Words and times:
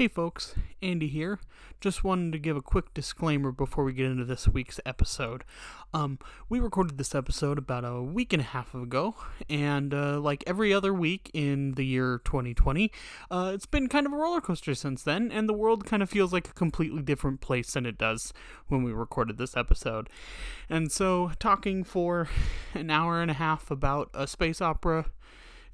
Hey 0.00 0.08
folks, 0.08 0.54
Andy 0.80 1.08
here. 1.08 1.40
Just 1.78 2.02
wanted 2.02 2.32
to 2.32 2.38
give 2.38 2.56
a 2.56 2.62
quick 2.62 2.94
disclaimer 2.94 3.52
before 3.52 3.84
we 3.84 3.92
get 3.92 4.06
into 4.06 4.24
this 4.24 4.48
week's 4.48 4.80
episode. 4.86 5.44
Um, 5.92 6.18
we 6.48 6.58
recorded 6.58 6.96
this 6.96 7.14
episode 7.14 7.58
about 7.58 7.84
a 7.84 8.00
week 8.00 8.32
and 8.32 8.40
a 8.40 8.46
half 8.46 8.74
ago, 8.74 9.14
and 9.50 9.92
uh, 9.92 10.18
like 10.18 10.42
every 10.46 10.72
other 10.72 10.94
week 10.94 11.30
in 11.34 11.72
the 11.72 11.84
year 11.84 12.18
2020, 12.24 12.90
uh, 13.30 13.52
it's 13.54 13.66
been 13.66 13.88
kind 13.90 14.06
of 14.06 14.14
a 14.14 14.16
roller 14.16 14.40
coaster 14.40 14.74
since 14.74 15.02
then, 15.02 15.30
and 15.30 15.46
the 15.46 15.52
world 15.52 15.84
kind 15.84 16.02
of 16.02 16.08
feels 16.08 16.32
like 16.32 16.48
a 16.48 16.54
completely 16.54 17.02
different 17.02 17.42
place 17.42 17.74
than 17.74 17.84
it 17.84 17.98
does 17.98 18.32
when 18.68 18.82
we 18.82 18.92
recorded 18.92 19.36
this 19.36 19.54
episode. 19.54 20.08
And 20.70 20.90
so, 20.90 21.32
talking 21.38 21.84
for 21.84 22.26
an 22.72 22.88
hour 22.88 23.20
and 23.20 23.30
a 23.30 23.34
half 23.34 23.70
about 23.70 24.08
a 24.14 24.26
space 24.26 24.62
opera 24.62 25.10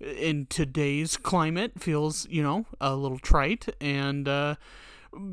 in 0.00 0.46
today's 0.46 1.16
climate 1.16 1.72
feels, 1.78 2.28
you 2.28 2.42
know, 2.42 2.66
a 2.80 2.94
little 2.94 3.18
trite. 3.18 3.68
And 3.80 4.28
uh, 4.28 4.56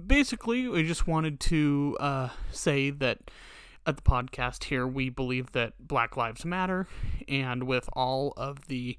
basically, 0.07 0.67
we 0.67 0.83
just 0.83 1.07
wanted 1.07 1.39
to 1.41 1.97
uh, 1.99 2.29
say 2.51 2.89
that 2.89 3.19
at 3.85 3.97
the 3.97 4.01
podcast 4.01 4.65
here, 4.65 4.87
we 4.87 5.09
believe 5.09 5.51
that 5.51 5.73
Black 5.79 6.15
Lives 6.15 6.45
Matter, 6.45 6.87
and 7.27 7.63
with 7.63 7.89
all 7.93 8.33
of 8.37 8.67
the 8.67 8.97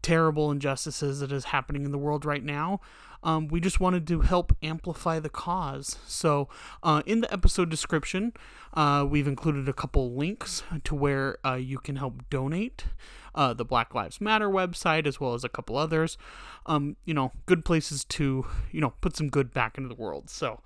terrible 0.00 0.50
injustices 0.50 1.20
that 1.20 1.30
is 1.30 1.46
happening 1.46 1.84
in 1.84 1.92
the 1.92 1.98
world 1.98 2.24
right 2.24 2.42
now, 2.42 2.80
um, 3.22 3.48
we 3.48 3.60
just 3.60 3.78
wanted 3.78 4.06
to 4.08 4.20
help 4.22 4.56
amplify 4.62 5.20
the 5.20 5.28
cause. 5.28 5.98
So, 6.06 6.48
uh, 6.82 7.02
in 7.06 7.20
the 7.20 7.32
episode 7.32 7.70
description, 7.70 8.32
uh, 8.74 9.06
we've 9.08 9.28
included 9.28 9.68
a 9.68 9.72
couple 9.72 10.14
links 10.14 10.62
to 10.84 10.94
where 10.94 11.36
uh, 11.46 11.54
you 11.54 11.78
can 11.78 11.96
help 11.96 12.28
donate. 12.30 12.86
Uh, 13.34 13.54
the 13.54 13.64
Black 13.64 13.94
Lives 13.94 14.20
Matter 14.20 14.48
website, 14.48 15.06
as 15.06 15.18
well 15.18 15.34
as 15.34 15.44
a 15.44 15.48
couple 15.48 15.76
others. 15.76 16.18
Um, 16.66 16.96
you 17.04 17.14
know, 17.14 17.32
good 17.46 17.64
places 17.64 18.04
to, 18.04 18.46
you 18.70 18.80
know, 18.80 18.92
put 19.00 19.16
some 19.16 19.30
good 19.30 19.54
back 19.54 19.78
into 19.78 19.88
the 19.88 19.94
world. 19.94 20.28
So, 20.28 20.60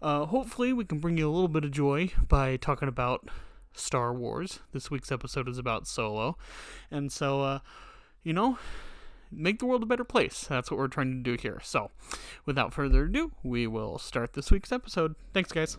uh, 0.00 0.26
hopefully, 0.26 0.72
we 0.72 0.84
can 0.84 0.98
bring 0.98 1.18
you 1.18 1.28
a 1.28 1.32
little 1.32 1.48
bit 1.48 1.64
of 1.64 1.70
joy 1.70 2.10
by 2.28 2.56
talking 2.56 2.88
about 2.88 3.28
Star 3.74 4.12
Wars. 4.14 4.60
This 4.72 4.90
week's 4.90 5.12
episode 5.12 5.48
is 5.48 5.58
about 5.58 5.86
Solo. 5.86 6.36
And 6.90 7.12
so, 7.12 7.42
uh, 7.42 7.58
you 8.22 8.32
know, 8.32 8.58
make 9.30 9.58
the 9.58 9.66
world 9.66 9.82
a 9.82 9.86
better 9.86 10.04
place. 10.04 10.46
That's 10.48 10.70
what 10.70 10.78
we're 10.78 10.88
trying 10.88 11.12
to 11.12 11.30
do 11.30 11.40
here. 11.40 11.60
So, 11.62 11.90
without 12.44 12.72
further 12.72 13.04
ado, 13.04 13.32
we 13.42 13.66
will 13.66 13.98
start 13.98 14.32
this 14.32 14.50
week's 14.50 14.72
episode. 14.72 15.14
Thanks, 15.32 15.52
guys. 15.52 15.78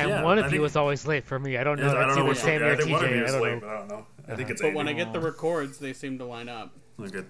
And 0.00 0.08
Yeah, 0.10 0.22
one 0.22 0.38
of 0.38 0.44
I 0.44 0.46
you 0.48 0.50
think- 0.52 0.62
was 0.62 0.76
always 0.76 1.06
late 1.06 1.24
for 1.24 1.38
me. 1.38 1.56
I 1.56 1.64
don't 1.64 1.78
know. 1.78 1.86
Yeah, 1.92 1.92
I 1.92 2.06
it's 2.06 2.06
don't 2.06 2.08
know 2.16 2.22
either 2.22 2.28
which 2.30 2.38
Sammy 2.38 2.62
one. 2.62 2.62
or 2.62 2.72
I 2.72 2.76
think 2.76 2.90
one 2.90 3.04
of 3.04 3.10
you 3.10 3.16
TJ. 3.16 3.22
I 3.28 3.30
don't 3.32 3.42
late, 3.42 3.52
know. 3.54 3.60
but 3.60 3.68
I 3.68 3.78
don't 3.78 3.88
know. 3.88 4.06
I 4.28 4.36
think 4.36 4.50
it's 4.50 4.60
But 4.60 4.66
Andy. 4.68 4.76
when 4.76 4.88
I 4.88 4.92
get 4.92 5.12
the 5.12 5.20
records, 5.20 5.78
they 5.78 5.92
seem 5.92 6.18
to 6.18 6.24
line 6.24 6.48
up. 6.48 6.72
Oh, 6.98 7.06
good. 7.08 7.26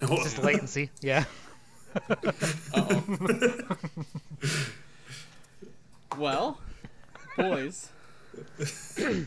Just 0.00 0.42
latency. 0.42 0.90
Yeah. 1.00 1.24
Uh 2.08 2.14
oh. 2.74 3.76
well, 6.18 6.60
boys. 7.36 7.88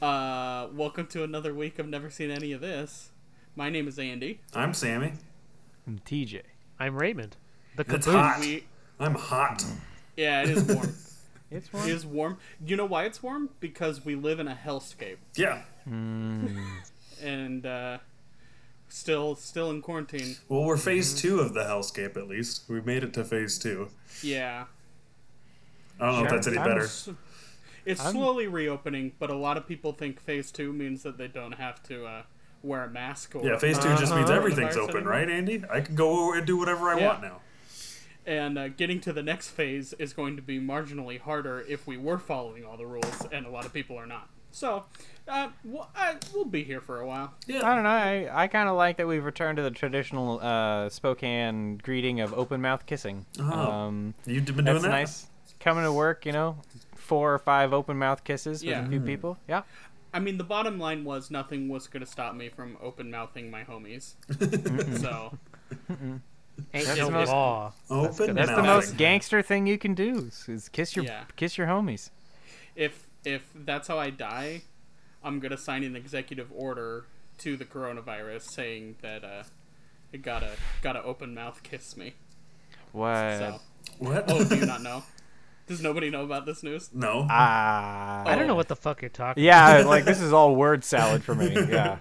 Uh, 0.00 0.68
welcome 0.74 1.08
to 1.08 1.24
another 1.24 1.52
week 1.52 1.80
of 1.80 1.88
Never 1.88 2.08
Seen 2.08 2.30
Any 2.30 2.52
of 2.52 2.60
This. 2.60 3.10
My 3.56 3.68
name 3.68 3.88
is 3.88 3.98
Andy. 3.98 4.38
I'm 4.54 4.72
Sammy. 4.72 5.14
I'm 5.88 5.98
TJ. 6.06 6.42
I'm 6.78 6.94
Raymond. 6.94 7.36
The 7.74 7.84
It's 7.88 8.06
hot. 8.06 8.38
We, 8.38 8.64
I'm 9.00 9.16
hot. 9.16 9.64
yeah, 10.16 10.42
it 10.44 10.50
is 10.50 10.62
warm. 10.64 10.94
It's 11.50 11.72
warm. 11.72 11.88
it 11.88 11.92
is 11.92 12.04
warm. 12.06 12.38
You 12.64 12.76
know 12.76 12.84
why 12.86 13.04
it's 13.04 13.22
warm? 13.22 13.50
Because 13.60 14.04
we 14.04 14.14
live 14.14 14.40
in 14.40 14.48
a 14.48 14.54
hellscape, 14.62 15.16
Yeah. 15.36 15.62
and 17.22 17.64
uh, 17.66 17.98
still, 18.88 19.36
still 19.36 19.70
in 19.70 19.80
quarantine. 19.82 20.36
Well, 20.48 20.64
we're 20.64 20.76
phase 20.76 21.14
two 21.20 21.40
of 21.40 21.54
the 21.54 21.62
hellscape. 21.62 22.16
At 22.16 22.28
least 22.28 22.62
we 22.68 22.80
made 22.80 23.04
it 23.04 23.12
to 23.14 23.24
phase 23.24 23.58
two. 23.58 23.88
Yeah, 24.22 24.64
I 26.00 26.06
don't 26.06 26.18
know 26.20 26.24
if 26.24 26.30
that's 26.30 26.46
any 26.48 26.58
I'm 26.58 26.64
better. 26.66 26.82
S- 26.84 27.08
it's 27.84 28.00
I'm- 28.00 28.12
slowly 28.12 28.48
reopening, 28.48 29.12
but 29.18 29.30
a 29.30 29.36
lot 29.36 29.56
of 29.56 29.66
people 29.68 29.92
think 29.92 30.20
phase 30.20 30.50
two 30.50 30.72
means 30.72 31.02
that 31.04 31.16
they 31.18 31.28
don't 31.28 31.52
have 31.52 31.82
to 31.84 32.04
uh, 32.06 32.22
wear 32.62 32.82
a 32.84 32.90
mask. 32.90 33.36
Or 33.36 33.44
Yeah, 33.46 33.56
phase 33.58 33.78
two 33.78 33.88
just 33.96 34.12
means 34.14 34.28
Uh-huh. 34.28 34.32
everything's 34.32 34.76
open, 34.76 34.96
anymore. 34.96 35.12
right, 35.12 35.30
Andy? 35.30 35.62
I 35.70 35.80
can 35.80 35.94
go 35.94 36.32
and 36.32 36.44
do 36.44 36.56
whatever 36.56 36.88
I 36.88 36.98
Yeah. 36.98 37.06
want 37.06 37.22
now. 37.22 37.40
And 38.26 38.58
uh, 38.58 38.68
getting 38.68 39.00
to 39.02 39.12
the 39.12 39.22
next 39.22 39.50
phase 39.50 39.92
is 39.94 40.12
going 40.12 40.34
to 40.36 40.42
be 40.42 40.58
marginally 40.60 41.20
harder 41.20 41.64
if 41.68 41.86
we 41.86 41.96
were 41.96 42.18
following 42.18 42.64
all 42.64 42.76
the 42.76 42.86
rules, 42.86 43.26
and 43.30 43.46
a 43.46 43.50
lot 43.50 43.64
of 43.64 43.72
people 43.72 43.96
are 43.96 44.06
not. 44.06 44.28
So, 44.50 44.84
uh, 45.28 45.48
we'll, 45.64 45.86
uh, 45.94 46.14
we'll 46.34 46.44
be 46.46 46.64
here 46.64 46.80
for 46.80 47.00
a 47.00 47.06
while. 47.06 47.34
Yeah. 47.46 47.58
I 47.68 47.74
don't 47.74 47.84
know. 47.84 47.90
I, 47.90 48.28
I 48.44 48.46
kind 48.48 48.68
of 48.68 48.76
like 48.76 48.96
that 48.96 49.06
we've 49.06 49.24
returned 49.24 49.58
to 49.58 49.62
the 49.62 49.70
traditional 49.70 50.40
uh, 50.40 50.88
Spokane 50.88 51.76
greeting 51.78 52.20
of 52.20 52.32
open 52.34 52.60
mouth 52.62 52.84
kissing. 52.86 53.26
Oh, 53.38 53.44
Um, 53.44 54.14
You've 54.24 54.44
been 54.46 54.56
doing 54.56 54.64
that's 54.64 54.82
that. 54.82 54.88
nice. 54.88 55.26
Coming 55.60 55.84
to 55.84 55.92
work, 55.92 56.24
you 56.26 56.32
know, 56.32 56.56
four 56.94 57.32
or 57.34 57.38
five 57.38 57.72
open 57.72 57.96
mouth 57.98 58.24
kisses 58.24 58.62
with 58.62 58.70
Yeah. 58.70 58.84
a 58.84 58.88
few 58.88 59.00
people. 59.00 59.36
Yeah. 59.48 59.62
I 60.14 60.18
mean, 60.20 60.38
the 60.38 60.44
bottom 60.44 60.78
line 60.78 61.04
was 61.04 61.30
nothing 61.30 61.68
was 61.68 61.86
going 61.86 62.04
to 62.04 62.10
stop 62.10 62.34
me 62.34 62.48
from 62.48 62.76
open 62.82 63.10
mouthing 63.10 63.50
my 63.50 63.62
homies. 63.62 64.14
so, 65.00 65.36
Ain't 65.90 66.22
That's 66.72 66.96
no 66.96 67.06
the 67.06 67.10
most- 67.12 67.28
law. 67.28 67.72
Open. 67.90 68.34
That's 68.34 68.50
the 68.50 68.62
most 68.62 68.96
gangster 68.96 69.42
thing 69.42 69.66
you 69.66 69.78
can 69.78 69.94
do 69.94 70.18
is- 70.26 70.48
is 70.48 70.68
kiss 70.68 70.96
your 70.96 71.04
Yeah. 71.04 71.24
kiss 71.36 71.56
your 71.58 71.66
homies. 71.66 72.10
if 72.74 73.06
if 73.24 73.42
that's 73.54 73.88
how 73.88 73.98
I 73.98 74.10
die, 74.10 74.62
I'm 75.24 75.40
going 75.40 75.50
to 75.50 75.58
sign 75.58 75.82
an 75.82 75.96
executive 75.96 76.48
order 76.54 77.06
to 77.38 77.56
the 77.56 77.64
coronavirus 77.64 78.42
saying 78.42 78.96
that 79.02 79.24
uh, 79.24 79.42
it 80.12 80.22
gotta 80.22 80.52
gotta 80.82 81.02
open 81.02 81.34
mouth 81.34 81.62
kiss 81.62 81.96
me. 81.96 82.14
What? 82.92 83.38
So, 83.38 83.60
What? 83.98 84.24
oh, 84.28 84.44
do 84.44 84.56
you 84.56 84.66
not 84.66 84.82
know? 84.82 85.02
Does 85.66 85.82
nobody 85.82 86.10
know 86.10 86.22
about 86.22 86.46
this 86.46 86.62
news? 86.62 86.90
no. 86.94 87.26
Ah. 87.28 88.22
I 88.24 88.34
don't 88.36 88.44
Oh. 88.44 88.46
know 88.48 88.54
what 88.54 88.68
the 88.68 88.76
fuck 88.76 89.02
you're 89.02 89.08
talking. 89.08 89.44
About. 89.44 89.78
Yeah, 89.80 89.86
like 89.86 90.04
this 90.04 90.20
is 90.20 90.32
all 90.32 90.54
word 90.54 90.84
salad 90.92 91.24
for 91.24 91.34
me. 91.34 91.52
Yeah. 91.54 91.98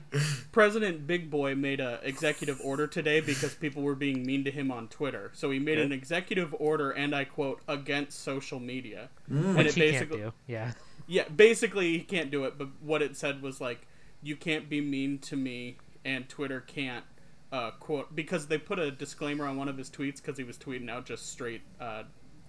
President 0.52 1.08
Big 1.08 1.30
Boy 1.32 1.56
made 1.56 1.80
a 1.80 2.00
executive 2.04 2.60
order 2.64 2.86
today 2.88 3.22
because 3.22 3.56
people 3.56 3.82
were 3.84 3.96
being 3.96 4.24
mean 4.26 4.44
to 4.44 4.52
him 4.52 4.72
on 4.72 4.88
Twitter. 4.88 5.32
So 5.34 5.50
he 5.52 5.60
made 5.60 5.80
an 5.80 5.92
executive 5.92 6.54
order, 6.60 6.92
and 6.92 7.16
I 7.16 7.26
quote, 7.26 7.62
against 7.68 8.20
social 8.24 8.60
media. 8.60 9.10
And 9.30 9.56
Which 9.58 9.68
it 9.68 9.74
he 9.76 9.82
can't 9.82 9.94
basically, 9.94 10.18
do. 10.20 10.34
Yeah. 10.48 10.72
yeah, 11.08 11.28
basically 11.30 11.94
he 11.94 12.00
can't 12.02 12.30
do 12.32 12.46
it. 12.46 12.58
But 12.58 12.68
what 12.82 13.02
it 13.02 13.18
said 13.18 13.42
was 13.42 13.60
like, 13.60 13.88
you 14.22 14.36
can't 14.36 14.70
be 14.70 14.80
mean 14.82 15.18
to 15.20 15.36
me, 15.36 15.78
and 16.04 16.30
Twitter 16.30 16.62
can't 16.62 17.06
uh, 17.52 17.72
quote 17.72 18.16
because 18.16 18.48
they 18.48 18.58
put 18.58 18.78
a 18.80 18.92
disclaimer 18.92 19.46
on 19.46 19.58
one 19.58 19.70
of 19.70 19.78
his 19.78 19.90
tweets 19.90 20.18
because 20.18 20.38
he 20.38 20.44
was 20.44 20.58
tweeting 20.58 20.90
out 20.90 21.06
just 21.06 21.32
straight 21.32 21.62
uh, 21.80 22.04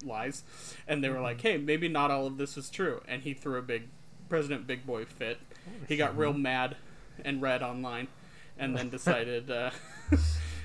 lies, 0.05 0.43
and 0.87 1.03
they 1.03 1.09
were 1.09 1.21
like, 1.21 1.41
hey, 1.41 1.57
maybe 1.57 1.89
not 1.89 2.11
all 2.11 2.27
of 2.27 2.37
this 2.39 2.57
is 2.57 2.71
true, 2.71 3.03
and 3.09 3.23
he 3.23 3.34
threw 3.34 3.59
a 3.59 3.62
big 3.62 3.84
President 4.29 4.67
Big 4.67 4.87
Boy 4.87 5.05
fit. 5.05 5.39
He 5.89 5.97
got 5.97 6.17
real 6.17 6.33
mad 6.33 6.77
and 7.25 7.41
red 7.41 7.62
online, 7.62 8.09
and 8.59 8.77
then 8.77 8.89
decided. 8.99 9.51
Uh, 9.51 9.71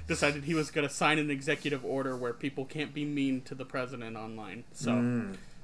Decided 0.07 0.43
he 0.43 0.55
was 0.55 0.71
going 0.71 0.85
to 0.85 0.93
sign 0.93 1.19
an 1.19 1.29
executive 1.29 1.85
order 1.85 2.17
where 2.17 2.33
people 2.33 2.65
can't 2.65 2.93
be 2.93 3.05
mean 3.05 3.41
to 3.43 3.55
the 3.55 3.63
president 3.63 4.17
online. 4.17 4.65
So, 4.73 4.91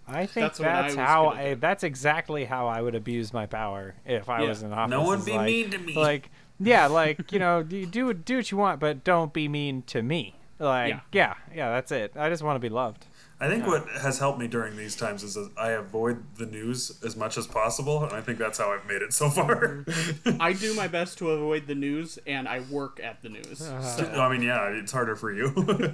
I 0.07 0.25
think 0.25 0.45
That's 0.45 0.59
that's, 0.59 0.95
I 0.95 1.03
how 1.03 1.27
I. 1.29 1.53
That's 1.56 1.83
exactly 1.83 2.45
how 2.45 2.67
I 2.67 2.81
would 2.81 2.95
abuse 2.95 3.33
my 3.33 3.45
power 3.45 3.95
if 4.06 4.29
I 4.29 4.44
Yeah. 4.44 4.50
was 4.50 4.63
in 4.63 4.72
office. 4.72 4.91
No 4.91 5.01
one 5.03 5.25
be 5.25 5.33
like, 5.33 5.45
mean 5.47 5.69
to 5.72 5.77
me. 5.79 5.95
Like, 5.95 6.29
yeah, 6.61 6.85
like 6.88 7.31
you 7.33 7.39
know, 7.39 7.61
do 7.67 7.85
do 7.88 8.13
do 8.13 8.38
what 8.38 8.51
you 8.51 8.57
want, 8.57 8.80
but 8.80 9.03
don't 9.03 9.33
be 9.33 9.50
mean 9.50 9.81
to 9.88 10.01
me. 10.01 10.36
Like, 10.59 10.89
Yeah. 10.94 11.00
yeah, 11.12 11.33
yeah, 11.53 11.69
that's 11.71 11.91
it. 11.91 12.13
I 12.15 12.30
just 12.30 12.41
want 12.44 12.56
to 12.56 12.59
be 12.62 12.69
loved. 12.69 13.06
I 13.39 13.48
think 13.48 13.68
what 13.68 13.88
has 14.01 14.18
helped 14.18 14.39
me 14.39 14.48
during 14.48 14.78
these 14.78 14.95
times 14.95 15.22
is 15.22 15.36
that 15.36 15.51
I 15.56 15.72
avoid 15.72 16.24
the 16.38 16.48
news 16.48 17.00
as 17.06 17.16
much 17.16 17.38
as 17.38 17.45
possible, 17.45 18.04
and 18.04 18.12
I 18.13 18.19
think 18.19 18.39
that's 18.39 18.57
how 18.57 18.72
I've 18.72 18.88
made 18.88 19.04
it 19.04 19.13
so 19.13 19.30
mm-hmm. 19.30 20.25
far. 20.25 20.39
I 20.39 20.54
do 20.54 20.74
my 20.75 20.88
best 20.88 21.19
to 21.19 21.30
avoid 21.30 21.68
the 21.68 21.75
news, 21.75 22.18
and 22.25 22.48
I 22.48 22.62
work 22.62 23.00
at 23.04 23.22
the 23.22 23.30
news. 23.30 23.62
Uh-huh. 23.62 23.81
So 23.81 24.04
I 24.06 24.30
mean, 24.30 24.42
yeah, 24.42 24.69
it's 24.69 24.92
harder 24.92 25.16
for 25.16 25.31
you. 25.31 25.54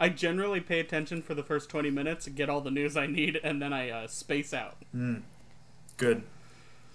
I 0.00 0.08
generally 0.08 0.60
pay 0.60 0.80
attention 0.80 1.22
for 1.22 1.34
the 1.34 1.44
first 1.44 1.68
20 1.68 1.90
minutes, 1.90 2.26
get 2.26 2.48
all 2.48 2.60
the 2.60 2.72
news 2.72 2.96
I 2.96 3.06
need, 3.06 3.38
and 3.44 3.62
then 3.62 3.72
I 3.72 3.90
uh, 3.90 4.06
space 4.08 4.52
out. 4.52 4.76
Hmm. 4.90 5.18
Good. 5.96 6.24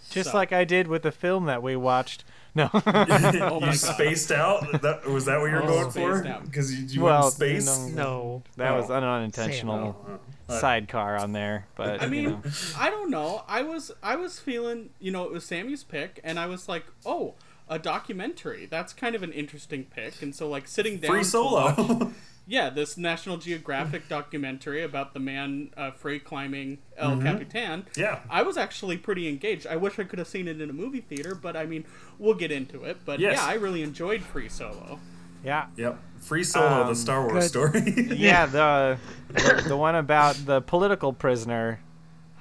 Just 0.10 0.31
So- 0.31 0.38
like 0.38 0.51
I 0.51 0.66
did 0.66 0.88
with 0.88 1.04
the 1.04 1.12
film 1.12 1.46
that 1.46 1.63
we 1.63 1.78
watched. 1.78 2.25
No. 2.56 2.69
Oh 2.74 3.60
you 3.60 3.66
God. 3.68 3.75
spaced 3.75 4.31
out. 4.31 4.81
That, 4.81 5.06
was 5.06 5.25
that 5.25 5.40
what 5.40 5.46
you 5.51 5.56
were 5.57 5.63
Oh, 5.63 5.90
going 5.90 5.92
for? 5.92 6.40
Because 6.46 6.74
you, 6.74 6.86
you 6.88 7.01
Well, 7.01 7.22
went 7.24 7.34
space. 7.34 7.66
no. 7.66 7.88
No. 7.90 8.44
that 8.57 8.72
was 8.75 8.90
Oh. 8.90 8.96
an 8.96 9.04
unintentional 9.04 9.96
Oh, 10.07 10.19
uh, 10.54 10.60
sidecar 10.60 11.18
on 11.18 11.31
there, 11.31 11.68
but 11.75 12.01
I 12.01 12.06
you 12.06 12.12
mean, 12.12 12.24
know. 12.31 12.42
I 12.78 12.90
don't 12.90 13.10
know. 13.12 13.44
I 13.48 13.62
was 13.62 13.92
I 14.01 14.16
was 14.16 14.40
feeling, 14.40 14.90
you 15.00 15.12
know, 15.12 15.24
it 15.25 15.31
was 15.31 15.46
Sammy's 15.46 15.84
pick, 15.84 16.19
and 16.24 16.40
I 16.40 16.48
was 16.48 16.68
like, 16.68 16.86
oh, 17.06 17.36
a 17.69 17.78
documentary. 17.78 18.66
That's 18.66 18.94
kind 18.94 19.13
of 19.16 19.22
an 19.22 19.31
interesting 19.31 19.84
pick. 19.86 20.24
And 20.24 20.36
so, 20.36 20.50
like, 20.50 20.68
sitting 20.68 20.98
down. 20.98 21.12
Free 21.12 21.19
to 21.19 21.25
solo. 21.25 21.75
watch- 21.75 22.07
yeah, 22.50 22.69
this 22.72 22.98
National 22.98 23.38
Geographic 23.38 24.10
documentary 24.18 24.81
about 24.84 25.13
the 25.13 25.19
man 25.19 25.69
uh, 25.78 25.92
free 25.92 26.19
climbing 26.19 26.80
El 26.98 27.22
Capitan. 27.22 27.84
Mm-hmm. 27.84 28.00
Yeah. 28.01 28.19
I 28.30 28.42
was 28.42 28.57
actually 28.57 28.98
pretty 28.98 29.30
engaged. 29.30 29.68
I 29.68 29.75
wish 29.75 30.00
I 30.00 30.04
could 30.04 30.18
have 30.19 30.28
seen 30.28 30.48
it 30.48 30.60
in 30.60 30.69
a 30.69 30.74
movie 30.74 31.01
theater, 31.01 31.36
but 31.36 31.56
I 31.56 31.66
mean, 31.68 31.86
we'll 32.18 32.34
get 32.34 32.51
into 32.51 32.84
it. 32.84 32.98
But 33.06 33.19
Yes. 33.19 33.38
yeah, 33.38 33.46
I 33.46 33.54
really 33.54 33.84
enjoyed 33.84 34.22
Free 34.24 34.50
Solo. 34.50 35.00
Yeah. 35.46 35.68
yep. 35.78 35.98
Free 36.19 36.44
solo, 36.44 36.84
the 36.84 36.90
Um, 36.90 36.96
Star 36.96 37.22
Wars 37.22 37.50
good. 37.51 37.72
story. 37.72 37.94
Yeah, 38.18 38.46
the, 38.48 38.98
the 39.30 39.63
the 39.69 39.78
one 39.78 39.96
about 39.96 40.36
the 40.46 40.60
political 40.62 41.13
prisoner, 41.13 41.80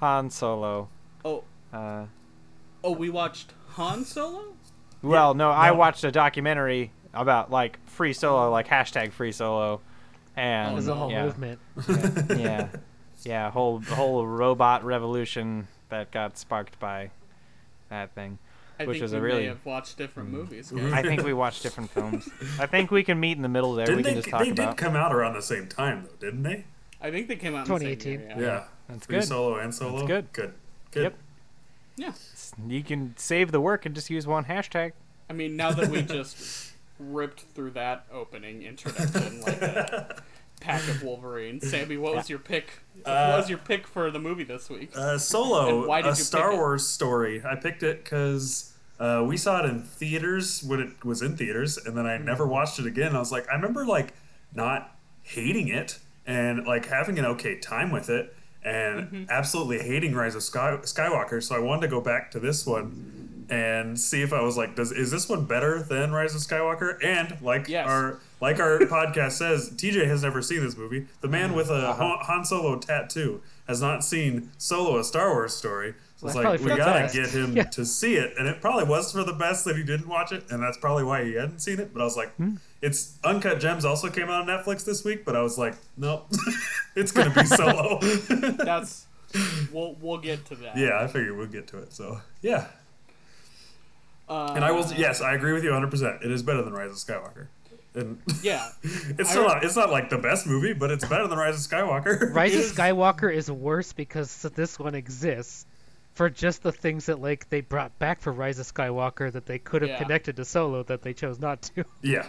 Han 0.01 0.31
Solo. 0.31 0.89
Oh, 1.25 1.45
Uh, 1.73 2.07
oh, 2.83 2.93
we 2.93 3.09
watched 3.11 3.53
Han 3.77 4.05
Solo. 4.05 4.55
well, 5.03 5.35
no, 5.35 5.51
I 5.51 5.69
no. 5.69 5.75
watched 5.77 6.03
a 6.03 6.11
documentary 6.11 6.91
about 7.15 7.51
like 7.53 7.79
free 7.87 8.13
solo, 8.13 8.51
like 8.51 8.67
hashtag 8.67 9.13
free 9.13 9.31
solo, 9.33 9.81
and 10.39 10.77
There's 10.77 10.89
a 10.89 10.95
whole 10.95 11.11
yeah, 11.11 11.25
movement. 11.25 11.59
yeah, 12.31 12.69
yeah, 13.25 13.51
whole 13.57 13.81
whole 13.81 14.27
robot 14.27 14.85
revolution 14.85 15.67
that 15.89 16.11
got 16.11 16.39
sparked 16.39 16.79
by 16.79 17.11
that 17.89 18.15
thing. 18.15 18.39
I 18.81 18.85
Which 18.87 18.95
think 18.97 19.03
was 19.03 19.13
we 19.13 19.19
a 19.19 19.21
really- 19.21 19.41
may 19.41 19.47
have 19.47 19.67
watched 19.67 19.99
different 19.99 20.31
movies. 20.31 20.71
Mhm. 20.71 20.91
guys. 20.91 20.93
I 20.99 21.03
think 21.03 21.23
we 21.25 21.33
watched 21.33 21.63
different 21.65 21.91
films. 21.91 22.29
I 22.61 22.67
think 22.67 22.93
we 22.93 23.03
can 23.03 23.19
meet 23.19 23.37
in 23.37 23.43
the 23.43 23.49
middle 23.49 23.75
there. 23.75 23.87
we 23.89 24.03
Didn't 24.03 24.05
can 24.05 24.15
they? 24.15 24.21
just 24.21 24.29
talk 24.31 24.45
They 24.45 24.53
did 24.53 24.77
come 24.77 24.95
out 24.95 25.13
around 25.13 25.35
the 25.35 25.43
same 25.43 25.67
time, 25.67 26.05
though, 26.05 26.27
didn't 26.27 26.45
they? 26.45 26.65
I 27.01 27.11
think 27.11 27.27
they 27.27 27.37
came 27.37 27.55
out 27.57 27.67
in 27.67 27.75
the 27.75 27.81
same 27.81 27.97
2018. 27.99 28.21
year, 28.21 28.29
Yeah. 28.31 28.41
yeah. 28.41 28.65
That's 28.89 29.07
Free 29.07 29.17
good. 29.19 29.25
solo 29.25 29.59
and 29.59 29.75
solo. 29.75 30.07
good. 30.07 30.33
Good. 30.33 30.55
Good. 30.93 31.03
Yep. 31.03 31.15
Yeah. 31.97 32.13
You 32.69 32.83
can 32.85 33.15
save 33.17 33.51
the 33.51 33.61
work 33.61 33.85
and 33.85 33.95
just 33.95 34.11
use 34.11 34.27
one 34.29 34.45
hashtag. 34.45 34.93
I 35.29 35.33
mean, 35.33 35.57
now 35.57 35.73
that 35.73 35.89
we 35.91 36.03
just 36.17 36.68
ripped 36.99 37.41
through 37.55 37.71
that 37.73 38.07
opening 38.13 38.63
introduction 38.63 39.41
like 39.41 39.61
a 39.63 40.23
pack 40.61 40.87
of 40.89 41.03
Wolverines, 41.03 41.69
Sammy, 41.71 41.97
what 41.97 42.15
was 42.15 42.29
your 42.29 42.39
pick? 42.41 42.71
Uh, 43.05 43.29
what 43.31 43.39
was 43.41 43.49
your 43.49 43.59
pick 43.59 43.87
for 43.87 44.11
the 44.11 44.19
movie 44.19 44.45
this 44.45 44.69
week? 44.69 44.91
Uh, 44.97 45.17
Solo, 45.19 45.79
And 45.81 45.87
why 45.89 46.03
did 46.03 46.09
a 46.09 46.11
you 46.11 46.15
Star 46.17 46.49
pick 46.51 46.55
it? 46.55 46.61
Wars 46.61 46.87
story. 46.87 47.43
I 47.45 47.55
picked 47.55 47.83
it 47.85 48.03
because 48.03 48.73
uh, 48.99 49.25
we 49.27 49.37
saw 49.37 49.63
it 49.65 49.69
in 49.71 49.83
theaters 49.83 50.65
when 50.65 50.81
it 50.81 51.05
was 51.05 51.23
in 51.23 51.37
theaters, 51.37 51.79
and 51.79 51.97
then 51.97 52.07
I 52.07 52.19
never 52.19 52.45
Mm-hmm. 52.45 52.53
watched 52.53 52.79
it 52.81 52.87
again. 52.87 53.15
I 53.15 53.21
was 53.21 53.31
like, 53.31 53.49
I 53.49 53.55
remember 53.55 53.87
like 53.87 54.13
not 54.55 54.97
hating 55.23 55.69
it 55.69 55.99
and 56.27 56.67
like 56.67 56.87
having 56.87 57.19
an 57.19 57.25
okay 57.27 57.59
time 57.59 57.91
with 57.93 58.11
it, 58.11 58.35
and 58.65 59.01
Mm-hmm. 59.07 59.25
absolutely 59.31 59.79
hating 59.79 60.15
Rise 60.15 60.35
of 60.35 60.43
Sky- 60.43 60.79
Skywalker. 60.83 61.41
So 61.43 61.55
I 61.55 61.61
wanted 61.61 61.83
to 61.83 61.89
go 61.89 62.01
back 62.01 62.33
to 62.33 62.41
this 62.41 62.67
one 62.67 63.18
and 63.51 63.99
see 63.99 64.23
if 64.23 64.33
I 64.33 64.41
was 64.43 64.57
like, 64.57 64.77
does 64.77 64.93
is 64.93 65.11
this 65.11 65.29
one 65.29 65.45
better 65.45 65.83
than 65.83 66.13
Rise 66.13 66.35
of 66.35 66.41
Skywalker? 66.41 67.03
And 67.05 67.41
like 67.43 67.69
Yes. 67.69 67.89
our 67.89 68.21
like 68.41 68.61
our 68.61 68.79
podcast 68.81 69.33
says, 69.33 69.71
TJ 69.71 70.07
has 70.07 70.23
never 70.23 70.43
seen 70.43 70.61
this 70.63 70.77
movie. 70.77 71.07
The 71.21 71.29
man 71.29 71.55
with 71.55 71.71
a 71.71 71.93
Han- 71.95 72.19
Han 72.23 72.45
Solo 72.45 72.79
tattoo 72.79 73.41
has 73.67 73.81
not 73.83 74.05
seen 74.05 74.51
Solo: 74.59 74.99
A 74.99 75.05
Star 75.05 75.31
Wars 75.33 75.55
Story. 75.55 75.95
So 76.17 76.27
it's 76.27 76.35
like 76.35 76.43
we 76.45 76.49
probably 76.51 76.63
for 76.65 76.69
the 76.71 76.77
gotta 76.77 77.01
best. 77.01 77.15
get 77.15 77.29
him 77.31 77.53
Yeah. 77.57 77.63
to 77.65 77.85
see 77.87 78.15
it, 78.17 78.35
and 78.39 78.49
it 78.49 78.61
probably 78.61 78.85
was 78.85 79.13
for 79.13 79.23
the 79.23 79.33
best 79.33 79.65
that 79.67 79.77
he 79.77 79.85
didn't 79.85 80.09
watch 80.09 80.33
it, 80.33 80.45
and 80.51 80.61
that's 80.61 80.77
probably 80.77 81.05
why 81.05 81.25
he 81.25 81.35
hadn't 81.35 81.61
seen 81.61 81.79
it. 81.79 81.93
But 81.95 82.01
I 82.01 82.05
was 82.05 82.17
like, 82.17 82.35
Hmm. 82.35 82.57
it's 82.83 83.17
Uncut 83.23 83.61
Gems 83.61 83.85
also 83.85 84.11
came 84.11 84.25
out 84.29 84.43
on 84.43 84.47
Netflix 84.49 84.85
this 84.85 85.05
week, 85.05 85.25
but 85.25 85.37
I 85.37 85.43
was 85.43 85.59
like, 85.59 85.75
nope, 85.97 86.27
it's 86.97 87.13
gonna 87.13 87.31
be 87.33 87.45
Solo. 87.45 88.01
That's 88.01 89.07
we'll 89.73 89.95
we'll 90.01 90.19
get 90.19 90.45
to 90.47 90.57
that. 90.57 90.77
yeah, 90.77 90.99
I 91.01 91.07
figured 91.07 91.37
we'll 91.37 91.47
get 91.47 91.69
to 91.69 91.79
it. 91.79 91.93
So 91.93 92.21
yeah, 92.43 92.67
Uh, 94.29 94.53
and 94.55 94.65
I 94.65 94.71
will. 94.73 94.87
Yes, 94.97 95.21
I 95.21 95.35
agree 95.35 95.53
with 95.53 95.65
you 95.65 95.71
100. 95.71 95.91
percent 95.91 96.23
It 96.23 96.31
is 96.31 96.43
better 96.43 96.63
than 96.63 96.73
Rise 96.75 96.91
of 96.91 96.97
Skywalker. 96.97 97.47
And 97.95 98.21
Yeah. 98.43 98.69
it's 98.83 99.31
still 99.31 99.43
re- 99.43 99.49
not. 99.49 99.65
It's 99.65 99.75
not 99.77 99.91
like 99.91 100.11
the 100.11 100.19
best 100.19 100.47
movie, 100.47 100.73
but 100.75 100.91
it's 100.91 101.07
better 101.07 101.27
than 101.27 101.39
Rise 101.39 101.55
of 101.67 101.71
Skywalker. 101.73 102.35
Rise 102.35 102.55
of 102.55 102.63
Skywalker 102.77 103.35
is 103.35 103.51
worse 103.51 103.93
because 103.93 104.43
this 104.43 104.79
one 104.79 104.95
exists 104.95 105.65
for 106.15 106.29
just 106.29 106.63
the 106.63 106.73
things 106.73 107.07
that 107.07 107.21
like 107.21 107.49
they 107.49 107.61
brought 107.63 107.99
back 107.99 108.21
for 108.21 108.33
Rise 108.33 108.59
of 108.59 108.67
Skywalker 108.67 109.33
that 109.33 109.47
they 109.47 109.59
could 109.59 109.83
have 109.83 109.91
Yeah. 109.93 109.99
connected 109.99 110.37
to 110.37 110.45
Solo 110.45 110.83
that 110.85 111.03
they 111.03 111.15
chose 111.15 111.39
not 111.41 111.63
to. 111.63 111.85
Yeah. 112.03 112.27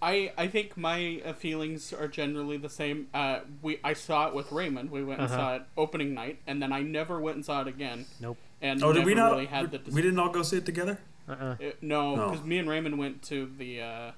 I 0.00 0.30
I 0.38 0.46
think 0.46 0.76
my 0.76 1.20
uh, 1.24 1.32
feelings 1.32 1.92
are 1.92 2.06
generally 2.06 2.56
the 2.56 2.68
same. 2.68 3.08
Uh, 3.12 3.40
we 3.62 3.80
I 3.82 3.94
saw 3.94 4.28
it 4.28 4.34
with 4.34 4.52
Raymond. 4.52 4.90
We 4.92 5.02
went 5.02 5.20
and 5.20 5.28
Uh-huh. 5.28 5.36
saw 5.36 5.56
it 5.56 5.62
opening 5.76 6.14
night, 6.14 6.38
and 6.46 6.62
then 6.62 6.72
I 6.72 6.82
never 6.82 7.18
went 7.20 7.36
and 7.36 7.44
saw 7.44 7.62
it 7.62 7.66
again. 7.66 8.06
Nope. 8.20 8.38
And 8.60 8.82
Oh, 8.82 8.92
did 8.92 9.00
never 9.00 9.06
we 9.06 9.14
not? 9.14 9.32
really 9.32 9.46
had 9.46 9.70
the. 9.70 9.80
we 9.90 10.02
didn't 10.02 10.18
all 10.18 10.30
go 10.30 10.42
see 10.42 10.56
it 10.58 10.66
together. 10.66 10.98
Uh-uh. 11.28 11.34
Uh, 11.44 11.56
no, 11.80 12.14
No. 12.16 12.30
because 12.30 12.44
me 12.44 12.58
and 12.58 12.68
Raymond 12.68 12.98
went 12.98 13.22
to 13.24 13.50
the 13.58 13.82
uh, 13.82 14.10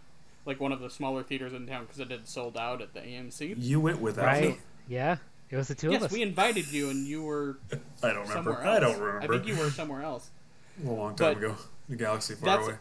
like 0.46 0.60
one 0.60 0.72
of 0.72 0.80
the 0.80 0.88
smaller 0.88 1.22
theaters 1.22 1.52
in 1.52 1.66
town 1.66 1.84
because 1.84 1.98
it 2.00 2.10
had 2.10 2.26
sold 2.28 2.56
out 2.56 2.80
at 2.80 2.94
the 2.94 3.00
AMC. 3.00 3.54
You 3.58 3.80
went 3.80 4.00
without 4.00 4.24
Right? 4.26 4.48
me. 4.50 4.56
Yeah. 4.88 5.16
It 5.50 5.56
was 5.56 5.68
the 5.68 5.74
two 5.74 5.88
of 5.88 5.96
us. 5.96 6.02
Yes, 6.02 6.12
we 6.12 6.22
invited 6.22 6.70
you, 6.72 6.90
and 6.90 7.06
you 7.06 7.24
were 7.24 7.58
I 8.02 8.12
don't 8.12 8.28
remember. 8.28 8.32
somewhere 8.32 8.62
else. 8.62 8.76
I 8.76 8.80
don't 8.80 9.00
remember. 9.00 9.22
I 9.22 9.26
think 9.26 9.46
you 9.48 9.56
were 9.62 9.70
somewhere 9.70 10.02
else. 10.02 10.30
a 10.86 10.88
long 10.88 11.16
time 11.16 11.34
but 11.34 11.36
ago. 11.38 11.56
The 11.88 11.96
galaxy 11.96 12.34
far 12.36 12.60
away. 12.60 12.74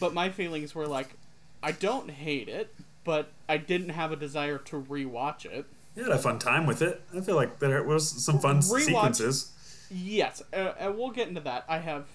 But 0.00 0.12
my 0.12 0.28
feelings 0.30 0.74
were 0.74 0.88
like, 0.88 1.14
I 1.62 1.70
don't 1.70 2.10
hate 2.10 2.48
it, 2.48 2.74
but 3.04 3.30
I 3.48 3.56
didn't 3.58 3.90
have 3.90 4.10
a 4.10 4.16
desire 4.16 4.58
to 4.58 4.82
rewatch 4.82 5.46
it. 5.46 5.66
You 5.94 6.02
had 6.02 6.12
a 6.12 6.18
fun 6.18 6.40
time 6.40 6.66
with 6.66 6.82
it. 6.82 7.00
I 7.16 7.20
feel 7.20 7.36
like 7.36 7.60
there 7.60 7.80
was 7.84 8.10
some 8.24 8.40
fun 8.40 8.58
Rewatch- 8.58 8.80
sequences. 8.80 9.52
Yes, 9.90 10.42
uh, 10.52 10.72
and 10.78 10.96
we'll 10.96 11.10
get 11.10 11.28
into 11.28 11.40
that. 11.42 11.64
I 11.68 11.78
have 11.78 12.06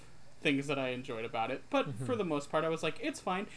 things 0.42 0.68
that 0.68 0.80
I 0.80 0.90
enjoyed 0.90 1.26
about 1.26 1.52
it, 1.52 1.64
but 1.70 1.88
for 2.06 2.16
the 2.16 2.24
most 2.24 2.50
part, 2.50 2.64
I 2.64 2.70
was 2.70 2.82
like, 2.84 2.98
it's 3.02 3.20
fine. 3.20 3.48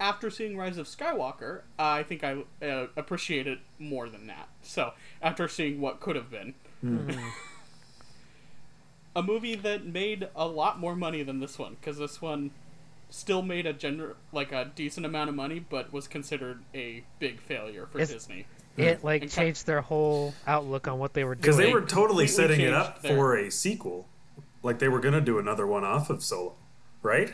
After 0.00 0.30
seeing 0.30 0.56
Rise 0.56 0.78
of 0.78 0.86
Skywalker, 0.86 1.60
I 1.78 2.02
think 2.02 2.24
I 2.24 2.38
uh, 2.64 2.86
appreciate 2.96 3.46
it 3.46 3.60
more 3.78 4.08
than 4.08 4.26
that. 4.26 4.48
So, 4.62 4.92
after 5.20 5.46
seeing 5.46 5.80
what 5.80 6.00
could 6.00 6.16
have 6.16 6.28
been, 6.30 6.54
a 9.14 9.22
movie 9.22 9.54
that 9.54 9.84
made 9.86 10.28
a 10.34 10.46
lot 10.46 10.80
more 10.80 10.96
money 10.96 11.22
than 11.22 11.40
this 11.40 11.58
one, 11.58 11.76
because 11.80 11.98
this 11.98 12.20
one 12.20 12.50
still 13.10 13.42
made 13.42 13.66
a 13.66 13.74
gener- 13.74 14.14
like 14.32 14.52
a 14.52 14.70
decent 14.74 15.04
amount 15.06 15.28
of 15.28 15.36
money, 15.36 15.60
but 15.60 15.92
was 15.92 16.08
considered 16.08 16.62
a 16.74 17.04
big 17.18 17.40
failure 17.40 17.86
for 17.86 18.00
Is- 18.00 18.10
Disney. 18.10 18.46
Mm-hmm. 18.72 18.80
It 18.82 19.04
like 19.04 19.22
And 19.22 19.30
changed 19.30 19.66
their 19.66 19.80
whole 19.82 20.32
outlook 20.46 20.88
on 20.88 20.98
what 20.98 21.12
they 21.14 21.24
were 21.24 21.34
doing. 21.34 21.42
Because 21.42 21.56
they 21.58 21.66
They 21.66 21.72
were 21.74 21.80
totally 21.82 22.26
completely 22.26 22.26
setting 22.28 22.60
it 22.60 22.72
up 22.72 23.02
their- 23.02 23.14
for 23.16 23.36
a 23.36 23.50
sequel. 23.50 24.08
Like 24.62 24.78
they 24.78 24.88
were 24.88 25.00
gonna 25.00 25.20
do 25.20 25.38
another 25.38 25.66
one 25.66 25.84
off 25.84 26.08
of 26.08 26.22
Solo, 26.22 26.54
right? 27.02 27.32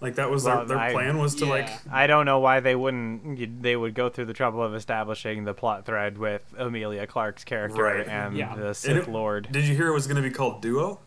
Like 0.00 0.16
that 0.16 0.30
was 0.30 0.44
Well, 0.44 0.58
their, 0.58 0.66
their 0.66 0.78
I- 0.78 0.92
plan 0.92 1.18
was 1.18 1.34
to 1.36 1.46
like 1.46 1.68
I 1.90 2.06
don't 2.06 2.26
know 2.26 2.38
why 2.38 2.60
they 2.60 2.74
wouldn't. 2.76 3.62
They 3.62 3.74
would 3.74 3.94
go 3.94 4.10
through 4.10 4.26
the 4.26 4.34
trouble 4.34 4.62
of 4.62 4.74
establishing 4.74 5.44
the 5.44 5.54
plot 5.54 5.86
thread 5.86 6.18
with 6.18 6.42
Emilia 6.58 7.06
Clarke's 7.06 7.44
character 7.44 7.82
Right. 7.82 8.06
and 8.06 8.36
Yeah. 8.36 8.54
the 8.54 8.66
And 8.68 8.76
Sith 8.76 9.08
it- 9.08 9.10
Lord. 9.10 9.48
Did 9.50 9.64
you 9.66 9.74
hear 9.74 9.88
it 9.88 9.94
was 9.94 10.06
gonna 10.06 10.20
be 10.22 10.30
called 10.30 10.60
Duo? 10.60 11.00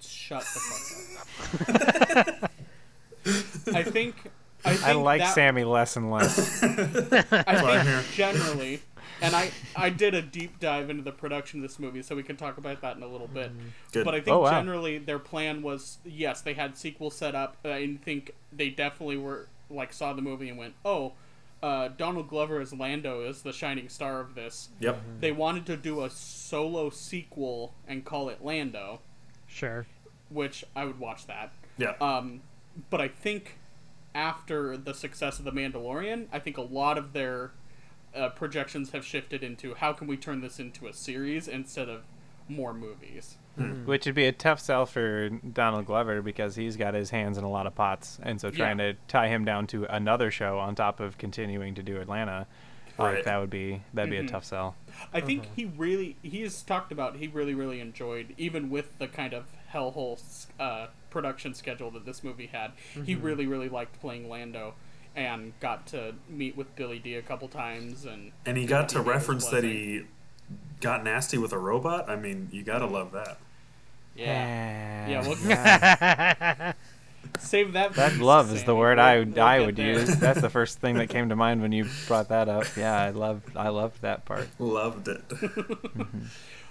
Shut 0.00 0.40
the 0.42 0.60
fuck 0.60 2.16
up. 2.16 2.50
I 3.74 3.82
think. 3.82 4.14
I, 4.64 4.78
I 4.90 4.92
like 4.92 5.20
that, 5.20 5.34
Sammy 5.34 5.64
less 5.64 5.96
and 5.96 6.10
less. 6.10 6.62
I 6.62 7.44
I'm 7.46 7.84
think 7.86 8.06
generally, 8.12 8.82
and 9.22 9.34
I 9.34 9.50
I 9.76 9.90
did 9.90 10.14
a 10.14 10.22
deep 10.22 10.60
dive 10.60 10.90
into 10.90 11.02
the 11.02 11.12
production 11.12 11.60
of 11.60 11.68
this 11.68 11.78
movie, 11.78 12.02
so 12.02 12.14
we 12.16 12.22
can 12.22 12.36
talk 12.36 12.58
about 12.58 12.80
that 12.82 12.96
in 12.96 13.02
a 13.02 13.06
little 13.08 13.28
bit. 13.28 13.52
Good. 13.92 14.04
But 14.04 14.14
I 14.14 14.20
think 14.20 14.36
Oh, 14.36 14.40
wow. 14.40 14.50
generally 14.50 14.98
their 14.98 15.18
plan 15.18 15.62
was 15.62 15.98
yes, 16.04 16.40
they 16.42 16.54
had 16.54 16.76
sequels 16.76 17.14
set 17.16 17.34
up. 17.34 17.56
I 17.64 17.98
think 18.04 18.32
they 18.52 18.68
definitely 18.70 19.16
were 19.16 19.48
like 19.70 19.92
saw 19.92 20.12
the 20.12 20.22
movie 20.22 20.48
and 20.48 20.58
went, 20.58 20.74
oh, 20.84 21.12
uh, 21.62 21.88
Donald 21.96 22.28
Glover 22.28 22.60
as 22.60 22.72
Lando 22.72 23.22
is 23.22 23.42
the 23.42 23.52
shining 23.52 23.88
star 23.88 24.20
of 24.20 24.34
this. 24.34 24.70
Yep. 24.80 25.00
They 25.20 25.30
wanted 25.32 25.66
to 25.66 25.76
do 25.76 26.02
a 26.04 26.10
solo 26.10 26.90
sequel 26.90 27.72
and 27.86 28.04
call 28.04 28.28
it 28.30 28.42
Lando, 28.44 29.00
Sure. 29.46 29.86
which 30.28 30.64
I 30.74 30.84
would 30.86 30.98
watch 30.98 31.26
that. 31.26 31.52
Yeah. 31.78 31.92
Um, 32.00 32.40
but 32.88 33.00
I 33.00 33.08
think 33.08 33.58
after 34.14 34.76
the 34.76 34.94
success 34.94 35.38
of 35.38 35.44
The 35.44 35.52
Mandalorian, 35.52 36.26
I 36.32 36.38
think 36.38 36.56
a 36.56 36.62
lot 36.62 36.98
of 36.98 37.12
their 37.12 37.52
uh, 38.14 38.30
projections 38.30 38.90
have 38.90 39.04
shifted 39.04 39.42
into 39.42 39.74
how 39.74 39.92
can 39.92 40.06
we 40.06 40.16
turn 40.16 40.40
this 40.40 40.58
into 40.58 40.86
a 40.88 40.92
series 40.92 41.46
instead 41.46 41.88
of 41.88 42.02
more 42.48 42.74
movies. 42.74 43.36
Which 43.84 44.06
would 44.06 44.14
be 44.14 44.26
a 44.26 44.32
tough 44.32 44.58
sell 44.58 44.86
for 44.86 45.28
Donald 45.28 45.84
Glover 45.86 46.22
because 46.22 46.56
he's 46.56 46.76
got 46.76 46.94
his 46.94 47.10
hands 47.10 47.36
in 47.36 47.44
a 47.44 47.50
lot 47.50 47.66
of 47.66 47.74
pots, 47.74 48.18
and 48.22 48.40
so 48.40 48.50
trying 48.50 48.78
Yeah. 48.78 48.92
to 48.92 48.98
tie 49.06 49.28
him 49.28 49.44
down 49.44 49.66
to 49.68 49.84
another 49.94 50.30
show 50.30 50.58
on 50.58 50.74
top 50.74 50.98
of 50.98 51.18
continuing 51.18 51.74
to 51.74 51.82
do 51.82 52.00
Atlanta, 52.00 52.46
like 52.98 53.14
Right. 53.16 53.24
that 53.24 53.36
would 53.38 53.50
be 53.50 53.82
that'd 53.92 54.10
be 54.10 54.16
Mhm. 54.16 54.24
a 54.24 54.28
tough 54.28 54.44
sell. 54.44 54.76
I 55.12 55.20
think 55.20 55.44
he 55.54 55.66
really 55.66 56.16
he 56.22 56.40
has 56.42 56.62
talked 56.62 56.90
about 56.90 57.16
he 57.16 57.28
really 57.28 57.54
really 57.54 57.80
enjoyed 57.80 58.34
even 58.38 58.70
with 58.70 58.98
the 58.98 59.08
kind 59.08 59.34
of 59.34 59.44
hellhole 59.72 60.20
uh, 60.58 60.86
production 61.10 61.54
schedule 61.54 61.90
that 61.92 62.04
this 62.06 62.22
movie 62.24 62.46
had. 62.46 62.72
He 63.04 63.14
really 63.14 63.46
really 63.46 63.68
liked 63.68 64.00
playing 64.00 64.28
Lando. 64.28 64.74
And 65.16 65.54
got 65.58 65.88
to 65.88 66.14
meet 66.28 66.56
with 66.56 66.76
Billy 66.76 67.00
Dee 67.00 67.16
a 67.16 67.22
couple 67.22 67.48
times, 67.48 68.04
and 68.04 68.30
And 68.46 68.56
he 68.56 68.64
got 68.64 68.88
to 68.90 68.94
to 68.94 68.98
give 69.00 69.06
his 69.06 69.14
reference 69.14 69.46
that 69.48 69.64
he 69.64 70.02
got 70.80 71.02
nasty 71.02 71.36
with 71.36 71.52
a 71.52 71.58
robot. 71.58 72.08
I 72.08 72.14
mean, 72.14 72.48
you 72.52 72.62
gotta 72.62 72.86
love 72.86 73.10
that. 73.12 73.38
Yeah. 74.14 75.08
Yeah, 75.08 75.20
we'll- 75.26 75.38
yeah. 75.48 76.72
Save 77.40 77.72
that. 77.72 77.94
that 77.94 78.12
for 78.12 78.22
love 78.22 78.52
is 78.52 78.62
the 78.64 78.74
word 78.76 78.98
We'll- 78.98 79.06
I 79.06 79.18
we'll 79.20 79.42
I 79.42 79.60
would 79.60 79.74
there. 79.76 79.98
use. 79.98 80.16
That's 80.16 80.40
the 80.40 80.48
first 80.58 80.78
thing 80.78 80.94
that 80.96 81.08
came 81.08 81.28
to 81.30 81.36
mind 81.36 81.60
when 81.60 81.72
you 81.72 81.86
brought 82.06 82.28
that 82.28 82.48
up. 82.48 82.66
Yeah, 82.76 82.96
I 82.96 83.10
loved 83.10 83.56
I 83.56 83.68
loved 83.70 84.02
that 84.02 84.24
part. 84.24 84.48
Loved 84.60 85.08
it. 85.08 85.22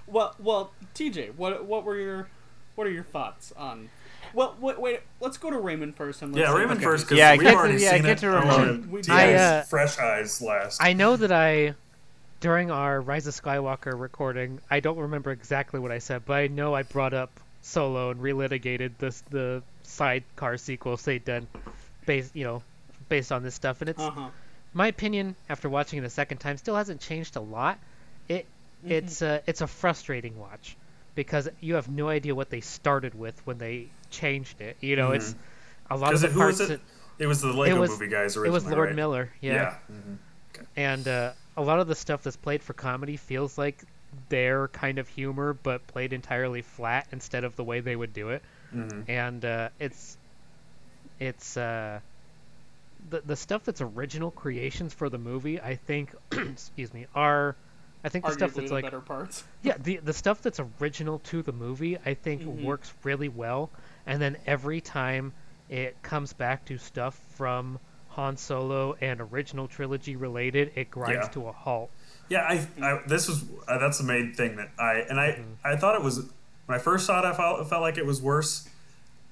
Well, 0.08 0.34
well, 0.40 0.72
TJ, 0.96 1.36
what 1.36 1.66
what 1.66 1.84
were 1.84 1.98
your 1.98 2.30
what 2.80 2.88
are 2.88 2.92
your 2.92 3.04
thoughts 3.04 3.52
on? 3.58 3.90
Well, 4.34 4.56
wait, 4.62 4.80
wait 4.80 5.02
let's 5.20 5.38
go 5.38 5.50
to 5.50 5.58
Raymond 5.58 5.96
first 5.98 6.22
and 6.22 6.34
let's 6.34 6.48
yeah, 6.48 6.56
Raymond 6.56 6.80
what- 6.80 6.84
first 6.92 7.06
because 7.06 7.18
Yeah, 7.18 7.34
we've 7.34 7.42
get 7.42 7.52
to- 7.52 7.58
already 7.58 7.84
yeah, 7.84 7.92
seen 7.92 8.04
get 8.04 8.12
it. 8.12 8.20
to 8.20 8.28
I 8.28 8.40
Ramon. 8.40 8.90
We- 8.90 9.02
TJ's 9.02 9.10
I, 9.10 9.34
uh, 9.34 9.64
fresh 9.64 10.00
eyes 10.00 10.42
last. 10.42 10.82
I 10.82 10.94
know 10.94 11.18
that 11.18 11.32
I, 11.34 11.74
during 12.40 12.72
our 12.72 13.02
Rise 13.02 13.28
of 13.28 13.34
Skywalker 13.36 14.00
recording, 14.00 14.62
I 14.72 14.80
don't 14.80 14.98
remember 14.98 15.32
exactly 15.32 15.78
what 15.82 15.92
I 15.92 15.98
said, 15.98 16.24
but 16.26 16.36
I 16.36 16.48
know 16.48 16.74
I 16.74 16.84
brought 16.84 17.14
up 17.14 17.32
Solo 17.62 18.12
and 18.12 18.22
relitigated 18.22 18.92
this 18.98 19.22
the 19.30 19.62
sidecar 19.84 20.56
sequel, 20.56 20.96
they'd 20.96 21.26
done, 21.26 21.48
based 22.06 22.34
you 22.34 22.46
know, 22.46 22.64
based 23.10 23.34
on 23.34 23.44
this 23.44 23.56
stuff, 23.56 23.82
and 23.82 23.90
it's 23.90 24.02
Uh-huh. 24.02 24.30
my 24.74 24.88
opinion 24.88 25.36
after 25.50 25.68
watching 25.68 26.00
it 26.00 26.06
a 26.06 26.10
second 26.10 26.38
time 26.38 26.56
still 26.56 26.78
hasn't 26.78 27.02
changed 27.02 27.36
a 27.36 27.42
lot. 27.42 27.78
It 28.30 28.46
Mm-hmm. 28.86 28.94
it's 28.94 29.22
a 29.22 29.42
it's 29.46 29.60
a 29.60 29.68
frustrating 29.68 30.40
watch 30.40 30.78
because 31.16 31.50
you 31.60 31.76
have 31.76 31.90
no 31.90 32.08
idea 32.10 32.34
what 32.36 32.50
they 32.50 32.62
started 32.62 33.14
with 33.14 33.40
when 33.46 33.58
they 33.58 33.88
changed 34.10 34.62
it. 34.62 34.78
You 34.82 34.96
know, 34.96 35.12
it's 35.12 35.36
a 35.90 35.98
lot 35.98 36.14
of 36.14 36.22
the 36.22 36.28
Mm-hmm. 36.28 36.34
who 36.36 36.40
parts 36.42 36.60
was 36.60 36.68
that- 36.70 36.74
it? 36.76 36.82
It 37.20 37.28
was 37.28 37.42
the 37.42 37.52
Lego 37.52 37.80
was- 37.82 37.90
movie 37.92 38.08
guys 38.08 38.38
it 38.38 38.50
was 38.50 38.66
Lord 38.66 38.88
right? 38.90 38.96
Miller, 38.96 39.30
yeah. 39.42 39.54
Yeah. 39.54 39.76
mhm. 39.92 40.18
and 40.78 41.06
uh, 41.08 41.32
a 41.58 41.62
lot 41.62 41.80
of 41.80 41.88
the 41.88 41.96
stuff 41.96 42.24
that's 42.24 42.38
played 42.38 42.64
for 42.64 42.72
comedy 42.74 43.18
feels 43.18 43.58
like 43.58 43.78
their 44.30 44.70
kind 44.70 44.98
of 45.00 45.08
humor, 45.10 45.54
but 45.54 45.86
played 45.88 46.14
entirely 46.14 46.62
flat 46.62 47.08
instead 47.12 47.44
of 47.44 47.56
the 47.58 47.64
way 47.66 47.82
they 47.82 47.96
would 47.96 48.14
do 48.14 48.30
it. 48.30 48.42
Mhm. 48.74 49.04
And 49.10 49.44
uh, 49.44 49.70
it's 49.80 50.18
it's 51.20 51.58
uh, 51.58 52.00
the 53.10 53.22
the 53.26 53.36
stuff 53.36 53.66
that's 53.66 53.82
original 53.82 54.32
creations 54.32 54.94
for 54.94 55.10
the 55.10 55.18
movie. 55.18 55.60
I 55.60 55.76
think, 55.76 56.14
excuse 56.32 56.94
me, 56.94 57.08
are 57.14 57.56
I 58.04 58.10
think 58.10 58.26
the 58.26 58.32
stuff 58.32 58.54
that's 58.54 58.70
the 58.70 58.74
like 58.76 58.84
better 58.86 59.02
parts. 59.02 59.44
yeah, 59.64 59.76
the 59.78 59.98
the 59.98 60.14
stuff 60.14 60.42
that's 60.42 60.60
original 60.80 61.20
to 61.26 61.42
the 61.42 61.52
movie, 61.52 61.98
I 62.06 62.14
think 62.14 62.42
Mhm. 62.44 62.64
works 62.64 62.94
really 63.04 63.30
well. 63.30 63.70
And 64.06 64.22
then 64.22 64.38
every 64.46 64.80
time 64.82 65.34
it 65.70 66.02
comes 66.02 66.34
back 66.34 66.66
to 66.66 66.78
stuff 66.78 67.20
from 67.36 67.78
Han 68.10 68.38
Solo 68.38 68.96
and 69.02 69.20
original 69.22 69.68
trilogy 69.68 70.16
related, 70.16 70.72
it 70.76 70.90
grinds 70.90 71.28
Yeah. 71.28 71.32
to 71.34 71.48
a 71.48 71.52
halt. 71.52 71.92
Yeah, 72.30 72.42
I, 72.42 72.68
I 72.82 73.02
this 73.08 73.28
was 73.28 73.44
uh, 73.68 73.78
that's 73.80 73.98
the 73.98 74.04
main 74.06 74.34
thing 74.34 74.56
that 74.56 74.70
I 74.80 75.06
and 75.10 75.20
I 75.20 75.32
Mm-hmm. 75.34 75.54
I 75.66 75.76
thought 75.76 75.96
it 75.96 76.04
was 76.04 76.20
when 76.66 76.76
I 76.78 76.80
first 76.80 77.06
saw 77.06 77.20
it 77.20 77.26
I 77.26 77.34
felt, 77.36 77.60
it 77.62 77.68
felt 77.68 77.82
like 77.82 77.98
it 77.98 78.06
was 78.06 78.22
worse. 78.22 78.68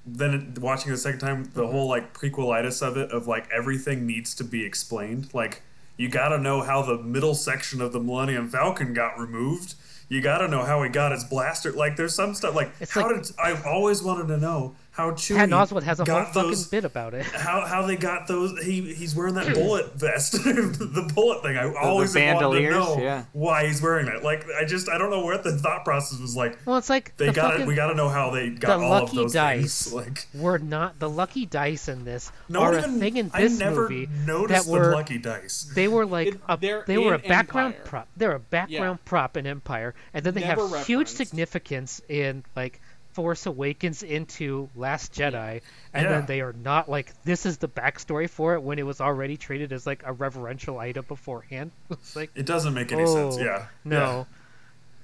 Then 0.05 0.53
watching 0.61 0.89
it 0.89 0.95
the 0.95 1.01
second 1.01 1.19
time, 1.19 1.45
Mm-hmm. 1.45 1.59
the 1.59 1.67
whole 1.67 1.87
like 1.87 2.13
prequelitis 2.13 2.81
of 2.85 2.97
it 2.97 3.11
of 3.11 3.27
like 3.27 3.47
everything 3.51 4.05
needs 4.05 4.33
to 4.35 4.43
be 4.43 4.65
explained. 4.65 5.33
Like 5.33 5.61
you 5.97 6.07
got 6.09 6.29
to 6.29 6.37
know 6.37 6.61
how 6.61 6.81
the 6.81 6.97
middle 6.97 7.35
section 7.35 7.81
of 7.81 7.91
the 7.91 7.99
Millennium 7.99 8.49
Falcon 8.49 8.93
got 8.93 9.19
removed. 9.19 9.73
You 10.09 10.21
got 10.21 10.37
to 10.37 10.47
know 10.47 10.63
how 10.63 10.81
he 10.83 10.89
got 10.89 11.11
his 11.11 11.23
blaster. 11.25 11.71
Like 11.71 11.95
there's 11.97 12.15
some 12.15 12.33
stuff 12.33 12.55
like 12.55 12.71
It's 12.79 12.91
how 12.93 13.11
like- 13.11 13.23
did 13.23 13.31
I've 13.37 13.65
always 13.65 14.01
wanted 14.01 14.27
to 14.27 14.37
know 14.37 14.75
how 14.97 15.11
Chewie 15.11 15.37
Patton 15.37 15.51
Oswalt 15.51 15.83
has 15.83 15.99
a 15.99 16.05
whole 16.05 16.23
got 16.23 16.33
fucking 16.33 16.49
those 16.49 16.67
bit 16.67 16.83
about 16.83 17.13
it. 17.13 17.23
how 17.47 17.65
how 17.65 17.85
they 17.85 17.95
got 17.95 18.27
those 18.27 18.57
he 18.63 18.93
he's 18.93 19.15
wearing 19.15 19.35
that 19.35 19.53
bullet 19.53 19.93
vest 19.95 20.31
the 20.43 21.11
bullet 21.13 21.41
thing 21.43 21.55
i 21.57 21.71
always 21.75 22.13
the 22.13 22.19
wanted 22.25 22.59
to 22.59 22.69
know 22.71 22.97
yeah. 22.99 23.23
why 23.33 23.65
he's 23.67 23.81
wearing 23.81 24.07
that 24.07 24.23
like 24.23 24.45
i 24.59 24.65
just 24.65 24.89
i 24.89 24.97
don't 24.97 25.09
know 25.11 25.23
what 25.23 25.43
the 25.43 25.57
thought 25.57 25.85
process 25.85 26.19
was 26.19 26.35
like 26.35 26.57
Well, 26.65 26.77
it's 26.77 26.89
like 26.89 27.15
they 27.17 27.27
the 27.27 27.31
got 27.33 27.51
fucking, 27.51 27.65
it 27.65 27.67
we 27.67 27.75
got 27.75 27.87
to 27.89 27.95
know 27.95 28.09
how 28.09 28.31
they 28.31 28.49
got 28.49 28.79
the 28.79 28.83
all 28.85 28.93
of 28.93 29.03
lucky 29.03 29.17
those 29.17 29.33
dice 29.33 29.83
things 29.83 29.93
Like 30.07 30.27
we're 30.33 30.57
not 30.57 30.99
the 30.99 31.09
lucky 31.09 31.45
dice 31.45 31.87
in 31.87 32.03
this 32.03 32.31
no 32.49 32.61
are 32.61 32.71
one 32.71 32.75
a 32.75 32.87
even 32.87 32.99
thing 32.99 33.17
in 33.17 33.31
i 33.33 33.41
this 33.43 33.59
never 33.59 33.81
movie 33.83 34.09
noticed 34.25 34.65
that 34.65 34.71
were 34.71 34.89
the 34.89 34.95
lucky 34.95 35.17
dice 35.19 35.71
they 35.75 35.87
were 35.87 36.05
like 36.05 36.29
It- 36.29 36.41
a, 36.47 36.57
they're 36.57 36.83
were 37.01 37.13
a 37.13 37.19
background 37.19 37.75
Empire. 37.75 37.85
prop. 37.87 38.07
They're 38.17 38.31
a 38.33 38.39
background 38.39 39.03
prop 39.05 39.37
in 39.37 39.45
Empire, 39.47 39.93
and 40.13 40.25
then 40.25 40.33
they 40.33 40.41
Never 40.41 40.67
have 40.67 40.85
huge 40.87 41.07
significance 41.09 42.01
in 42.09 42.43
like 42.55 42.81
Force 43.17 43.47
Awakens 43.47 44.03
into 44.03 44.69
Last 44.75 45.11
Jedi, 45.11 45.63
and 45.91 46.03
Yeah. 46.03 46.09
then 46.11 46.25
they 46.27 46.41
are 46.41 46.53
not 46.53 46.87
like 46.87 47.11
this 47.23 47.47
is 47.47 47.57
the 47.57 47.67
backstory 47.67 48.29
for 48.29 48.53
it 48.53 48.61
when 48.61 48.77
it 48.77 48.85
was 48.85 49.01
already 49.01 49.37
treated 49.37 49.73
as 49.73 49.87
like 49.87 50.03
a 50.05 50.13
reverential 50.13 50.77
item 50.77 51.03
beforehand. 51.07 51.71
it's 51.89 52.15
like 52.15 52.29
it 52.35 52.45
doesn't 52.45 52.75
make 52.75 52.91
any 52.91 53.01
oh 53.01 53.31
sense 53.31 53.43
yeah 53.43 53.65
no. 53.83 54.27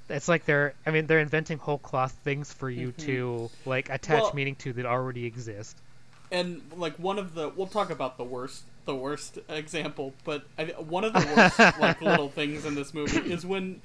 It's 0.10 0.27
like 0.27 0.46
they're 0.46 0.75
I 0.86 0.91
mean 0.91 1.08
they're 1.08 1.22
inventing 1.22 1.58
whole 1.58 1.79
cloth 1.79 2.12
things 2.24 2.53
for 2.53 2.70
you 2.70 2.89
mm-hmm. 2.89 3.05
to 3.08 3.50
like 3.65 3.89
attach 3.89 4.22
Well- 4.22 4.34
meaning 4.36 4.53
to 4.58 4.74
that 4.74 4.86
already 4.86 5.25
exist. 5.25 5.75
and 6.32 6.62
like 6.77 6.96
one 7.00 7.17
of 7.17 7.34
the 7.34 7.50
we'll 7.50 7.65
talk 7.65 7.89
about 7.89 8.20
the 8.20 8.24
worst 8.24 8.62
the 8.86 8.93
worst 8.93 9.39
example 9.50 10.13
but 10.24 10.43
I, 10.60 10.65
one 10.65 11.03
of 11.03 11.13
the 11.13 11.25
worst 11.36 11.79
like 11.79 12.00
little 12.12 12.29
things 12.29 12.63
in 12.63 12.75
this 12.75 12.93
movie 12.93 13.32
is 13.34 13.43
when 13.43 13.82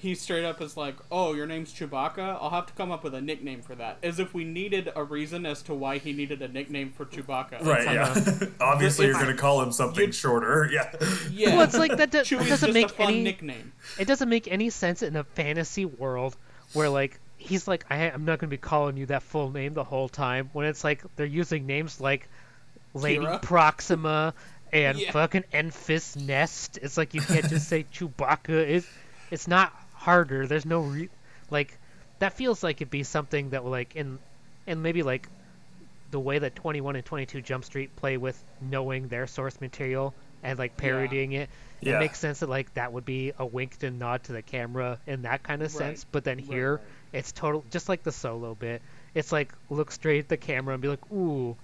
he 0.00 0.14
straight 0.14 0.44
up 0.44 0.60
is 0.62 0.76
like 0.76 0.96
oh 1.10 1.34
your 1.34 1.46
name's 1.46 1.72
chewbacca? 1.72 2.38
I'll 2.40 2.50
have 2.50 2.66
to 2.66 2.72
come 2.72 2.90
up 2.90 3.04
with 3.04 3.14
a 3.14 3.20
nickname 3.20 3.62
for 3.62 3.74
that. 3.74 3.98
As 4.02 4.18
if 4.18 4.32
we 4.32 4.44
needed 4.44 4.90
a 4.96 5.04
reason 5.04 5.44
as 5.46 5.62
to 5.62 5.74
why 5.74 5.98
he 5.98 6.12
needed 6.12 6.40
a 6.42 6.48
nickname 6.48 6.90
for 6.90 7.04
chewbacca. 7.04 7.64
Right 7.64 7.84
yeah. 7.84 8.46
obviously 8.60 9.06
you're 9.06 9.14
gonna 9.14 9.34
call 9.34 9.60
him 9.62 9.72
something 9.72 10.00
you'd- 10.06 10.12
shorter 10.12 10.68
yeah. 10.72 10.90
Yeah. 11.30 11.50
Well, 11.56 11.62
it's 11.62 11.76
like 11.78 11.96
that, 11.98 12.10
do- 12.10 12.18
that 12.24 12.48
doesn't 12.48 12.48
just 12.48 12.72
make 12.72 12.86
a 12.86 12.88
fun 12.88 13.08
any 13.08 13.22
nickname. 13.22 13.72
it 13.98 14.06
doesn't 14.06 14.28
make 14.28 14.48
any 14.50 14.70
sense 14.70 15.02
in 15.02 15.16
a 15.16 15.24
fantasy 15.24 15.84
world 15.84 16.36
where 16.72 16.88
like 16.88 17.18
he's 17.36 17.66
like 17.66 17.84
I, 17.90 18.10
i'm 18.10 18.24
not 18.24 18.38
going 18.38 18.48
to 18.50 18.54
be 18.54 18.58
calling 18.58 18.96
you 18.96 19.06
that 19.06 19.22
full 19.22 19.50
name 19.50 19.74
the 19.74 19.84
whole 19.84 20.08
time 20.08 20.50
when 20.52 20.66
it's 20.66 20.84
like 20.84 21.02
they're 21.16 21.26
using 21.26 21.66
names 21.66 22.00
like 22.00 22.28
lady 22.94 23.24
Kira. 23.24 23.40
proxima 23.42 24.34
and 24.72 24.98
Yeah. 24.98 25.10
fucking 25.10 25.44
enfys 25.52 26.16
nest. 26.16 26.78
It's 26.80 26.96
like 26.96 27.12
you 27.14 27.20
can't 27.20 27.48
just 27.48 27.68
say 27.68 27.84
chewbacca. 27.92 28.50
It's 28.50 28.86
it's 29.30 29.48
not 29.48 29.72
harder 30.00 30.46
there's 30.46 30.64
no 30.66 30.80
re- 30.80 31.08
like 31.50 31.76
that 32.18 32.32
feels 32.32 32.62
like 32.62 32.76
it'd 32.80 32.90
be 32.90 33.02
something 33.02 33.50
that 33.50 33.64
like 33.64 33.94
in 33.96 34.18
and 34.66 34.82
maybe 34.82 35.02
like 35.02 35.28
the 36.10 36.18
way 36.20 36.38
that 36.38 36.54
21 36.56 36.96
and 36.96 37.04
22 37.04 37.40
jump 37.42 37.64
street 37.64 37.94
play 37.96 38.16
with 38.16 38.42
knowing 38.60 39.08
their 39.08 39.26
source 39.26 39.60
material 39.60 40.14
and 40.42 40.58
like 40.58 40.76
parodying 40.76 41.32
it 41.32 41.50
Yeah. 41.80 41.96
it 41.96 41.98
makes 42.00 42.18
sense 42.18 42.40
that 42.40 42.48
like 42.48 42.72
that 42.74 42.92
would 42.92 43.04
be 43.04 43.32
a 43.38 43.44
wink 43.46 43.82
and 43.82 43.98
nod 43.98 44.24
to 44.24 44.32
the 44.32 44.42
camera 44.42 44.98
in 45.06 45.22
that 45.22 45.42
kind 45.42 45.62
of 45.62 45.70
sense. 45.70 46.04
But 46.10 46.24
then 46.24 46.38
here, 46.38 46.76
right. 46.76 46.84
it's 47.12 47.32
total 47.32 47.64
just 47.70 47.88
like 47.88 48.02
the 48.02 48.12
solo 48.12 48.54
bit. 48.54 48.82
It's 49.14 49.32
like 49.32 49.52
look 49.70 49.90
straight 49.90 50.20
at 50.20 50.28
the 50.28 50.36
camera 50.36 50.74
and 50.74 50.82
be 50.82 50.88
like, 50.88 51.10
"Ooh, 51.12 51.56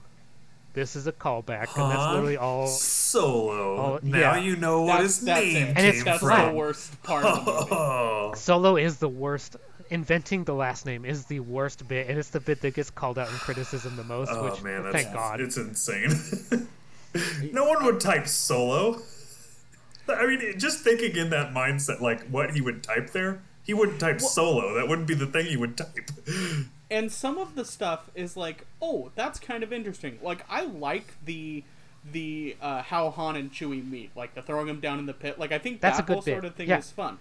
this 0.76 0.94
is 0.94 1.06
a 1.06 1.12
callback," 1.12 1.74
and 1.74 1.90
that's 1.90 2.12
literally 2.12 2.36
all. 2.36 2.68
solo 2.68 3.94
Oh, 3.94 4.00
now 4.02 4.34
yeah. 4.34 4.36
you 4.36 4.56
know 4.56 4.82
what 4.82 4.98
that's, 4.98 5.16
his 5.16 5.20
that's 5.22 5.40
name 5.40 5.68
it 5.68 5.76
And 5.76 5.86
it's 5.86 5.96
came 6.02 6.04
that's 6.04 6.20
the 6.20 6.52
worst 6.54 7.02
part 7.02 7.24
of 7.24 7.44
the 7.44 7.50
movie 7.50 7.68
oh 7.72 8.32
Solo 8.36 8.76
is 8.76 8.98
the 8.98 9.08
worst. 9.08 9.56
Inventing 9.88 10.44
the 10.44 10.54
last 10.54 10.84
name 10.84 11.04
is 11.04 11.26
the 11.26 11.40
worst 11.40 11.86
bit, 11.88 12.08
and 12.08 12.18
it's 12.18 12.30
the 12.30 12.40
bit 12.40 12.60
that 12.60 12.74
gets 12.74 12.90
called 12.90 13.18
out 13.18 13.28
in 13.28 13.34
criticism 13.36 13.96
the 13.96 14.04
most. 14.04 14.30
Oh 14.32 14.44
which, 14.44 14.62
man, 14.62 14.82
that's 14.82 14.94
thank 14.94 15.14
God. 15.14 15.40
it's 15.40 15.56
insane. 15.56 16.10
no 17.52 17.64
one 17.64 17.84
would 17.84 18.00
type 18.00 18.26
solo. 18.26 19.00
I 20.08 20.26
mean, 20.26 20.58
just 20.58 20.80
thinking 20.80 21.16
in 21.16 21.30
that 21.30 21.54
mindset, 21.54 22.00
like 22.00 22.26
what 22.28 22.50
he 22.50 22.60
would 22.60 22.82
type 22.82 23.10
there, 23.10 23.40
he 23.62 23.74
wouldn't 23.74 24.00
type 24.00 24.20
solo. 24.20 24.74
That 24.74 24.88
wouldn't 24.88 25.08
be 25.08 25.14
the 25.14 25.26
thing 25.26 25.46
he 25.46 25.56
would 25.56 25.76
type. 25.76 26.10
and 26.90 27.10
some 27.10 27.38
of 27.38 27.54
the 27.54 27.64
stuff 27.64 28.10
is 28.14 28.36
like, 28.36 28.66
oh, 28.80 29.10
that's 29.14 29.38
kind 29.40 29.62
of 29.62 29.72
interesting. 29.72 30.18
Like 30.22 30.44
I 30.48 30.62
like 30.62 31.14
the 31.24 31.64
the 32.12 32.56
uh, 32.62 32.82
how 32.82 33.10
Han 33.10 33.34
and 33.36 33.52
Chewie 33.52 33.84
meet, 33.88 34.10
like 34.16 34.34
the 34.34 34.42
throwing 34.42 34.68
him 34.68 34.78
down 34.80 34.98
in 35.00 35.06
the 35.06 35.12
pit. 35.14 35.38
Like 35.38 35.50
I 35.52 35.58
think 35.58 35.80
That's 35.80 35.96
that 35.98 36.04
a 36.04 36.06
good 36.06 36.12
whole 36.14 36.22
bit. 36.22 36.32
sort 36.34 36.44
of 36.44 36.54
thing 36.54 36.68
Yeah. 36.68 36.78
is 36.78 36.90
fun. 36.90 37.18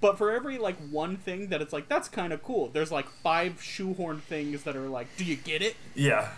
But 0.00 0.16
for 0.16 0.30
every 0.30 0.58
like 0.58 0.76
one 0.92 1.16
thing 1.16 1.48
that 1.48 1.60
it's 1.60 1.72
like 1.72 1.88
that's 1.88 2.08
kind 2.08 2.32
of 2.32 2.42
cool. 2.44 2.68
There's 2.68 2.92
like 2.92 3.08
five 3.08 3.60
shoehorn 3.60 4.20
things 4.20 4.62
that 4.62 4.76
are 4.76 4.88
like, 4.88 5.08
do 5.16 5.24
you 5.24 5.34
get 5.34 5.60
it? 5.62 5.74
Yeah. 5.96 6.28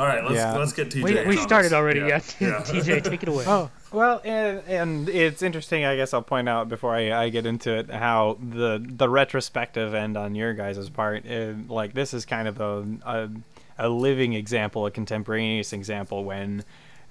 All 0.00 0.06
right, 0.06 0.24
let's 0.24 0.34
Yeah. 0.36 0.56
let's 0.56 0.72
get 0.72 0.88
TJ. 0.88 1.02
we, 1.02 1.26
we 1.26 1.36
started 1.36 1.74
already. 1.74 2.00
Yeah. 2.00 2.20
Yeah, 2.40 2.48
Yeah. 2.48 2.60
TJ, 2.62 3.04
take 3.04 3.22
it 3.22 3.28
away. 3.28 3.44
Oh 3.46 3.70
well, 3.92 4.22
and 4.24 4.62
and 4.66 5.08
it's 5.10 5.42
interesting. 5.42 5.84
I 5.84 5.94
guess 5.96 6.14
I'll 6.14 6.22
point 6.22 6.48
out 6.48 6.70
before 6.70 6.94
I, 6.94 7.12
I 7.24 7.28
get 7.28 7.44
into 7.44 7.70
it 7.76 7.90
how 7.90 8.38
the 8.40 8.82
the 8.82 9.08
retrospective 9.10 9.92
end 9.92 10.16
on 10.16 10.34
your 10.34 10.54
guys' 10.54 10.88
part, 10.88 11.26
uh 11.30 11.52
like 11.68 11.92
this 11.92 12.14
is 12.14 12.24
kind 12.24 12.48
of 12.48 12.60
a, 12.62 12.86
a 13.04 13.30
a 13.78 13.88
living 13.90 14.32
example, 14.32 14.86
a 14.86 14.90
contemporaneous 14.90 15.72
example 15.74 16.24
when 16.24 16.64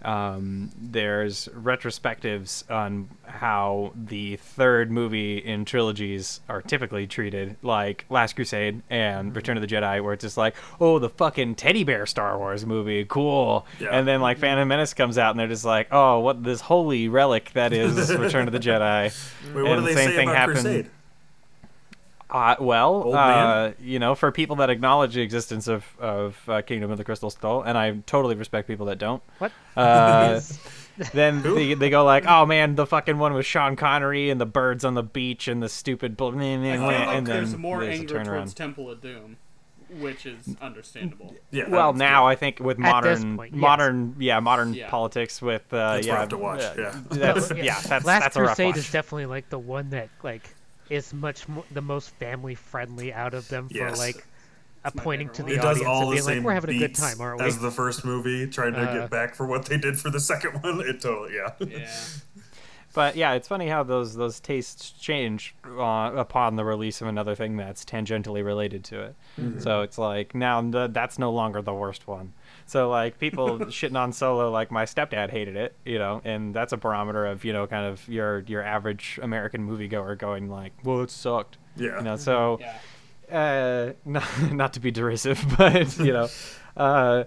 um, 0.04 0.72
there's 0.80 1.48
retrospectives 1.56 2.70
on 2.72 3.10
how 3.26 3.92
the 3.96 4.38
third 4.38 4.92
movie 4.92 5.38
in 5.38 5.66
trilogies 5.66 6.42
are 6.50 6.62
typically 6.62 7.08
treated, 7.08 7.58
like 7.62 8.06
Last 8.10 8.36
Crusade 8.36 8.82
and 8.90 9.36
Return 9.36 9.58
of 9.58 9.62
the 9.62 9.68
Jedi, 9.68 10.04
where 10.04 10.14
it's 10.14 10.24
just 10.24 10.38
like, 10.38 10.56
oh, 10.80 11.00
the 11.00 11.10
fucking 11.10 11.56
teddy 11.56 11.84
bear 11.84 12.06
Star 12.06 12.38
Wars 12.38 12.66
movie, 12.66 13.06
cool. 13.06 13.66
Yeah. 13.80 13.90
And 13.92 14.08
then 14.08 14.22
like 14.22 14.38
Phantom 14.38 14.68
Menace 14.68 14.94
comes 14.94 15.18
out, 15.18 15.32
and 15.32 15.40
they're 15.40 15.48
just 15.48 15.66
like, 15.66 15.88
oh, 15.92 16.20
what 16.20 16.44
this 16.44 16.62
holy 16.62 17.08
relic 17.10 17.52
that 17.54 17.74
is 17.74 18.14
Return 18.16 18.48
of 18.48 18.54
the 18.54 18.60
Jedi. 18.60 19.14
Wait, 19.54 19.64
what 19.64 19.72
And 19.80 19.82
do 19.82 19.86
they 19.86 19.96
same 19.96 20.10
say 20.12 20.16
thing 20.16 20.30
about 20.30 20.38
happened- 20.38 20.56
Crusade? 20.60 20.92
Uh, 22.30 22.56
well, 22.60 23.16
uh, 23.16 23.72
you 23.80 23.98
know, 23.98 24.14
for 24.14 24.32
people 24.32 24.58
that 24.58 24.70
acknowledge 24.70 25.16
the 25.16 25.22
existence 25.22 25.68
of 25.68 25.84
of 26.00 26.38
uh, 26.48 26.62
Kingdom 26.62 26.92
of 26.92 26.98
the 26.98 27.04
Crystal 27.04 27.30
Skull, 27.32 27.64
and 27.64 27.78
I 27.78 27.92
totally 28.06 28.36
respect 28.36 28.68
people 28.68 28.86
that 28.88 29.00
don't. 29.00 29.24
What? 29.40 29.52
Uh, 29.76 30.40
then 31.14 31.42
they, 31.42 31.74
they 31.74 31.90
go 31.90 32.04
like, 32.06 32.26
"Oh 32.28 32.46
man, 32.46 32.76
the 32.76 32.86
fucking 32.86 33.18
one 33.18 33.34
with 33.34 33.46
Sean 33.48 33.76
Connery 33.76 34.30
and 34.30 34.40
the 34.40 34.46
birds 34.46 34.86
on 34.86 34.94
the 34.94 35.02
beach 35.02 35.48
and 35.48 35.64
the 35.64 35.70
stupid," 35.70 36.16
bl- 36.18 36.28
I 36.28 36.32
feel 36.32 36.38
like 36.82 37.08
and 37.08 37.26
then 37.26 37.36
there's 37.38 37.58
more 37.58 37.84
there's 37.84 38.00
anger 38.00 38.24
towards 38.24 38.54
Temple 38.54 38.92
of 38.92 39.02
Doom, 39.02 39.38
which 40.00 40.28
is 40.28 40.56
understandable. 40.62 41.34
Yeah. 41.50 41.68
Well, 41.70 41.94
now 41.94 42.26
good. 42.26 42.28
I 42.28 42.36
think 42.36 42.60
with 42.60 42.80
At 42.80 43.02
this 43.02 43.20
modern, 43.22 43.38
point, 43.38 43.54
yes. 43.54 43.60
modern, 43.62 44.16
yeah, 44.20 44.40
modern 44.40 44.74
Yeah. 44.76 44.90
politics 44.92 45.42
with 45.42 45.64
uh, 45.74 45.96
That's 45.96 46.06
yeah, 46.06 46.14
rough 46.14 46.30
to 46.30 46.38
watch, 46.38 46.62
uh, 46.62 46.74
yeah. 46.78 47.02
that's 47.10 47.52
yeah, 47.56 47.80
that's 47.82 48.06
Last 48.06 48.22
that's 48.22 48.36
a 48.36 48.42
rough 48.42 48.50
Crusade 48.50 48.68
watch. 48.68 48.78
is 48.78 48.92
definitely 48.92 49.26
like 49.26 49.50
the 49.50 49.58
one 49.60 49.90
that 49.92 50.10
like 50.22 50.44
is 50.90 51.14
much 51.14 51.48
mo- 51.48 51.66
the 51.72 51.82
most 51.82 52.10
family 52.12 52.56
friendly 52.56 53.14
out 53.14 53.34
of 53.34 53.48
them 53.50 53.68
Yes. 53.72 53.92
for 53.94 53.98
like 53.98 54.26
my 54.84 54.90
pointing 55.04 55.30
to 55.32 55.44
the 55.44 55.54
it 55.54 55.62
does 55.62 55.78
audience 55.78 55.88
all 55.88 56.02
and 56.02 56.08
the 56.10 56.12
being 56.14 56.24
same 56.24 56.38
like, 56.38 56.46
"We're 56.46 56.54
having 56.54 56.76
a 56.76 56.80
good 56.80 56.96
time, 56.96 57.20
aren't 57.22 57.40
we?" 57.42 57.46
as 57.48 57.60
the 57.60 57.72
first 57.72 58.06
movie, 58.06 58.48
trying 58.48 58.74
to 58.74 58.80
Uh, 58.82 58.94
get 59.02 59.10
back 59.10 59.36
for 59.36 59.46
what 59.46 59.66
they 59.66 59.78
did 59.78 60.00
for 60.00 60.10
the 60.10 60.20
second 60.20 60.62
one. 60.64 60.80
It 60.88 61.02
totally, 61.02 61.36
yeah. 61.36 61.52
Yeah. 61.68 61.88
But 62.96 63.16
yeah, 63.16 63.34
it's 63.34 63.48
funny 63.48 63.68
how 63.68 63.84
those 63.84 64.16
those 64.16 64.40
tastes 64.40 64.90
change 64.90 65.54
uh, 65.64 66.12
upon 66.16 66.56
the 66.56 66.66
release 66.66 67.02
of 67.02 67.08
another 67.08 67.36
thing 67.36 67.56
that's 67.56 67.86
tangentially 67.86 68.44
related 68.44 68.84
to 68.86 69.02
it. 69.04 69.16
So 69.60 69.82
it's 69.84 70.00
like 70.00 70.34
now 70.34 70.60
th- 70.60 70.90
that's 70.92 71.20
no 71.20 71.32
longer 71.32 71.62
the 71.62 71.74
worst 71.74 72.08
one. 72.08 72.34
So 72.70 72.88
like 72.88 73.18
people 73.18 73.58
shitting 73.60 74.00
on 74.00 74.14
Solo, 74.14 74.52
like 74.52 74.70
my 74.70 74.86
stepdad 74.86 75.32
hated 75.32 75.56
it, 75.56 75.76
you 75.86 75.98
know, 75.98 76.22
and 76.24 76.54
that's 76.54 76.72
a 76.72 76.78
barometer 76.78 77.26
of 77.26 77.44
you 77.44 77.52
know 77.52 77.66
kind 77.66 77.86
of 77.88 78.08
your 78.08 78.42
your 78.48 78.62
average 78.64 79.20
American 79.24 79.68
moviegoer 79.68 80.16
going 80.18 80.50
like, 80.52 80.74
well, 80.84 81.02
it 81.02 81.10
sucked, 81.10 81.58
Yeah. 81.76 81.98
you 81.98 82.04
know. 82.04 82.16
So 82.16 82.60
Yeah. 82.62 82.78
uh, 83.36 83.94
not, 84.06 84.52
not 84.54 84.74
to 84.74 84.80
be 84.80 84.92
derisive, 84.92 85.44
but 85.58 85.98
you 85.98 86.14
know, 86.14 86.28
uh, 86.78 87.24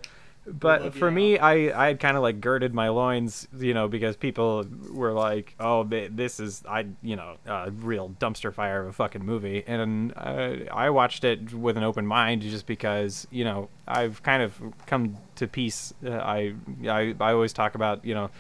but 0.47 0.95
for 0.95 1.09
you 1.09 1.15
me, 1.15 1.39
I 1.39 1.85
I 1.85 1.87
had 1.89 2.01
kind 2.01 2.17
of 2.17 2.23
like 2.23 2.41
girded 2.41 2.75
my 2.75 2.89
loins, 2.89 3.47
you 3.57 3.75
know, 3.75 3.87
because 3.87 4.17
people 4.17 4.65
were 4.93 5.13
like, 5.13 5.55
"Oh, 5.61 5.85
this 5.85 6.41
is 6.41 6.65
I, 6.69 6.87
you 7.03 7.15
know, 7.15 7.37
a 7.47 7.71
real 7.71 8.11
dumpster 8.21 8.53
fire 8.53 8.81
of 8.83 8.89
a 8.89 8.93
fucking 8.93 9.25
movie," 9.25 9.63
and 9.67 10.13
uh, 10.17 10.57
I 10.73 10.91
watched 10.91 11.23
it 11.23 11.55
with 11.55 11.77
an 11.77 11.85
open 11.85 12.07
mind, 12.07 12.43
just 12.43 12.67
because 12.67 13.27
you 13.31 13.45
know 13.45 13.69
I've 13.87 14.23
kind 14.23 14.43
of 14.43 14.61
come 14.87 15.17
to 15.37 15.47
peace. 15.47 15.95
Uh, 16.05 16.11
I 16.11 16.55
I 16.89 17.15
I 17.21 17.33
always 17.33 17.53
talk 17.53 17.75
about 17.75 18.05
you 18.05 18.15
know. 18.15 18.31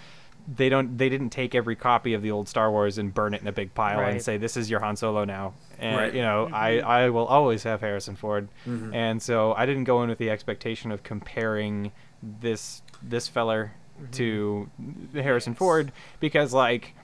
They 0.57 0.69
don't. 0.69 0.99
They 0.99 1.09
didn't 1.09 1.31
take 1.31 1.55
every 1.55 1.77
copy 1.77 2.15
of 2.15 2.23
the 2.23 2.33
old 2.33 2.49
Star 2.49 2.69
Wars 2.69 2.99
and 2.99 3.15
burn 3.15 3.33
it 3.33 3.43
in 3.43 3.47
a 3.47 3.53
big 3.53 3.75
pile 3.75 4.01
and 4.01 4.21
say 4.21 4.39
this 4.39 4.57
is 4.57 4.69
your 4.69 4.81
Han 4.81 4.97
Solo 4.97 5.25
now. 5.25 5.55
And 5.83 5.97
Right. 5.97 6.15
you 6.15 6.23
know, 6.23 6.47
mm-hmm. 6.47 6.55
I 6.55 6.81
I 6.81 7.11
will 7.11 7.27
always 7.27 7.65
have 7.65 7.81
Harrison 7.81 8.15
Ford, 8.17 8.49
mm-hmm. 8.67 8.95
and 8.95 9.21
so 9.21 9.53
I 9.55 9.67
didn't 9.67 9.85
go 9.85 10.03
in 10.03 10.09
with 10.09 10.19
the 10.19 10.31
expectation 10.31 10.93
of 10.93 11.03
comparing 11.03 11.91
this 12.23 12.83
this 13.03 13.27
feller 13.29 13.73
mm-hmm. 14.01 14.11
to 14.13 14.71
Harrison 15.15 15.55
Ford 15.55 15.91
because 16.21 16.53
like 16.55 16.95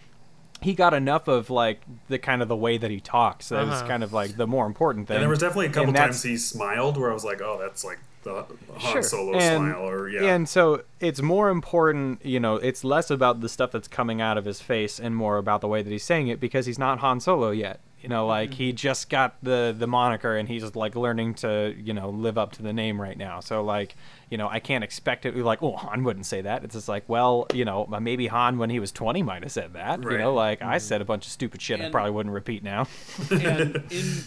he 0.60 0.74
got 0.74 0.92
enough 0.94 1.28
of 1.28 1.50
like 1.50 1.82
the 2.08 2.18
kind 2.18 2.40
of 2.42 2.48
the 2.48 2.56
way 2.56 2.78
that 2.78 2.90
he 2.90 3.00
talks 3.00 3.48
that 3.50 3.64
was 3.66 3.76
Uh-huh. 3.80 3.88
kind 3.88 4.02
of 4.04 4.12
like 4.12 4.36
the 4.36 4.46
more 4.46 4.66
important 4.66 5.06
thing. 5.06 5.16
And 5.16 5.22
there 5.22 5.28
was 5.28 5.38
definitely 5.38 5.66
a 5.66 5.70
couple 5.70 5.88
And 5.90 5.96
times 5.96 6.22
he 6.22 6.36
smiled 6.36 6.96
where 6.96 7.10
I 7.10 7.14
was 7.14 7.24
like, 7.24 7.40
oh, 7.40 7.58
that's 7.60 7.84
like 7.84 7.98
the 8.24 8.44
Han 8.76 8.92
Sure. 8.94 9.02
Solo 9.02 9.38
And- 9.38 9.72
smile, 9.72 9.88
or 9.88 10.08
yeah. 10.08 10.34
And 10.34 10.48
so 10.48 10.82
it's 10.98 11.22
more 11.22 11.48
important, 11.50 12.24
you 12.24 12.40
know, 12.40 12.56
it's 12.56 12.82
less 12.82 13.08
about 13.10 13.40
the 13.40 13.48
stuff 13.48 13.70
that's 13.70 13.86
coming 13.86 14.20
out 14.20 14.36
of 14.36 14.44
his 14.46 14.60
face 14.60 14.98
and 14.98 15.14
more 15.14 15.36
about 15.36 15.60
the 15.60 15.68
way 15.68 15.82
that 15.82 15.90
he's 15.90 16.02
saying 16.04 16.26
it 16.26 16.40
because 16.40 16.66
he's 16.66 16.78
not 16.78 16.98
Han 16.98 17.20
Solo 17.20 17.50
yet. 17.50 17.78
You 18.00 18.08
know, 18.08 18.26
like 18.26 18.50
mm-hmm. 18.50 18.58
he 18.58 18.72
just 18.72 19.10
got 19.10 19.36
the 19.42 19.74
the 19.76 19.86
moniker 19.86 20.36
and 20.36 20.48
he's 20.48 20.76
like 20.76 20.94
learning 20.94 21.34
to, 21.34 21.74
you 21.76 21.92
know, 21.92 22.10
live 22.10 22.38
up 22.38 22.52
to 22.52 22.62
the 22.62 22.72
name 22.72 23.00
right 23.00 23.18
now. 23.18 23.40
So 23.40 23.62
like, 23.62 23.96
you 24.30 24.38
know, 24.38 24.48
I 24.48 24.60
can't 24.60 24.84
expect 24.84 25.26
it 25.26 25.36
like, 25.36 25.62
oh, 25.62 25.76
Han 25.76 26.04
wouldn't 26.04 26.26
say 26.26 26.40
that. 26.42 26.62
It's 26.62 26.74
just 26.74 26.88
like, 26.88 27.08
well, 27.08 27.46
you 27.52 27.64
know, 27.64 27.88
uh, 27.92 27.98
maybe 27.98 28.28
Han 28.28 28.58
when 28.58 28.70
he 28.70 28.78
was 28.78 28.92
20 28.92 29.22
might 29.22 29.42
have 29.42 29.50
said 29.50 29.72
that. 29.72 30.04
Right. 30.04 30.12
You 30.12 30.18
know, 30.18 30.32
like 30.32 30.62
I 30.62 30.76
mm-hmm. 30.76 30.78
said 30.78 31.00
a 31.00 31.04
bunch 31.04 31.26
of 31.26 31.32
stupid 31.32 31.60
shit 31.60 31.80
I 31.80 31.90
probably 31.90 32.12
wouldn't 32.12 32.34
repeat 32.34 32.62
now. 32.62 32.86
and 33.30 33.82
in 33.90 34.22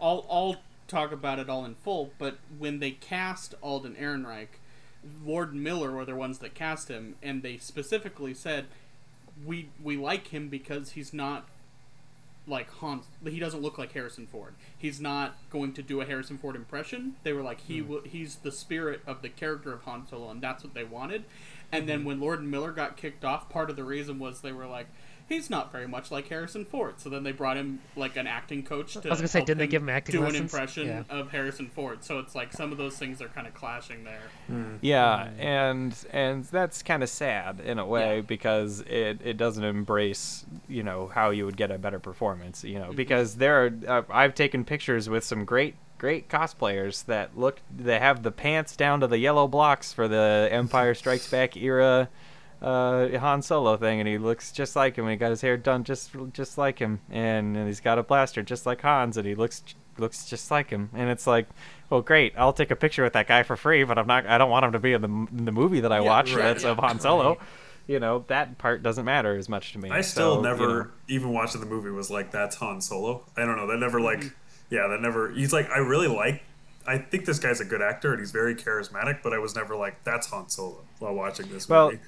I'll 0.00 0.26
I'll 0.30 0.56
talk 0.88 1.12
about 1.12 1.38
it 1.38 1.48
all 1.48 1.64
in 1.64 1.74
full, 1.74 2.10
but 2.18 2.38
when 2.58 2.80
they 2.80 2.92
cast 2.92 3.54
Alden 3.62 3.96
Ehrenreich, 3.96 4.48
Lord 5.24 5.52
and 5.52 5.62
Miller 5.62 5.92
were 5.92 6.04
the 6.04 6.14
ones 6.14 6.38
that 6.38 6.54
cast 6.54 6.88
him, 6.88 7.16
and 7.22 7.42
they 7.42 7.56
specifically 7.58 8.34
said 8.34 8.66
we 9.44 9.70
we 9.82 9.96
like 9.96 10.28
him 10.28 10.48
because 10.48 10.92
he's 10.92 11.12
not 11.12 11.48
like 12.46 12.70
Han. 12.74 13.02
He 13.24 13.38
doesn't 13.38 13.62
look 13.62 13.78
like 13.78 13.92
Harrison 13.92 14.26
Ford. 14.26 14.54
He's 14.76 15.00
not 15.00 15.36
going 15.50 15.72
to 15.74 15.82
do 15.82 16.00
a 16.00 16.06
Harrison 16.06 16.38
Ford 16.38 16.56
impression. 16.56 17.16
They 17.22 17.32
were 17.32 17.42
like 17.42 17.60
he 17.62 17.78
hmm. 17.78 17.88
will, 17.88 18.00
he's 18.02 18.36
the 18.36 18.52
spirit 18.52 19.00
of 19.06 19.22
the 19.22 19.28
character 19.28 19.72
of 19.72 19.82
Han 19.82 20.06
Solo, 20.06 20.30
and 20.30 20.40
that's 20.40 20.62
what 20.62 20.74
they 20.74 20.84
wanted. 20.84 21.24
And 21.72 21.88
then 21.88 22.00
hmm. 22.00 22.06
when 22.06 22.20
Lord 22.20 22.40
and 22.40 22.50
Miller 22.50 22.72
got 22.72 22.96
kicked 22.96 23.24
off, 23.24 23.48
part 23.48 23.70
of 23.70 23.76
the 23.76 23.84
reason 23.84 24.18
was 24.18 24.40
they 24.40 24.52
were 24.52 24.66
like. 24.66 24.86
He's 25.28 25.50
not 25.50 25.72
very 25.72 25.88
much 25.88 26.12
like 26.12 26.28
Harrison 26.28 26.64
Ford, 26.64 26.94
so 27.00 27.08
then 27.08 27.24
they 27.24 27.32
brought 27.32 27.56
him 27.56 27.80
like 27.96 28.16
an 28.16 28.28
acting 28.28 28.62
coach 28.62 28.92
to. 28.94 29.08
I 29.08 29.10
was 29.10 29.18
gonna 29.18 29.26
say, 29.28 29.40
didn't 29.40 29.58
they 29.58 29.66
give 29.66 29.82
him 29.82 29.88
acting 29.88 30.12
do 30.12 30.20
lessons? 30.20 30.36
an 30.38 30.42
impression 30.44 30.86
Yeah. 30.86 31.02
of 31.10 31.30
Harrison 31.32 31.66
Ford? 31.68 32.04
So 32.04 32.20
it's 32.20 32.34
like 32.36 32.52
some 32.52 32.70
of 32.70 32.78
those 32.78 32.96
things 32.96 33.20
are 33.20 33.26
kind 33.28 33.46
of 33.48 33.52
clashing 33.54 34.04
there. 34.04 34.20
Yeah, 34.80 35.30
and 35.38 35.96
and 36.12 36.44
that's 36.44 36.82
kind 36.82 37.02
of 37.02 37.08
sad 37.08 37.58
in 37.60 37.78
a 37.80 37.86
way 37.86 38.16
Yeah. 38.16 38.22
because 38.22 38.82
it, 38.82 39.20
it 39.24 39.36
doesn't 39.36 39.64
embrace 39.64 40.44
you 40.68 40.82
know 40.84 41.08
how 41.08 41.30
you 41.30 41.44
would 41.44 41.56
get 41.56 41.70
a 41.72 41.78
better 41.78 41.98
performance. 41.98 42.62
You 42.62 42.78
Mm-hmm. 42.78 42.82
know 42.90 42.92
because 42.92 43.36
there 43.36 43.64
are 43.66 43.72
uh, 43.88 44.02
I've 44.10 44.34
taken 44.34 44.64
pictures 44.64 45.08
with 45.08 45.24
some 45.24 45.44
great 45.44 45.74
great 45.98 46.28
cosplayers 46.28 47.04
that 47.06 47.36
look 47.36 47.60
they 47.74 47.98
have 47.98 48.22
the 48.22 48.30
pants 48.30 48.76
down 48.76 49.00
to 49.00 49.06
the 49.06 49.18
yellow 49.18 49.48
blocks 49.48 49.92
for 49.92 50.06
the 50.06 50.48
Empire 50.52 50.94
Strikes 50.94 51.28
Back 51.30 51.56
era 51.56 52.08
uh, 52.66 53.18
Han 53.18 53.42
Solo 53.42 53.76
thing, 53.76 54.00
and 54.00 54.08
he 54.08 54.18
looks 54.18 54.52
just 54.52 54.74
like 54.76 54.96
him. 54.96 55.04
And 55.04 55.12
he 55.12 55.16
got 55.16 55.30
his 55.30 55.40
hair 55.40 55.56
done 55.56 55.84
just 55.84 56.10
just 56.32 56.58
like 56.58 56.78
him, 56.78 57.00
and, 57.10 57.56
and 57.56 57.66
he's 57.66 57.80
got 57.80 57.98
a 57.98 58.02
blaster 58.02 58.42
just 58.42 58.66
like 58.66 58.80
Han's, 58.82 59.16
and 59.16 59.26
he 59.26 59.34
looks 59.34 59.62
looks 59.98 60.26
just 60.26 60.50
like 60.50 60.70
him. 60.70 60.90
And 60.94 61.08
it's 61.08 61.26
like, 61.26 61.46
well, 61.90 62.02
great, 62.02 62.34
I'll 62.36 62.52
take 62.52 62.70
a 62.70 62.76
picture 62.76 63.02
with 63.04 63.12
that 63.14 63.26
guy 63.28 63.42
for 63.42 63.56
free, 63.56 63.84
but 63.84 63.98
I'm 63.98 64.06
not. 64.06 64.26
I 64.26 64.38
don't 64.38 64.50
want 64.50 64.64
him 64.64 64.72
to 64.72 64.78
be 64.80 64.92
in 64.92 65.00
the 65.02 65.08
in 65.08 65.44
the 65.44 65.52
movie 65.52 65.80
that 65.80 65.92
I 65.92 66.00
Yeah, 66.00 66.08
watched 66.08 66.34
right, 66.34 66.42
that's 66.42 66.64
yeah. 66.64 66.70
of 66.70 66.78
Han 66.78 66.98
Solo. 67.00 67.38
You 67.86 68.00
know 68.00 68.24
that 68.26 68.58
part 68.58 68.82
doesn't 68.82 69.04
matter 69.04 69.36
as 69.36 69.48
much 69.48 69.72
to 69.74 69.78
me. 69.78 69.90
I 69.90 70.00
still 70.00 70.36
So, 70.36 70.40
never, 70.42 70.62
you 70.64 70.68
know, 70.68 70.88
even 71.08 71.32
watching 71.32 71.60
the 71.60 71.68
movie, 71.68 71.90
was 71.90 72.10
like, 72.10 72.32
that's 72.32 72.56
Han 72.56 72.80
Solo. 72.80 73.22
I 73.36 73.44
don't 73.44 73.56
know. 73.56 73.68
That 73.68 73.78
never, 73.78 74.00
like, 74.00 74.18
Mm-hmm. 74.18 74.74
yeah, 74.74 74.88
that 74.88 75.00
never. 75.00 75.30
He's 75.30 75.52
like, 75.52 75.70
I 75.70 75.78
really 75.78 76.08
like. 76.08 76.42
I 76.84 76.98
think 76.98 77.24
this 77.26 77.38
guy's 77.38 77.60
a 77.60 77.64
good 77.64 77.82
actor 77.82 78.12
and 78.12 78.20
he's 78.20 78.30
very 78.32 78.54
charismatic, 78.56 79.20
but 79.22 79.32
I 79.32 79.38
was 79.38 79.54
never 79.54 79.76
like, 79.76 80.02
that's 80.04 80.26
Han 80.28 80.48
Solo 80.48 80.78
while 80.98 81.14
watching 81.14 81.48
this 81.48 81.68
Well, 81.68 81.90
movie. 81.92 82.02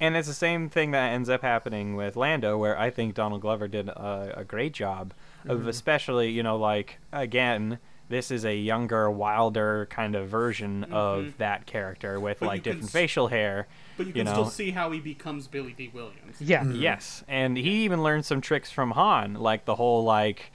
And 0.00 0.16
it's 0.16 0.26
the 0.28 0.34
same 0.34 0.68
thing 0.70 0.92
that 0.92 1.12
ends 1.12 1.28
up 1.28 1.42
happening 1.42 1.94
with 1.94 2.16
Lando, 2.16 2.56
where 2.56 2.78
I 2.78 2.88
think 2.90 3.14
Donald 3.14 3.42
Glover 3.42 3.68
did 3.68 3.88
a, 3.88 4.32
a 4.38 4.44
great 4.44 4.72
job 4.72 5.12
Mm-hmm. 5.40 5.50
of, 5.52 5.66
especially, 5.68 6.28
you 6.30 6.42
know, 6.42 6.56
like 6.58 6.98
again, 7.14 7.78
this 8.10 8.30
is 8.30 8.44
a 8.44 8.54
younger, 8.54 9.10
wilder 9.10 9.86
kind 9.90 10.14
of 10.14 10.28
version 10.28 10.84
of 10.84 11.32
that 11.38 11.64
character 11.64 12.20
with 12.20 12.36
Mm-hmm. 12.36 12.44
But 12.44 12.48
like 12.50 12.62
different 12.62 12.84
s- 12.86 12.90
facial 12.92 13.28
hair. 13.28 13.66
But 13.96 14.02
you 14.06 14.08
You 14.08 14.14
can 14.14 14.24
know. 14.26 14.32
still 14.32 14.50
see 14.50 14.70
how 14.72 14.90
he 14.90 15.00
becomes 15.00 15.46
Billy 15.46 15.72
Dee 15.72 15.90
Williams. 15.94 16.40
Yeah. 16.40 16.64
Yes, 16.64 17.24
and 17.28 17.56
he 17.56 17.84
even 17.84 18.02
learned 18.02 18.26
some 18.26 18.40
tricks 18.42 18.70
from 18.70 18.90
Han, 18.90 19.34
like 19.34 19.64
the 19.64 19.76
whole 19.76 20.04
like 20.04 20.52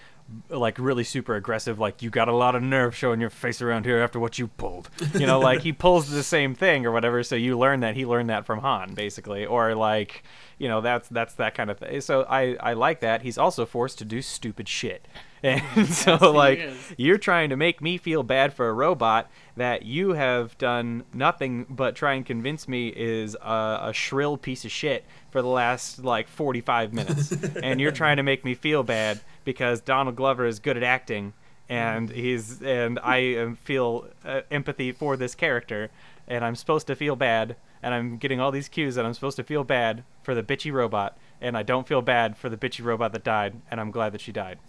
like 0.50 0.80
really 0.80 1.04
super 1.04 1.36
aggressive 1.36 1.80
like 1.80 2.02
you 2.02 2.10
got 2.10 2.28
a 2.28 2.36
lot 2.36 2.56
of 2.56 2.64
nerve 2.64 2.96
showing 2.96 3.22
your 3.22 3.30
face 3.30 3.62
around 3.62 3.86
here 3.86 4.00
after 4.00 4.20
what 4.20 4.40
you 4.40 4.48
pulled. 4.48 4.90
You 5.14 5.28
know 5.28 5.40
like 5.40 5.62
he 5.62 5.72
pulls 5.86 6.10
the 6.10 6.24
same 6.24 6.56
thing 6.56 6.86
or 6.86 6.92
whatever 6.92 7.22
so 7.24 7.36
you 7.36 7.58
learn 7.58 7.82
that 7.82 7.96
he 7.96 8.06
learned 8.06 8.30
that 8.30 8.46
from 8.46 8.60
han 8.60 8.94
basically 8.96 9.46
or 9.46 9.76
like 9.76 10.24
you 10.58 10.68
know 10.68 10.82
that's 10.82 11.08
that's 11.10 11.36
that 11.36 11.54
kind 11.54 11.70
of 11.70 11.78
thing. 11.78 12.02
So 12.02 12.24
i 12.24 12.56
i 12.60 12.74
like 12.74 13.02
that. 13.02 13.22
He's 13.22 13.38
also 13.38 13.66
forced 13.66 14.00
to 14.00 14.06
do 14.06 14.22
stupid 14.22 14.68
shit. 14.68 15.08
And 15.46 15.88
so 15.90 16.14
Yes, 16.14 16.22
like 16.24 16.70
you're 16.98 17.20
trying 17.20 17.52
to 17.52 17.56
make 17.56 17.80
me 17.80 18.00
feel 18.00 18.24
bad 18.24 18.52
for 18.52 18.68
a 18.68 18.74
robot 18.74 19.30
that 19.56 19.86
you 19.86 20.14
have 20.14 20.58
done 20.58 21.04
nothing 21.14 21.68
but 21.70 21.96
try 21.96 22.14
and 22.14 22.26
convince 22.26 22.68
me 22.68 22.88
is 22.88 23.36
a, 23.36 23.80
a 23.84 23.94
shrill 23.94 24.38
piece 24.38 24.66
of 24.66 24.72
shit 24.72 25.06
for 25.30 25.44
the 25.44 25.48
last 25.48 26.04
like 26.04 26.28
45 26.28 26.94
minutes. 26.94 27.32
And 27.62 27.80
you're 27.80 27.92
trying 27.92 28.18
to 28.18 28.24
make 28.24 28.44
me 28.44 28.56
feel 28.56 28.82
bad 28.82 29.20
because 29.46 29.80
Donald 29.80 30.18
Glover 30.18 30.46
is 30.46 30.60
good 30.60 30.76
at 30.76 30.84
acting 30.84 31.34
and 31.70 32.10
he's 32.10 32.62
and 32.62 33.00
I 33.02 33.36
um, 33.38 33.56
feel 33.56 34.08
uh, 34.26 34.42
empathy 34.52 34.92
for 34.92 35.16
this 35.18 35.34
character 35.34 35.90
and 36.28 36.44
I'm 36.44 36.56
supposed 36.56 36.88
to 36.88 36.96
feel 36.96 37.16
bad 37.16 37.56
and 37.82 37.94
I'm 37.94 38.18
getting 38.18 38.40
all 38.40 38.52
these 38.52 38.68
cues 38.68 38.96
that 38.96 39.06
I'm 39.06 39.14
supposed 39.14 39.38
to 39.38 39.44
feel 39.44 39.64
bad 39.64 40.04
for 40.24 40.36
the 40.36 40.44
bitchy 40.44 40.72
robot 40.72 41.18
and 41.40 41.58
I 41.58 41.64
don't 41.64 41.88
feel 41.88 42.02
bad 42.02 42.38
for 42.38 42.50
the 42.50 42.58
bitchy 42.58 42.84
robot 42.84 43.14
that 43.14 43.24
died 43.24 43.62
and 43.72 43.80
I'm 43.80 43.92
glad 43.92 44.12
that 44.14 44.22
she 44.22 44.32
died. 44.32 44.60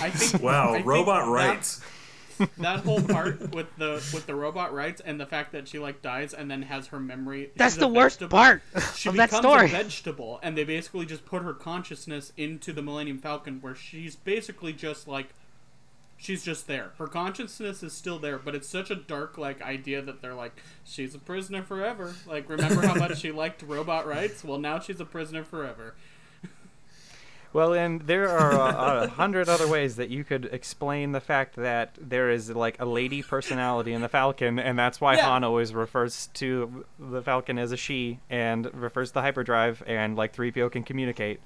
I 0.00 0.10
think. 0.10 0.42
Wow, 0.42 0.74
I 0.74 0.82
robot 0.82 1.24
that- 1.26 1.30
rights. 1.30 1.78
That 1.78 1.86
whole 2.84 3.02
part 3.02 3.54
with 3.54 3.66
the 3.76 3.94
with 4.12 4.26
the 4.26 4.34
robot 4.34 4.72
rights 4.72 5.00
and 5.04 5.20
the 5.20 5.26
fact 5.26 5.52
that 5.52 5.68
she 5.68 5.78
like 5.78 6.02
dies 6.02 6.32
and 6.34 6.50
then 6.50 6.62
has 6.62 6.88
her 6.88 7.00
memory. 7.00 7.50
That's 7.56 7.76
the 7.76 7.88
worst 7.88 8.20
vegetable. 8.20 8.38
part 8.38 8.62
She 8.94 9.08
of 9.08 9.16
that 9.16 9.30
becomes 9.30 9.42
story. 9.46 9.64
a 9.66 9.68
vegetable, 9.68 10.40
and 10.42 10.56
they 10.56 10.64
basically 10.64 11.06
just 11.06 11.24
put 11.24 11.42
her 11.42 11.54
consciousness 11.54 12.32
into 12.36 12.72
the 12.72 12.82
Millennium 12.82 13.18
Falcon, 13.18 13.60
where 13.60 13.74
she's 13.74 14.16
basically 14.16 14.72
just 14.72 15.06
like 15.08 15.28
She's 16.22 16.44
just 16.44 16.66
there. 16.66 16.90
Her 16.98 17.06
consciousness 17.06 17.82
is 17.82 17.94
still 17.94 18.18
there, 18.18 18.38
but 18.38 18.54
it's 18.54 18.68
such 18.68 18.90
a 18.90 18.94
dark 18.94 19.38
like 19.38 19.62
idea 19.62 20.02
that 20.02 20.20
they're 20.20 20.34
like, 20.34 20.52
she's 20.84 21.14
a 21.14 21.18
prisoner 21.18 21.62
forever. 21.62 22.14
Like, 22.26 22.46
remember 22.50 22.82
how 22.86 22.94
much 22.94 23.20
she 23.20 23.32
liked 23.32 23.62
robot 23.62 24.06
rights? 24.06 24.44
Well, 24.44 24.58
now 24.58 24.80
she's 24.80 25.00
a 25.00 25.06
prisoner 25.06 25.44
forever. 25.44 25.94
Well, 27.52 27.72
and 27.74 28.00
there 28.02 28.28
are 28.28 28.52
a, 28.52 29.02
a 29.04 29.08
hundred 29.08 29.48
other 29.48 29.66
ways 29.66 29.96
that 29.96 30.08
you 30.08 30.22
could 30.22 30.44
explain 30.52 31.10
the 31.12 31.20
fact 31.20 31.56
that 31.56 31.96
there 32.00 32.30
is 32.30 32.48
like 32.50 32.80
a 32.80 32.84
lady 32.84 33.22
personality 33.22 33.92
in 33.92 34.02
the 34.02 34.08
Falcon, 34.08 34.58
and 34.60 34.78
that's 34.78 35.00
why 35.00 35.16
Yeah. 35.16 35.24
Han 35.26 35.42
always 35.42 35.74
refers 35.74 36.28
to 36.34 36.84
the 36.98 37.22
Falcon 37.22 37.58
as 37.58 37.72
a 37.72 37.76
she, 37.76 38.20
and 38.30 38.72
refers 38.72 39.10
to 39.10 39.14
the 39.14 39.22
hyperdrive, 39.22 39.82
and 39.86 40.14
like 40.16 40.34
3PO 40.34 40.70
can 40.70 40.84
communicate. 40.84 41.40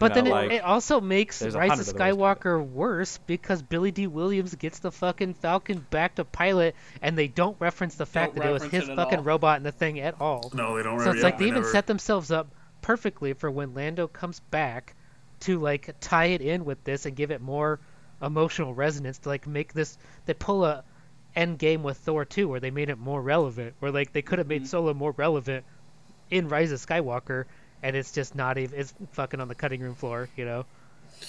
But 0.00 0.08
know, 0.10 0.14
then 0.16 0.26
it, 0.28 0.30
like, 0.30 0.50
it 0.52 0.62
also 0.64 1.00
makes 1.00 1.38
there's 1.40 1.54
Rise 1.54 1.64
of 1.64 1.68
hundred 1.70 1.70
other 1.70 1.76
ways 1.80 1.86
to 1.86 1.92
do 1.92 2.02
it. 2.02 2.16
Skywalker 2.60 2.68
worse 2.68 3.18
because 3.26 3.62
Billy 3.62 3.90
Dee 3.92 4.06
Williams 4.08 4.54
gets 4.56 4.78
the 4.80 4.90
fucking 4.92 5.34
Falcon 5.34 5.84
back 5.90 6.16
to 6.16 6.24
pilot, 6.24 6.74
and 7.02 7.16
they 7.18 7.28
don't 7.28 7.56
reference 7.60 7.94
the 7.96 8.06
fact 8.06 8.34
Don't 8.34 8.44
that 8.44 8.50
it 8.50 8.52
was 8.52 8.62
his 8.64 8.88
it 8.88 8.96
fucking 8.96 9.18
all. 9.18 9.24
robot 9.24 9.56
in 9.58 9.62
the 9.64 9.72
thing 9.72 9.98
at 10.00 10.20
all. 10.20 10.50
No, 10.54 10.76
they 10.76 10.82
don't. 10.84 10.98
So 10.98 11.06
really- 11.06 11.10
it's 11.10 11.18
yeah, 11.18 11.24
like 11.24 11.38
they 11.38 11.44
even 11.46 11.60
never- 11.62 11.70
set 11.72 11.86
themselves 11.86 12.30
up 12.32 12.48
perfectly 12.80 13.32
for 13.32 13.50
when 13.50 13.74
Lando 13.74 14.06
comes 14.08 14.38
back 14.38 14.94
to 15.40 15.58
like 15.60 15.94
tie 16.00 16.26
it 16.26 16.40
in 16.40 16.64
with 16.64 16.82
this 16.84 17.06
and 17.06 17.16
give 17.16 17.30
it 17.30 17.40
more 17.40 17.80
emotional 18.22 18.74
resonance 18.74 19.18
to 19.18 19.28
like 19.28 19.46
make 19.46 19.72
this 19.72 19.98
they 20.26 20.34
pull 20.34 20.64
a 20.64 20.84
end 21.36 21.58
game 21.58 21.82
with 21.82 21.96
Thor 21.98 22.24
2 22.24 22.48
where 22.48 22.60
they 22.60 22.70
made 22.70 22.90
it 22.90 22.98
more 22.98 23.22
relevant 23.22 23.74
where 23.78 23.92
like 23.92 24.12
they 24.12 24.22
could 24.22 24.38
have 24.38 24.48
Mm-hmm. 24.48 24.62
made 24.62 24.66
Solo 24.66 24.94
more 24.94 25.12
relevant 25.12 25.64
in 26.30 26.48
Rise 26.48 26.72
of 26.72 26.80
Skywalker 26.80 27.46
and 27.82 27.96
it's 27.96 28.12
just 28.12 28.34
not 28.34 28.58
even 28.58 28.78
it's 28.78 28.94
fucking 29.12 29.40
on 29.40 29.48
the 29.48 29.54
cutting 29.54 29.80
room 29.80 29.94
floor, 29.94 30.30
you 30.36 30.44
know. 30.44 30.66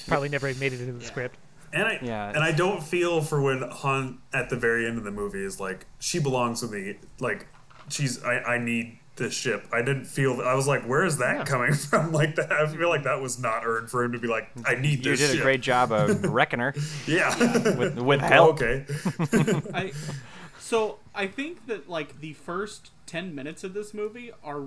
Probably 0.07 0.29
never 0.29 0.53
made 0.55 0.73
it 0.73 0.81
into 0.81 0.93
the 0.93 1.03
script. 1.03 1.37
And 1.71 1.83
I 1.83 2.01
Yeah, 2.01 2.33
and 2.33 2.43
I 2.43 2.51
don't 2.51 2.81
feel 2.83 3.21
for 3.21 3.41
when 3.41 3.61
Han 3.61 4.19
at 4.33 4.49
the 4.49 4.55
very 4.55 4.87
end 4.87 4.97
of 4.97 5.03
the 5.03 5.11
movie 5.11 5.43
is 5.43 5.59
like 5.59 5.87
she 5.99 6.19
belongs 6.19 6.61
with 6.61 6.71
me. 6.71 6.97
Like 7.19 7.47
she's 7.89 8.23
I, 8.23 8.39
I 8.41 8.57
need 8.57 8.98
this 9.19 9.33
ship. 9.35 9.67
I 9.71 9.83
didn't 9.83 10.05
feel 10.05 10.37
that. 10.37 10.47
I 10.47 10.55
was 10.55 10.67
like, 10.67 10.83
where 10.83 11.05
is 11.05 11.17
that 11.17 11.37
Yeah. 11.37 11.43
coming 11.45 11.73
from? 11.91 12.11
Like 12.11 12.35
that. 12.35 12.51
I 12.51 12.65
feel 12.67 12.89
like 12.89 13.03
that 13.03 13.21
was 13.21 13.37
not 13.39 13.61
earned 13.65 13.91
for 13.91 14.03
him 14.03 14.13
to 14.13 14.19
be 14.19 14.27
like, 14.27 14.49
I 14.65 14.73
need 14.75 15.05
You 15.05 15.11
this. 15.15 15.19
did 15.31 15.39
a 15.39 15.41
great 15.43 15.61
job 15.61 15.91
of 15.91 16.23
Reckoner. 16.33 16.71
her 16.71 16.81
Yeah. 17.05 17.77
with, 17.77 17.99
with 17.99 18.21
help. 18.21 18.61
okay. 18.61 18.85
I 19.73 19.91
so 20.57 20.99
I 21.13 21.27
think 21.27 21.67
that 21.67 21.87
like 21.89 22.19
the 22.21 22.33
first 22.33 22.91
ten 23.05 23.33
minutes 23.35 23.63
of 23.63 23.73
this 23.73 23.93
movie 23.93 24.31
are 24.43 24.63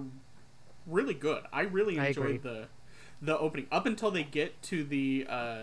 really 0.87 1.15
good. 1.15 1.43
I 1.53 1.63
really 1.63 1.97
enjoyed 1.99 2.25
agree. 2.27 2.37
the 2.39 2.67
the 3.21 3.39
opening 3.39 3.67
up 3.71 3.87
until 3.87 4.11
they 4.11 4.25
get 4.25 4.63
to 4.65 4.85
the 4.85 5.27
uh 5.29 5.59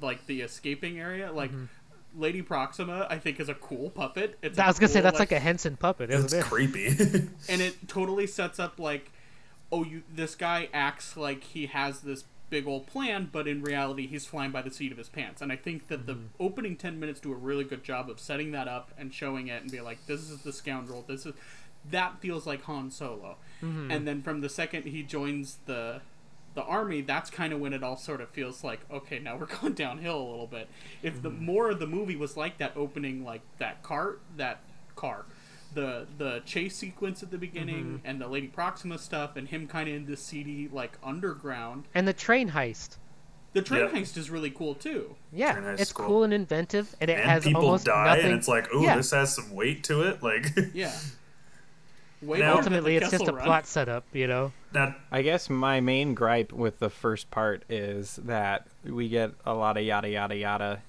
like 0.00 0.26
the 0.26 0.42
escaping 0.42 0.98
area. 1.00 1.32
Like 1.32 1.50
Lady 2.16 2.42
Proxima, 2.42 3.06
I 3.10 3.18
think 3.18 3.38
is 3.40 3.48
a 3.48 3.54
cool 3.54 3.90
puppet. 3.90 4.38
It's 4.42 4.52
Mm-hmm. 4.58 4.64
I 4.64 4.66
was 4.68 4.78
gonna 4.78 4.88
say 4.92 5.00
that's 5.00 5.18
like, 5.18 5.32
a 5.32 5.38
Henson 5.38 5.76
puppet, 5.76 6.10
It's 6.10 6.26
isn't 6.26 6.38
it? 6.40 6.44
creepy. 6.46 6.86
and 7.48 7.60
it 7.60 7.76
totally 7.88 8.26
sets 8.26 8.58
up 8.58 8.78
like 8.78 9.12
oh 9.70 9.84
you 9.84 10.02
this 10.10 10.34
guy 10.34 10.68
acts 10.72 11.16
like 11.16 11.44
he 11.44 11.66
has 11.66 12.00
this 12.00 12.24
big 12.48 12.66
old 12.66 12.86
plan 12.86 13.28
but 13.30 13.46
in 13.46 13.60
reality 13.62 14.06
he's 14.06 14.24
flying 14.24 14.50
by 14.50 14.62
the 14.62 14.70
seat 14.70 14.90
of 14.90 14.96
his 14.96 15.10
pants 15.10 15.42
and 15.42 15.52
i 15.52 15.56
think 15.56 15.88
that 15.88 16.06
the 16.06 16.16
opening 16.40 16.74
10 16.74 16.98
minutes 16.98 17.20
do 17.20 17.30
a 17.30 17.36
really 17.36 17.64
good 17.64 17.84
job 17.84 18.08
of 18.08 18.18
setting 18.18 18.52
that 18.52 18.66
up 18.66 18.90
and 18.96 19.12
showing 19.12 19.48
it 19.48 19.60
and 19.60 19.70
be 19.70 19.82
like 19.82 19.98
this 20.06 20.30
is 20.30 20.40
the 20.40 20.52
scoundrel 20.54 21.04
this 21.06 21.26
is 21.26 21.34
that 21.90 22.18
feels 22.20 22.46
like 22.46 22.62
han 22.62 22.90
solo 22.90 23.36
and 23.60 24.08
then 24.08 24.22
from 24.22 24.40
the 24.40 24.48
second 24.48 24.84
he 24.84 25.02
joins 25.02 25.58
the 25.66 26.00
the 26.58 26.64
army 26.64 27.00
that's 27.02 27.30
kind 27.30 27.52
of 27.52 27.60
when 27.60 27.72
it 27.72 27.84
all 27.84 27.96
sort 27.96 28.20
of 28.20 28.28
feels 28.30 28.64
like 28.64 28.80
okay 28.90 29.20
now 29.20 29.36
we're 29.36 29.46
going 29.60 29.74
downhill 29.74 30.20
a 30.20 30.28
little 30.28 30.48
bit 30.48 30.68
if 31.04 31.22
the 31.22 31.30
mm-hmm. 31.30 31.44
more 31.44 31.70
of 31.70 31.78
the 31.78 31.86
movie 31.86 32.16
was 32.16 32.36
like 32.36 32.58
that 32.58 32.72
opening 32.74 33.24
like 33.24 33.42
that 33.58 33.80
cart, 33.84 34.20
that 34.36 34.58
car 34.96 35.24
the 35.74 36.04
the 36.16 36.42
chase 36.44 36.74
sequence 36.74 37.22
at 37.22 37.30
the 37.30 37.38
beginning 37.38 37.84
mm-hmm. 37.84 38.06
and 38.06 38.20
the 38.20 38.26
lady 38.26 38.48
proxima 38.48 38.98
stuff 38.98 39.36
and 39.36 39.46
him 39.46 39.68
kind 39.68 39.88
of 39.88 39.94
in 39.94 40.04
this 40.06 40.20
seedy 40.20 40.68
like 40.72 40.98
underground 41.04 41.84
And 41.94 42.08
the 42.08 42.12
train 42.12 42.50
heist. 42.50 42.96
the 43.52 43.62
train 43.62 43.82
Yeah. 43.82 44.00
heist 44.00 44.16
is 44.16 44.28
really 44.28 44.50
cool 44.50 44.74
too 44.74 45.14
Yeah, 45.32 45.74
it's 45.78 45.92
cool. 45.92 46.06
cool 46.06 46.24
and 46.24 46.34
inventive, 46.34 46.92
and 47.00 47.08
it 47.08 47.20
and 47.20 47.30
has 47.30 47.44
people 47.44 47.66
almost 47.66 47.84
die, 47.84 48.16
nothing. 48.16 48.24
and 48.24 48.34
it's 48.34 48.48
like, 48.48 48.66
oh, 48.72 48.82
Yeah. 48.82 48.96
this 48.96 49.12
has 49.12 49.32
some 49.32 49.54
weight 49.54 49.84
to 49.84 50.02
it. 50.02 50.24
Like, 50.24 50.46
yeah 50.74 50.96
Way 52.20 52.40
Now- 52.40 52.56
Ultimately, 52.56 52.96
it's 52.96 53.10
just 53.10 53.28
a 53.28 53.32
Run. 53.32 53.44
plot 53.44 53.66
setup, 53.66 54.04
you 54.12 54.26
know. 54.26 54.52
that 54.72 54.98
I 55.10 55.22
guess 55.22 55.48
my 55.48 55.80
main 55.80 56.14
gripe 56.14 56.52
with 56.52 56.78
the 56.78 56.90
first 56.90 57.30
part 57.30 57.64
is 57.68 58.16
that 58.24 58.66
we 58.84 59.08
get 59.08 59.32
a 59.46 59.54
lot 59.54 59.76
of 59.76 59.84
yada 59.84 60.08
yada 60.08 60.36
yada. 60.36 60.82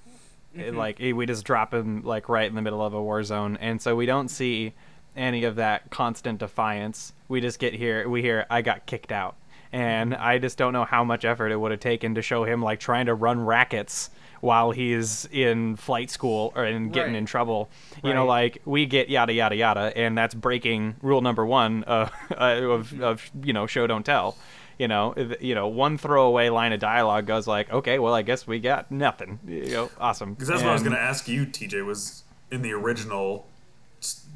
It, 0.55 0.59
mm-hmm. 0.59 0.77
like 0.77 0.99
we 0.99 1.25
just 1.27 1.45
drop 1.45 1.73
him 1.73 2.03
like 2.03 2.27
right 2.27 2.49
in 2.49 2.55
the 2.55 2.61
middle 2.61 2.81
of 2.81 2.93
a 2.93 3.01
war 3.01 3.23
zone, 3.23 3.57
and 3.61 3.79
so 3.81 3.95
we 3.95 4.07
don't 4.07 4.29
see 4.29 4.73
any 5.15 5.43
of 5.43 5.57
that 5.57 5.91
constant 5.91 6.39
defiance. 6.39 7.13
We 7.27 7.41
just 7.41 7.59
get 7.59 7.73
here. 7.73 8.09
We 8.09 8.21
hear 8.23 8.47
I 8.49 8.63
got 8.63 8.87
kicked 8.87 9.11
out, 9.11 9.35
and 9.71 10.13
mm-hmm. 10.13 10.23
I 10.23 10.39
just 10.39 10.57
don't 10.57 10.73
know 10.73 10.85
how 10.85 11.03
much 11.03 11.25
effort 11.25 11.51
it 11.51 11.57
would 11.57 11.71
have 11.71 11.79
taken 11.79 12.15
to 12.15 12.23
show 12.23 12.43
him 12.43 12.63
like 12.63 12.79
trying 12.79 13.05
to 13.05 13.13
run 13.13 13.39
rackets 13.39 14.09
while 14.41 14.71
he's 14.71 15.25
in 15.31 15.75
flight 15.75 16.09
school 16.09 16.51
or 16.55 16.65
in 16.65 16.89
getting 16.89 17.13
Right. 17.13 17.19
in 17.19 17.25
trouble. 17.25 17.69
You 18.03 18.13
know, 18.13 18.25
like 18.25 18.61
we 18.65 18.85
get 18.85 19.09
yada 19.09 19.33
yada 19.33 19.55
yada, 19.55 19.91
and 19.97 20.17
that's 20.17 20.33
breaking 20.33 20.95
rule 21.01 21.21
number 21.21 21.45
one 21.45 21.83
uh, 21.87 22.09
of 22.37 22.99
of 23.01 23.29
you 23.43 23.53
know 23.53 23.67
show 23.67 23.87
don't 23.87 24.05
tell. 24.05 24.37
You 24.77 24.87
know, 24.87 25.13
you 25.41 25.55
know, 25.55 25.67
one 25.67 25.97
throwaway 25.97 26.47
line 26.47 26.71
of 26.71 26.79
dialogue 26.79 27.25
goes 27.25 27.47
like, 27.47 27.69
okay, 27.69 27.99
well, 27.99 28.13
I 28.13 28.21
guess 28.21 28.47
we 28.47 28.59
got 28.59 28.89
nothing. 28.89 29.37
You 29.45 29.65
know, 29.71 29.91
awesome. 29.99 30.35
because 30.35 30.47
that's 30.47 30.61
what 30.61 30.69
I 30.69 30.73
was 30.73 30.83
going 30.83 30.95
to 30.95 31.01
ask 31.01 31.27
you, 31.27 31.45
TJ. 31.45 31.85
Was 31.85 32.23
in 32.49 32.61
the 32.61 32.71
original, 32.71 33.45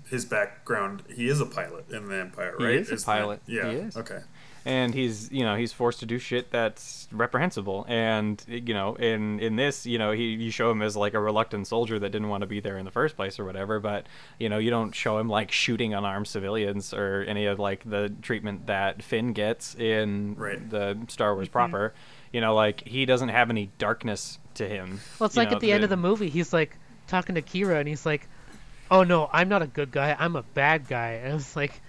his 0.10 0.26
background. 0.26 1.04
He 1.16 1.30
is 1.30 1.40
a 1.40 1.46
pilot 1.46 1.90
in 1.92 2.10
the 2.10 2.18
Empire, 2.20 2.56
right? 2.60 2.60
He 2.60 2.66
right? 2.66 2.80
is 2.82 2.92
a 2.92 2.96
that- 2.98 3.06
pilot. 3.06 3.42
yeah. 3.48 3.70
He 3.72 3.76
is. 3.78 3.96
Okay. 3.96 4.20
And 4.66 4.94
he's 4.94 5.32
you 5.32 5.44
know 5.44 5.56
he's 5.56 5.74
forced 5.74 6.00
to 6.00 6.06
do 6.06 6.20
shit 6.20 6.52
that's 6.52 7.08
reprehensible 7.12 7.86
and 7.90 8.42
you 8.48 8.74
know 8.74 8.96
in 8.96 9.40
in 9.40 9.56
this 9.56 9.86
you 9.86 9.98
know 9.98 10.12
he 10.12 10.34
you 10.34 10.52
show 10.52 10.72
him 10.72 10.82
as 10.82 10.96
like 10.96 11.14
a 11.14 11.20
reluctant 11.20 11.68
soldier 11.68 12.00
that 12.00 12.12
didn't 12.12 12.30
want 12.30 12.42
to 12.42 12.48
be 12.48 12.60
there 12.62 12.78
in 12.78 12.86
the 12.86 12.92
first 12.92 13.16
place 13.18 13.40
or 13.40 13.46
whatever 13.46 13.80
but 13.80 14.08
you 14.40 14.48
know 14.48 14.58
you 14.58 14.70
don't 14.70 14.96
show 14.96 15.18
him 15.18 15.28
like 15.28 15.52
shooting 15.52 15.94
unarmed 15.94 16.28
civilians 16.28 16.94
or 16.94 17.26
any 17.28 17.46
of 17.46 17.60
like 17.60 17.84
the 17.84 18.14
treatment 18.22 18.68
that 18.68 19.04
Finn 19.04 19.34
gets 19.34 19.76
in 19.76 20.36
Right. 20.36 20.70
the 20.70 20.98
Star 21.10 21.34
Wars 21.36 21.48
mm-hmm. 21.48 21.52
proper 21.52 21.94
you 22.32 22.40
know 22.40 22.56
like 22.56 22.88
he 22.88 23.06
doesn't 23.06 23.30
have 23.30 23.50
any 23.50 23.70
darkness 23.78 24.40
to 24.56 24.68
him 24.68 25.00
Well, 25.20 25.28
it's 25.28 25.38
like 25.38 25.50
know, 25.50 25.56
at 25.56 25.62
the 25.62 25.72
end 25.72 25.84
of 25.84 25.90
the 25.90 25.98
movie, 25.98 26.30
he's 26.30 26.54
like 26.54 26.78
talking 27.08 27.36
to 27.36 27.42
Qi'ra, 27.42 27.80
and 27.80 27.88
he's 27.88 28.06
like, 28.06 28.28
"Oh 28.90 29.04
no, 29.04 29.30
I'm 29.32 29.50
not 29.50 29.62
a 29.62 29.68
good 29.68 29.92
guy. 29.92 30.16
I'm 30.18 30.36
a 30.36 30.44
bad 30.44 30.88
guy." 30.88 31.22
And 31.24 31.36
it's 31.36 31.56
like, 31.56 31.82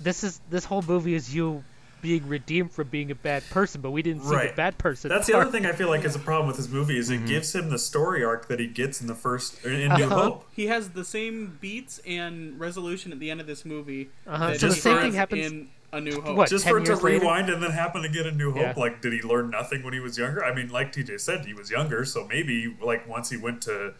this 0.00 0.24
is 0.24 0.40
this 0.50 0.64
whole 0.64 0.82
movie 0.82 1.14
is 1.14 1.34
you 1.34 1.64
being 2.00 2.28
redeemed 2.28 2.70
for 2.70 2.84
being 2.84 3.10
a 3.10 3.14
bad 3.14 3.42
person, 3.50 3.80
but 3.80 3.90
we 3.90 4.02
didn't 4.02 4.22
see 4.22 4.30
the 4.36 4.52
bad 4.54 4.78
person. 4.78 5.08
That's 5.08 5.26
the 5.26 5.32
part. 5.32 5.48
other 5.48 5.50
thing 5.52 5.66
I 5.66 5.72
feel 5.72 5.88
like 5.88 6.04
is 6.04 6.14
a 6.14 6.20
problem 6.20 6.46
with 6.46 6.56
this 6.56 6.68
movie 6.68 6.96
is 6.96 7.10
Mm-hmm. 7.10 7.24
it 7.24 7.28
gives 7.28 7.52
him 7.54 7.70
the 7.70 7.78
story 7.78 8.22
arc 8.24 8.46
that 8.48 8.60
he 8.60 8.68
gets 8.68 9.00
in 9.00 9.08
the 9.08 9.16
first 9.16 9.64
in 9.64 9.72
New 9.88 10.04
Uh-huh. 10.04 10.08
Hope. 10.08 10.44
he 10.54 10.66
has 10.68 10.90
the 10.90 11.04
same 11.04 11.58
beats 11.60 11.98
and 12.06 12.58
resolution 12.60 13.10
at 13.10 13.18
the 13.18 13.30
end 13.32 13.40
of 13.40 13.48
this 13.48 13.64
movie 13.64 14.10
Uh-huh. 14.28 14.46
that 14.50 14.60
So 14.60 14.68
the 14.68 14.74
same 14.74 14.98
thing 14.98 15.12
happens- 15.14 15.46
in 15.50 15.68
a 15.90 16.00
new 16.00 16.20
hope 16.20 16.36
What? 16.36 16.48
Just 16.50 16.68
for 16.68 16.78
it 16.78 16.84
to 16.84 16.94
later? 16.94 17.18
rewind 17.20 17.48
and 17.50 17.60
then 17.60 17.72
happen 17.72 18.02
to 18.02 18.08
get 18.08 18.26
a 18.26 18.30
New 18.30 18.52
Hope. 18.52 18.60
Yeah. 18.62 18.74
Like, 18.76 19.00
did 19.02 19.12
he 19.14 19.22
learn 19.22 19.48
nothing 19.50 19.82
when 19.82 19.92
he 19.94 20.00
was 20.00 20.16
younger? 20.18 20.44
I 20.44 20.54
mean, 20.54 20.68
like 20.68 20.92
TJ 20.92 21.18
said, 21.18 21.46
he 21.46 21.54
was 21.54 21.68
younger, 21.70 22.04
so 22.04 22.26
maybe 22.28 22.76
like 22.80 23.08
once 23.08 23.30
he 23.30 23.36
went 23.38 23.62
to 23.62 23.94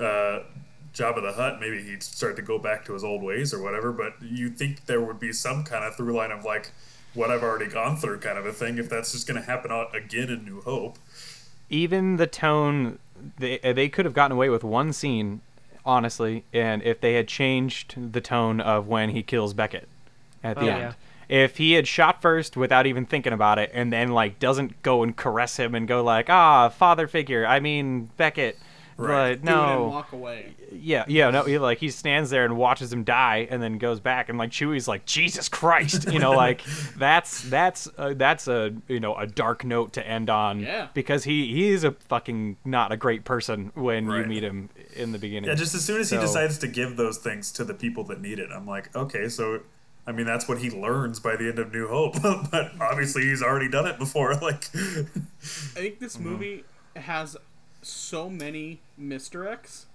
uh, 0.00 0.40
Jabba 0.94 1.22
the 1.22 1.32
Hutt, 1.32 1.60
maybe 1.60 1.82
he'd 1.82 2.02
start 2.02 2.36
to 2.36 2.42
go 2.42 2.58
back 2.58 2.84
to 2.86 2.92
his 2.94 3.04
old 3.04 3.22
ways 3.22 3.52
or 3.54 3.62
whatever. 3.62 3.92
But 3.92 4.14
you 4.22 4.50
think 4.50 4.86
there 4.86 5.00
would 5.00 5.20
be 5.20 5.32
some 5.32 5.64
kind 5.64 5.84
of 5.84 5.96
through 5.96 6.12
line 6.14 6.30
of 6.30 6.44
like 6.44 6.70
what 7.14 7.30
I've 7.30 7.42
already 7.42 7.66
gone 7.66 7.96
through, 7.96 8.18
kind 8.18 8.38
of 8.38 8.46
a 8.46 8.52
thing. 8.52 8.78
If 8.78 8.88
that's 8.88 9.12
just 9.12 9.26
going 9.26 9.40
to 9.40 9.46
happen 9.46 9.70
out 9.70 9.94
again 9.94 10.28
in 10.30 10.44
New 10.44 10.60
Hope, 10.62 10.98
even 11.70 12.16
the 12.16 12.26
tone 12.26 12.98
they 13.38 13.58
they 13.58 13.88
could 13.88 14.04
have 14.04 14.14
gotten 14.14 14.32
away 14.36 14.48
with 14.48 14.62
one 14.64 14.92
scene 14.92 15.40
honestly 15.84 16.44
and 16.52 16.82
if 16.82 17.00
they 17.00 17.14
had 17.14 17.26
changed 17.26 18.12
the 18.12 18.20
tone 18.20 18.60
of 18.60 18.86
when 18.86 19.10
he 19.10 19.22
kills 19.22 19.54
Beckett 19.54 19.88
at 20.44 20.56
the 20.58 20.66
Oh, 20.66 20.68
end 20.68 20.94
if 21.28 21.58
he 21.58 21.72
had 21.72 21.86
shot 21.86 22.22
first 22.22 22.56
without 22.56 22.86
even 22.86 23.04
thinking 23.04 23.32
about 23.32 23.58
it 23.58 23.70
and 23.74 23.92
then 23.92 24.08
like 24.08 24.38
doesn't 24.38 24.82
go 24.82 25.02
and 25.02 25.16
caress 25.16 25.58
him 25.58 25.74
and 25.74 25.88
go 25.88 26.02
like 26.02 26.30
ah 26.30 26.68
father 26.68 27.06
figure 27.06 27.46
i 27.46 27.58
mean 27.60 28.10
Beckett 28.16 28.58
Right. 28.98 29.40
but 29.40 29.46
do 29.46 29.52
it 29.52 29.56
and 29.56 29.80
no 29.80 29.88
walk 29.88 30.12
away 30.12 30.54
yeah 30.72 31.04
yeah 31.06 31.30
no 31.30 31.44
he, 31.44 31.56
like 31.58 31.78
he 31.78 31.88
stands 31.90 32.30
there 32.30 32.44
and 32.44 32.56
watches 32.56 32.92
him 32.92 33.04
die 33.04 33.46
and 33.48 33.62
then 33.62 33.78
goes 33.78 34.00
back 34.00 34.28
and 34.28 34.36
like 34.38 34.50
chewie's 34.50 34.88
like 34.88 35.04
jesus 35.06 35.48
christ 35.48 36.12
you 36.12 36.18
know 36.18 36.32
like 36.32 36.62
that's 36.96 37.42
that's 37.42 37.88
uh, 37.96 38.12
that's 38.16 38.48
a 38.48 38.74
you 38.88 38.98
know 38.98 39.14
a 39.14 39.26
dark 39.26 39.64
note 39.64 39.92
to 39.92 40.06
end 40.06 40.28
on 40.28 40.60
Yeah. 40.60 40.88
because 40.94 41.24
he 41.24 41.46
he 41.54 41.68
is 41.68 41.84
a 41.84 41.92
fucking 41.92 42.56
not 42.64 42.90
a 42.90 42.96
great 42.96 43.24
person 43.24 43.70
when 43.74 44.10
you 44.10 44.24
meet 44.24 44.42
him 44.42 44.68
in 44.96 45.12
the 45.12 45.18
beginning 45.18 45.48
yeah, 45.48 45.54
just 45.54 45.74
as 45.74 45.84
soon 45.84 46.00
as 46.00 46.10
he 46.10 46.16
decides 46.18 46.58
to 46.58 46.66
give 46.66 46.96
those 46.96 47.18
things 47.18 47.52
to 47.52 47.64
the 47.64 47.74
people 47.74 48.02
that 48.04 48.20
need 48.20 48.38
it, 48.40 48.50
I'm 48.52 48.66
like, 48.66 48.94
okay, 48.96 49.28
so. 49.28 49.60
I 50.06 50.12
mean, 50.12 50.24
that's 50.24 50.48
what 50.48 50.56
he 50.58 50.70
learns 50.70 51.20
by 51.20 51.36
the 51.36 51.48
end 51.50 51.58
of 51.58 51.70
New 51.70 51.86
Hope, 51.86 52.22
but 52.50 52.72
obviously 52.80 53.24
he's 53.24 53.42
already 53.42 53.68
done 53.68 53.86
it 53.86 53.98
before. 53.98 54.34
Like, 54.40 54.64
I 54.74 55.04
think 55.80 55.98
this 55.98 56.18
movie 56.18 56.64
has 56.96 57.36
so 57.82 58.28
many 58.28 58.80
misdirects 59.00 59.86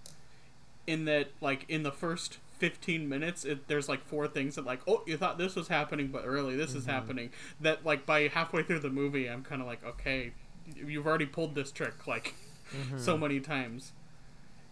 in 0.87 1.05
that 1.05 1.29
like 1.41 1.65
in 1.69 1.83
the 1.83 1.91
first 1.91 2.37
15 2.59 3.07
minutes 3.09 3.45
it, 3.45 3.67
there's 3.67 3.89
like 3.89 4.05
four 4.05 4.27
things 4.27 4.55
that 4.55 4.65
like 4.65 4.81
oh 4.87 5.03
you 5.05 5.17
thought 5.17 5.37
this 5.37 5.55
was 5.55 5.67
happening 5.67 6.07
but 6.07 6.25
really 6.25 6.55
this 6.55 6.73
is 6.73 6.83
mm-hmm. 6.83 6.91
happening. 6.91 7.29
That 7.61 7.85
like 7.85 8.05
by 8.05 8.27
halfway 8.27 8.63
through 8.63 8.79
the 8.79 8.89
movie 8.89 9.29
i'm 9.29 9.43
kind 9.43 9.61
of 9.61 9.67
like 9.67 9.83
okay 9.85 10.31
you've 10.75 11.05
already 11.05 11.25
pulled 11.25 11.55
this 11.55 11.71
trick 11.71 12.07
like 12.07 12.33
so 12.97 13.13
mm-hmm. 13.13 13.21
many 13.21 13.39
times. 13.39 13.91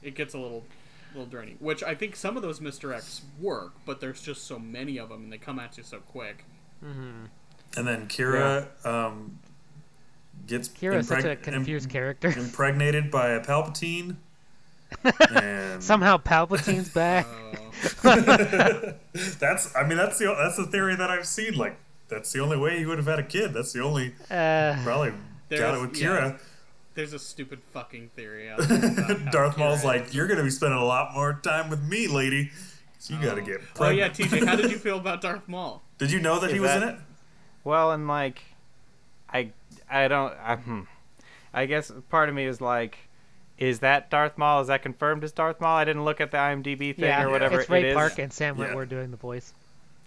It 0.01 0.15
gets 0.15 0.33
a 0.33 0.39
little 0.39 0.63
little 1.13 1.27
draining 1.27 1.57
which 1.59 1.83
i 1.83 1.93
think 1.93 2.15
some 2.15 2.37
of 2.37 2.41
those 2.41 2.61
misdirects 2.61 3.19
work 3.39 3.73
but 3.85 3.99
there's 3.99 4.21
just 4.21 4.45
so 4.45 4.57
many 4.57 4.97
of 4.97 5.09
them 5.09 5.23
and 5.23 5.33
they 5.33 5.37
come 5.37 5.59
at 5.59 5.77
you 5.77 5.83
so 5.83 5.99
quick. 5.99 6.45
Mm-hmm. 6.83 7.25
And 7.77 7.87
then 7.87 8.07
Qi'ra 8.07 8.85
um, 8.85 9.39
gets 10.47 10.67
Qi'ra 10.69 10.95
Qi'ra's 10.99 11.07
such 11.07 11.23
a 11.25 11.35
confused 11.35 11.85
im- 11.87 11.91
character. 11.91 12.27
impregnated 12.37 13.09
by 13.11 13.29
a 13.29 13.39
Palpatine. 13.43 14.15
and 15.31 15.81
Somehow 15.81 16.17
Palpatine's 16.17 16.89
back. 16.93 17.25
uh, 18.03 18.91
that's 19.39 19.75
I 19.75 19.83
mean 19.87 19.97
that's 19.97 20.17
the 20.19 20.35
that's 20.37 20.57
the 20.57 20.65
theory 20.67 20.95
that 20.95 21.09
I've 21.09 21.25
seen. 21.27 21.55
Like 21.55 21.77
that's 22.09 22.31
the 22.31 22.39
only 22.39 22.57
way 22.57 22.77
he 22.77 22.85
would 22.85 22.97
have 22.97 23.07
had 23.07 23.19
a 23.19 23.23
kid. 23.23 23.53
That's 23.53 23.71
the 23.73 23.81
only 23.83 24.13
Uh, 24.29 24.75
probably 24.83 25.11
got 25.11 25.17
There's- 25.49 25.77
it 25.77 25.81
with 25.81 25.97
yeah. 25.97 26.07
Qi'ra. 26.07 26.39
there's 26.93 27.13
a 27.13 27.19
stupid 27.19 27.61
fucking 27.73 28.09
theory 28.15 28.49
out 28.49 28.59
there 28.59 28.77
about 28.85 29.19
how 29.21 29.31
Darth 29.31 29.57
Maul's 29.57 29.85
like, 29.85 30.13
you're 30.13 30.27
gonna 30.27 30.43
be 30.43 30.49
spending 30.49 30.77
a 30.79 30.83
lot 30.85 31.13
more 31.13 31.39
time 31.41 31.69
with 31.69 31.81
me, 31.81 32.07
lady. 32.07 32.51
So 32.99 33.13
you 33.15 33.21
gotta 33.21 33.41
get 33.41 33.61
oh 33.79 33.89
yeah 33.89 34.09
pregnant. 34.09 34.43
tj 34.43 34.45
how 34.45 34.55
did 34.57 34.69
you 34.71 34.77
feel 34.77 34.97
about 34.97 35.21
darth 35.21 35.47
maul 35.47 35.81
Did 35.97 36.11
you 36.11 36.19
know 36.19 36.37
that 36.39 36.47
Is 36.47 36.53
he 36.53 36.59
was 36.59 36.69
in 36.75 36.83
it? 36.83 36.95
Well, 37.63 37.91
and 37.93 38.07
like, 38.07 38.41
I, 39.29 39.51
I 39.91 40.07
don't. 40.07 40.33
I, 40.43 40.55
hmm. 40.55 40.81
I 41.53 41.65
guess 41.65 41.91
part 42.09 42.29
of 42.29 42.35
me 42.35 42.45
is 42.45 42.61
like, 42.61 42.97
is 43.57 43.79
that 43.79 44.09
Darth 44.09 44.37
Maul? 44.37 44.61
Is 44.61 44.67
that 44.67 44.81
confirmed 44.81 45.23
as 45.23 45.31
Darth 45.33 45.59
Maul? 45.59 45.75
I 45.77 45.83
didn't 45.85 46.05
look 46.05 46.21
at 46.21 46.31
the 46.31 46.37
IMDb 46.37 46.95
thing 46.95 47.05
yeah, 47.05 47.23
or 47.23 47.29
whatever 47.29 47.59
it's 47.59 47.69
Ray 47.69 47.81
it 47.81 47.85
is. 47.89 47.93
Park 47.95 48.17
and 48.19 48.31
Sam 48.31 48.57
Yeah. 48.57 48.67
Witwer 48.67 48.87
doing 48.87 49.11
the 49.11 49.17
voice. 49.17 49.53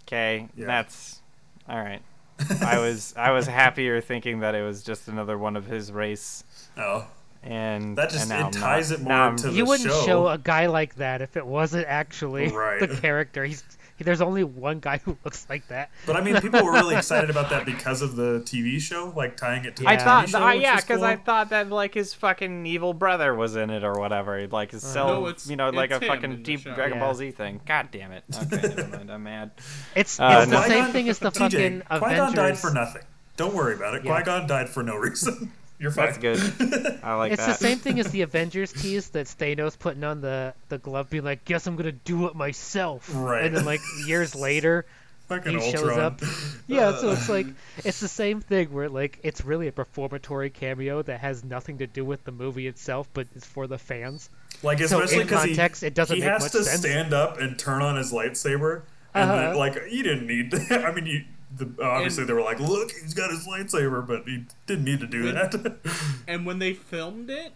Okay, 0.06 0.48
Yeah. 0.56 0.66
that's 0.66 1.20
all 1.68 1.78
right. 1.78 2.02
I 2.62 2.78
was 2.78 3.14
I 3.16 3.30
was 3.30 3.46
happier 3.46 4.00
thinking 4.00 4.40
that 4.40 4.54
it 4.54 4.62
was 4.62 4.82
just 4.82 5.06
another 5.08 5.38
one 5.38 5.54
of 5.56 5.66
his 5.66 5.92
race, 5.92 6.42
Oh, 6.76 7.06
and 7.44 7.96
That 7.96 8.10
just- 8.10 8.22
and 8.30 8.40
now 8.40 8.48
it 8.48 8.52
ties 8.54 8.90
not- 8.90 8.98
it 8.98 9.02
more 9.02 9.08
now 9.12 9.24
I'm- 9.26 9.36
to 9.36 9.46
the 9.50 9.52
You 9.52 9.64
wouldn't 9.66 9.88
show. 9.88 10.02
show 10.04 10.28
a 10.28 10.38
guy 10.38 10.66
like 10.66 10.96
that 10.96 11.22
if 11.22 11.36
it 11.36 11.46
wasn't 11.46 11.86
actually 11.86 12.48
Right. 12.48 12.80
the 12.80 12.88
character. 12.96 13.44
He's 13.44 13.62
there's 13.98 14.20
only 14.20 14.42
one 14.44 14.80
guy 14.80 14.98
who 14.98 15.16
looks 15.24 15.46
like 15.48 15.68
that. 15.68 15.90
but 16.06 16.16
I 16.16 16.20
mean, 16.20 16.40
people 16.40 16.64
were 16.64 16.72
really 16.72 16.96
excited 16.96 17.30
about 17.30 17.50
that 17.50 17.64
because 17.64 18.02
of 18.02 18.16
the 18.16 18.40
TV 18.40 18.80
show, 18.80 19.12
like 19.16 19.36
tying 19.36 19.64
it 19.64 19.76
to 19.76 19.82
the 19.84 19.88
I 19.88 19.92
Yeah. 19.92 20.04
thought, 20.04 20.24
TV 20.26 20.30
show. 20.30 20.44
uh, 20.46 20.52
yeah, 20.52 20.74
was 20.74 20.84
because 20.84 21.02
I 21.02 21.16
thought 21.16 21.50
that 21.50 21.70
like 21.70 21.94
his 21.94 22.12
fucking 22.14 22.66
evil 22.66 22.92
brother 22.94 23.34
was 23.34 23.54
in 23.56 23.70
it 23.70 23.84
or 23.84 23.92
whatever, 23.94 24.46
like 24.48 24.72
his 24.72 24.82
cell, 24.82 25.06
No, 25.20 25.26
it's- 25.28 25.48
you 25.48 25.56
know, 25.56 25.70
like 25.70 25.90
a 25.90 25.96
it's 25.96 26.04
him 26.04 26.10
in 26.10 26.16
fucking 26.16 26.30
the 26.30 26.36
deep 26.42 26.60
show. 26.60 26.74
Dragon 26.74 26.98
Yeah. 26.98 27.04
Ball 27.04 27.14
Z 27.14 27.30
thing. 27.32 27.60
God 27.66 27.88
damn 27.92 28.12
it! 28.12 28.24
Okay, 28.52 28.68
never 28.74 28.88
mind. 28.96 29.10
I'm 29.12 29.22
mad. 29.22 29.50
It's, 29.94 30.18
Uh, 30.18 30.40
it's 30.42 30.50
no. 30.50 30.60
the 30.60 30.68
same 30.68 30.86
thing 30.92 31.08
as 31.08 31.18
the 31.18 31.30
TJ, 31.30 31.38
fucking 31.38 31.80
Qui-Gon 31.88 32.12
Avengers. 32.12 32.34
died 32.34 32.58
for 32.58 32.70
nothing. 32.72 33.02
Don't 33.36 33.54
worry 33.54 33.74
about 33.74 33.94
it. 33.94 34.04
Yeah. 34.04 34.14
Qui-Gon 34.16 34.46
died 34.46 34.68
for 34.68 34.82
no 34.82 34.96
reason. 34.96 35.52
You're 35.84 35.92
fine. 35.92 36.06
That's 36.06 36.18
good. 36.18 36.98
I 37.02 37.14
like 37.16 37.32
It's 37.32 37.44
that. 37.44 37.58
the 37.58 37.64
same 37.64 37.76
thing 37.78 38.00
as 38.00 38.10
the 38.10 38.22
Avengers 38.28 38.72
tease 38.72 39.10
that 39.10 39.26
Thanos 39.26 39.78
putting 39.78 40.02
on 40.02 40.22
the, 40.22 40.54
the 40.70 40.78
glove, 40.78 41.10
being 41.10 41.24
like, 41.24 41.44
"Guess 41.44 41.66
I'm 41.66 41.76
gonna 41.76 41.92
do 41.92 42.26
it 42.28 42.34
myself." 42.34 43.10
Right. 43.14 43.44
And 43.44 43.54
then 43.54 43.66
like 43.66 43.80
years 44.06 44.34
later, 44.48 44.86
Fucking 45.28 45.58
he 45.58 45.70
shows 45.72 45.96
up. 45.96 46.20
Yeah, 46.66 46.96
so 46.96 47.10
it's 47.12 47.28
like 47.28 47.46
it's 47.84 48.00
the 48.00 48.08
same 48.08 48.40
thing 48.40 48.72
where 48.72 48.88
like 48.88 49.20
it's 49.22 49.44
really 49.44 49.68
a 49.68 49.72
performatory 49.72 50.48
cameo 50.48 51.02
that 51.02 51.20
has 51.20 51.44
nothing 51.44 51.78
to 51.78 51.86
do 51.86 52.02
with 52.04 52.24
the 52.24 52.32
movie 52.32 52.66
itself, 52.66 53.06
but 53.12 53.26
it's 53.36 53.46
for 53.46 53.66
the 53.66 53.76
fans. 53.78 54.30
Like 54.62 54.78
So 54.78 54.84
especially 55.02 55.20
in 55.20 55.26
because 55.26 55.44
context, 55.46 55.80
he, 55.82 55.88
it 55.88 55.94
doesn't 55.94 56.16
he 56.16 56.22
make 56.22 56.30
has 56.30 56.42
much 56.44 56.52
to 56.52 56.64
sense. 56.64 56.80
stand 56.80 57.12
up 57.12 57.38
and 57.38 57.58
turn 57.58 57.82
on 57.82 57.96
his 57.96 58.10
lightsaber, 58.12 58.82
and 59.12 59.30
Uh-huh. 59.30 59.58
like 59.58 59.74
you 59.90 60.02
didn't 60.02 60.26
need. 60.26 60.50
To, 60.52 60.86
I 60.86 60.92
mean, 60.92 61.04
you 61.06 61.24
the, 61.56 61.70
obviously 61.82 62.22
And- 62.22 62.28
they 62.30 62.34
were 62.34 62.42
like, 62.42 62.60
"Look, 62.60 62.90
he's 62.92 63.14
got 63.14 63.30
his 63.30 63.46
lightsaber," 63.46 64.06
but 64.06 64.24
he 64.28 64.44
didn't 64.66 64.84
need 64.84 65.00
to 65.00 65.06
do 65.06 65.24
When- 65.24 65.34
that. 65.34 65.76
and 66.28 66.44
when 66.46 66.58
they 66.58 66.72
filmed 66.74 67.30
it 67.30 67.52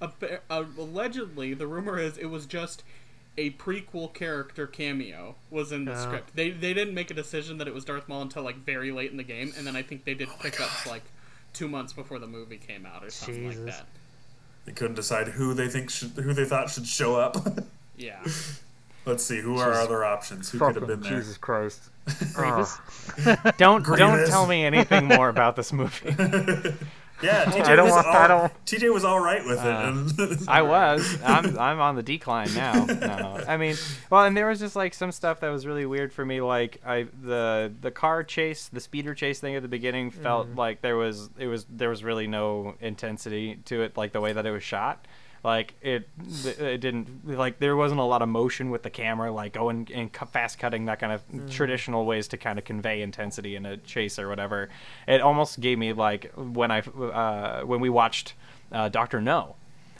appa- 0.00 0.40
uh, 0.50 0.64
allegedly 0.78 1.54
the 1.54 1.66
rumor 1.66 1.98
is 1.98 2.18
it 2.18 2.26
was 2.26 2.44
just 2.46 2.82
a 3.38 3.50
prequel 3.52 4.12
character 4.12 4.66
cameo 4.66 5.36
was 5.50 5.70
in 5.72 5.84
the 5.84 5.92
Oh. 5.92 6.02
script 6.02 6.34
they 6.34 6.50
they 6.50 6.72
didn't 6.74 6.94
make 6.94 7.10
a 7.10 7.14
decision 7.14 7.58
that 7.58 7.68
it 7.68 7.74
was 7.74 7.84
darth 7.84 8.08
maul 8.08 8.22
until 8.22 8.42
like 8.42 8.56
very 8.64 8.90
late 8.92 9.10
in 9.10 9.16
the 9.18 9.22
game 9.22 9.52
and 9.56 9.66
then 9.66 9.76
i 9.76 9.82
think 9.82 10.04
they 10.04 10.14
did 10.14 10.28
pickups 10.40 10.86
like 10.86 11.02
two 11.52 11.68
months 11.68 11.92
before 11.92 12.18
the 12.18 12.26
movie 12.26 12.56
came 12.56 12.84
out 12.86 13.04
or 13.04 13.10
something 13.10 13.46
like 13.48 13.64
that 13.66 13.84
they 14.64 14.72
couldn't 14.72 14.96
decide 14.96 15.28
who 15.28 15.52
they 15.54 15.68
think 15.68 15.90
should, 15.90 16.10
who 16.12 16.32
they 16.34 16.44
thought 16.44 16.68
should 16.70 16.86
show 16.86 17.14
up. 17.16 17.36
yeah 17.96 18.22
Let's 19.06 19.22
see, 19.22 19.40
who 19.40 19.56
are 19.58 19.72
our 19.72 19.80
other 19.80 20.04
options? 20.04 20.50
Who 20.50 20.58
could 20.58 20.74
have 20.74 20.86
been 20.88 21.00
there? 21.00 21.12
Jesus 21.18 21.36
Christ! 21.38 21.90
Grievous. 22.34 22.78
Don't 23.56 23.84
don't 23.84 24.26
tell 24.28 24.46
me 24.46 24.64
anything 24.64 25.06
more 25.06 25.28
about 25.28 25.56
this 25.56 25.72
movie. 25.72 26.14
Yeah, 27.22 27.46
TJ 27.46 27.64
I 27.64 27.76
don't 27.76 27.86
was 27.86 27.94
want- 27.94 28.06
all, 28.08 28.14
I 28.14 28.26
don't- 28.28 28.64
TJ 28.66 28.92
was 28.92 29.02
all 29.06 29.18
right 29.20 29.42
with 29.42 29.58
Uh, 29.58 29.94
it. 30.18 30.18
And 30.38 30.48
I 30.50 30.60
was. 30.60 31.18
I'm 31.24 31.58
I'm 31.58 31.80
on 31.80 31.96
the 31.96 32.02
decline 32.02 32.52
now. 32.54 32.84
No, 32.84 33.42
I 33.48 33.56
mean, 33.56 33.74
well, 34.10 34.24
and 34.26 34.36
there 34.36 34.46
was 34.48 34.58
just 34.60 34.76
like 34.76 34.92
some 34.92 35.10
stuff 35.10 35.40
that 35.40 35.48
was 35.48 35.64
really 35.66 35.86
weird 35.86 36.12
for 36.12 36.26
me. 36.26 36.42
Like 36.42 36.78
I 36.84 37.06
the 37.22 37.72
the 37.80 37.90
car 37.90 38.22
chase, 38.22 38.68
the 38.70 38.80
speeder 38.80 39.14
chase 39.14 39.40
thing 39.40 39.54
at 39.56 39.62
the 39.62 39.68
beginning 39.68 40.10
felt 40.10 40.48
like 40.56 40.82
there 40.82 40.96
was 40.96 41.30
it 41.38 41.46
was 41.46 41.64
there 41.70 41.88
was 41.88 42.04
really 42.04 42.26
no 42.26 42.74
intensity 42.82 43.60
to 43.64 43.80
it, 43.80 43.96
like 43.96 44.12
the 44.12 44.20
way 44.20 44.34
that 44.34 44.44
it 44.44 44.50
was 44.50 44.62
shot. 44.62 45.06
Like 45.46 45.74
it, 45.80 46.08
it 46.58 46.78
didn't 46.80 47.24
like 47.24 47.60
there 47.60 47.76
wasn't 47.76 48.00
a 48.00 48.04
lot 48.04 48.20
of 48.20 48.28
motion 48.28 48.70
with 48.70 48.82
the 48.82 48.90
camera, 48.90 49.30
like 49.30 49.52
going 49.52 49.88
and 49.94 50.12
cu- 50.12 50.26
fast 50.26 50.58
cutting 50.58 50.86
that 50.86 50.98
kind 50.98 51.12
of 51.12 51.22
traditional 51.48 52.04
ways 52.04 52.26
to 52.28 52.36
kind 52.36 52.58
of 52.58 52.64
convey 52.64 53.00
intensity 53.00 53.54
in 53.54 53.64
a 53.64 53.76
chase 53.76 54.18
or 54.18 54.28
whatever. 54.28 54.70
It 55.06 55.20
almost 55.20 55.60
gave 55.60 55.78
me 55.78 55.92
like 55.92 56.32
when 56.34 56.72
I 56.72 56.80
uh, 56.80 57.60
when 57.64 57.78
we 57.78 57.88
watched 57.88 58.34
uh, 58.72 58.88
Doctor 58.88 59.20
No 59.20 59.54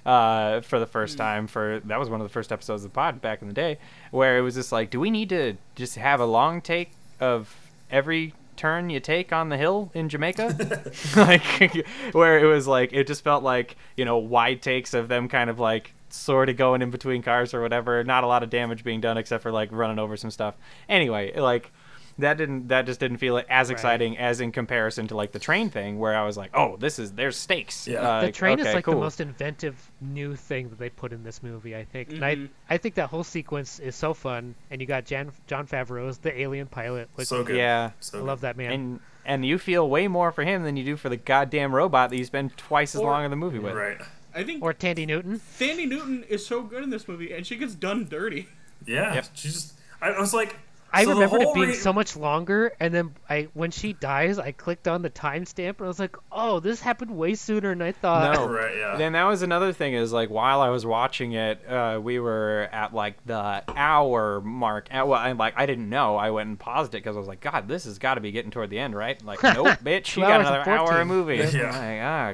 uh, 0.05 0.63
for 0.63 0.81
the 0.81 0.87
first 0.87 1.17
time. 1.17 1.47
For 1.47 1.81
that 1.85 2.01
was 2.01 2.11
one 2.11 2.21
of 2.21 2.25
the 2.25 2.33
first 2.33 2.51
episodes 2.51 2.85
of 2.85 2.91
the 2.91 2.95
pod 2.97 3.21
back 3.23 3.41
in 3.41 3.47
the 3.47 3.55
day, 3.55 3.79
where 4.11 4.39
it 4.39 4.41
was 4.41 4.57
just 4.57 4.73
like, 4.73 4.91
do 4.91 4.99
we 4.99 5.13
need 5.13 5.29
to 5.29 5.55
just 5.77 5.95
have 5.95 6.19
a 6.19 6.27
long 6.27 6.61
take 6.61 6.91
of 7.21 7.55
every 7.89 8.35
turn 8.57 8.91
you 8.91 9.01
take 9.01 9.33
on 9.33 9.49
the 9.49 9.57
hill 9.57 9.91
in 9.95 10.09
Jamaica? 10.09 10.93
like, 11.17 11.87
where 12.13 12.39
it 12.39 12.47
was 12.47 12.67
like, 12.67 12.93
it 12.93 13.07
just 13.07 13.23
felt 13.23 13.43
like 13.43 13.77
you 13.97 14.05
know 14.05 14.17
wide 14.17 14.63
takes 14.63 14.95
of 14.95 15.09
them 15.09 15.29
kind 15.29 15.51
of 15.51 15.59
like 15.59 15.93
sort 16.09 16.49
of 16.49 16.57
going 16.57 16.83
in 16.83 16.91
between 16.91 17.23
cars 17.23 17.53
or 17.55 17.61
whatever. 17.61 18.03
Not 18.05 18.25
a 18.25 18.27
lot 18.27 18.43
of 18.43 18.51
damage 18.51 18.85
being 18.85 19.01
done 19.01 19.19
except 19.19 19.43
for 19.43 19.53
like 19.53 19.71
running 19.73 19.99
over 19.99 20.17
some 20.17 20.31
stuff. 20.31 20.55
Anyway, 20.89 21.39
like 21.39 21.73
that 22.19 22.39
didn't 22.39 22.69
that 22.69 22.87
just 22.87 22.99
didn't 23.01 23.19
feel 23.19 23.43
as 23.49 23.69
exciting 23.71 24.17
as 24.17 24.41
in 24.41 24.51
comparison 24.53 25.07
to 25.09 25.17
like 25.17 25.33
the 25.33 25.39
train 25.39 25.69
thing 25.71 25.99
where 25.99 26.17
I 26.17 26.25
was 26.25 26.37
like, 26.37 26.51
oh, 26.55 26.77
this 26.79 26.99
is 26.99 27.13
there's 27.13 27.37
stakes. 27.37 27.87
Yeah. 27.87 28.01
Uh, 28.01 28.21
the 28.23 28.33
train 28.33 28.59
is 28.59 28.73
like 28.75 28.85
cool. 28.85 28.95
the 28.95 29.01
most 29.01 29.21
inventive 29.21 29.91
new 30.01 30.35
thing 30.35 30.71
that 30.71 30.79
they 30.79 30.89
put 30.89 31.13
in 31.13 31.23
this 31.25 31.43
movie, 31.43 31.77
I 31.77 31.85
think. 31.85 32.11
And 32.13 32.21
Mhm. 32.21 32.49
I 32.71 32.75
I 32.75 32.79
think 32.79 32.95
that 32.95 33.11
whole 33.11 33.25
sequence 33.25 33.79
is 33.81 33.95
so 33.95 34.15
fun. 34.15 34.55
And 34.71 34.81
you 34.81 34.87
got 34.87 35.05
Jan, 35.05 35.31
Jon 35.47 35.67
Favreau 35.67 36.09
as 36.09 36.19
the 36.19 36.39
alien 36.41 36.67
pilot, 36.69 37.09
which 37.17 37.29
so 37.29 37.45
good. 37.45 37.57
Yeah. 37.57 37.91
so 38.01 38.19
I 38.19 38.23
love 38.23 38.41
that 38.41 38.57
man. 38.57 38.73
and 38.73 39.01
and 39.27 39.45
you 39.45 39.59
feel 39.59 39.91
way 39.91 40.07
more 40.09 40.31
for 40.33 40.45
him 40.45 40.63
than 40.63 40.77
you 40.77 40.85
do 40.85 40.97
for 40.97 41.09
the 41.09 41.17
goddamn 41.17 41.75
robot 41.75 42.11
that 42.11 42.17
you 42.17 42.25
spend 42.25 42.57
twice 42.57 42.95
as 42.95 43.01
Or- 43.01 43.11
long 43.11 43.25
in 43.25 43.31
the 43.31 43.37
movie 43.37 43.59
with. 43.59 43.75
Right. 43.75 43.99
i 44.35 44.43
think 44.45 44.63
or 44.63 44.73
Thandie 44.73 45.07
Newton. 45.07 45.41
Thandie 45.59 45.89
Newton 45.89 46.23
is 46.29 46.47
so 46.47 46.63
good 46.63 46.83
in 46.83 46.91
this 46.91 47.09
movie, 47.09 47.33
and 47.33 47.47
she 47.47 47.57
gets 47.57 47.75
done 47.75 48.07
dirty. 48.09 48.49
Yeah. 48.87 49.15
Yep. 49.15 49.27
She 49.35 49.49
just. 49.49 49.75
I, 50.01 50.11
I 50.11 50.21
was 50.21 50.33
like. 50.35 50.57
I 50.97 51.05
so 51.05 51.11
the 51.11 51.15
remembered 51.15 51.43
it 51.43 51.55
being 51.55 51.69
re- 51.69 51.75
so 51.75 51.93
much 51.93 52.17
longer, 52.17 52.73
and 52.81 52.93
then 52.93 53.15
I 53.31 53.49
when 53.55 53.71
she 53.71 53.93
dies, 53.93 54.39
I 54.39 54.53
clicked 54.53 54.89
on 54.89 55.03
the 55.03 55.11
timestamp, 55.11 55.77
and 55.79 55.83
I 55.83 55.87
was 55.89 55.99
like, 55.99 56.17
"Oh, 56.33 56.61
this 56.61 56.81
happened 56.81 57.17
way 57.17 57.35
sooner 57.35 57.69
than 57.71 57.83
I 57.83 57.93
thought." 57.93 58.35
No. 58.35 58.47
Right. 58.57 58.77
Yeah. 58.77 58.97
Then 58.97 59.13
that 59.13 59.25
was 59.25 59.43
another 59.43 59.73
thing 59.73 59.95
is 59.95 60.13
like 60.13 60.31
while 60.31 60.61
I 60.61 60.71
was 60.71 60.87
watching 60.87 61.33
it, 61.33 61.61
uh, 61.69 62.01
we 62.03 62.19
were 62.19 62.69
at 62.73 62.95
like 62.95 63.25
the 63.27 63.63
hour 63.77 64.41
mark. 64.41 64.89
And, 64.91 65.09
well, 65.09 65.21
and 65.21 65.39
like 65.39 65.55
I 65.57 65.67
didn't 65.67 65.89
know. 65.91 66.17
I 66.17 66.31
went 66.31 66.49
and 66.49 66.59
paused 66.59 66.95
it 66.95 66.99
because 66.99 67.17
I 67.17 67.19
was 67.19 67.29
like, 67.29 67.41
God, 67.41 67.69
this 67.69 67.85
has 67.85 67.99
got 67.99 68.15
to 68.15 68.21
be 68.21 68.33
getting 68.33 68.51
toward 68.51 68.71
the 68.71 68.79
end, 68.79 68.95
right? 68.95 69.23
Like, 69.25 69.43
nope, 69.43 69.79
bitch, 69.85 70.05
Two 70.05 70.21
you 70.23 70.27
got 70.27 70.41
another 70.41 70.69
hour 70.69 71.01
of 71.01 71.07
movie. 71.07 71.37
Yeah. 71.37 71.71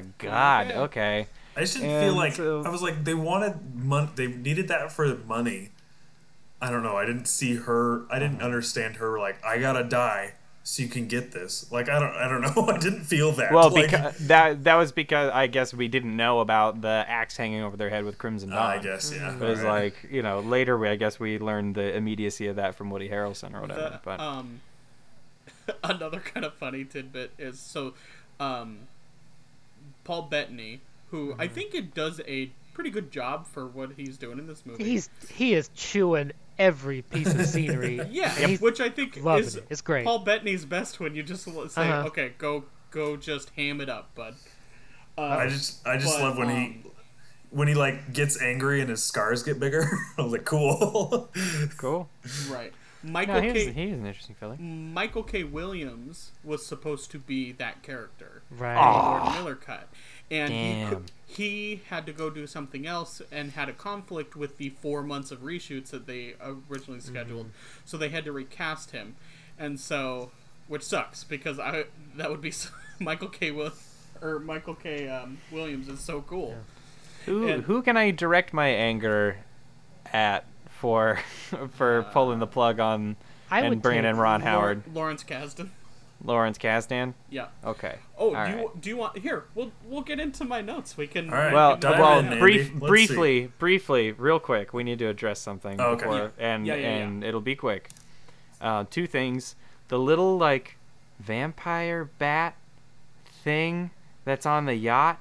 Like, 0.01 0.05
oh 0.07 0.09
God, 0.19 0.67
Okay. 0.67 0.79
okay. 0.79 1.27
I 1.55 1.59
just 1.61 1.75
didn't 1.75 1.89
And 1.89 2.05
feel 2.05 2.15
like 2.15 2.33
so- 2.33 2.63
I 2.65 2.69
was 2.69 2.81
like 2.81 3.03
they 3.03 3.13
wanted 3.13 3.75
money. 3.75 4.09
They 4.15 4.27
needed 4.27 4.69
that 4.69 4.91
for 4.91 5.05
money. 5.27 5.69
I 6.63 6.71
don't 6.71 6.81
know. 6.81 6.95
I 6.95 7.05
didn't 7.05 7.25
see 7.25 7.55
her. 7.55 8.03
I 8.09 8.19
didn't 8.19 8.41
understand 8.41 8.95
her. 8.95 9.19
Like 9.19 9.43
I 9.43 9.59
gotta 9.59 9.83
die 9.83 10.35
so 10.63 10.81
you 10.81 10.87
can 10.87 11.07
get 11.07 11.33
this. 11.33 11.69
Like 11.73 11.89
I 11.89 11.99
don't. 11.99 12.15
I 12.15 12.29
don't 12.29 12.41
know. 12.55 12.73
I 12.73 12.77
didn't 12.77 13.03
feel 13.03 13.33
that. 13.33 13.51
Well, 13.51 13.69
like, 13.69 13.91
because 13.91 14.17
that 14.27 14.63
that 14.63 14.75
was 14.75 14.93
because 14.93 15.29
I 15.33 15.47
guess 15.47 15.73
we 15.73 15.89
didn't 15.89 16.15
know 16.15 16.39
about 16.39 16.79
the 16.81 17.03
axe 17.05 17.35
hanging 17.35 17.63
over 17.63 17.75
their 17.75 17.89
head 17.89 18.05
with 18.05 18.17
Crimson 18.17 18.53
uh, 18.53 18.55
Dawn. 18.55 18.79
I 18.79 18.81
guess 18.81 19.13
yeah. 19.13 19.35
It 19.35 19.41
was 19.41 19.59
Alright. 19.59 19.93
like 19.93 20.11
you 20.11 20.21
know 20.21 20.39
later 20.39 20.77
we 20.77 20.87
I 20.87 20.95
guess 20.95 21.19
we 21.19 21.37
learned 21.37 21.75
the 21.75 21.93
immediacy 21.93 22.47
of 22.47 22.55
that 22.55 22.75
from 22.75 22.89
Woody 22.89 23.09
Harrelson 23.09 23.53
or 23.53 23.59
whatever. 23.59 23.81
The, 23.81 23.99
but 24.05 24.21
um, 24.21 24.61
another 25.83 26.21
kind 26.21 26.45
of 26.45 26.53
funny 26.53 26.85
tidbit 26.85 27.31
is 27.37 27.59
so, 27.59 27.93
um, 28.39 28.79
Paul 30.05 30.23
Bettany, 30.23 30.79
who 31.11 31.35
I 31.37 31.49
think 31.49 31.75
it 31.75 31.93
does 31.93 32.21
a 32.25 32.51
pretty 32.73 32.89
good 32.89 33.11
job 33.11 33.47
for 33.47 33.67
what 33.67 33.91
he's 33.97 34.17
doing 34.17 34.39
in 34.39 34.47
this 34.47 34.65
movie. 34.65 34.83
He's 34.83 35.09
he 35.29 35.53
is 35.53 35.69
chewing 35.75 36.31
every 36.57 37.01
piece 37.01 37.33
of 37.33 37.45
scenery. 37.45 38.01
yeah, 38.11 38.33
and 38.39 38.59
which 38.59 38.79
I 38.79 38.89
think 38.89 39.17
loving 39.23 39.45
is 39.45 39.55
it. 39.57 39.65
It's 39.69 39.81
great. 39.81 40.05
Paul 40.05 40.19
Bettany's 40.19 40.65
best 40.65 40.99
when 40.99 41.15
you 41.15 41.23
just 41.23 41.43
say, 41.45 41.51
Uh-huh. 41.53 42.03
"Okay, 42.07 42.33
go 42.37 42.65
go, 42.91 43.15
just 43.17 43.49
ham 43.51 43.81
it 43.81 43.89
up, 43.89 44.13
bud." 44.15 44.35
Uh, 45.17 45.21
I 45.21 45.47
just 45.47 45.85
I 45.87 45.97
just 45.97 46.17
but, 46.17 46.23
love 46.23 46.37
when 46.37 46.49
he 46.49 46.55
um, 46.55 46.91
when 47.51 47.67
he 47.67 47.73
like 47.75 48.13
gets 48.13 48.41
angry 48.41 48.81
and 48.81 48.89
his 48.89 49.03
scars 49.03 49.43
get 49.43 49.59
bigger. 49.59 49.89
I 50.17 50.21
was 50.23 50.31
like, 50.31 50.45
cool. 50.45 51.29
Cool. 51.77 52.09
right. 52.49 52.73
Michael 53.05 53.35
No, 53.35 53.41
he's, 53.41 53.65
K. 53.65 53.71
he's 53.73 53.93
an 53.93 54.05
interesting 54.05 54.35
fella. 54.39 54.55
Michael 54.57 55.23
K. 55.23 55.43
Williams 55.43 56.31
was 56.43 56.65
supposed 56.65 57.11
to 57.11 57.19
be 57.19 57.51
that 57.51 57.83
character. 57.83 58.43
Right. 58.49 58.71
in 58.71 58.75
the 58.77 59.09
Lord 59.09 59.21
and 59.23 59.35
Miller 59.35 59.55
cut, 59.55 59.89
and 60.33 60.51
he, 60.53 60.57
Damn. 60.73 60.89
cou- 60.91 61.03
he 61.25 61.81
had 61.89 62.05
to 62.05 62.13
go 62.13 62.29
do 62.29 62.45
something 62.47 62.85
else 62.87 63.21
and 63.31 63.51
had 63.51 63.69
a 63.69 63.73
conflict 63.73 64.35
with 64.35 64.57
the 64.57 64.69
four 64.69 65.03
months 65.03 65.31
of 65.31 65.39
reshoots 65.41 65.89
that 65.91 66.05
they 66.07 66.35
originally 66.69 66.99
scheduled, 66.99 67.49
so 67.85 67.97
they 67.97 68.09
had 68.09 68.23
to 68.25 68.31
recast 68.31 68.91
him, 68.91 69.15
and 69.57 69.79
so 69.79 70.31
which 70.67 70.83
sucks 70.83 71.23
because 71.23 71.59
I 71.59 71.85
that 72.15 72.29
would 72.29 72.41
be 72.41 72.49
s- 72.49 72.71
Michael 72.99 73.29
K. 73.29 73.51
Will 73.51 73.71
or 74.21 74.39
Michael 74.39 74.75
K. 74.75 75.07
Um, 75.09 75.37
Williams 75.51 75.87
is 75.89 75.99
so 75.99 76.21
cool. 76.21 76.55
Who 77.25 77.47
And- 77.47 77.63
who 77.63 77.81
can 77.81 77.97
I 77.97 78.11
direct 78.11 78.53
my 78.53 78.67
anger 78.67 79.37
at 80.11 80.45
for 80.69 81.19
for 81.75 82.03
pulling 82.11 82.39
the 82.39 82.47
plug 82.47 82.79
on 82.79 83.15
I 83.51 83.61
and 83.61 83.81
bringing 83.81 84.05
in 84.05 84.17
Ron 84.17 84.41
Lawr- 84.41 84.49
Howard, 84.49 84.83
Lawrence 84.93 85.23
Kasdan. 85.23 85.69
Lawrence 86.23 86.57
Kasdan? 86.57 87.13
Yeah. 87.29 87.47
Okay. 87.65 87.97
Oh, 88.17 88.33
All 88.33 88.45
do 88.45 88.51
you 88.51 88.57
right. 88.57 88.81
do 88.81 88.89
you 88.89 88.97
want 88.97 89.17
here? 89.17 89.43
We'll 89.55 89.71
we'll 89.85 90.01
get 90.01 90.19
into 90.19 90.45
my 90.45 90.61
notes. 90.61 90.95
We 90.95 91.07
can. 91.07 91.29
All 91.29 91.35
right. 91.35 91.49
we 91.49 91.53
Well, 91.55 91.77
can 91.77 91.99
well, 91.99 92.19
in, 92.19 92.39
brief, 92.39 92.71
Let's 92.75 92.87
briefly, 92.87 93.51
briefly, 93.59 94.11
real 94.13 94.39
quick. 94.39 94.73
We 94.73 94.83
need 94.83 94.99
to 94.99 95.07
address 95.07 95.39
something. 95.39 95.79
Oh, 95.81 95.91
okay. 95.91 96.05
before- 96.05 96.31
Yeah. 96.39 96.53
And 96.53 96.65
Yeah, 96.67 96.75
yeah, 96.75 96.81
yeah. 96.81 96.87
and 97.03 97.23
it'll 97.23 97.41
be 97.41 97.55
quick. 97.55 97.89
Uh, 98.61 98.85
two 98.89 99.05
things: 99.07 99.55
the 99.89 99.99
little 99.99 100.37
like 100.37 100.77
vampire 101.19 102.05
bat 102.17 102.55
thing 103.43 103.91
that's 104.25 104.45
on 104.45 104.65
the 104.65 104.75
yacht. 104.75 105.19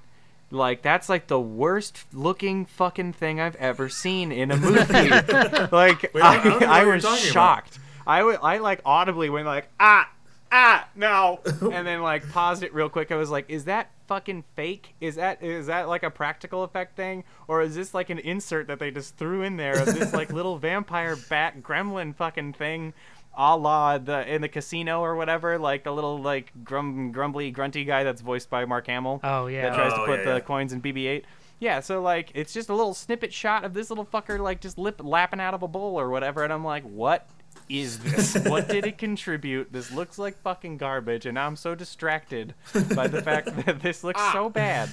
Like 0.50 0.82
that's 0.82 1.08
like 1.08 1.28
the 1.28 1.40
worst 1.40 2.04
looking 2.12 2.66
fucking 2.66 3.14
thing 3.14 3.40
I've 3.40 3.56
ever 3.56 3.88
seen 3.88 4.30
in 4.30 4.50
a 4.50 4.56
movie. 4.56 5.08
like 5.72 6.12
Wait, 6.14 6.22
I 6.22 6.34
don't 6.36 6.44
know 6.44 6.54
what 6.54 6.62
I, 6.68 6.82
I 6.82 6.84
was 6.84 7.02
talking 7.02 7.24
about. 7.24 7.32
shocked. 7.32 7.78
I 8.06 8.20
I 8.20 8.58
like 8.58 8.80
audibly 8.84 9.30
went 9.30 9.46
like 9.46 9.68
ah 9.80 10.10
ah 10.52 10.86
no, 10.94 11.40
and 11.72 11.86
then 11.86 12.02
like 12.02 12.28
paused 12.30 12.62
it 12.62 12.72
real 12.74 12.88
quick. 12.88 13.10
I 13.10 13.16
was 13.16 13.30
like, 13.30 13.48
is 13.48 13.64
that 13.64 13.90
fucking 14.06 14.44
fake? 14.54 14.94
Is 15.00 15.16
that 15.16 15.42
is 15.42 15.66
that 15.66 15.88
like 15.88 16.02
a 16.02 16.10
practical 16.10 16.62
effect 16.62 16.94
thing, 16.96 17.24
or 17.48 17.62
is 17.62 17.74
this 17.74 17.94
like 17.94 18.10
an 18.10 18.18
insert 18.18 18.68
that 18.68 18.78
they 18.78 18.90
just 18.90 19.16
threw 19.16 19.42
in 19.42 19.56
there 19.56 19.78
of 19.80 19.86
this 19.86 20.12
like 20.12 20.32
little 20.32 20.58
vampire 20.68 21.16
bat 21.28 21.62
gremlin 21.62 22.14
fucking 22.14 22.52
thing? 22.52 22.92
A 23.34 23.56
la 23.56 23.96
the 23.96 24.30
in 24.30 24.42
the 24.42 24.48
casino 24.48 25.00
or 25.00 25.16
whatever, 25.16 25.58
like 25.58 25.84
the 25.84 25.90
little 25.92 26.20
like 26.20 26.52
grum 26.64 27.12
grumbly 27.12 27.50
grunty 27.50 27.84
guy 27.86 28.04
that's 28.04 28.20
voiced 28.20 28.50
by 28.50 28.66
Mark 28.66 28.86
Hamill 28.88 29.20
Oh 29.24 29.46
yeah. 29.46 29.62
that 29.70 29.74
tries 29.74 29.92
Oh, 29.94 30.00
to 30.00 30.04
put 30.04 30.18
yeah, 30.18 30.24
the 30.26 30.32
yeah. 30.34 30.40
coins 30.40 30.74
in 30.74 30.82
BB-8. 30.82 31.22
Yeah, 31.58 31.80
so 31.80 32.02
like 32.02 32.30
it's 32.34 32.52
just 32.52 32.68
a 32.68 32.74
little 32.74 32.92
snippet 32.92 33.32
shot 33.32 33.64
of 33.64 33.72
this 33.72 33.88
little 33.88 34.04
fucker 34.04 34.38
like 34.38 34.60
just 34.60 34.76
lip 34.76 35.00
lapping 35.02 35.40
out 35.40 35.54
of 35.54 35.62
a 35.62 35.68
bowl 35.68 35.98
or 35.98 36.10
whatever, 36.10 36.44
and 36.44 36.52
I'm 36.52 36.62
like, 36.64 36.82
what 36.82 37.26
is 37.68 37.98
this? 38.00 38.36
what 38.48 38.68
did 38.68 38.86
it 38.86 38.98
contribute? 38.98 39.72
This 39.72 39.90
looks 39.92 40.18
like 40.18 40.36
fucking 40.42 40.76
garbage, 40.78 41.26
and 41.26 41.38
I'm 41.38 41.56
so 41.56 41.74
distracted 41.74 42.54
by 42.94 43.06
the 43.08 43.22
fact 43.22 43.54
that 43.66 43.80
this 43.80 44.02
looks 44.04 44.22
so 44.32 44.48
bad. 44.50 44.90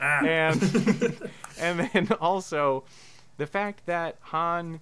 Ah. 0.00 0.24
And 0.24 0.62
and 1.58 1.90
then 1.92 2.08
also 2.20 2.84
the 3.36 3.46
fact 3.46 3.86
that 3.86 4.16
Han 4.22 4.80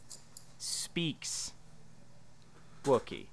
speaks 0.59 1.53
Wookiee. 2.85 3.27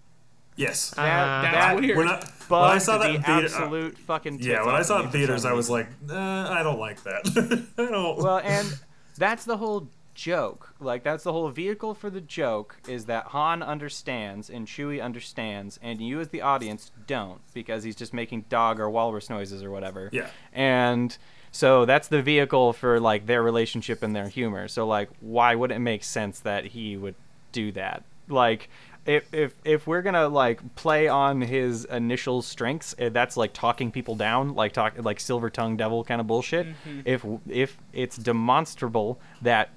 yes. 0.56 0.92
That, 0.92 1.02
Uh, 1.04 1.42
That's 1.42 1.56
that 1.56 1.80
weird. 1.80 1.98
When 1.98 2.08
I, 2.08 2.24
when 2.48 2.62
I 2.62 2.78
saw 2.78 2.98
that 2.98 3.08
the 3.08 3.16
in 3.16 3.24
theater, 3.24 3.56
uh, 3.56 3.90
fucking 4.06 4.40
yeah, 4.42 4.66
when 4.66 4.76
I 4.76 4.82
saw 4.82 5.00
it 5.02 5.06
in 5.06 5.12
theaters, 5.12 5.46
I 5.46 5.54
was 5.54 5.70
like, 5.70 5.88
uh, 6.10 6.16
I 6.18 6.62
don't 6.64 6.80
like 6.80 7.02
that. 7.04 7.66
I 7.78 7.86
don't. 7.90 8.18
well 8.18 8.40
and 8.40 8.80
that's 9.18 9.46
the 9.46 9.58
whole 9.58 9.88
joke 10.14 10.74
like 10.80 11.04
that's 11.04 11.24
the 11.24 11.32
whole 11.32 11.50
vehicle 11.50 11.94
for 11.94 12.10
the 12.10 12.22
joke 12.22 12.78
is 12.88 13.06
that 13.06 13.26
han 13.28 13.64
understands 13.64 14.50
and 14.50 14.68
chewie 14.68 15.02
understands 15.02 15.80
and 15.82 16.02
you 16.02 16.20
as 16.20 16.30
the 16.30 16.42
audience 16.42 16.92
don't 17.08 17.42
because 17.54 17.84
he's 17.84 17.96
just 17.96 18.14
making 18.14 18.46
dog 18.50 18.80
or 18.80 18.90
walrus 18.90 19.30
noises 19.30 19.64
or 19.64 19.72
whatever 19.72 20.10
Yeah. 20.12 20.28
and 20.54 21.18
so 21.52 21.86
that's 21.86 22.08
the 22.08 22.22
vehicle 22.22 22.74
for 22.74 23.00
like 23.00 23.26
their 23.26 23.44
relationship 23.44 24.04
and 24.04 24.16
their 24.16 24.28
humor 24.30 24.68
so 24.68 24.86
like 24.88 25.10
why 25.20 25.56
would 25.56 25.72
it 25.72 25.80
make 25.80 26.04
sense 26.04 26.40
that 26.42 26.66
he 26.66 26.96
would 26.98 27.16
do 27.52 27.72
that 27.72 28.04
like 28.30 28.70
if 29.06 29.34
if 29.34 29.54
if 29.66 29.86
we're 29.86 30.02
gonna 30.02 30.30
like 30.30 30.76
play 30.76 31.10
on 31.10 31.42
his 31.42 31.84
initial 31.84 32.42
strengths, 32.42 32.96
eh, 32.98 33.10
that's 33.10 33.36
like 33.36 33.52
talking 33.52 33.92
people 33.92 34.16
down, 34.16 34.56
like 34.56 34.72
talk 34.72 34.94
like 34.98 35.20
silver 35.20 35.50
tongue 35.50 35.76
devil 35.76 36.06
kind 36.06 36.22
of 36.22 36.28
bullshit. 36.28 36.68
If 37.04 37.26
if 37.50 37.78
it's 37.92 38.16
demonstrable 38.16 39.20
that 39.42 39.72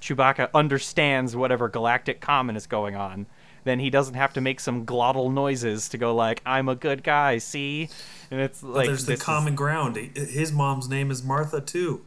Chewbacca 0.00 0.50
understands 0.54 1.34
whatever 1.36 1.68
galactic 1.68 2.20
common 2.20 2.56
is 2.56 2.66
going 2.66 2.94
on, 2.96 3.26
then 3.64 3.78
he 3.80 3.90
doesn't 3.90 4.14
have 4.14 4.32
to 4.34 4.40
make 4.40 4.60
some 4.60 4.86
glottal 4.86 5.32
noises 5.32 5.88
to 5.90 5.98
go 5.98 6.14
like 6.14 6.40
I'm 6.46 6.68
a 6.68 6.74
good 6.74 7.02
guy. 7.02 7.38
See, 7.38 7.88
and 8.30 8.40
it's 8.40 8.60
But 8.62 8.70
like 8.70 8.86
there's 8.86 9.04
the 9.06 9.12
this 9.12 9.20
is- 9.20 9.24
common 9.26 9.54
ground. 9.54 9.96
His 9.96 10.52
mom's 10.52 10.88
name 10.88 11.10
is 11.10 11.22
Martha 11.22 11.60
too. 11.60 12.04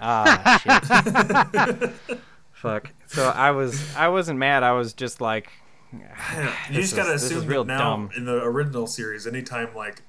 Ah, 0.00 0.58
shit. 0.62 1.90
Fuck. 2.52 2.90
So 3.06 3.28
I 3.28 3.50
was 3.50 3.94
I 3.96 4.08
wasn't 4.08 4.38
mad. 4.38 4.62
I 4.62 4.72
was 4.72 4.92
just 4.94 5.20
like, 5.20 5.50
You 5.92 6.00
just 6.70 6.96
gotta 6.96 7.12
is- 7.12 7.24
assume 7.24 7.46
that 7.48 7.64
now 7.66 7.78
dumb. 7.78 8.10
in 8.16 8.24
the 8.24 8.42
original 8.42 8.86
series, 8.86 9.26
anytime 9.26 9.74
like 9.74 10.02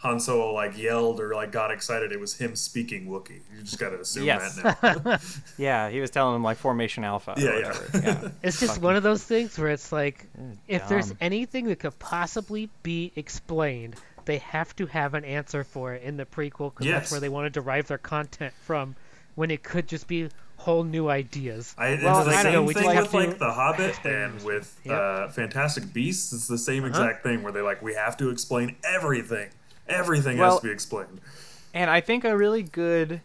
Han 0.00 0.18
Solo 0.18 0.52
like 0.52 0.76
yelled 0.78 1.20
or 1.20 1.34
like 1.34 1.52
got 1.52 1.70
excited, 1.70 2.10
it 2.12 2.18
was 2.20 2.34
him 2.36 2.56
speaking 2.56 3.06
Wookiee. 3.06 3.40
You 3.54 3.62
just 3.62 3.78
gotta 3.78 4.00
assume 4.00 4.24
Yes. 4.24 4.56
that 4.62 4.82
now. 5.06 5.18
yeah, 5.58 5.88
he 5.90 6.00
was 6.00 6.10
telling 6.10 6.36
him 6.36 6.42
like 6.42 6.56
formation 6.56 7.04
alpha. 7.04 7.34
or 7.36 7.40
Yeah, 7.40 7.58
yeah. 7.58 8.00
yeah. 8.02 8.28
It's 8.42 8.58
just 8.60 8.72
Fucking- 8.72 8.82
one 8.82 8.96
of 8.96 9.02
those 9.02 9.22
things 9.22 9.58
where 9.58 9.68
it's 9.68 9.92
like, 9.92 10.26
if 10.68 10.88
there's 10.88 11.12
anything 11.20 11.66
that 11.66 11.80
could 11.80 11.98
possibly 11.98 12.70
be 12.82 13.12
explained, 13.16 13.96
they 14.24 14.38
have 14.38 14.74
to 14.76 14.86
have 14.86 15.14
an 15.14 15.24
answer 15.24 15.64
for 15.64 15.94
it 15.94 16.02
in 16.02 16.16
the 16.16 16.24
prequel 16.24 16.72
because 16.72 16.86
Yes. 16.86 17.00
that's 17.00 17.10
where 17.12 17.20
they 17.20 17.28
want 17.28 17.46
to 17.46 17.50
derive 17.50 17.86
their 17.88 17.98
content 17.98 18.54
from. 18.64 18.96
When 19.34 19.50
it 19.50 19.62
could 19.62 19.86
just 19.86 20.06
be 20.08 20.28
whole 20.56 20.82
new 20.84 21.08
ideas. 21.08 21.74
I, 21.78 21.88
it's 21.88 22.02
Well, 22.04 22.24
the 22.24 22.30
I 22.30 22.34
don't 22.34 22.42
same 22.42 22.52
know, 22.52 22.62
we 22.64 22.74
thing 22.74 22.82
just 22.84 22.94
have 22.94 23.10
to 23.10 23.16
like 23.16 23.38
The 23.38 23.50
Hobbit 23.52 24.04
and 24.04 24.42
with 24.44 24.78
Yep. 24.84 24.94
uh, 24.98 25.28
Fantastic 25.28 25.92
Beasts. 25.92 26.32
It's 26.32 26.48
the 26.48 26.58
same 26.58 26.84
Uh-huh. 26.84 26.88
exact 26.90 27.22
thing 27.22 27.42
where 27.42 27.52
they 27.52 27.62
like 27.62 27.80
we 27.80 27.94
have 27.94 28.16
to 28.18 28.28
explain 28.30 28.76
everything. 28.84 29.48
Everything 29.90 30.38
Well- 30.38 30.52
has 30.52 30.60
to 30.60 30.66
be 30.68 30.72
explained. 30.72 31.20
And 31.74 31.90
I 31.90 32.00
think 32.00 32.24
a 32.24 32.36
really 32.36 32.62
good 32.62 33.20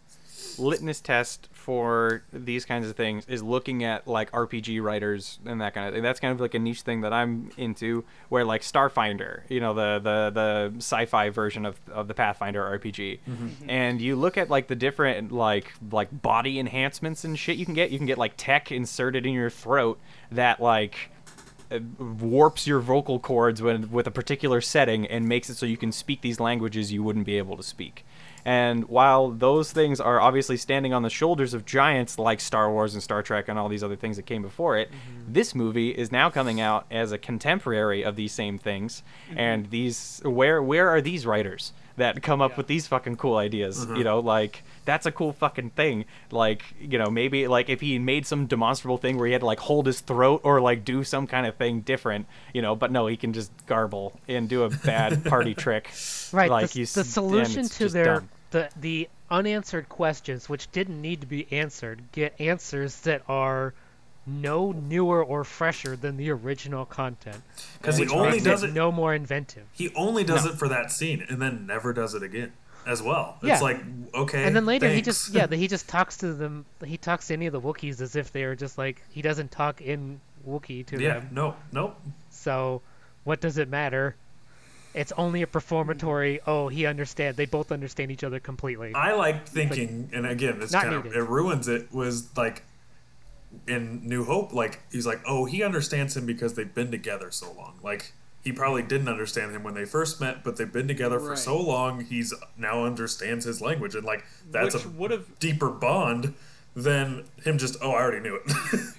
litmus 0.58 1.02
test 1.02 1.50
for 1.52 2.22
these 2.32 2.64
kinds 2.64 2.88
of 2.88 2.96
things 2.96 3.26
is 3.28 3.42
looking 3.42 3.84
at 3.84 4.08
like 4.08 4.32
RPG 4.32 4.82
writers 4.84 5.40
and 5.46 5.60
that 5.62 5.74
kind 5.74 5.88
of 5.88 5.94
thing. 5.96 6.04
That's 6.04 6.20
kind 6.20 6.32
of 6.32 6.40
like 6.40 6.54
a 6.54 6.60
niche 6.60 6.82
thing 6.82 7.02
that 7.02 7.12
I'm 7.12 7.50
into 7.58 8.04
where 8.30 8.46
like 8.46 8.62
Starfinder, 8.62 9.42
you 9.50 9.60
know, 9.60 9.74
the 9.74 10.00
the 10.00 10.32
the 10.32 10.74
sci-fi 10.78 11.30
version 11.32 11.66
of 11.66 11.80
of 11.92 12.08
the 12.08 12.14
Pathfinder 12.14 12.62
RPG. 12.62 13.20
Mm-hmm. 13.28 13.70
And 13.70 14.00
you 14.00 14.16
look 14.16 14.38
at 14.38 14.50
like 14.52 14.68
the 14.68 14.76
different 14.76 15.32
like 15.32 15.74
like 15.92 16.22
body 16.22 16.60
enhancements 16.60 17.24
and 17.24 17.38
shit 17.38 17.58
you 17.58 17.66
can 17.66 17.74
get. 17.74 17.90
You 17.90 17.98
can 17.98 18.08
get 18.08 18.20
like 18.20 18.34
tech 18.38 18.72
inserted 18.72 19.26
in 19.26 19.34
your 19.34 19.50
throat 19.50 20.00
that 20.32 20.62
like 20.62 21.10
Uh, 21.72 21.80
warps 21.98 22.68
your 22.68 22.80
vocal 22.80 23.20
cords 23.20 23.60
when, 23.60 23.90
with 23.92 24.06
a 24.06 24.12
particular 24.12 24.62
setting 24.62 25.08
and 25.08 25.28
makes 25.28 25.50
it 25.50 25.56
so 25.56 25.66
you 25.66 25.78
can 25.78 25.92
speak 25.92 26.22
these 26.22 26.40
languages 26.40 26.94
you 26.94 27.02
wouldn't 27.02 27.26
be 27.26 27.40
able 27.40 27.58
to 27.58 27.64
speak. 27.64 28.06
And 28.46 28.88
while 28.88 29.32
those 29.32 29.72
things 29.72 30.00
are 30.00 30.22
obviously 30.22 30.58
standing 30.58 30.94
on 30.94 31.02
the 31.02 31.10
shoulders 31.10 31.56
of 31.56 31.66
giants 31.66 32.20
like 32.20 32.40
Star 32.40 32.72
Wars 32.72 32.94
and 32.94 33.02
Star 33.02 33.24
Trek 33.24 33.48
and 33.48 33.58
all 33.58 33.68
these 33.68 33.84
other 33.84 33.96
things 33.96 34.18
that 34.18 34.28
came 34.28 34.44
before 34.44 34.78
it, 34.78 34.90
mm-hmm. 34.92 35.34
this 35.34 35.56
movie 35.56 35.90
is 35.90 36.12
now 36.12 36.30
coming 36.30 36.62
out 36.62 36.86
as 36.92 37.12
a 37.12 37.18
contemporary 37.18 38.04
of 38.04 38.16
these 38.16 38.32
same 38.32 38.60
things. 38.60 39.02
Mm-hmm. 39.30 39.40
And 39.40 39.70
these 39.72 40.22
where 40.24 40.62
where 40.62 40.90
are 40.90 41.02
these 41.02 41.26
writers 41.26 41.74
that 41.98 42.22
come 42.22 42.42
up 42.42 42.58
with 42.58 42.68
these 42.68 42.88
fucking 42.88 43.18
cool 43.18 43.38
ideas? 43.38 43.80
You 43.80 43.86
mm-hmm. 43.86 44.04
know, 44.04 44.20
like 44.20 44.64
that's 44.86 45.06
a 45.06 45.12
cool 45.12 45.34
fucking 45.34 45.72
thing. 45.72 46.06
Like, 46.32 46.64
you 46.80 46.98
know, 46.98 47.10
maybe 47.10 47.48
like 47.48 47.70
if 47.70 47.82
he 47.82 48.00
made 48.00 48.26
some 48.26 48.48
demonstrable 48.48 48.98
thing 48.98 49.18
where 49.18 49.28
he 49.28 49.34
had 49.34 49.42
to 49.42 49.46
like 49.46 49.60
hold 49.60 49.86
his 49.86 50.00
throat 50.00 50.42
or 50.44 50.62
like 50.62 50.86
do 50.86 51.04
some 51.04 51.28
kind 51.28 51.46
of 51.46 51.56
thing 51.56 51.82
different, 51.82 52.28
you 52.54 52.62
know, 52.62 52.76
but 52.76 52.92
no, 52.92 53.08
he 53.08 53.18
can 53.18 53.34
just 53.34 53.52
garble 53.66 54.20
and 54.28 54.50
do 54.50 54.64
a 54.64 54.70
bad 54.70 55.26
party 55.26 55.54
trick. 55.56 55.92
Right. 56.32 56.50
Like 56.50 56.72
the, 56.72 56.80
you 56.80 56.86
the 56.86 57.04
solution 57.04 57.68
to 57.68 57.90
their 57.90 58.06
dumb. 58.06 58.30
the 58.52 58.70
the 58.80 59.10
unanswered 59.30 59.90
questions, 59.90 60.48
which 60.48 60.72
didn't 60.72 61.02
need 61.02 61.22
to 61.22 61.28
be 61.28 61.48
answered, 61.52 62.02
get 62.12 62.40
answers 62.40 63.00
that 63.02 63.24
are 63.28 63.74
no 64.26 64.72
newer 64.72 65.24
or 65.24 65.44
fresher 65.44 65.96
than 65.96 66.18
the 66.18 66.30
original 66.32 66.86
content. 66.86 67.42
Because 67.80 67.98
he 67.98 68.08
only 68.08 68.40
does 68.40 68.64
it 68.64 68.72
it. 68.72 68.74
no 68.74 68.92
more 68.92 69.14
inventive. 69.14 69.66
He 69.74 69.94
only 69.96 70.24
does 70.24 70.46
No. 70.46 70.52
it 70.52 70.58
for 70.58 70.68
that 70.68 70.92
scene 70.92 71.26
and 71.30 71.42
then 71.42 71.68
never 71.68 71.94
does 71.94 72.14
it 72.16 72.24
again. 72.24 72.52
as 72.88 73.02
well. 73.02 73.38
Yeah. 73.42 73.54
It's 73.54 73.62
like 73.64 73.82
okay. 74.14 74.44
and 74.44 74.56
then 74.56 74.66
later 74.68 74.88
he 74.88 75.02
just 75.02 75.30
yeah 75.34 75.48
he 75.48 75.68
just 75.68 75.88
talks 75.90 76.18
to 76.18 76.34
them 76.34 76.66
he 76.86 76.98
talks 76.98 77.28
to 77.28 77.34
any 77.34 77.48
of 77.48 77.54
the 77.54 77.60
Wookiees 77.62 78.00
as 78.00 78.16
if 78.16 78.32
they 78.32 78.44
are 78.44 78.56
just 78.56 78.78
like 78.78 79.02
he 79.10 79.24
doesn't 79.24 79.50
talk 79.52 79.82
in 79.82 80.20
Wookiee 80.48 80.86
to 80.88 81.02
yeah. 81.02 81.16
them. 81.16 81.30
No. 81.32 81.56
Nope. 81.72 82.00
So 82.30 82.82
what 83.24 83.42
does 83.42 83.58
it 83.58 83.70
matter? 83.70 84.16
It's 84.94 85.12
only 85.18 85.42
a 85.42 85.48
performatory. 85.48 86.40
Oh, 86.48 86.68
he 86.68 86.86
understand. 86.86 87.36
They 87.38 87.46
both 87.48 87.72
understand 87.72 88.12
each 88.12 88.24
other 88.24 88.40
completely. 88.40 88.94
I 88.94 89.14
like 89.14 89.46
thinking, 89.48 90.10
and 90.14 90.26
again, 90.26 90.60
this 90.60 90.72
kind 90.72 90.94
of 90.94 91.04
needed. 91.06 91.18
it 91.18 91.24
ruins 91.24 91.68
it. 91.68 91.92
Was 91.92 92.30
like 92.38 92.64
in 93.68 94.08
New 94.08 94.26
Hope, 94.26 94.54
like 94.54 94.82
he's 94.92 95.06
like, 95.06 95.22
oh, 95.28 95.46
he 95.46 95.64
understands 95.64 96.16
him 96.16 96.26
because 96.26 96.54
they've 96.56 96.74
been 96.74 96.92
together 96.92 97.32
so 97.32 97.52
long. 97.54 97.80
Like 97.84 98.14
he 98.44 98.52
probably 98.52 98.84
didn't 98.84 99.10
understand 99.10 99.52
him 99.56 99.64
when 99.64 99.74
they 99.74 99.86
first 99.86 100.22
met, 100.22 100.44
but 100.44 100.58
they've 100.58 100.72
been 100.72 100.88
together 100.88 101.20
for 101.20 101.30
Right. 101.30 101.38
so 101.38 101.60
long, 101.60 102.06
he's 102.06 102.34
now 102.58 102.86
understands 102.86 103.46
his 103.46 103.60
language, 103.62 103.96
and 103.96 104.06
like 104.06 104.24
that's 104.52 104.76
Which 104.76 104.86
a 104.86 104.90
would 104.90 105.12
have 105.12 105.40
deeper 105.40 105.70
bond 105.70 106.34
than 106.76 107.24
him 107.44 107.58
just, 107.58 107.78
oh, 107.82 107.92
I 107.92 108.02
already 108.02 108.20
knew 108.20 108.36
it. 108.36 108.52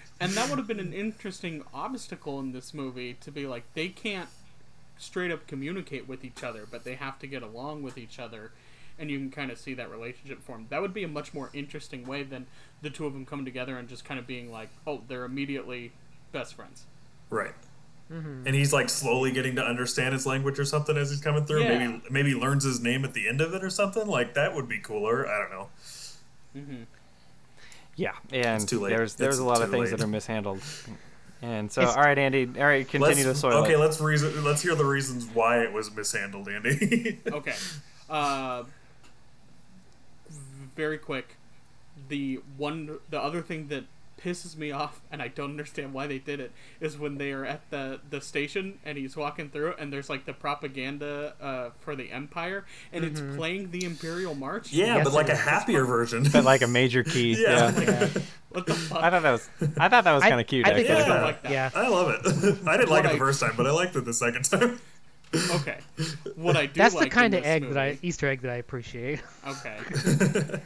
and 0.20 0.32
that 0.32 0.48
would 0.48 0.58
have 0.58 0.66
been 0.66 0.80
an 0.80 0.92
interesting 0.94 1.62
obstacle 1.74 2.40
in 2.40 2.52
this 2.52 2.72
movie 2.74 3.14
to 3.20 3.30
be 3.30 3.46
like 3.46 3.64
they 3.74 3.88
can't 3.88 4.28
straight 4.98 5.30
up 5.30 5.46
communicate 5.46 6.08
with 6.08 6.24
each 6.24 6.42
other, 6.42 6.66
but 6.70 6.84
they 6.84 6.94
have 6.94 7.18
to 7.18 7.26
get 7.26 7.42
along 7.42 7.82
with 7.82 7.98
each 7.98 8.18
other, 8.18 8.50
and 8.98 9.10
you 9.10 9.18
can 9.18 9.30
kind 9.30 9.50
of 9.50 9.58
see 9.58 9.74
that 9.74 9.90
relationship 9.90 10.42
form. 10.42 10.66
That 10.70 10.80
would 10.82 10.94
be 10.94 11.04
a 11.04 11.08
much 11.08 11.34
more 11.34 11.50
interesting 11.52 12.06
way 12.06 12.22
than 12.22 12.46
the 12.82 12.90
two 12.90 13.06
of 13.06 13.12
them 13.12 13.26
coming 13.26 13.44
together 13.44 13.76
and 13.78 13.88
just 13.88 14.04
kind 14.04 14.18
of 14.20 14.26
being 14.26 14.50
like, 14.50 14.68
oh, 14.86 15.02
they're 15.08 15.24
immediately 15.24 15.92
best 16.32 16.54
friends. 16.54 16.84
right. 17.30 17.54
And 18.08 18.46
he's 18.54 18.72
like 18.72 18.88
slowly 18.88 19.32
getting 19.32 19.56
to 19.56 19.62
understand 19.64 20.12
his 20.12 20.26
language 20.26 20.60
or 20.60 20.64
something 20.64 20.96
as 20.96 21.10
he's 21.10 21.20
coming 21.20 21.44
through. 21.44 21.62
Yeah. 21.64 21.76
Maybe 21.78 22.02
maybe 22.08 22.34
learns 22.34 22.62
his 22.62 22.78
name 22.80 23.04
at 23.04 23.14
the 23.14 23.26
end 23.28 23.40
of 23.40 23.52
it 23.52 23.64
or 23.64 23.68
something. 23.70 24.06
Like 24.06 24.34
that 24.34 24.54
would 24.54 24.68
be 24.68 24.78
cooler. 24.78 25.26
I 25.28 25.38
don't 25.40 25.50
know. 25.50 26.86
Yeah, 27.96 28.12
and 28.32 28.68
too 28.68 28.80
late. 28.80 28.90
there's 28.90 29.14
there's 29.16 29.34
It's 29.36 29.40
a 29.40 29.44
lot 29.44 29.62
of 29.62 29.70
things 29.70 29.90
late. 29.90 29.98
that 29.98 30.04
are 30.04 30.08
mishandled. 30.08 30.60
And 31.42 31.70
so, 31.72 31.82
It's- 31.82 31.96
all 31.96 32.02
right, 32.04 32.16
Andy. 32.18 32.48
All 32.58 32.64
right, 32.64 32.88
continue 32.88 33.24
to 33.24 33.34
soil 33.34 33.54
okay, 33.64 33.72
it. 33.74 33.78
let's 33.78 34.00
reason. 34.00 34.44
Let's 34.44 34.62
hear 34.62 34.74
the 34.74 34.84
reasons 34.84 35.26
why 35.34 35.62
it 35.62 35.72
was 35.72 35.94
mishandled, 35.94 36.48
Andy. 36.48 37.18
Okay. 37.26 37.54
Uh, 38.08 38.62
very 40.76 40.98
quick. 40.98 41.36
The 42.08 42.40
one, 42.56 42.98
the 43.10 43.20
other 43.20 43.40
thing 43.42 43.68
that 43.68 43.84
pisses 44.22 44.56
me 44.56 44.70
off, 44.70 45.00
and 45.12 45.20
I 45.20 45.28
don't 45.28 45.50
understand 45.50 45.92
why 45.92 46.06
they 46.06 46.18
did 46.18 46.40
it, 46.40 46.52
is 46.80 46.96
when 46.98 47.16
they 47.18 47.32
are 47.32 47.44
at 47.44 47.68
the 47.70 48.00
the 48.08 48.20
station 48.20 48.78
and 48.84 48.96
he's 48.98 49.16
walking 49.16 49.48
through, 49.50 49.74
and 49.78 49.92
there's 49.92 50.08
like 50.10 50.24
the 50.26 50.32
propaganda 50.32 51.34
uh, 51.40 51.70
for 51.80 51.96
the 51.96 52.10
Empire, 52.12 52.64
and 52.92 53.04
it's 53.04 53.20
playing 53.36 53.70
the 53.70 53.84
Imperial 53.84 54.34
March. 54.34 54.72
yeah, 54.72 54.96
Yes, 54.96 55.04
but 55.04 55.12
like 55.14 55.28
a 55.28 55.32
is. 55.32 55.38
happier 55.40 55.84
version. 55.84 56.26
But 56.32 56.44
like 56.44 56.62
a 56.62 56.66
major 56.66 57.02
key. 57.02 57.34
Yeah. 57.46 57.78
yeah. 57.80 58.08
What 58.50 58.66
the 58.66 58.74
fuck? 58.74 59.02
I 59.02 59.10
thought 59.10 59.22
that 59.22 59.32
was 59.32 59.48
I 59.78 59.88
thought 59.88 60.04
that 60.04 60.12
was 60.12 60.22
kind 60.22 60.40
of 60.40 60.46
cute. 60.46 60.66
I 60.66 60.72
think 60.74 60.88
actually. 60.88 61.00
it's 61.00 61.08
Yeah. 61.08 61.14
I 61.14 61.22
like 61.22 61.42
that. 61.42 61.52
Yeah. 61.52 61.70
I 61.74 61.88
love 61.88 62.08
it. 62.10 62.26
I 62.66 62.76
didn't 62.78 62.88
like 62.90 63.04
What 63.04 63.06
it 63.06 63.12
the 63.12 63.18
first 63.18 63.40
time, 63.40 63.52
but 63.56 63.66
I 63.66 63.70
liked 63.70 63.94
it 63.96 64.04
the 64.06 64.14
second 64.14 64.44
time. 64.44 64.80
Okay. 65.50 65.78
What 66.34 66.56
I 66.56 66.66
do 66.66 66.72
That's 66.74 66.94
like 66.94 67.10
the 67.10 67.14
kind 67.14 67.34
of 67.34 67.42
this 67.42 67.48
egg 67.48 67.68
that 67.68 67.78
I 67.78 67.98
Easter 68.02 68.28
egg 68.28 68.42
that 68.42 68.50
I 68.50 68.56
appreciate. 68.56 69.20
Okay. 69.46 69.78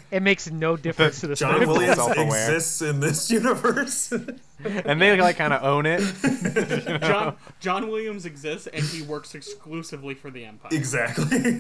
It 0.10 0.22
makes 0.22 0.50
no 0.50 0.76
difference 0.76 1.20
to 1.20 1.28
the 1.28 1.36
John 1.36 1.54
story. 1.54 1.66
Williams 1.66 1.96
Self-aware. 1.96 2.50
exists 2.50 2.82
in 2.82 2.98
this 3.00 3.30
universe. 3.30 4.10
and 4.12 5.00
they 5.00 5.20
like 5.20 5.36
kind 5.36 5.52
of 5.52 5.62
own 5.62 5.86
it. 5.86 6.00
John 7.00 7.36
John 7.60 7.88
Williams 7.88 8.26
exists, 8.26 8.66
and 8.66 8.82
he 8.82 9.02
works 9.02 9.34
exclusively 9.34 10.14
for 10.14 10.30
the 10.30 10.44
Empire. 10.44 10.70
exactly. 10.72 11.54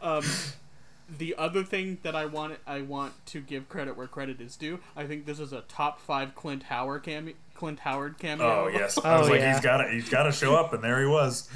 Um, 0.00 0.24
the 1.18 1.34
other 1.36 1.62
thing 1.62 1.98
that 2.02 2.14
I 2.16 2.24
want 2.26 2.58
I 2.66 2.80
want 2.82 3.14
to 3.26 3.40
give 3.40 3.68
credit 3.68 3.96
where 3.96 4.06
credit 4.06 4.40
is 4.40 4.56
due. 4.56 4.80
I 4.96 5.04
think 5.06 5.26
this 5.26 5.38
is 5.38 5.52
a 5.52 5.60
top 5.62 6.00
five 6.00 6.34
Clint 6.34 6.64
Howard 6.64 7.02
cameo. 7.02 7.34
Clint 7.54 7.78
Howard 7.80 8.18
cameo. 8.18 8.46
Oh 8.64 8.68
yes, 8.68 8.98
I 9.04 9.18
was 9.18 9.28
Oh, 9.28 9.30
like, 9.32 9.40
yeah. 9.40 9.52
he's 9.54 9.62
got 9.62 9.78
to, 9.78 9.88
he's 9.90 10.08
got 10.08 10.24
to 10.24 10.32
show 10.32 10.54
up, 10.54 10.72
and 10.72 10.82
there 10.82 11.00
he 11.00 11.06
was. 11.06 11.48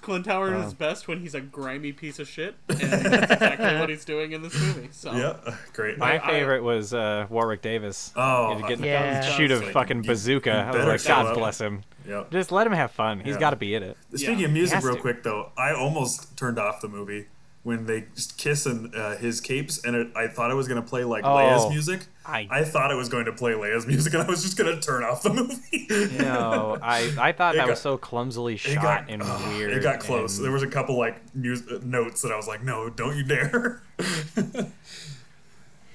Clint 0.00 0.26
Howard 0.26 0.56
is 0.64 0.74
best 0.74 1.06
when 1.06 1.20
he's 1.20 1.36
a 1.36 1.40
grimy 1.40 1.92
piece 1.92 2.18
of 2.18 2.26
shit, 2.26 2.56
and 2.68 2.78
that's 2.80 3.32
exactly 3.34 3.78
what 3.78 3.88
he's 3.88 4.04
doing 4.04 4.32
in 4.32 4.42
this 4.42 4.60
movie. 4.60 4.88
So 4.90 5.12
Yeah, 5.12 5.54
great. 5.74 5.96
My 5.96 6.16
I- 6.20 6.26
favorite 6.28 6.64
was 6.64 6.92
uh, 6.92 7.26
Warwick 7.30 7.62
Davis. 7.62 8.12
Oh, 8.16 8.56
He'd 8.56 8.66
get 8.66 8.80
Yeah. 8.80 9.20
shoot 9.22 9.52
a 9.52 9.60
fucking 9.60 9.98
you- 10.02 10.08
bazooka. 10.10 10.50
you 10.50 10.56
I 10.56 10.70
was 10.88 11.04
like, 11.04 11.04
God 11.16 11.26
up. 11.26 11.34
bless 11.36 11.60
him. 11.60 11.82
Yep. 12.08 12.32
Just 12.32 12.50
let 12.50 12.66
him 12.66 12.72
have 12.72 12.90
fun. 12.90 13.20
He's 13.20 13.34
Yeah. 13.34 13.40
got 13.40 13.50
to 13.50 13.56
be 13.56 13.76
in 13.76 13.84
it. 13.84 13.96
Speaking 14.16 14.40
Yeah, 14.40 14.46
of 14.46 14.52
music, 14.52 14.82
real 14.82 14.96
to. 14.96 15.00
quick 15.00 15.22
though, 15.22 15.52
I 15.56 15.72
almost 15.72 16.36
turned 16.36 16.58
off 16.58 16.80
the 16.80 16.88
movie 16.88 17.26
when 17.64 17.86
they 17.86 18.04
just 18.16 18.36
kiss 18.38 18.66
in 18.66 18.92
uh, 18.94 19.16
his 19.16 19.40
capes, 19.40 19.84
and 19.84 19.94
it, 19.94 20.08
I 20.16 20.26
thought 20.26 20.50
it 20.50 20.54
was 20.54 20.66
going 20.66 20.82
to 20.82 20.88
play 20.88 21.04
like 21.04 21.22
Oh, 21.24 21.28
Leia's 21.36 21.70
music. 21.70 22.06
I- 22.26 22.48
I 22.50 22.64
thought 22.64 22.90
it 22.90 22.96
was 22.96 23.08
going 23.08 23.26
to 23.26 23.32
play 23.32 23.52
Leia's 23.52 23.86
music, 23.86 24.12
and 24.14 24.22
I 24.22 24.26
was 24.26 24.42
just 24.42 24.56
going 24.56 24.74
to 24.74 24.80
turn 24.80 25.04
off 25.04 25.22
the 25.22 25.30
movie. 25.32 25.86
No, 26.18 26.76
I 26.82 27.12
I 27.20 27.32
thought 27.32 27.54
It 27.54 27.58
that 27.58 27.66
got- 27.66 27.70
was 27.70 27.80
so 27.80 27.96
clumsily 27.96 28.56
shot 28.56 28.82
got, 28.82 29.04
and 29.10 29.22
ugh, 29.22 29.48
weird. 29.56 29.72
it 29.72 29.82
got 29.82 30.00
close. 30.00 30.36
and- 30.38 30.44
There 30.44 30.52
was 30.52 30.62
a 30.64 30.68
couple 30.68 30.98
like 30.98 31.20
mus- 31.36 31.62
uh, 31.70 31.78
notes 31.84 32.22
that 32.22 32.32
I 32.32 32.36
was 32.36 32.48
like, 32.48 32.62
"No, 32.64 32.90
don't 32.90 33.16
you 33.16 33.22
dare! 33.22 33.80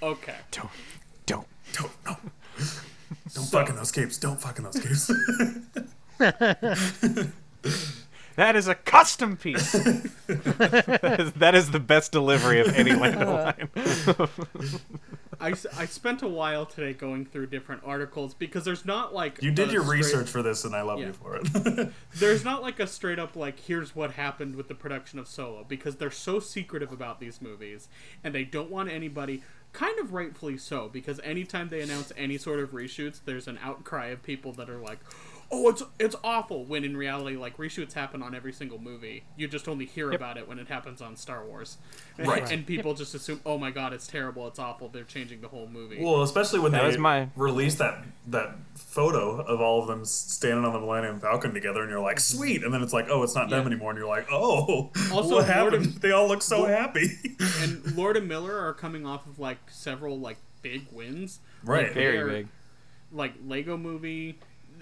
okay. 0.02 0.36
don't 0.52 0.70
don't. 1.26 1.48
don't 1.74 1.92
no, 2.06 2.16
don't 3.34 3.46
fuck 3.50 3.70
in 3.70 3.76
those 3.76 3.92
capes! 3.92 4.18
Don't 4.18 4.40
fucking 4.40 4.64
those 4.64 4.80
capes!" 4.80 5.12
That 8.38 8.56
is 8.56 8.68
a 8.68 8.76
custom 8.76 9.36
piece. 9.36 9.72
that, 9.74 11.18
is, 11.20 11.32
that 11.38 11.56
is 11.56 11.72
the 11.72 11.80
best 11.80 12.12
delivery 12.12 12.60
of 12.62 12.68
any 12.76 12.92
Lando 12.96 13.34
line. 13.34 13.70
I, 15.40 15.52
s- 15.52 15.66
I 15.78 15.86
spent 15.86 16.22
a 16.24 16.28
while 16.28 16.66
today 16.66 16.94
going 16.94 17.26
through 17.26 17.48
different 17.48 17.82
articles 17.86 18.34
because 18.34 18.64
there's 18.66 18.86
not 18.86 19.14
like 19.14 19.42
you 19.42 19.52
did 19.52 19.72
your 19.72 19.84
straight- 19.84 19.98
research 19.98 20.30
for 20.30 20.42
this, 20.42 20.66
and 20.66 20.76
I 20.76 20.82
love 20.82 21.00
Yeah. 21.00 21.08
you 21.08 21.14
for 21.14 21.36
it. 21.42 21.92
there's 22.16 22.44
not 22.44 22.62
like 22.62 22.80
a 22.80 22.88
straight 22.88 23.20
up 23.20 23.36
like 23.36 23.60
here's 23.60 23.96
what 23.96 24.12
happened 24.12 24.56
with 24.56 24.68
the 24.68 24.76
production 24.76 25.20
of 25.20 25.28
Solo 25.28 25.64
because 25.68 25.98
they're 25.98 26.10
so 26.12 26.40
secretive 26.40 26.92
about 26.92 27.20
these 27.20 27.42
movies 27.42 27.88
and 28.24 28.34
they 28.34 28.44
don't 28.44 28.70
want 28.72 28.90
anybody 28.90 29.44
kind 29.74 30.00
of 30.00 30.14
rightfully 30.14 30.58
so 30.58 30.88
because 30.90 31.20
anytime 31.24 31.70
they 31.70 31.82
announce 31.82 32.12
any 32.18 32.38
sort 32.38 32.60
of 32.60 32.72
reshoots 32.72 33.20
there's 33.26 33.48
an 33.48 33.60
outcry 33.62 34.08
of 34.08 34.24
people 34.24 34.52
that 34.54 34.70
are 34.70 34.78
like 34.80 34.98
oh 35.52 35.70
it's 35.70 35.82
it's 36.00 36.16
awful 36.24 36.66
when 36.66 36.84
in 36.84 36.96
reality 36.98 37.38
like 37.38 37.56
reshoots 37.58 37.94
happen 37.94 38.22
on 38.22 38.36
every 38.36 38.52
single 38.52 38.78
movie 38.80 39.24
you 39.38 39.48
just 39.48 39.68
only 39.68 39.86
hear 39.86 40.12
about 40.12 40.36
it 40.38 40.48
when 40.48 40.60
it 40.60 40.68
happens 40.68 41.02
on 41.02 41.16
Star 41.16 41.46
Wars 41.46 41.78
Right. 42.18 42.52
and 42.52 42.66
people 42.66 42.94
just 42.96 43.14
assume 43.16 43.40
oh 43.46 43.58
my 43.58 43.72
god 43.72 43.94
it's 43.94 44.08
terrible 44.08 44.48
it's 44.48 44.60
awful 44.60 44.90
they're 44.90 45.04
changing 45.04 45.42
the 45.42 45.48
whole 45.48 45.68
movie 45.68 46.04
well, 46.04 46.22
especially 46.24 46.60
when 46.60 46.72
That 46.74 46.82
they 46.82 46.88
was 46.88 46.98
my- 46.98 47.30
released 47.36 47.78
that 47.78 48.04
that 48.28 48.56
photo 48.76 49.40
of 49.42 49.62
all 49.62 49.82
of 49.82 49.88
them 49.88 50.04
standing 50.06 50.66
on 50.66 50.74
the 50.74 50.80
Millennium 50.80 51.20
Falcon 51.20 51.54
together, 51.54 51.82
and 51.82 51.90
you're 51.90 52.00
like, 52.02 52.18
mm-hmm. 52.18 52.38
"Sweet!" 52.38 52.64
And 52.64 52.74
then 52.74 52.82
it's 52.84 52.92
like, 52.92 53.08
"Oh, 53.10 53.24
it's 53.24 53.36
not 53.36 53.50
them 53.50 53.66
anymore," 53.66 53.92
and 53.92 53.98
you're 54.00 54.08
like, 54.08 54.28
"Oh, 54.32 54.92
Also, 55.14 55.36
what 55.36 55.46
happened?" 55.46 55.86
of- 55.86 56.02
they 56.02 56.12
all 56.12 56.28
look 56.28 56.42
so 56.42 56.66
happy. 56.66 57.08
and 57.62 57.96
Lord 57.96 58.18
and 58.18 58.28
Miller 58.28 58.58
are 58.60 58.74
coming 58.74 59.06
off 59.06 59.26
of 59.28 59.40
like 59.40 59.60
several 59.70 60.20
like 60.20 60.38
big 60.62 60.88
wins 60.92 61.40
Right. 61.64 61.86
Like, 61.86 61.94
Very 61.94 62.30
big. 62.32 62.48
like 63.14 63.34
Lego 63.46 63.78
Movie, 63.78 64.40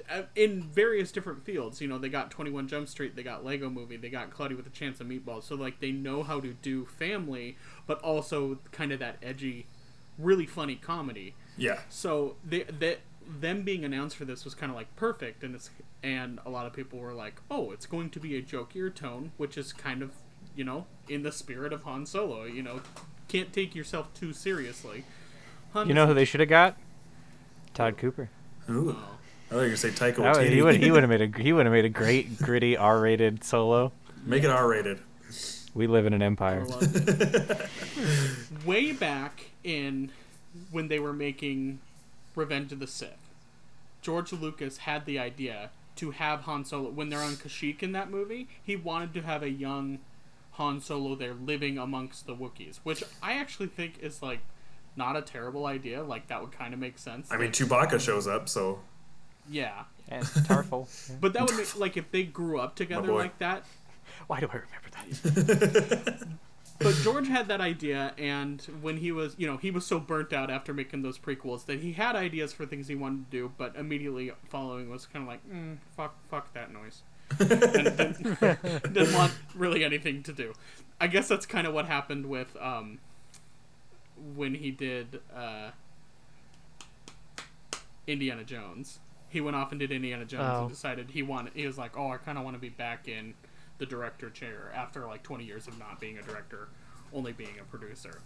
Uh, 0.07 0.23
in 0.35 0.61
various 0.61 1.11
different 1.11 1.43
fields. 1.43 1.81
You 1.81 1.87
know, 1.87 1.97
they 1.97 2.09
got 2.09 2.29
Twenty 2.29 2.51
One 2.51 2.67
Jump 2.67 2.87
Street, 2.87 3.15
they 3.15 3.23
got 3.23 3.43
Lego 3.43 3.69
Movie, 3.69 3.97
they 3.97 4.09
got 4.09 4.29
Cloudy 4.29 4.53
with 4.53 4.67
a 4.67 4.71
Chance 4.71 5.01
of 5.01 5.07
Meatballs. 5.07 5.43
So 5.43 5.55
like 5.55 5.79
they 5.79 5.91
know 5.91 6.21
how 6.21 6.39
to 6.39 6.53
do 6.53 6.85
family, 6.85 7.57
but 7.87 7.99
also 8.01 8.59
kind 8.71 8.91
of 8.91 8.99
that 8.99 9.17
edgy, 9.23 9.65
really 10.19 10.45
funny 10.45 10.75
comedy. 10.75 11.33
yeah, 11.57 11.79
So 11.89 12.35
they 12.45 12.63
that 12.63 12.99
them 13.27 13.63
being 13.63 13.83
announced 13.83 14.15
for 14.15 14.25
this 14.25 14.45
was 14.45 14.53
kind 14.53 14.71
of 14.71 14.75
like 14.75 14.95
perfect, 14.95 15.43
and 15.43 15.55
it's 15.55 15.71
and 16.03 16.39
a 16.45 16.49
lot 16.49 16.67
of 16.67 16.73
people 16.73 16.99
were 16.99 17.13
like, 17.13 17.41
oh, 17.49 17.71
it's 17.71 17.87
going 17.87 18.11
to 18.11 18.19
be 18.19 18.37
a 18.37 18.41
jokier 18.43 18.93
tone, 18.93 19.31
which 19.37 19.57
is 19.57 19.73
kind 19.73 20.03
of 20.03 20.11
you 20.55 20.63
know 20.63 20.85
in 21.09 21.23
the 21.23 21.31
spirit 21.31 21.73
of 21.73 21.83
Han 21.83 22.05
Solo. 22.05 22.43
You 22.43 22.61
know, 22.61 22.81
can't 23.27 23.51
take 23.51 23.73
yourself 23.73 24.13
too 24.13 24.33
seriously. 24.33 25.03
Han 25.73 25.87
You 25.87 25.95
know 25.95 26.05
who 26.05 26.13
they 26.13 26.25
should 26.25 26.41
have 26.41 26.49
got? 26.49 26.77
Todd 27.73 27.97
Cooper. 27.97 28.29
Ooh. 28.69 28.95
Oh. 28.97 29.17
I 29.47 29.49
thought 29.49 29.55
you 29.55 29.61
were 29.61 29.65
gonna 29.65 29.77
say 29.77 29.89
Taika 29.89 30.15
That 30.17 30.35
would- 30.37 30.47
Waititi. 30.47 30.49
he 30.53 30.61
would 30.61 30.75
he 30.77 30.91
would 30.91 31.03
have 31.03 31.09
made 31.19 31.21
a 31.21 31.41
he 31.41 31.53
would 31.53 31.65
have 31.65 31.73
made 31.73 31.85
a 31.85 31.89
great 31.89 32.37
gritty 32.39 32.75
R-rated 32.77 33.43
solo. 33.43 33.91
make 34.25 34.43
it 34.43 34.49
R-rated. 34.49 34.99
We 35.73 35.87
live 35.87 36.05
in 36.05 36.13
an 36.13 36.21
empire. 36.21 36.61
I 36.61 36.63
love 36.63 36.81
it. 37.09 37.69
Way 38.65 38.91
back 38.93 39.47
in 39.63 40.11
when 40.71 40.87
they 40.87 40.99
were 40.99 41.11
making 41.13 41.79
Revenge 42.33 42.71
of 42.71 42.79
the 42.79 42.87
Sith, 42.87 43.09
George 44.01 44.31
Lucas 44.31 44.77
had 44.79 45.05
the 45.05 45.19
idea 45.19 45.69
to 45.97 46.11
have 46.11 46.41
Han 46.41 46.63
Solo 46.65 46.89
when 46.89 47.09
they're 47.09 47.19
on 47.21 47.33
Kashyyyk 47.33 47.83
in 47.83 47.91
that 47.91 48.09
movie. 48.09 48.47
He 48.63 48.75
wanted 48.77 49.13
to 49.15 49.21
have 49.21 49.43
a 49.43 49.49
young 49.49 49.99
Han 50.53 50.79
Solo 50.79 51.15
there 51.15 51.33
living 51.33 51.77
amongst 51.77 52.25
the 52.25 52.35
Wookiees, 52.35 52.77
which 52.83 53.03
I 53.21 53.33
actually 53.33 53.67
think 53.67 53.99
is 54.01 54.21
like 54.21 54.39
not 54.95 55.17
a 55.17 55.21
terrible 55.21 55.65
idea. 55.65 56.03
Like 56.03 56.27
that 56.27 56.41
would 56.41 56.53
kind 56.53 56.73
of 56.73 56.79
make 56.79 56.97
sense. 56.97 57.29
I 57.31 57.35
mean, 57.37 57.47
Like, 57.47 57.53
Chewbacca 57.53 57.99
shows 57.99 58.27
up, 58.27 58.47
so 58.47 58.79
yeah, 59.49 59.83
And 60.07 60.23
Tarfful. 60.23 60.87
but 61.21 61.33
that 61.33 61.45
would 61.45 61.57
make 61.57 61.77
like 61.77 61.97
if 61.97 62.11
they 62.11 62.23
grew 62.23 62.59
up 62.59 62.75
together 62.75 63.11
like 63.13 63.37
that. 63.39 63.65
Why 64.27 64.39
do 64.39 64.47
I 64.51 64.55
remember 64.55 64.89
that? 64.91 66.27
but 66.79 66.95
George 66.95 67.27
had 67.27 67.47
that 67.47 67.61
idea, 67.61 68.13
and 68.17 68.61
when 68.81 68.97
he 68.97 69.11
was, 69.11 69.35
you 69.37 69.45
know, 69.45 69.57
he 69.57 69.71
was 69.71 69.85
so 69.85 69.99
burnt 69.99 70.33
out 70.33 70.49
after 70.49 70.73
making 70.73 71.01
those 71.01 71.17
prequels 71.17 71.65
that 71.65 71.79
he 71.79 71.93
had 71.93 72.15
ideas 72.15 72.53
for 72.53 72.65
things 72.65 72.87
he 72.87 72.95
wanted 72.95 73.29
to 73.29 73.37
do, 73.37 73.51
but 73.57 73.75
immediately 73.75 74.31
following 74.49 74.89
was 74.89 75.05
kind 75.05 75.23
of 75.23 75.27
like, 75.27 75.47
mm, 75.49 75.77
fuck, 75.95 76.15
fuck 76.29 76.53
that 76.53 76.71
noise. 76.71 77.03
and 77.39 77.49
didn't, 77.49 78.93
didn't 78.93 79.13
want 79.13 79.33
really 79.55 79.83
anything 79.83 80.21
to 80.23 80.31
do. 80.31 80.53
I 81.01 81.07
guess 81.07 81.27
that's 81.27 81.45
kind 81.45 81.67
of 81.67 81.73
what 81.73 81.87
happened 81.87 82.27
with 82.27 82.55
um, 82.61 82.99
when 84.35 84.53
he 84.55 84.71
did 84.71 85.21
uh, 85.35 85.71
Indiana 88.07 88.43
Jones. 88.43 88.99
He 89.35 89.41
went 89.41 89.57
off 89.57 89.71
and 89.71 89.79
did 89.81 89.91
Indiana 89.91 90.23
Jones 90.23 90.49
Oh. 90.49 90.61
and 90.61 90.69
decided 90.69 91.09
he 91.11 91.21
wanted. 91.21 91.51
He 91.55 91.67
was 91.67 91.77
like, 91.77 91.97
"Oh, 91.97 92.09
I 92.09 92.15
kind 92.15 92.37
of 92.37 92.45
want 92.45 92.55
to 92.55 92.61
be 92.61 92.69
back 92.69 93.09
in 93.09 93.33
the 93.79 93.85
director 93.85 94.29
chair 94.29 94.71
after 94.73 95.05
like 95.05 95.23
20 95.23 95.43
years 95.43 95.67
of 95.67 95.77
not 95.77 95.99
being 95.99 96.17
a 96.17 96.21
director, 96.21 96.69
only 97.11 97.33
being 97.33 97.59
a 97.59 97.63
producer." 97.65 98.21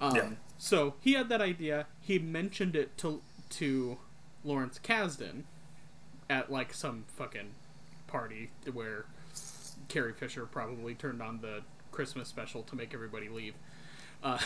Um, 0.00 0.16
Yeah. 0.16 0.30
So 0.56 0.94
he 1.00 1.12
had 1.12 1.28
that 1.28 1.42
idea. 1.42 1.86
He 2.00 2.18
mentioned 2.18 2.74
it 2.76 2.96
to 2.96 3.20
to 3.50 3.98
Lawrence 4.42 4.78
Kasdan 4.82 5.42
at 6.30 6.50
like 6.50 6.72
some 6.72 7.04
fucking 7.08 7.52
party 8.06 8.48
where 8.72 9.04
Carrie 9.88 10.14
Fisher 10.14 10.46
probably 10.46 10.94
turned 10.94 11.20
on 11.20 11.42
the 11.42 11.60
Christmas 11.92 12.26
special 12.28 12.62
to 12.62 12.74
make 12.74 12.94
everybody 12.94 13.28
leave. 13.28 13.52
Uh, 14.22 14.38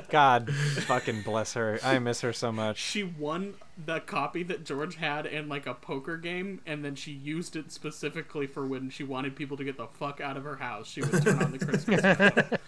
God 0.10 0.50
fucking 0.54 1.22
bless 1.22 1.54
her. 1.54 1.78
I 1.82 1.98
miss 1.98 2.20
her 2.22 2.32
so 2.32 2.50
much. 2.52 2.78
she 2.78 3.02
won 3.02 3.54
the 3.84 4.00
copy 4.00 4.42
that 4.44 4.64
George 4.64 4.96
had 4.96 5.26
in 5.26 5.48
like 5.48 5.66
a 5.66 5.74
poker 5.74 6.16
game, 6.16 6.60
and 6.66 6.84
then 6.84 6.94
she 6.94 7.12
used 7.12 7.56
it 7.56 7.70
specifically 7.72 8.46
for 8.46 8.66
when 8.66 8.88
she 8.90 9.04
wanted 9.04 9.36
people 9.36 9.56
to 9.58 9.64
get 9.64 9.76
the 9.76 9.86
fuck 9.86 10.20
out 10.20 10.36
of 10.36 10.44
her 10.44 10.56
house. 10.56 10.88
She 10.88 11.02
would 11.02 11.22
turn 11.22 11.42
on 11.42 11.52
the 11.52 11.58
Christmas 11.58 12.00
special. 12.00 12.58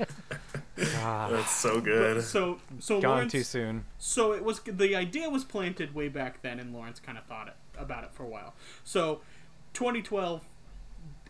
Ah, 0.97 1.29
That's 1.31 1.53
so 1.53 1.81
good. 1.81 2.23
So, 2.25 2.59
so 2.81 3.01
gone 3.01 3.11
Lawrence, 3.13 3.33
too 3.33 3.45
soon. 3.45 3.85
so 3.97 4.33
it 4.33 4.43
was 4.43 4.59
the 4.61 4.97
idea 4.97 5.31
was 5.31 5.45
planted 5.45 5.95
way 5.95 6.09
back 6.09 6.43
then, 6.43 6.59
and 6.59 6.75
Lawrence 6.75 6.99
kind 6.99 7.17
of 7.17 7.25
thought 7.25 7.47
it, 7.47 7.55
about 7.79 8.03
it 8.03 8.11
for 8.13 8.25
a 8.25 8.29
while. 8.29 8.55
So, 8.83 9.21
2012, 9.75 10.43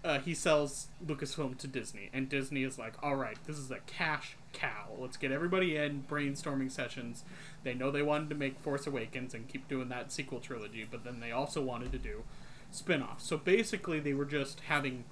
uh, 0.05 0.19
he 0.21 0.35
sells 0.35 0.89
Lucasfilm 1.05 1.57
to 1.59 1.67
Disney, 1.67 2.11
and 2.13 2.29
Disney 2.29 2.63
is 2.63 2.79
like, 2.79 2.95
"All 3.03 3.17
right, 3.17 3.39
this 3.47 3.57
is 3.57 3.71
a 3.71 3.79
cash 3.87 4.37
cow. 4.53 4.91
Let's 4.99 5.17
get 5.17 5.33
everybody 5.33 5.77
in 5.77 6.05
brainstorming 6.09 6.71
sessions." 6.71 7.25
They 7.63 7.75
know 7.75 7.91
they 7.91 8.03
wanted 8.03 8.29
to 8.29 8.35
make 8.35 8.61
Force 8.61 8.87
Awakens 8.87 9.33
and 9.35 9.49
keep 9.49 9.67
doing 9.67 9.89
that 9.89 10.13
sequel 10.13 10.41
trilogy, 10.41 10.87
but 10.89 11.05
then 11.05 11.21
they 11.21 11.33
also 11.33 11.63
wanted 11.63 11.91
to 11.93 11.99
do 11.99 12.25
spin-offs. 12.71 13.25
So 13.25 13.39
basically, 13.39 13.99
they 14.01 14.13
were 14.13 14.25
just 14.27 14.61
having 14.69 15.05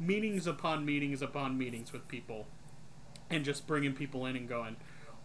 meetings 0.00 0.46
upon 0.46 0.84
meetings 0.86 1.20
upon 1.20 1.58
meetings 1.58 1.92
with 1.92 2.06
people 2.08 2.46
and 3.28 3.44
just 3.44 3.66
bringing 3.66 3.92
people 3.92 4.24
in 4.26 4.36
and 4.36 4.48
going, 4.48 4.76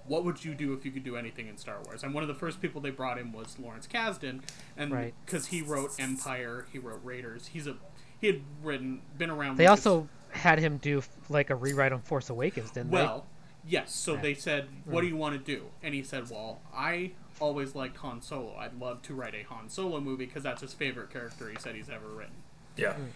what 0.05 0.25
would 0.25 0.43
you 0.43 0.53
do 0.53 0.73
if 0.73 0.83
you 0.83 0.91
could 0.91 1.03
do 1.03 1.15
anything 1.15 1.47
in 1.47 1.55
Star 1.57 1.77
Wars? 1.85 2.03
And 2.03 2.13
one 2.13 2.23
of 2.23 2.27
the 2.27 2.35
first 2.35 2.61
people 2.61 2.81
they 2.81 2.89
brought 2.89 3.17
in 3.17 3.31
was 3.31 3.57
Lawrence 3.57 3.87
Kasdan, 3.87 4.41
and 4.75 4.91
Right. 4.91 5.13
because 5.25 5.47
he 5.47 5.61
wrote 5.61 5.91
Empire, 5.97 6.65
he 6.73 6.79
wrote 6.79 6.99
Raiders. 7.03 7.47
He's 7.53 7.67
a 7.67 7.77
he 8.23 8.27
had 8.27 8.41
written 8.63 9.01
been 9.17 9.29
around. 9.29 9.57
They 9.57 9.67
Lucas- 9.67 9.85
also 9.85 10.07
had 10.31 10.57
him 10.59 10.77
do 10.77 11.03
like 11.29 11.49
a 11.49 11.55
rewrite 11.55 11.91
on 11.91 12.01
Force 12.01 12.29
Awakens, 12.29 12.71
didn't 12.71 12.91
they? 12.91 12.97
well, 12.97 13.25
yes. 13.67 13.93
So 13.93 14.15
Yeah. 14.15 14.21
they 14.21 14.33
said, 14.33 14.69
"What 14.85 15.01
do 15.01 15.07
mm. 15.07 15.11
you 15.11 15.17
want 15.17 15.45
to 15.45 15.55
do?" 15.55 15.65
And 15.83 15.93
he 15.93 16.01
said, 16.03 16.29
"Well, 16.29 16.61
I 16.73 17.11
always 17.39 17.75
liked 17.75 17.97
Han 17.97 18.21
Solo. 18.21 18.55
I'd 18.55 18.79
love 18.79 19.01
to 19.03 19.13
write 19.13 19.35
a 19.35 19.43
Han 19.43 19.69
Solo 19.69 19.99
movie 19.99 20.25
because 20.25 20.43
that's 20.43 20.61
his 20.61 20.73
favorite 20.73 21.09
character. 21.11 21.49
He 21.49 21.57
said 21.59 21.75
he's 21.75 21.89
ever 21.89 22.07
written." 22.07 22.35
Yeah. 22.77 22.93
Mm. 22.93 23.07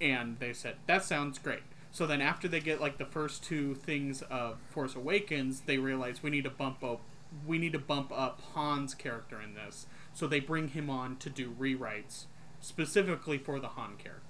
and 0.00 0.38
they 0.40 0.52
said 0.52 0.74
that 0.86 1.04
sounds 1.04 1.38
great 1.38 1.62
so 1.92 2.04
then 2.04 2.20
after 2.20 2.48
they 2.48 2.58
get 2.58 2.80
like 2.80 2.98
the 2.98 3.04
first 3.04 3.44
two 3.44 3.76
things 3.76 4.22
of 4.22 4.58
force 4.70 4.96
awakens 4.96 5.60
they 5.66 5.78
realize 5.78 6.20
we 6.20 6.30
need 6.30 6.42
to 6.42 6.50
bump 6.50 6.82
up 6.82 7.00
we 7.46 7.58
need 7.58 7.72
to 7.72 7.78
bump 7.78 8.10
up 8.12 8.40
han's 8.56 8.92
character 8.92 9.40
in 9.40 9.54
this 9.54 9.86
so 10.12 10.26
they 10.26 10.40
bring 10.40 10.66
him 10.68 10.90
on 10.90 11.16
to 11.16 11.30
do 11.30 11.52
rewrites 11.52 12.24
specifically 12.60 13.38
for 13.38 13.60
the 13.60 13.68
han 13.68 13.92
character 13.96 14.23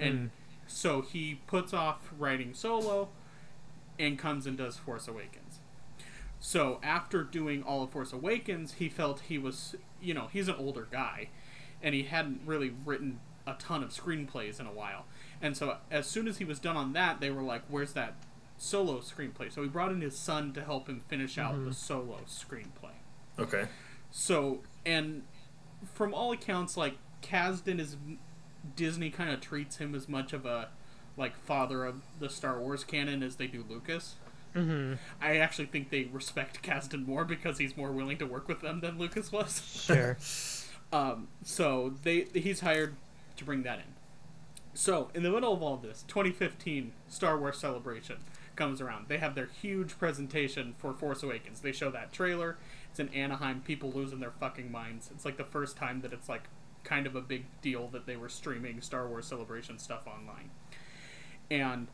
Mm. 0.00 0.06
and 0.06 0.30
so 0.66 1.02
he 1.02 1.40
puts 1.46 1.72
off 1.74 2.10
writing 2.18 2.54
solo 2.54 3.08
and 3.98 4.18
comes 4.18 4.46
and 4.46 4.56
does 4.56 4.76
force 4.76 5.08
awakens 5.08 5.60
so 6.40 6.80
after 6.82 7.22
doing 7.22 7.62
all 7.62 7.82
of 7.82 7.90
force 7.90 8.12
awakens 8.12 8.74
he 8.74 8.88
felt 8.88 9.20
he 9.28 9.38
was 9.38 9.76
you 10.00 10.14
know 10.14 10.28
he's 10.32 10.48
an 10.48 10.56
older 10.58 10.88
guy 10.90 11.28
and 11.82 11.94
he 11.94 12.04
hadn't 12.04 12.40
really 12.46 12.72
written 12.84 13.20
a 13.46 13.54
ton 13.54 13.82
of 13.82 13.90
screenplays 13.90 14.60
in 14.60 14.66
a 14.66 14.72
while. 14.72 15.04
And 15.40 15.56
so 15.56 15.78
as 15.90 16.06
soon 16.06 16.28
as 16.28 16.38
he 16.38 16.44
was 16.44 16.58
done 16.58 16.76
on 16.76 16.92
that, 16.92 17.20
they 17.20 17.30
were 17.30 17.42
like, 17.42 17.62
"Where's 17.68 17.92
that 17.94 18.14
solo 18.58 18.98
screenplay?" 19.00 19.52
So 19.52 19.62
he 19.62 19.68
brought 19.68 19.90
in 19.90 20.00
his 20.00 20.16
son 20.16 20.52
to 20.52 20.62
help 20.62 20.88
him 20.88 21.00
finish 21.00 21.38
out 21.38 21.54
mm-hmm. 21.54 21.68
the 21.68 21.74
solo 21.74 22.20
screenplay. 22.28 22.94
Okay. 23.38 23.66
So 24.10 24.60
and 24.86 25.22
from 25.94 26.14
all 26.14 26.32
accounts, 26.32 26.76
like 26.76 26.96
Kasdan 27.22 27.80
is 27.80 27.96
Disney 28.76 29.10
kind 29.10 29.30
of 29.30 29.40
treats 29.40 29.76
him 29.76 29.94
as 29.94 30.08
much 30.08 30.32
of 30.32 30.46
a 30.46 30.68
like 31.16 31.36
father 31.36 31.84
of 31.84 32.02
the 32.18 32.28
Star 32.28 32.58
Wars 32.58 32.84
canon 32.84 33.22
as 33.22 33.36
they 33.36 33.46
do 33.46 33.64
Lucas. 33.68 34.16
Mm-hmm. 34.54 34.94
I 35.20 35.38
actually 35.38 35.66
think 35.66 35.90
they 35.90 36.04
respect 36.04 36.62
Kasdan 36.62 37.06
more 37.06 37.24
because 37.24 37.58
he's 37.58 37.76
more 37.76 37.90
willing 37.90 38.18
to 38.18 38.26
work 38.26 38.48
with 38.48 38.60
them 38.60 38.80
than 38.80 38.98
Lucas 38.98 39.32
was. 39.32 39.84
Sure. 39.86 40.18
Um, 40.94 41.28
so 41.42 41.94
they 42.02 42.26
he's 42.34 42.60
hired 42.60 42.96
to 43.38 43.44
bring 43.46 43.62
that 43.62 43.78
in. 43.78 43.94
So 44.74 45.08
in 45.14 45.22
the 45.22 45.30
middle 45.30 45.54
of 45.54 45.62
all 45.62 45.78
this, 45.78 46.04
2015 46.06 46.92
Star 47.08 47.38
Wars 47.38 47.58
Celebration 47.58 48.16
comes 48.56 48.80
around. 48.80 49.06
They 49.08 49.18
have 49.18 49.34
their 49.34 49.46
huge 49.46 49.98
presentation 49.98 50.74
for 50.76 50.92
Force 50.92 51.22
Awakens. 51.22 51.60
They 51.60 51.72
show 51.72 51.90
that 51.90 52.12
trailer. 52.12 52.58
It's 52.90 53.00
in 53.00 53.08
Anaheim. 53.08 53.62
People 53.62 53.90
losing 53.90 54.20
their 54.20 54.32
fucking 54.32 54.70
minds. 54.70 55.10
It's 55.10 55.24
like 55.24 55.38
the 55.38 55.44
first 55.44 55.78
time 55.78 56.02
that 56.02 56.12
it's 56.12 56.28
like 56.28 56.44
kind 56.84 57.06
of 57.06 57.14
a 57.16 57.20
big 57.20 57.44
deal 57.60 57.88
that 57.88 58.06
they 58.06 58.16
were 58.16 58.28
streaming 58.28 58.80
Star 58.80 59.06
Wars 59.06 59.26
Celebration 59.26 59.78
stuff 59.78 60.06
online. 60.06 60.50
And 61.50 61.88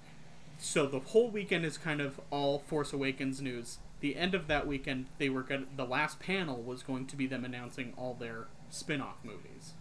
so 0.58 0.86
the 0.86 1.00
whole 1.00 1.30
weekend 1.30 1.64
is 1.64 1.78
kind 1.78 2.00
of 2.00 2.20
all 2.30 2.58
Force 2.58 2.92
Awakens 2.92 3.40
news. 3.40 3.78
The 4.00 4.16
end 4.16 4.34
of 4.34 4.46
that 4.46 4.66
weekend, 4.66 5.06
they 5.18 5.28
were 5.28 5.42
going 5.42 5.66
the 5.76 5.84
last 5.84 6.20
panel 6.20 6.62
was 6.62 6.82
going 6.82 7.06
to 7.06 7.16
be 7.16 7.26
them 7.26 7.44
announcing 7.44 7.92
all 7.96 8.14
their 8.14 8.46
spin-off 8.70 9.16
movies, 9.24 9.72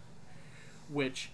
which 0.88 1.30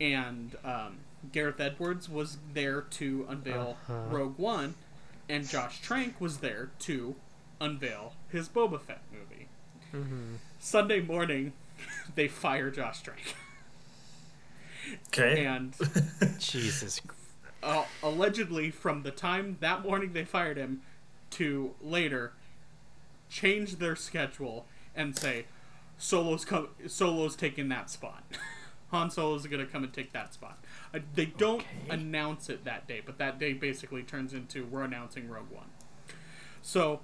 and 0.00 0.56
um, 0.64 0.98
Gareth 1.30 1.60
Edwards 1.60 2.08
was 2.08 2.38
there 2.52 2.80
to 2.80 3.26
unveil 3.28 3.76
Uh-huh. 3.88 4.08
Rogue 4.10 4.38
One, 4.38 4.74
and 5.28 5.48
Josh 5.48 5.80
Trank 5.80 6.20
was 6.20 6.38
there 6.38 6.70
to 6.80 7.14
unveil 7.60 8.14
his 8.28 8.48
Boba 8.48 8.80
Fett 8.80 9.02
movie. 9.12 9.46
Mm-hmm. 9.94 10.34
Sunday 10.58 11.00
morning, 11.00 11.52
they 12.14 12.28
fire 12.28 12.70
Josh 12.70 13.02
Trank, 13.02 13.34
Okay. 15.08 15.44
and 15.46 15.74
Jesus. 16.38 17.00
uh, 17.62 17.84
allegedly 18.02 18.70
from 18.70 19.02
the 19.02 19.10
time 19.10 19.56
that 19.60 19.82
morning 19.82 20.12
they 20.12 20.24
fired 20.24 20.56
him 20.56 20.82
to 21.30 21.74
later 21.80 22.32
change 23.28 23.76
their 23.76 23.96
schedule 23.96 24.66
and 24.94 25.16
say 25.16 25.46
solo's 25.96 26.44
co- 26.44 26.68
solo's 26.86 27.34
taking 27.34 27.68
that 27.70 27.88
spot 27.90 28.22
han 28.90 29.10
solo's 29.10 29.46
gonna 29.46 29.64
come 29.66 29.82
and 29.82 29.92
take 29.92 30.12
that 30.12 30.34
spot 30.34 30.62
uh, 30.92 30.98
they 31.14 31.24
don't 31.24 31.60
Okay. 31.62 31.66
announce 31.90 32.48
it 32.50 32.64
that 32.64 32.86
day 32.86 33.00
but 33.04 33.16
that 33.18 33.38
day 33.38 33.52
basically 33.52 34.02
turns 34.02 34.34
into 34.34 34.64
we're 34.66 34.82
announcing 34.84 35.28
rogue 35.28 35.50
one 35.50 35.64
so 36.62 37.00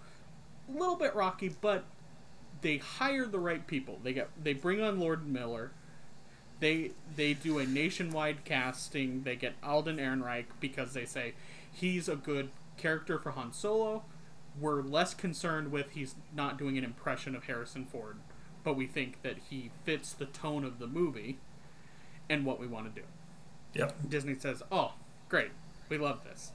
a 0.68 0.73
little 0.79 0.97
bit 0.97 1.14
rocky 1.14 1.49
but 1.61 1.85
they 2.63 2.79
hire 2.79 3.27
the 3.27 3.39
right 3.39 3.67
people 3.67 3.99
they 4.03 4.13
get 4.13 4.29
they 4.43 4.53
bring 4.53 4.81
on 4.81 5.01
lord 5.01 5.27
miller 5.27 5.73
they 6.61 6.93
they 7.17 7.35
do 7.35 7.59
a 7.59 7.67
nationwide 7.67 8.45
casting. 8.45 9.25
They 9.25 9.35
get 9.35 9.55
Alden 9.63 9.97
Ehrenreich 9.97 10.47
because 10.61 10.93
they 10.93 11.07
say 11.07 11.35
he's 11.73 12.09
a 12.09 12.17
good 12.17 12.51
character 12.77 13.19
for 13.19 13.33
Han 13.33 13.53
Solo. 13.53 14.05
We're 14.59 14.83
less 14.83 15.15
concerned 15.15 15.73
with 15.73 15.93
he's 15.93 16.15
not 16.35 16.59
doing 16.59 16.79
an 16.79 16.85
impression 16.85 17.35
of 17.35 17.45
Harrison 17.45 17.87
Ford, 17.87 18.19
but 18.63 18.77
we 18.77 18.87
think 18.87 19.23
that 19.23 19.39
he 19.49 19.71
fits 19.85 20.13
the 20.13 20.27
tone 20.27 20.65
of 20.65 20.79
the 20.79 20.87
movie 20.87 21.39
and 22.29 22.45
what 22.45 22.61
we 22.61 22.67
want 22.67 22.95
to 22.95 23.01
do. 23.01 23.07
Yep. 23.75 23.97
Disney 24.09 24.35
says, 24.39 24.63
"Oh, 24.71 24.93
great, 25.29 25.51
we 25.89 25.99
love 25.99 26.21
this." 26.25 26.53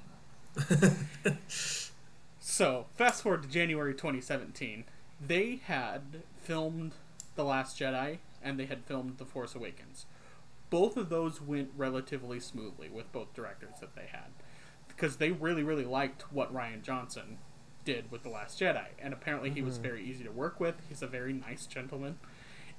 so 2.40 2.86
fast 2.96 3.24
forward 3.24 3.44
to 3.44 3.50
January 3.50 3.94
2017. 3.94 4.86
They 5.20 5.62
had 5.66 6.24
filmed 6.38 6.94
The 7.36 7.44
Last 7.44 7.80
Jedi 7.80 8.20
and 8.42 8.60
they 8.60 8.66
had 8.66 8.86
filmed 8.86 9.18
The 9.18 9.26
Force 9.26 9.56
Awakens. 9.56 10.06
Both 10.70 10.98
of 10.98 11.10
those 11.10 11.42
went 11.42 11.72
relatively 11.76 12.40
smoothly 12.40 12.90
with 12.90 13.12
both 13.12 13.34
directors 13.34 13.76
that 13.80 13.96
they 13.96 14.08
had 14.12 14.32
because 14.88 15.18
they 15.18 15.32
really, 15.32 15.64
really 15.64 15.86
liked 15.86 16.32
what 16.34 16.54
Rian 16.54 16.82
Johnson 16.82 17.38
did 17.84 18.12
with 18.12 18.24
The 18.24 18.30
Last 18.30 18.60
Jedi, 18.60 18.88
and 19.00 19.14
apparently 19.14 19.52
he 19.52 19.62
was 19.62 19.78
very 19.78 20.04
easy 20.04 20.24
to 20.24 20.32
work 20.32 20.60
with. 20.60 20.76
He's 20.90 21.02
a 21.02 21.08
very 21.08 21.34
nice 21.34 21.66
gentleman 21.66 22.18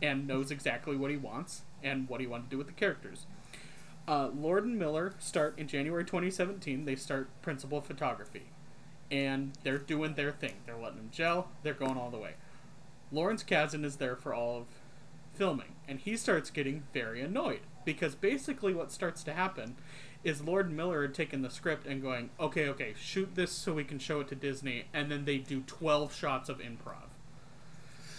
and 0.03 0.27
knows 0.27 0.51
exactly 0.51 0.97
what 0.97 1.11
he 1.11 1.17
wants 1.17 1.63
and 1.83 2.09
what 2.09 2.21
he 2.21 2.27
wanted 2.27 2.45
to 2.45 2.51
do 2.51 2.59
with 2.59 2.67
the 2.67 2.73
characters. 2.73 3.27
Uh, 4.09 4.29
Lord 4.29 4.65
and 4.65 4.79
Miller 4.79 5.15
start 5.19 5.59
in 5.59 5.69
January 5.69 6.05
2017. 6.05 6.85
They 6.85 6.97
start 6.97 7.29
principal 7.43 7.81
photography, 7.81 8.51
and 9.11 9.53
they're 9.63 9.79
doing 9.79 10.15
their 10.15 10.33
thing. 10.33 10.55
They're 10.67 10.77
letting 10.77 10.99
them 10.99 11.11
gel. 11.13 11.49
They're 11.63 11.75
going 11.75 11.97
all 11.97 12.11
the 12.11 12.19
way. 12.19 12.35
Lawrence 13.13 13.45
Kasdan 13.45 13.85
is 13.85 13.97
there 13.97 14.17
for 14.17 14.35
all 14.35 14.59
of 14.59 14.65
filming, 15.35 15.75
and 15.87 16.01
he 16.01 16.17
starts 16.17 16.51
getting 16.51 16.85
very 16.93 17.21
annoyed 17.21 17.61
because 17.85 18.15
basically 18.15 18.75
what 18.75 18.91
starts 18.91 19.23
to 19.25 19.33
happen 19.33 19.77
is 20.25 20.43
Lord 20.43 20.73
Miller 20.73 21.03
had 21.03 21.15
taken 21.15 21.43
the 21.43 21.51
script 21.51 21.87
and 21.87 22.03
going, 22.03 22.31
okay, 22.41 22.69
okay, 22.69 22.95
shoot 22.99 23.35
this 23.37 23.53
so 23.53 23.75
we 23.75 23.85
can 23.85 23.99
show 24.01 24.21
it 24.21 24.29
to 24.29 24.35
Disney, 24.35 24.87
and 24.93 25.11
then 25.11 25.25
they 25.25 25.39
do 25.39 25.61
12 25.61 26.13
shots 26.13 26.49
of 26.49 26.59
improv. 26.59 27.11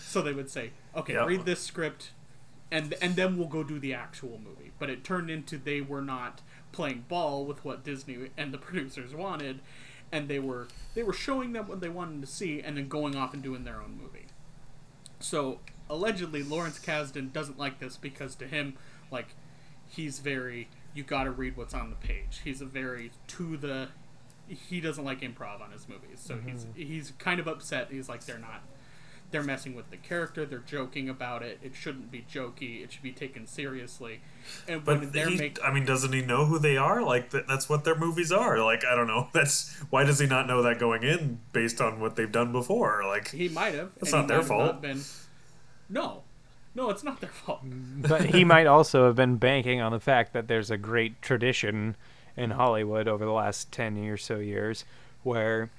So 0.05 0.21
they 0.21 0.31
would 0.31 0.49
say, 0.49 0.71
okay, 0.95 1.13
Yep. 1.13 1.27
read 1.27 1.45
this 1.45 1.59
script, 1.61 2.11
and 2.71 2.93
and 3.01 3.15
then 3.17 3.37
we'll 3.37 3.47
go 3.47 3.63
do 3.63 3.77
the 3.79 3.93
actual 3.93 4.39
movie. 4.43 4.71
But 4.79 4.89
it 4.89 5.03
turned 5.03 5.29
into 5.29 5.57
they 5.57 5.81
were 5.81 6.01
not 6.01 6.41
playing 6.71 7.05
ball 7.09 7.45
with 7.45 7.65
what 7.65 7.83
Disney 7.83 8.29
and 8.37 8.53
the 8.53 8.57
producers 8.67 9.13
wanted, 9.13 9.59
and 10.11 10.27
they 10.27 10.39
were 10.39 10.67
they 10.95 11.03
were 11.03 11.13
showing 11.13 11.53
them 11.53 11.67
what 11.67 11.81
they 11.81 11.89
wanted 11.89 12.21
to 12.21 12.27
see, 12.27 12.61
and 12.61 12.77
then 12.77 12.87
going 12.87 13.15
off 13.15 13.33
and 13.33 13.43
doing 13.43 13.63
their 13.63 13.81
own 13.81 13.99
movie. 14.01 14.27
So 15.19 15.59
allegedly, 15.89 16.43
Lawrence 16.43 16.79
Kasdan 16.79 17.33
doesn't 17.33 17.57
like 17.57 17.79
this 17.79 17.97
because 17.97 18.35
to 18.35 18.47
him, 18.47 18.75
like, 19.11 19.29
he's 19.87 20.19
very 20.19 20.69
you 20.93 21.03
got 21.03 21.25
to 21.25 21.31
read 21.31 21.55
what's 21.55 21.73
on 21.73 21.89
the 21.89 21.95
page. 21.95 22.41
He's 22.43 22.61
a 22.61 22.65
very 22.65 23.11
to 23.27 23.57
the 23.57 23.89
he 24.47 24.79
doesn't 24.79 25.03
like 25.03 25.21
improv 25.21 25.61
on 25.61 25.71
his 25.71 25.87
movies, 25.87 26.19
so 26.19 26.37
he's 26.43 26.65
mm-hmm. 26.65 26.81
he's 26.81 27.13
kind 27.19 27.39
of 27.39 27.47
upset. 27.47 27.89
He's 27.91 28.09
like 28.09 28.25
they're 28.25 28.39
not 28.39 28.63
they're 29.31 29.43
messing 29.43 29.75
with 29.75 29.89
the 29.89 29.97
character. 29.97 30.45
They're 30.45 30.59
joking 30.59 31.09
about 31.09 31.43
it. 31.43 31.59
It 31.61 31.75
shouldn't 31.75 32.11
be 32.11 32.25
jokey. 32.31 32.83
It 32.83 32.91
should 32.93 33.03
be 33.03 33.11
taken 33.11 33.45
seriously. 33.45 34.21
And 34.67 34.85
when 34.85 34.99
But 34.99 35.13
they're 35.13 35.29
he, 35.29 35.37
making 35.37 35.63
I 35.63 35.73
mean, 35.73 35.85
doesn't 35.85 36.13
he 36.13 36.21
know 36.21 36.45
who 36.45 36.59
they 36.59 36.77
are? 36.77 37.03
Like 37.03 37.31
th- 37.31 37.45
that's 37.47 37.67
what 37.67 37.83
their 37.83 37.95
movies 37.97 38.31
are. 38.31 38.63
Like 38.63 38.85
I 38.85 38.95
don't 38.95 39.07
know. 39.07 39.27
That's 39.33 39.75
why 39.89 40.03
does 40.03 40.19
he 40.19 40.27
not 40.27 40.47
know 40.47 40.63
that 40.63 40.79
going 40.79 41.03
in 41.03 41.39
based 41.51 41.81
on 41.81 41.99
what 41.99 42.15
they've 42.15 42.31
done 42.31 42.51
before? 42.51 43.03
Like 43.05 43.31
he 43.31 43.49
might 43.49 43.75
have. 43.75 43.91
That's 43.95 44.13
and 44.13 44.21
not 44.21 44.27
their 44.27 44.41
fault. 44.43 44.65
Not 44.65 44.81
been, 44.81 45.01
no, 45.89 46.23
no, 46.73 46.89
it's 46.89 47.03
not 47.03 47.19
their 47.19 47.29
fault. 47.29 47.61
but 47.97 48.25
he 48.25 48.43
might 48.43 48.67
also 48.67 49.05
have 49.05 49.15
been 49.15 49.37
banking 49.37 49.81
on 49.81 49.91
the 49.91 49.99
fact 49.99 50.33
that 50.33 50.47
there's 50.47 50.71
a 50.71 50.77
great 50.77 51.21
tradition 51.21 51.95
in 52.35 52.51
Hollywood 52.51 53.07
over 53.07 53.25
the 53.25 53.31
last 53.31 53.71
10 53.71 53.97
or 54.07 54.17
so 54.17 54.37
years 54.37 54.85
where 55.23 55.71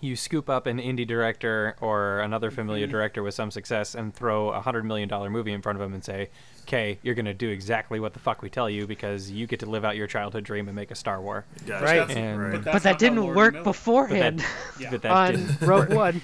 you 0.00 0.14
scoop 0.16 0.50
up 0.50 0.66
an 0.66 0.78
indie 0.78 1.06
director 1.06 1.74
or 1.80 2.20
another 2.20 2.50
familiar 2.50 2.86
director 2.86 3.22
with 3.22 3.34
some 3.34 3.50
success 3.50 3.94
and 3.94 4.14
throw 4.14 4.50
a 4.50 4.60
hundred 4.60 4.84
million 4.84 5.08
dollar 5.08 5.30
movie 5.30 5.52
in 5.52 5.62
front 5.62 5.76
of 5.76 5.80
them 5.80 5.94
and 5.94 6.04
say, 6.04 6.28
"Okay, 6.62 6.98
you're 7.02 7.14
gonna 7.14 7.32
do 7.34 7.48
exactly 7.48 7.98
what 7.98 8.12
the 8.12 8.18
fuck 8.18 8.42
we 8.42 8.50
tell 8.50 8.68
you 8.68 8.86
because 8.86 9.30
you 9.30 9.46
get 9.46 9.60
to 9.60 9.66
live 9.66 9.84
out 9.84 9.96
your 9.96 10.06
childhood 10.06 10.44
dream 10.44 10.68
and 10.68 10.76
make 10.76 10.90
a 10.90 10.94
Star 10.94 11.20
War." 11.20 11.44
yeah, 11.66 11.82
Right. 11.82 12.10
And- 12.10 12.40
right. 12.40 12.62
But 12.64 12.72
but 12.74 12.82
that 12.82 12.98
didn't 12.98 13.20
Lord 13.22 13.36
work 13.36 13.52
Miller- 13.54 13.64
But 13.64 13.70
beforehand 13.70 14.40
that, 14.40 14.50
Yeah. 14.80 14.90
but 14.90 15.02
that 15.02 15.10
on 15.12 15.32
didn't 15.32 15.60
Rogue 15.62 15.88
work. 15.88 15.96
One. 15.96 16.22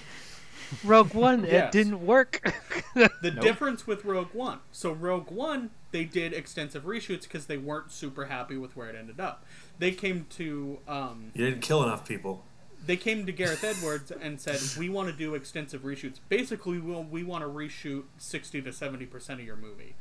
Rogue 0.84 1.14
One, 1.14 1.44
Yes. 1.44 1.66
it 1.66 1.72
didn't 1.72 2.04
work. 2.06 2.40
The 2.94 3.08
Nope. 3.22 3.40
difference 3.40 3.86
with 3.86 4.04
Rogue 4.04 4.34
One. 4.34 4.58
So 4.70 4.92
Rogue 4.92 5.30
One, 5.30 5.70
they 5.92 6.04
did 6.04 6.34
extensive 6.34 6.82
reshoots 6.84 7.22
because 7.22 7.46
they 7.46 7.56
weren't 7.56 7.90
super 7.90 8.26
happy 8.26 8.56
with 8.58 8.76
where 8.76 8.88
it 8.90 8.96
ended 8.96 9.18
up. 9.18 9.46
They 9.78 9.92
came 9.92 10.26
to 10.30 10.78
um, 10.86 11.30
you 11.34 11.44
didn't 11.46 11.62
kill 11.62 11.82
enough 11.82 12.06
people. 12.06 12.44
They 12.84 12.96
came 12.96 13.26
to 13.26 13.32
Gareth 13.32 13.62
Edwards 13.64 14.10
and 14.10 14.40
said, 14.40 14.60
"We 14.78 14.88
want 14.88 15.08
to 15.08 15.14
do 15.14 15.34
extensive 15.34 15.82
reshoots. 15.82 16.18
Basically, 16.28 16.78
we 16.78 16.94
we 16.94 17.22
want 17.24 17.42
to 17.44 17.48
reshoot 17.48 18.04
sixty 18.18 18.60
to 18.62 18.72
seventy 18.72 19.06
percent 19.06 19.40
of 19.40 19.46
your 19.46 19.56
movie." 19.56 19.94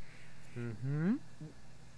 hmm 0.54 1.14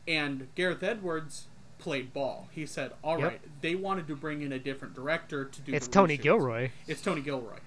And 0.06 0.48
Gareth 0.54 0.82
Edwards 0.82 1.46
played 1.78 2.12
ball. 2.12 2.48
He 2.52 2.66
said, 2.66 2.92
"All 3.02 3.18
Yep. 3.18 3.28
right, 3.30 3.40
they 3.62 3.74
wanted 3.74 4.06
to 4.08 4.16
bring 4.16 4.42
in 4.42 4.52
a 4.52 4.58
different 4.58 4.94
director 4.94 5.44
to 5.44 5.60
do. 5.60 5.72
It's 5.72 5.88
Tony 5.88 6.16
reshoots. 6.18 6.22
Gilroy. 6.22 6.70
It's 6.86 7.00
Tony 7.02 7.20
Gilroy, 7.20 7.58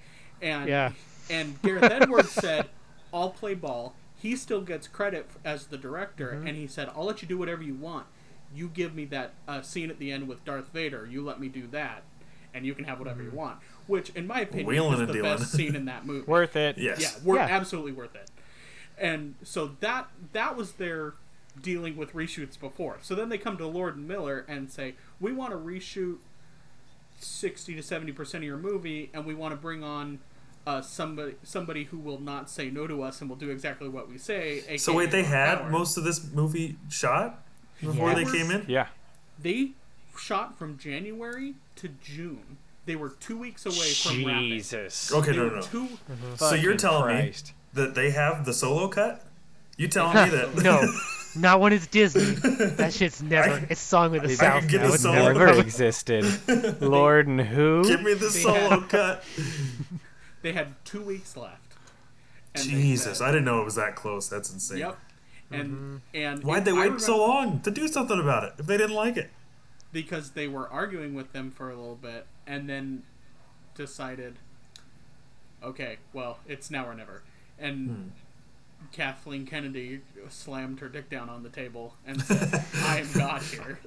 and 0.42 0.68
Yeah. 0.70 0.92
and 1.30 1.62
Gareth 1.62 1.84
Edwards 1.92 2.30
said, 2.32 2.70
"I'll 3.14 3.32
play 3.32 3.54
ball." 3.56 3.96
He 4.20 4.36
still 4.36 4.62
gets 4.62 4.88
credit 4.88 5.30
as 5.46 5.68
the 5.68 5.78
director, 5.78 6.32
Mm-hmm. 6.34 6.48
and 6.48 6.58
he 6.58 6.68
said, 6.68 6.90
"I'll 6.96 7.06
let 7.06 7.22
you 7.22 7.28
do 7.28 7.38
whatever 7.38 7.62
you 7.64 7.76
want. 7.76 8.08
You 8.56 8.68
give 8.70 8.96
me 8.96 9.06
that 9.06 9.34
uh, 9.48 9.62
scene 9.62 9.90
at 9.90 10.00
the 10.00 10.12
end 10.12 10.28
with 10.28 10.44
Darth 10.46 10.70
Vader. 10.72 11.06
You 11.06 11.24
let 11.24 11.40
me 11.40 11.50
do 11.50 11.68
that, 11.68 12.04
and 12.58 12.66
you 12.66 12.74
can 12.76 12.84
have 12.86 13.00
whatever 13.00 13.22
Mm-hmm. 13.22 13.32
you 13.32 13.38
want." 13.38 13.60
Which, 13.88 14.10
in 14.10 14.28
my 14.28 14.42
opinion, 14.42 14.68
Wheeling 14.68 15.00
is 15.00 15.08
the 15.08 15.14
dealing. 15.14 15.38
best 15.38 15.52
scene 15.54 15.76
in 15.76 15.86
that 15.86 16.06
movie. 16.10 16.26
Worth 16.28 16.56
it. 16.58 16.78
Yes. 16.78 17.00
Yeah, 17.02 17.10
we're 17.24 17.38
Yeah. 17.38 17.48
absolutely 17.50 17.94
worth 17.94 18.16
it. 18.16 18.30
And 18.98 19.36
so 19.44 19.76
that 19.80 20.08
that 20.34 20.56
was 20.58 20.74
their 20.74 21.14
dealing 21.62 21.96
with 21.96 22.14
reshoots 22.14 22.60
before. 22.60 22.98
So 23.02 23.16
then 23.16 23.30
they 23.30 23.38
come 23.38 23.58
to 23.58 23.66
Lord 23.68 23.96
and 23.96 24.08
Miller 24.08 24.44
and 24.48 24.70
say, 24.72 24.96
"We 25.20 25.32
want 25.32 25.52
to 25.52 25.58
reshoot 25.58 26.18
sixty 27.20 27.76
to 27.76 27.84
seventy 27.84 28.12
percent 28.12 28.44
of 28.44 28.48
your 28.48 28.58
movie, 28.58 29.10
and 29.14 29.26
we 29.26 29.34
want 29.34 29.54
to 29.54 29.60
bring 29.60 29.84
on." 29.84 30.20
Uh, 30.66 30.82
somebody, 30.82 31.34
somebody 31.44 31.86
who 31.86 31.98
will 31.98 32.20
not 32.20 32.50
say 32.50 32.70
no 32.70 32.86
to 32.88 33.02
us 33.02 33.22
and 33.22 33.30
will 33.30 33.38
do 33.38 33.50
exactly 33.50 33.88
what 33.88 34.10
we 34.10 34.18
say. 34.18 34.60
So 34.78 34.92
aka 34.92 34.98
wait, 34.98 35.12
they 35.12 35.24
had 35.24 35.60
Howard. 35.60 35.72
most 35.72 35.96
of 35.96 36.04
this 36.04 36.30
movie 36.34 36.76
shot 36.90 37.42
before 37.80 38.10
Yeah. 38.10 38.16
they 38.16 38.26
came 38.26 38.52
in. 38.52 38.66
Yeah. 38.68 38.88
They 39.40 39.72
shot 40.18 40.58
from 40.58 40.78
January 40.78 41.56
to 41.78 41.90
June. 42.04 42.58
They 42.86 42.96
were 42.96 43.10
two 43.10 43.38
weeks 43.38 43.66
away 43.66 43.92
from 43.94 44.26
wrapping. 44.26 44.50
Jesus. 44.50 45.12
Okay, 45.12 45.32
They 45.32 45.38
no, 45.38 45.44
were 45.46 45.50
no, 45.50 45.56
no. 45.58 45.62
two. 45.62 45.88
Mhm. 45.88 46.38
So 46.38 46.54
you're 46.56 46.72
Fucking 46.74 46.78
telling 46.78 47.04
Christ. 47.04 47.48
me 47.76 47.82
that 47.84 47.96
they 47.96 48.12
have 48.12 48.46
the 48.46 48.54
solo 48.54 48.88
cut? 48.88 49.24
You 49.78 49.88
telling 49.88 50.16
me 50.32 50.38
that? 50.38 50.56
no, 50.64 50.82
not 51.36 51.60
when 51.60 51.74
it's 51.74 51.86
Disney. 51.88 52.36
That 52.78 52.94
shit's 52.94 53.22
never. 53.22 53.50
I- 53.56 53.66
It's 53.70 53.82
Song 53.82 54.16
of 54.16 54.24
the 54.24 54.30
I 54.30 54.34
South 54.36 54.62
can 54.62 54.70
get 54.72 54.82
now. 54.82 54.88
the 54.88 54.94
It's 54.94 55.04
solo 55.04 55.16
never 55.16 55.34
Never 55.34 55.46
coming. 55.48 55.62
existed. 55.66 56.82
Lord 56.82 57.28
and 57.28 57.42
who? 57.42 57.84
Give 57.84 58.02
me 58.02 58.14
the 58.14 58.30
solo 58.32 58.70
had- 58.82 58.90
cut. 58.90 59.24
They 60.42 60.54
had 60.54 60.74
two 60.86 61.02
weeks 61.02 61.36
left. 61.36 61.74
And 62.56 62.64
they 62.66 62.72
Jesus, 62.72 63.18
said- 63.20 63.28
I 63.28 63.32
didn't 63.32 63.46
know 63.46 63.62
it 63.62 63.66
was 63.66 63.76
that 63.76 63.96
close. 63.96 64.30
That's 64.30 64.52
insane. 64.52 64.78
Yep. 64.80 64.98
And 65.52 65.70
mm-hmm. 65.72 65.96
and 66.14 66.44
Why'd 66.44 66.66
they 66.66 66.72
I 66.72 66.74
wait 66.74 66.80
remember- 66.84 67.00
so 67.04 67.18
long 67.18 67.60
to 67.62 67.72
do 67.72 67.88
something 67.88 68.20
about 68.20 68.44
it 68.46 68.54
if 68.60 68.66
they 68.66 68.78
didn't 68.78 68.96
like 68.96 69.18
it? 69.18 69.30
Because 69.98 70.30
they 70.34 70.48
were 70.48 70.70
arguing 70.70 71.16
with 71.16 71.34
them 71.34 71.50
for 71.50 71.72
a 71.72 71.76
little 71.76 71.96
bit, 71.96 72.28
and 72.46 72.70
then 72.70 73.02
decided, 73.74 74.36
okay, 75.64 75.98
well, 76.14 76.38
it's 76.48 76.70
now 76.70 76.86
or 76.88 76.94
never. 76.94 77.24
And 77.58 77.90
Hmm. 77.90 78.04
Kathleen 78.92 79.48
Kennedy 79.48 80.02
slammed 80.30 80.82
her 80.82 80.88
dick 80.88 81.10
down 81.10 81.30
on 81.30 81.42
the 81.42 81.50
table 81.50 81.96
and 82.06 82.22
said, 82.22 82.64
"I 82.76 83.00
am 83.00 83.12
God 83.12 83.42
here. 83.42 83.80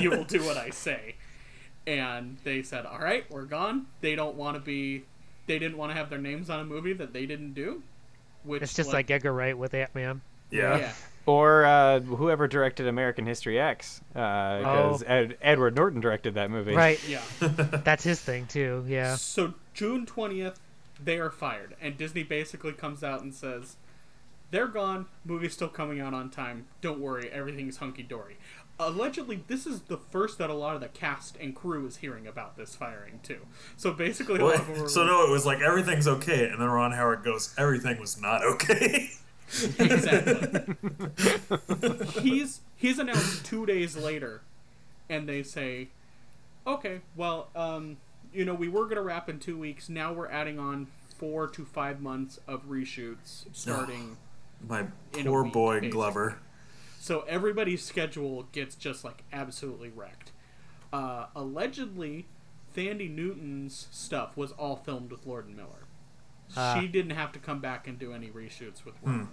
you 0.00 0.10
will 0.10 0.24
do 0.24 0.42
what 0.42 0.56
I 0.56 0.70
say." 0.70 1.14
And 1.86 2.38
they 2.42 2.64
said, 2.64 2.84
"All 2.84 2.98
right, 2.98 3.24
we're 3.30 3.44
gone." 3.44 3.86
They 4.00 4.16
don't 4.16 4.34
want 4.34 4.56
to 4.56 4.60
be. 4.60 5.04
They 5.46 5.60
didn't 5.60 5.78
want 5.78 5.92
to 5.92 5.96
have 5.96 6.10
their 6.10 6.18
names 6.18 6.50
on 6.50 6.58
a 6.58 6.64
movie 6.64 6.94
that 6.94 7.12
they 7.12 7.26
didn't 7.26 7.52
do. 7.54 7.84
Which 8.42 8.60
It's 8.62 8.74
just 8.74 8.92
like 8.92 9.08
Edgar 9.08 9.32
Wright 9.32 9.56
with 9.56 9.72
Ant 9.72 9.94
Man. 9.94 10.20
Yeah. 10.50 10.78
yeah. 10.78 10.92
Or 11.24 11.64
uh, 11.64 12.00
whoever 12.00 12.48
directed 12.48 12.88
American 12.88 13.26
History 13.26 13.60
X, 13.60 14.00
because 14.08 15.02
Oh. 15.04 15.06
Ed- 15.06 15.38
Edward 15.40 15.76
Norton 15.76 16.00
directed 16.00 16.34
that 16.34 16.50
movie. 16.50 16.74
Right. 16.74 17.00
Yeah. 17.08 17.22
That's 17.40 18.02
his 18.02 18.20
thing 18.20 18.46
too. 18.46 18.84
Yeah. 18.88 19.14
So 19.16 19.54
June 19.72 20.04
twentieth, 20.04 20.58
they 21.02 21.18
are 21.18 21.30
fired, 21.30 21.76
and 21.80 21.96
Disney 21.96 22.24
basically 22.24 22.72
comes 22.72 23.04
out 23.04 23.22
and 23.22 23.32
says, 23.32 23.76
"They're 24.50 24.66
gone. 24.66 25.06
Movie's 25.24 25.52
still 25.52 25.68
coming 25.68 26.00
out 26.00 26.12
on 26.12 26.28
time. 26.28 26.66
Don't 26.80 26.98
worry, 26.98 27.30
everything's 27.30 27.76
hunky 27.76 28.02
dory." 28.02 28.36
Allegedly, 28.80 29.44
this 29.46 29.64
is 29.64 29.82
the 29.82 29.98
first 29.98 30.38
that 30.38 30.50
a 30.50 30.54
lot 30.54 30.74
of 30.74 30.80
the 30.80 30.88
cast 30.88 31.36
and 31.36 31.54
crew 31.54 31.86
is 31.86 31.98
hearing 31.98 32.26
about 32.26 32.56
this 32.56 32.74
firing 32.74 33.20
too. 33.22 33.46
So 33.76 33.92
basically, 33.92 34.40
a 34.40 34.44
lot 34.44 34.54
of 34.56 34.66
them 34.66 34.80
were 34.82 34.88
So 34.88 35.02
like- 35.02 35.10
no, 35.10 35.24
it 35.24 35.30
was 35.30 35.46
like 35.46 35.60
everything's 35.60 36.08
okay, 36.08 36.48
and 36.48 36.60
then 36.60 36.68
Ron 36.68 36.90
Howard 36.90 37.22
goes, 37.22 37.54
everything 37.56 38.00
was 38.00 38.20
not 38.20 38.42
okay. 38.44 39.10
exactly. 39.78 40.74
he's 42.22 42.60
he's 42.76 42.98
announced 42.98 43.44
two 43.44 43.66
days 43.66 43.96
later, 43.96 44.42
and 45.08 45.28
they 45.28 45.42
say, 45.42 45.88
"Okay, 46.66 47.00
well, 47.16 47.48
um, 47.54 47.96
you 48.32 48.44
know, 48.44 48.54
we 48.54 48.68
were 48.68 48.86
gonna 48.86 49.02
wrap 49.02 49.28
in 49.28 49.38
two 49.38 49.58
weeks. 49.58 49.88
Now 49.88 50.12
we're 50.12 50.30
adding 50.30 50.58
on 50.58 50.86
four 51.18 51.46
to 51.48 51.64
five 51.64 52.00
months 52.00 52.38
of 52.46 52.68
reshoots 52.68 53.44
starting." 53.52 54.16
My 54.66 54.86
In 55.18 55.26
a 55.26 55.30
poor 55.30 55.42
week, 55.44 55.52
boy 55.52 55.74
basically. 55.74 55.90
Glover. 55.90 56.38
So 57.00 57.24
everybody's 57.28 57.84
schedule 57.84 58.44
gets 58.52 58.76
just 58.76 59.02
like 59.04 59.24
absolutely 59.32 59.88
wrecked. 59.88 60.30
Uh, 60.92 61.26
allegedly, 61.34 62.26
Thandie 62.76 63.12
Newton's 63.12 63.88
stuff 63.90 64.36
was 64.36 64.52
all 64.52 64.76
filmed 64.76 65.10
with 65.10 65.26
Lord 65.26 65.46
and 65.46 65.56
Miller. 65.56 65.86
Ah. 66.56 66.78
she 66.78 66.86
didn't 66.86 67.12
have 67.12 67.32
to 67.32 67.38
come 67.38 67.60
back 67.60 67.88
and 67.88 67.98
do 67.98 68.12
any 68.12 68.28
reshoots 68.28 68.84
with 68.84 68.94
Ron. 69.02 69.28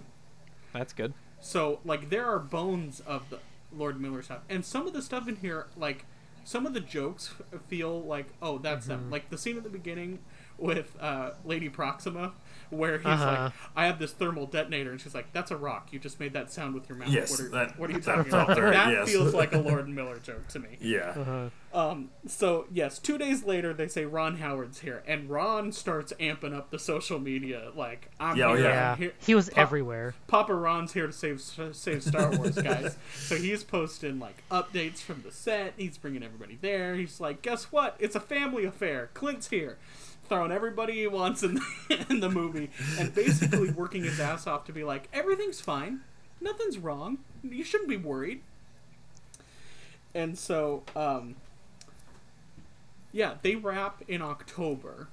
That's 0.72 0.92
good. 0.92 1.14
So 1.40 1.80
like 1.84 2.10
there 2.10 2.26
are 2.26 2.38
bones 2.38 3.00
of 3.00 3.28
the 3.30 3.38
Lord 3.72 4.00
Miller 4.00 4.22
stuff, 4.22 4.40
and 4.48 4.64
some 4.64 4.86
of 4.86 4.92
the 4.92 5.02
stuff 5.02 5.28
in 5.28 5.36
here, 5.36 5.66
like 5.76 6.06
some 6.44 6.66
of 6.66 6.74
the 6.74 6.80
jokes 6.80 7.34
feel 7.68 8.02
like 8.02 8.26
oh 8.42 8.58
that's 8.58 8.86
them. 8.86 9.02
Mm-hmm. 9.02 9.12
Like 9.12 9.30
the 9.30 9.38
scene 9.38 9.56
at 9.56 9.62
the 9.62 9.70
beginning 9.70 10.20
with 10.60 10.96
uh, 11.00 11.30
Lady 11.44 11.68
Proxima, 11.68 12.32
where 12.70 12.98
he's 12.98 13.06
Uh-huh. 13.06 13.42
like, 13.44 13.52
"I 13.74 13.86
have 13.86 13.98
this 13.98 14.12
thermal 14.12 14.46
detonator," 14.46 14.90
and 14.90 15.00
she's 15.00 15.14
like, 15.14 15.32
"That's 15.32 15.50
a 15.50 15.56
rock. 15.56 15.88
You 15.92 15.98
just 15.98 16.20
made 16.20 16.32
that 16.34 16.52
sound 16.52 16.74
with 16.74 16.88
your 16.88 16.98
mouth. 16.98 17.08
Yes, 17.08 17.30
what 17.30 17.40
are, 17.40 17.48
that- 17.50 17.78
what 17.78 17.90
are 17.90 17.92
you 17.94 18.00
talking 18.00 18.32
about?" 18.32 18.54
very- 18.56 18.70
that 18.72 18.92
yes. 18.92 19.08
feels 19.10 19.34
like 19.34 19.52
a 19.54 19.58
Lord 19.70 19.86
and 19.86 19.94
Miller 19.94 20.18
joke 20.18 20.46
to 20.48 20.58
me. 20.58 20.76
Yeah. 20.80 21.14
Uh-huh. 21.16 21.48
Um, 21.72 22.10
so 22.26 22.66
yes, 22.72 22.98
two 22.98 23.16
days 23.16 23.44
later 23.44 23.72
they 23.72 23.86
say 23.86 24.04
Ron 24.04 24.38
Howard's 24.38 24.80
here, 24.80 25.02
and 25.06 25.30
Ron 25.30 25.70
starts 25.72 26.12
amping 26.18 26.52
up 26.54 26.70
the 26.70 26.78
social 26.80 27.18
media 27.20 27.70
like, 27.76 28.10
"I'm 28.18 28.36
Yeah, 28.36 28.46
oh, 28.46 28.54
here, 28.56 28.64
yeah. 28.64 28.92
I'm 28.92 28.98
here." 28.98 29.12
He 29.20 29.34
was 29.36 29.48
Pop- 29.50 29.58
everywhere. 29.58 30.14
Papa 30.26 30.52
Ron's 30.54 30.92
here 30.92 31.06
to 31.06 31.12
save 31.12 31.40
save 31.40 32.02
Star 32.02 32.30
Wars, 32.36 32.56
guys. 32.56 32.96
so 33.14 33.36
he's 33.36 33.62
posting 33.64 34.18
like 34.18 34.42
updates 34.50 34.98
from 34.98 35.22
the 35.22 35.30
set. 35.32 35.74
He's 35.76 35.96
bringing 35.96 36.22
everybody 36.24 36.58
there. 36.60 36.94
He's 36.96 37.20
like, 37.20 37.40
guess 37.42 37.64
what? 37.72 37.94
It's 38.00 38.16
a 38.16 38.20
family 38.20 38.64
affair. 38.64 39.10
Clint's 39.14 39.48
here, 39.50 39.78
throwing 40.30 40.52
everybody 40.52 40.94
he 40.94 41.06
wants 41.08 41.42
in 41.42 41.56
the, 41.56 42.06
in 42.08 42.20
the 42.20 42.30
movie, 42.30 42.70
and 42.98 43.12
basically 43.14 43.70
working 43.70 44.04
his 44.04 44.18
ass 44.20 44.46
off 44.46 44.64
to 44.64 44.72
be 44.72 44.84
like, 44.84 45.08
everything's 45.12 45.60
fine, 45.60 46.00
nothing's 46.40 46.78
wrong. 46.78 47.18
You 47.42 47.64
shouldn't 47.64 47.90
be 47.90 47.96
worried. 47.96 48.40
And 50.14 50.38
so, 50.38 50.84
um, 50.94 51.34
yeah, 53.12 53.34
they 53.42 53.56
wrap 53.56 54.02
in 54.06 54.22
October, 54.22 55.08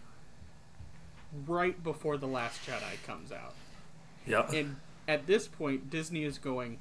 right 1.47 1.83
before 1.83 2.17
the 2.17 2.27
Last 2.27 2.65
Jedi 2.65 3.03
comes 3.05 3.31
out. 3.31 3.55
Yeah. 4.25 4.49
And 4.51 4.75
at 5.07 5.25
this 5.25 5.47
point, 5.47 5.89
Disney 5.89 6.25
is 6.25 6.37
going, 6.37 6.77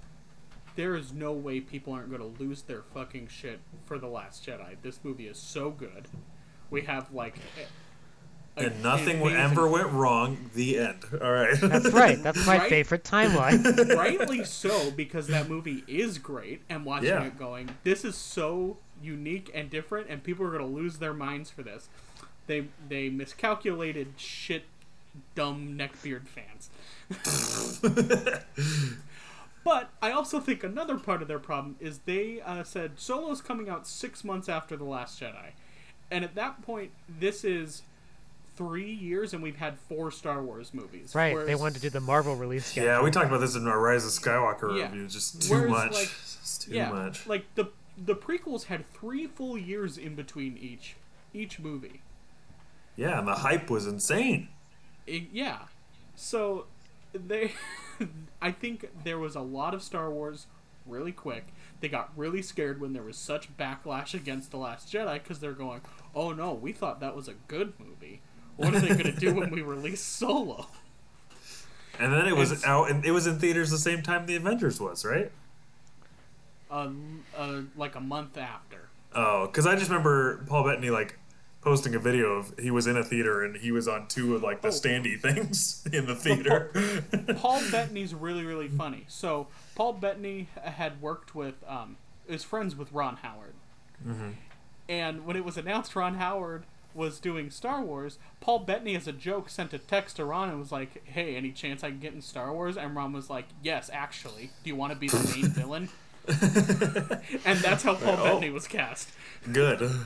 there 0.75 0.95
is 0.95 1.11
no 1.13 1.33
way 1.33 1.61
people 1.61 1.95
aren't 1.95 2.11
going 2.11 2.21
to 2.21 2.43
lose 2.43 2.63
their 2.63 2.83
fucking 2.83 3.29
shit 3.29 3.61
for 3.87 3.99
The 3.99 4.09
Last 4.09 4.47
Jedi. 4.47 4.77
This 4.83 5.01
movie 5.03 5.27
is 5.27 5.39
so 5.39 5.71
good. 5.71 6.07
We 6.71 6.83
have, 6.83 7.15
like. 7.15 7.37
A- 8.57 8.61
a- 8.61 8.67
and 8.67 8.83
nothing 8.83 9.21
amazing- 9.21 9.39
ever 9.39 9.69
went 9.69 9.89
wrong. 9.89 10.51
The 10.55 10.79
end. 10.79 11.05
All 11.23 11.33
right. 11.33 11.57
That's 11.61 11.91
right. 11.93 12.23
That's 12.23 12.47
my 12.47 12.59
Right? 12.59 12.69
favorite 12.71 13.05
timeline. 13.05 13.95
Rightly 13.97 14.45
so, 14.45 14.91
because 14.91 15.27
that 15.29 15.49
movie 15.49 15.85
is 15.87 16.19
great, 16.19 16.63
and 16.69 16.85
watching 16.85 17.09
Yeah. 17.09 17.25
it 17.25 17.39
going, 17.39 17.71
this 17.85 18.05
is 18.05 18.15
so 18.17 18.79
unique 19.03 19.51
and 19.55 19.69
different, 19.71 20.09
and 20.09 20.23
people 20.23 20.47
are 20.47 20.51
going 20.51 20.63
to 20.63 20.67
lose 20.67 20.99
their 20.99 21.15
minds 21.15 21.51
for 21.51 21.63
this. 21.63 21.89
They 22.47 22.69
they 22.89 23.09
miscalculated 23.11 24.15
shit, 24.17 24.65
dumb 25.35 25.77
neckbeard 25.79 26.27
fans. 26.29 26.71
But 29.65 29.91
I 30.01 30.13
also 30.13 30.39
think 30.39 30.63
another 30.63 30.97
part 30.97 31.23
of 31.23 31.29
their 31.29 31.41
problem 31.41 31.75
is 31.81 31.99
they 32.07 32.41
uh, 32.41 32.63
said 32.63 33.01
Solo's 33.01 33.41
coming 33.41 33.69
out 33.69 33.85
six 33.85 34.23
months 34.23 34.49
after 34.49 34.77
The 34.77 34.85
Last 34.85 35.21
Jedi. 35.21 35.51
And 36.09 36.25
at 36.25 36.37
that 36.37 36.63
point, 36.63 36.93
this 37.09 37.43
is 37.43 37.83
three 38.57 38.91
years 38.93 39.35
and 39.35 39.43
we've 39.43 39.57
had 39.57 39.79
four 39.89 40.11
Star 40.11 40.43
Wars 40.43 40.73
movies. 40.73 41.15
right. 41.15 41.37
They 41.47 41.55
wanted 41.55 41.75
to 41.77 41.81
do 41.81 41.91
the 41.91 42.01
Marvel 42.01 42.35
release 42.37 42.67
schedule. 42.67 42.89
yeah, 42.91 43.03
we 43.03 43.11
talked 43.11 43.27
about 43.29 43.41
this 43.41 43.55
in 43.55 43.67
our 43.69 43.79
Rise 43.81 44.05
of 44.05 44.11
Skywalker 44.11 44.77
Yeah. 44.77 44.85
review. 44.91 45.07
Just 45.09 45.43
too 45.43 45.55
Whereas, 45.55 45.71
much. 45.71 45.93
like- 45.93 46.09
Just 46.09 46.63
too 46.63 46.73
yeah, 46.75 46.91
much. 46.91 47.27
Like 47.27 47.45
the 47.55 47.67
the 47.99 48.15
prequels 48.15 48.65
had 48.65 48.91
three 48.93 49.27
full 49.27 49.57
years 49.57 49.97
in 49.99 50.15
between 50.15 50.57
each 50.59 50.97
each 51.33 51.59
movie. 51.59 52.01
Yeah, 52.97 53.19
and 53.19 53.29
the 53.29 53.35
hype 53.37 53.69
was 53.71 53.87
insane. 53.87 54.49
I- 55.09 55.27
yeah. 55.33 55.61
So 56.15 56.67
they 57.13 57.53
I 58.43 58.51
think 58.53 58.89
there 59.05 59.19
was 59.19 59.35
a 59.35 59.41
lot 59.41 59.75
of 59.75 59.83
Star 59.83 60.11
Wars 60.11 60.47
really 60.87 61.13
quick. 61.13 61.47
They 61.81 61.89
got 61.89 62.11
really 62.17 62.41
scared 62.43 62.81
when 62.81 62.93
there 62.95 63.03
was 63.03 63.17
such 63.19 63.55
backlash 63.59 64.15
against 64.15 64.51
The 64.51 64.57
Last 64.57 64.91
Jedi 64.93 65.15
because 65.15 65.41
they're 65.41 65.53
going, 65.53 65.81
"Oh 66.15 66.33
no, 66.33 66.55
we 66.55 66.73
thought 66.73 67.01
that 67.01 67.15
was 67.17 67.29
a 67.29 67.35
good 67.49 67.75
movie. 67.79 68.21
What 68.57 68.75
are 68.75 68.81
they 68.81 68.89
going 68.89 69.05
to 69.05 69.13
do 69.13 69.35
when 69.35 69.51
we 69.51 69.63
release 69.63 70.01
Solo?" 70.03 70.67
And 71.99 72.13
then 72.13 72.27
it 72.27 72.37
was 72.37 72.53
It's- 72.53 72.65
out, 72.67 72.91
and 72.91 73.05
it 73.05 73.11
was 73.13 73.27
in 73.27 73.39
theaters 73.39 73.71
the 73.71 73.79
same 73.79 74.03
time 74.03 74.27
the 74.27 74.37
Avengers 74.37 74.81
was, 74.81 75.05
right? 75.05 75.31
Uh, 76.71 76.89
uh, 77.37 77.61
like 77.77 77.95
a 77.95 78.01
month 78.01 78.37
after. 78.37 78.89
Oh, 79.15 79.47
because 79.47 79.67
I 79.67 79.77
just 79.77 79.89
remember 79.89 80.45
Paul 80.47 80.65
Bettany 80.65 80.91
like 80.91 81.19
posting 81.63 81.95
a 81.95 81.99
video 81.99 82.33
of 82.35 82.53
he 82.59 82.71
was 82.71 82.87
in 82.87 82.97
a 82.97 83.05
theater 83.05 83.45
and 83.45 83.57
he 83.57 83.73
was 83.73 83.89
on 83.89 84.07
two 84.09 84.35
of 84.37 84.43
like 84.43 84.61
the 84.63 84.69
Oh. 84.69 84.71
standy 84.71 85.19
things 85.21 85.87
in 85.93 86.07
the 86.07 86.15
theater. 86.15 86.71
Paul 87.37 87.61
Bettany's 87.71 88.15
really 88.15 88.45
really 88.45 88.69
funny. 88.69 89.05
So 89.09 89.47
Paul 89.75 89.95
Bettany 89.95 90.49
had 90.63 91.01
worked 91.01 91.35
with 91.35 91.55
um 91.69 91.97
is 92.29 92.43
friends 92.43 92.75
with 92.77 92.91
Ron 92.93 93.17
Howard. 93.17 93.55
mm-hmm. 94.07 94.31
And 94.89 95.25
when 95.25 95.37
it 95.37 95.45
was 95.45 95.57
announced 95.57 95.95
Ron 95.97 96.15
Howard 96.17 96.65
was 96.97 97.21
doing 97.21 97.51
Star 97.51 97.83
Wars, 97.83 98.19
Paul 98.41 98.61
Bettany 98.61 98.97
as 98.97 99.07
a 99.07 99.13
joke 99.13 99.49
sent 99.51 99.73
a 99.75 99.79
text 99.79 100.17
to 100.17 100.25
Ron 100.25 100.49
and 100.49 100.59
was 100.59 100.73
like, 100.73 101.07
"Hey, 101.07 101.37
any 101.37 101.53
chance 101.53 101.85
I 101.85 101.91
can 101.91 102.01
get 102.01 102.15
in 102.15 102.23
Star 102.23 102.53
Wars?" 102.53 102.77
And 102.77 102.97
Ron 102.97 103.13
was 103.13 103.29
like, 103.31 103.47
"Yes, 103.63 103.91
actually. 103.93 104.51
Do 104.65 104.71
you 104.71 104.77
want 104.77 104.93
to 104.93 104.99
be 104.99 105.09
the 105.09 105.33
main 105.37 105.49
villain?" 105.51 105.89
and 107.45 107.59
that's 107.59 107.83
how 107.83 107.95
Paul 107.95 108.17
Oh. 108.19 108.25
Bettany 108.25 108.51
was 108.51 108.67
cast. 108.67 109.09
Good. 109.53 109.81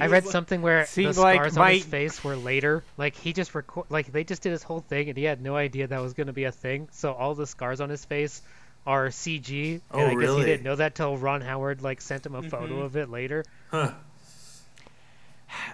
I 0.00 0.06
read 0.06 0.24
like- 0.24 0.32
something 0.32 0.60
where 0.62 0.84
See, 0.86 1.06
the 1.06 1.18
like, 1.20 1.36
scars 1.40 1.56
my- 1.56 1.68
on 1.68 1.74
his 1.76 1.84
face 1.84 2.22
were 2.24 2.36
later. 2.36 2.82
Like 2.98 3.16
he 3.16 3.32
just 3.32 3.54
record, 3.54 3.86
like 3.88 4.12
they 4.12 4.24
just 4.24 4.42
did 4.42 4.52
his 4.52 4.62
whole 4.62 4.80
thing, 4.80 5.08
and 5.08 5.16
he 5.16 5.24
had 5.24 5.40
no 5.42 5.56
idea 5.56 5.86
that 5.86 6.00
was 6.00 6.12
going 6.14 6.26
to 6.26 6.32
be 6.32 6.44
a 6.44 6.52
thing. 6.52 6.88
So 6.92 7.12
all 7.12 7.34
the 7.34 7.46
scars 7.46 7.80
on 7.80 7.88
his 7.90 8.04
face 8.04 8.42
are 8.86 9.08
CG. 9.08 9.80
Oh, 9.90 9.98
and 9.98 10.08
I 10.10 10.20
guess 10.20 10.36
he 10.36 10.44
didn't 10.44 10.64
know 10.64 10.76
that 10.76 10.94
till 10.94 11.16
Ron 11.16 11.40
Howard 11.40 11.82
like 11.82 12.00
sent 12.00 12.26
him 12.26 12.34
a 12.34 12.42
photo 12.42 12.80
Mhm. 12.80 12.84
of 12.84 12.96
it 12.96 13.08
later. 13.10 13.44
Huh. 13.70 13.92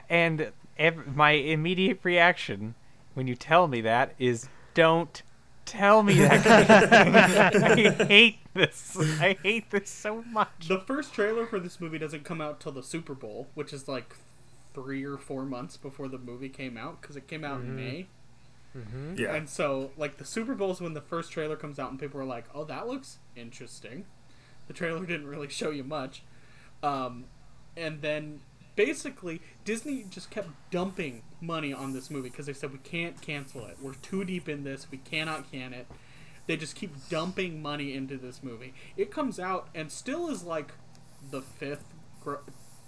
And 0.09 0.53
ev- 0.79 1.15
my 1.17 1.33
immediate 1.33 2.01
reaction 2.03 2.75
when 3.15 3.27
you 3.27 3.35
tell 3.35 3.69
me 3.69 3.81
that 3.83 4.15
is, 4.19 4.49
don't 4.75 5.23
tell 5.65 6.03
me 6.03 6.15
that. 6.15 6.47
I 7.55 8.05
hate 8.05 8.39
this. 8.55 8.97
I 9.21 9.37
hate 9.43 9.71
this 9.71 9.91
so 9.91 10.23
much. 10.23 10.69
The 10.69 10.81
first 10.81 11.13
trailer 11.13 11.47
for 11.47 11.61
this 11.61 11.81
movie 11.81 11.99
doesn't 11.99 12.25
come 12.25 12.41
out 12.41 12.61
till 12.61 12.73
the 12.73 12.83
Super 12.83 13.15
Bowl, 13.15 13.49
which 13.55 13.73
is 13.73 13.89
like 13.89 14.15
three 14.75 15.05
or 15.05 15.17
four 15.19 15.45
months 15.45 15.77
before 15.77 16.09
the 16.09 16.19
movie 16.19 16.49
came 16.49 16.77
out 16.77 17.01
because 17.01 17.17
it 17.17 17.27
came 17.27 17.45
out 17.45 17.61
in 17.61 17.75
May. 17.75 18.07
Yeah. 19.17 19.35
And 19.35 19.49
so, 19.49 19.91
like, 19.97 20.19
the 20.19 20.25
Super 20.25 20.55
Bowl 20.55 20.71
is 20.71 20.81
when 20.81 20.95
the 20.95 21.01
first 21.01 21.33
trailer 21.33 21.57
comes 21.57 21.79
out, 21.79 21.91
and 21.91 21.99
people 21.99 22.21
are 22.21 22.25
like, 22.25 22.45
"Oh, 22.55 22.65
that 22.65 22.87
looks 22.87 23.19
interesting." 23.35 24.05
The 24.69 24.73
trailer 24.73 25.05
didn't 25.07 25.27
really 25.27 25.49
show 25.49 25.71
you 25.71 25.83
much, 25.83 26.23
um, 26.83 27.25
and 27.77 28.03
then 28.03 28.41
basically 28.79 29.41
Disney 29.65 30.05
just 30.09 30.31
kept 30.31 30.49
dumping 30.71 31.23
money 31.41 31.73
on 31.73 31.93
this 31.93 32.11
movie 32.11 32.31
because 32.31 32.47
they 32.47 32.53
said 32.53 32.71
we 32.71 32.79
can't 32.79 33.21
cancel 33.21 33.67
it. 33.67 33.77
We're 33.83 33.95
too 33.95 34.25
deep 34.25 34.49
in 34.49 34.63
this. 34.63 34.87
We 34.89 34.99
cannot 34.99 35.51
can 35.51 35.75
it. 35.75 35.89
They 36.47 36.57
just 36.57 36.77
keep 36.77 36.93
dumping 37.11 37.61
money 37.61 37.93
into 37.93 38.17
this 38.17 38.41
movie. 38.41 38.73
It 38.97 39.11
comes 39.11 39.41
out 39.41 39.67
and 39.75 39.91
still 39.91 40.31
is 40.31 40.45
like 40.45 40.71
the 41.33 41.43
fifth 41.43 41.93
gro- 42.23 42.39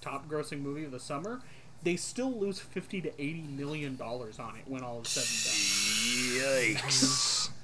top 0.01 0.29
grossing 0.29 0.63
movie 0.63 0.85
of 0.85 0.93
the 0.93 1.01
summer. 1.01 1.41
They 1.83 1.97
still 1.97 2.31
lose 2.31 2.61
fifty 2.61 3.01
to 3.01 3.09
eighty 3.21 3.43
million 3.43 3.97
dollars 3.97 4.39
on 4.39 4.55
it 4.57 4.63
when 4.67 4.85
all 4.85 5.03
is 5.03 5.09
said 5.09 5.25
and 6.77 6.79
done. 6.79 6.87
Yikes. 6.87 7.51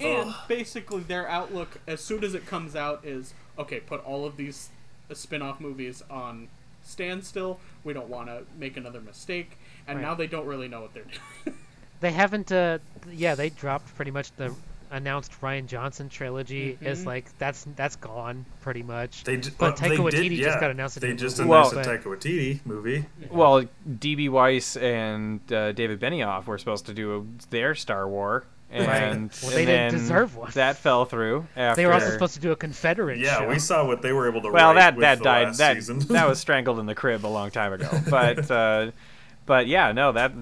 And 0.00 0.34
basically, 0.48 1.00
their 1.00 1.28
outlook 1.28 1.80
as 1.86 2.00
soon 2.00 2.24
as 2.24 2.34
it 2.34 2.46
comes 2.46 2.74
out 2.74 3.04
is 3.04 3.34
okay. 3.58 3.78
Put 3.78 4.02
all 4.06 4.24
of 4.24 4.38
these 4.38 4.70
spin-off 5.12 5.60
movies 5.60 6.02
on 6.08 6.48
standstill. 6.86 7.60
We 7.84 7.92
don't 7.92 8.08
want 8.08 8.28
to 8.28 8.42
make 8.58 8.76
another 8.76 9.00
mistake. 9.00 9.58
And 9.86 9.98
Right. 9.98 10.02
now 10.06 10.14
they 10.14 10.26
don't 10.26 10.46
really 10.46 10.68
know 10.68 10.80
what 10.80 10.94
they're 10.94 11.04
doing. 11.44 11.56
They 12.00 12.12
haven't. 12.12 12.50
Uh, 12.52 12.78
yeah, 13.10 13.34
they 13.34 13.50
dropped 13.50 13.94
pretty 13.96 14.10
much 14.10 14.32
the 14.36 14.54
announced 14.90 15.32
Rian 15.40 15.66
Johnson 15.66 16.08
trilogy. 16.08 16.78
Is 16.80 17.02
Mhm. 17.02 17.06
like 17.06 17.38
that's 17.38 17.66
that's 17.76 17.96
gone 17.96 18.44
pretty 18.62 18.82
much. 18.82 19.24
They 19.24 19.36
d- 19.36 19.50
But 19.58 19.80
well, 19.80 19.90
Taika 19.90 19.96
they 19.96 19.96
Waititi 20.18 20.28
did, 20.30 20.36
just 20.38 20.54
yeah. 20.56 20.60
got 20.60 20.70
announced 20.70 20.96
a 20.96 21.00
They 21.00 21.14
just 21.14 21.38
movie. 21.38 21.50
announced 21.50 21.74
Well- 21.74 21.84
a 21.84 21.98
Taika 21.98 22.02
Waititi 22.04 22.60
movie. 22.64 23.04
Well, 23.30 23.64
DB 23.88 24.28
Weiss 24.28 24.76
and 24.76 25.40
uh, 25.52 25.72
David 25.72 26.00
Benioff 26.00 26.46
were 26.46 26.58
supposed 26.58 26.86
to 26.86 26.94
do 26.94 27.26
their 27.50 27.74
Star 27.74 28.08
War, 28.08 28.44
and, 28.70 28.86
Right. 28.86 29.02
and 29.02 29.30
Well, 29.42 29.52
they 29.52 29.64
didn't 29.64 29.92
deserve 29.92 30.36
one. 30.36 30.50
That 30.54 30.76
fell 30.76 31.04
through. 31.04 31.46
After, 31.56 31.80
They 31.82 31.86
were 31.86 31.92
also 31.94 32.10
supposed 32.10 32.34
to 32.34 32.40
do 32.40 32.52
a 32.52 32.56
Confederate 32.56 33.18
Yeah, 33.18 33.38
show. 33.38 33.48
we 33.48 33.58
saw 33.58 33.86
what 33.86 34.02
they 34.02 34.12
were 34.12 34.28
able 34.28 34.42
to 34.42 34.50
Well, 34.50 34.68
write 34.74 34.80
that 34.80 34.94
with 34.96 35.02
that 35.02 35.18
the 35.18 35.24
died. 35.24 35.54
That 35.54 36.08
that 36.08 36.26
was 36.28 36.38
strangled 36.40 36.78
in 36.78 36.86
the 36.86 36.94
crib 36.94 37.24
a 37.24 37.28
long 37.28 37.50
time 37.50 37.72
ago. 37.72 37.88
But 38.10 38.50
uh, 38.50 38.90
but 39.46 39.66
yeah, 39.66 39.92
no, 39.92 40.12
that 40.12 40.32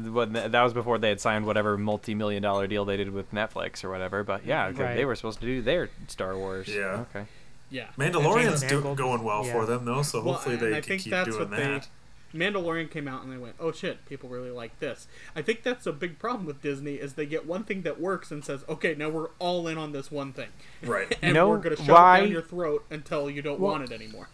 that 0.53 0.63
was 0.63 0.73
before 0.73 0.99
they 0.99 1.11
had 1.11 1.21
signed 1.21 1.47
whatever 1.47 1.77
multi-million 1.79 2.43
dollar 2.43 2.67
deal 2.67 2.85
they 2.85 2.97
did 2.97 3.13
with 3.13 3.33
Netflix 3.33 3.85
or 3.85 3.91
whatever. 3.91 4.25
But 4.25 4.45
yeah, 4.45 4.67
Right. 4.67 4.97
they 4.97 5.05
were 5.05 5.15
supposed 5.15 5.41
to 5.41 5.47
do 5.47 5.63
their 5.63 5.91
Star 6.09 6.37
Wars. 6.37 6.69
Yeah. 6.69 7.05
Okay. 7.15 7.27
yeah. 7.71 7.89
Mandalorian's 7.99 8.61
James 8.63 8.83
do- 8.83 8.95
going 8.95 9.23
well 9.23 9.45
yeah. 9.47 9.53
for 9.53 9.67
them 9.67 9.85
though, 9.85 10.03
so 10.03 10.23
Well, 10.25 10.35
hopefully 10.35 10.57
they 10.57 10.71
I 10.73 10.81
can 10.81 10.83
think 10.83 11.03
keep 11.03 11.11
that's 11.13 11.29
doing 11.31 11.39
what 11.41 11.51
they- 11.51 11.63
that. 11.63 11.89
Mandalorian 12.35 12.91
came 12.91 13.07
out 13.07 13.23
and 13.23 13.33
they 13.33 13.37
went, 13.37 13.55
"Oh 13.61 13.71
shit, 13.71 14.05
people 14.07 14.29
really 14.29 14.51
like 14.51 14.81
this." 14.81 15.07
I 15.37 15.43
think 15.43 15.63
that's 15.63 15.87
a 15.87 15.93
big 15.93 16.19
problem 16.19 16.47
with 16.47 16.61
Disney 16.63 16.95
is 16.95 17.13
they 17.15 17.27
get 17.27 17.47
one 17.47 17.63
thing 17.63 17.83
that 17.83 18.01
works 18.01 18.33
and 18.33 18.45
says, 18.45 18.65
"Okay, 18.69 18.97
now 18.97 19.09
we're 19.09 19.29
all 19.39 19.69
in 19.69 19.79
on 19.79 19.93
this 19.93 20.11
one 20.11 20.33
thing." 20.33 20.49
Right. 20.83 21.17
And 21.23 21.33
know 21.35 21.49
we're 21.49 21.59
going 21.59 21.77
to 21.77 21.83
shove 21.85 21.95
why- 21.95 22.19
it 22.19 22.21
down 22.23 22.33
your 22.33 22.43
throat 22.43 22.85
until 22.91 23.31
you 23.31 23.41
don't 23.41 23.61
Well- 23.61 23.71
want 23.73 23.85
it 23.85 23.93
anymore. 23.93 24.29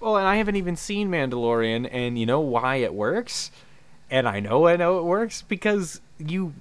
Well, 0.00 0.16
and 0.16 0.26
I 0.26 0.36
haven't 0.36 0.56
even 0.56 0.74
seen 0.74 1.08
Mandalorian, 1.08 1.88
and 1.92 2.18
you 2.18 2.26
know 2.26 2.40
why 2.40 2.76
it 2.76 2.92
works? 2.92 3.52
And 4.10 4.28
I 4.28 4.40
know 4.40 4.66
I 4.66 4.76
know 4.76 4.98
it 4.98 5.04
works 5.04 5.42
because 5.42 6.00
you 6.18 6.54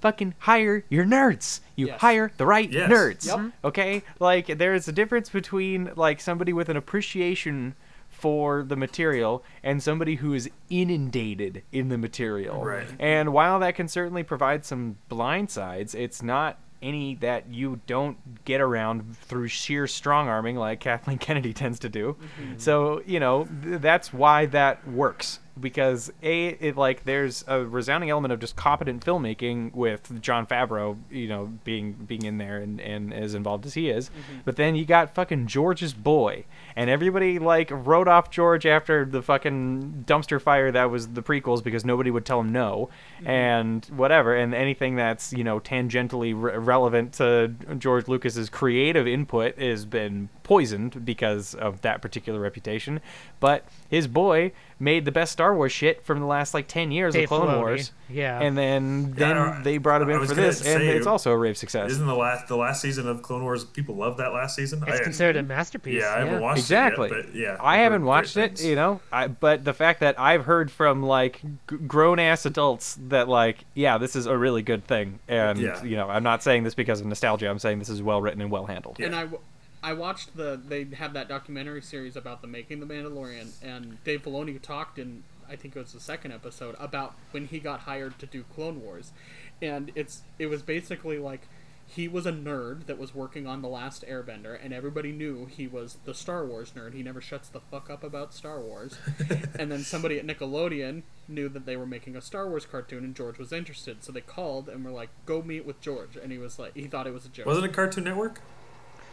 fucking 0.00 0.34
hire 0.40 0.84
your 0.88 1.04
nerds. 1.04 1.60
You 1.76 1.88
Yes. 1.88 2.00
hire 2.00 2.32
the 2.36 2.46
right 2.46 2.70
Yes. 2.70 2.90
nerds. 2.90 3.26
Yep. 3.26 3.36
Mm-hmm. 3.36 3.48
Okay? 3.66 4.02
Like 4.18 4.46
there's 4.58 4.88
a 4.88 4.92
difference 4.92 5.28
between 5.30 5.90
like 5.96 6.20
somebody 6.20 6.52
with 6.52 6.68
an 6.68 6.76
appreciation 6.76 7.74
for 8.08 8.62
the 8.62 8.76
material 8.76 9.42
and 9.62 9.82
somebody 9.82 10.16
who 10.16 10.34
is 10.34 10.50
inundated 10.68 11.62
in 11.72 11.88
the 11.88 11.96
material. 11.98 12.62
Right. 12.62 12.86
And 12.98 13.32
while 13.32 13.58
that 13.60 13.74
can 13.76 13.88
certainly 13.88 14.22
provide 14.22 14.64
some 14.64 14.96
blind 15.08 15.50
sides, 15.50 15.94
it's 15.94 16.22
not 16.22 16.58
any 16.82 17.14
that 17.16 17.44
you 17.52 17.80
don't 17.86 18.44
get 18.46 18.60
around 18.60 19.16
through 19.18 19.48
sheer 19.48 19.86
strong 19.86 20.28
arming 20.28 20.56
like 20.56 20.80
Kathleen 20.80 21.18
Kennedy 21.26 21.52
tends 21.52 21.78
to 21.80 21.88
do. 21.88 22.16
Mm-hmm. 22.40 22.58
So, 22.58 23.02
you 23.06 23.20
know, 23.20 23.46
th- 23.62 23.80
that's 23.80 24.12
why 24.12 24.46
that 24.46 24.86
works 24.88 25.40
because 25.60 26.12
a 26.22 26.48
it 26.48 26.76
like 26.76 27.04
there's 27.04 27.44
a 27.46 27.64
resounding 27.64 28.10
element 28.10 28.32
of 28.32 28.40
just 28.40 28.56
competent 28.56 29.04
filmmaking 29.04 29.74
with 29.74 30.20
Jon 30.20 30.46
Favreau, 30.46 30.96
you 31.10 31.28
know, 31.28 31.52
being 31.64 31.92
being 31.92 32.24
in 32.24 32.38
there 32.38 32.58
and, 32.58 32.80
and 32.80 33.12
as 33.12 33.34
involved 33.34 33.66
as 33.66 33.74
he 33.74 33.90
is. 33.90 34.08
Mm-hmm. 34.08 34.38
But 34.44 34.56
then 34.56 34.74
you 34.74 34.84
got 34.84 35.14
fucking 35.14 35.46
George's 35.46 35.92
boy 35.92 36.44
and 36.76 36.90
everybody 36.90 37.38
like 37.38 37.70
wrote 37.70 38.08
off 38.08 38.30
George 38.30 38.66
after 38.66 39.04
the 39.04 39.22
fucking 39.22 40.04
dumpster 40.06 40.40
fire 40.40 40.72
that 40.72 40.90
was 40.90 41.08
the 41.08 41.22
prequels 41.22 41.62
because 41.62 41.84
nobody 41.84 42.10
would 42.10 42.24
tell 42.24 42.40
him 42.40 42.52
no 42.52 42.88
mm-hmm. 43.18 43.28
and 43.28 43.84
whatever 43.86 44.34
and 44.34 44.54
anything 44.54 44.96
that's, 44.96 45.32
you 45.32 45.44
know, 45.44 45.60
tangentially 45.60 46.32
re- 46.34 46.56
relevant 46.56 47.12
to 47.14 47.48
George 47.78 48.08
Lucas's 48.08 48.48
creative 48.48 49.06
input 49.06 49.58
has 49.58 49.84
been 49.84 50.28
poisoned 50.54 51.04
because 51.04 51.54
of 51.54 51.80
that 51.82 52.02
particular 52.02 52.40
reputation. 52.40 53.00
But 53.38 53.64
his 53.88 54.08
boy 54.08 54.50
made 54.80 55.04
the 55.04 55.12
best 55.12 55.30
Star 55.30 55.54
Wars 55.54 55.70
shit 55.70 56.02
from 56.04 56.18
the 56.18 56.26
last 56.26 56.54
like 56.54 56.66
10 56.66 56.90
years 56.90 57.14
Dave 57.14 57.24
of 57.24 57.28
Clone 57.28 57.46
Filoni. 57.46 57.56
Wars. 57.58 57.92
Yeah. 58.08 58.40
And 58.42 58.58
then 58.58 59.12
then 59.12 59.36
I- 59.38 59.62
they 59.62 59.78
brought 59.78 60.02
him 60.02 60.08
I 60.08 60.14
in 60.14 60.20
for 60.22 60.34
gonna 60.34 60.48
this 60.48 60.66
and 60.66 60.82
it's 60.82 61.06
also 61.06 61.30
a 61.30 61.36
rave 61.36 61.56
success. 61.56 61.92
Isn't 61.92 62.06
the 62.08 62.16
last 62.16 62.48
the 62.48 62.56
last 62.56 62.82
season 62.82 63.06
of 63.06 63.22
Clone 63.22 63.44
Wars? 63.44 63.62
People 63.64 63.94
love 63.94 64.16
that 64.16 64.32
last 64.32 64.56
season. 64.56 64.82
it's 64.88 64.98
I- 65.00 65.04
considered 65.04 65.36
a 65.36 65.44
masterpiece. 65.44 66.00
Yeah, 66.02 66.12
I 66.16 66.18
haven't 66.24 66.40
watched 66.42 66.58
exactly. 66.58 67.10
it 67.10 67.16
exactly. 67.18 67.42
yeah, 67.42 67.56
I 67.60 67.74
I've 67.76 67.80
haven't 67.84 68.04
watched 68.06 68.36
it, 68.36 68.48
things. 68.58 68.64
you 68.64 68.74
know. 68.74 69.00
I, 69.12 69.28
but 69.28 69.64
the 69.64 69.72
fact 69.74 70.00
that 70.00 70.18
I've 70.18 70.46
heard 70.46 70.72
from 70.72 71.04
like 71.04 71.40
g- 71.68 71.76
grown 71.86 72.18
ass 72.18 72.44
adults 72.44 72.98
that 73.08 73.28
like, 73.28 73.58
yeah, 73.74 73.98
this 73.98 74.16
is 74.16 74.26
a 74.26 74.36
really 74.36 74.62
good 74.62 74.84
thing, 74.84 75.20
and 75.28 75.60
Yeah. 75.60 75.80
you 75.84 75.94
know, 75.96 76.10
I'm 76.10 76.24
not 76.24 76.42
saying 76.42 76.64
this 76.64 76.74
because 76.74 77.00
of 77.00 77.06
nostalgia. 77.06 77.48
I'm 77.48 77.60
saying 77.60 77.78
this 77.78 77.88
is 77.88 78.02
well 78.02 78.20
written 78.20 78.40
and 78.40 78.50
well 78.50 78.66
handled. 78.66 78.96
Yeah. 78.98 79.06
And 79.06 79.14
I, 79.14 79.20
w- 79.22 79.40
I 79.82 79.92
watched 79.94 80.36
the 80.36 80.60
they 80.62 80.84
have 80.96 81.14
that 81.14 81.28
documentary 81.28 81.82
series 81.82 82.16
about 82.16 82.42
the 82.42 82.48
making 82.48 82.80
the 82.80 82.86
Mandalorian, 82.86 83.52
and 83.62 84.02
Dave 84.04 84.22
Filoni 84.22 84.60
talked 84.60 84.98
in 84.98 85.22
I 85.48 85.56
think 85.56 85.74
it 85.74 85.78
was 85.78 85.92
the 85.92 86.00
second 86.00 86.32
episode 86.32 86.76
about 86.78 87.14
when 87.32 87.46
he 87.46 87.58
got 87.58 87.80
hired 87.80 88.18
to 88.20 88.26
do 88.26 88.44
Clone 88.54 88.80
Wars, 88.80 89.12
and 89.60 89.90
it's 89.94 90.22
it 90.38 90.46
was 90.46 90.62
basically 90.62 91.18
like 91.18 91.48
he 91.86 92.06
was 92.06 92.24
a 92.24 92.32
nerd 92.32 92.86
that 92.86 92.98
was 92.98 93.14
working 93.14 93.48
on 93.48 93.62
the 93.62 93.68
last 93.68 94.04
Airbender, 94.06 94.56
and 94.62 94.72
everybody 94.72 95.10
knew 95.10 95.46
he 95.46 95.66
was 95.66 95.98
the 96.04 96.14
Star 96.14 96.46
Wars 96.46 96.72
nerd. 96.76 96.94
He 96.94 97.02
never 97.02 97.20
shuts 97.20 97.48
the 97.48 97.58
fuck 97.58 97.90
up 97.90 98.04
about 98.04 98.32
Star 98.32 98.60
Wars. 98.60 98.96
and 99.58 99.72
then 99.72 99.80
somebody 99.80 100.16
at 100.16 100.24
Nickelodeon 100.24 101.02
knew 101.26 101.48
that 101.48 101.66
they 101.66 101.76
were 101.76 101.86
making 101.86 102.14
a 102.14 102.20
Star 102.20 102.48
Wars 102.48 102.64
cartoon, 102.64 103.02
and 103.02 103.16
George 103.16 103.38
was 103.38 103.52
interested, 103.52 104.04
so 104.04 104.12
they 104.12 104.20
called 104.20 104.68
and 104.68 104.84
were 104.84 104.92
like, 104.92 105.08
"Go 105.26 105.42
meet 105.42 105.66
with 105.66 105.80
George," 105.80 106.16
and 106.16 106.30
he 106.30 106.38
was 106.38 106.58
like, 106.60 106.76
he 106.76 106.86
thought 106.86 107.08
it 107.08 107.12
was 107.12 107.26
a 107.26 107.28
joke. 107.28 107.46
Wasn't 107.46 107.66
it 107.66 107.72
Cartoon 107.72 108.04
Network? 108.04 108.40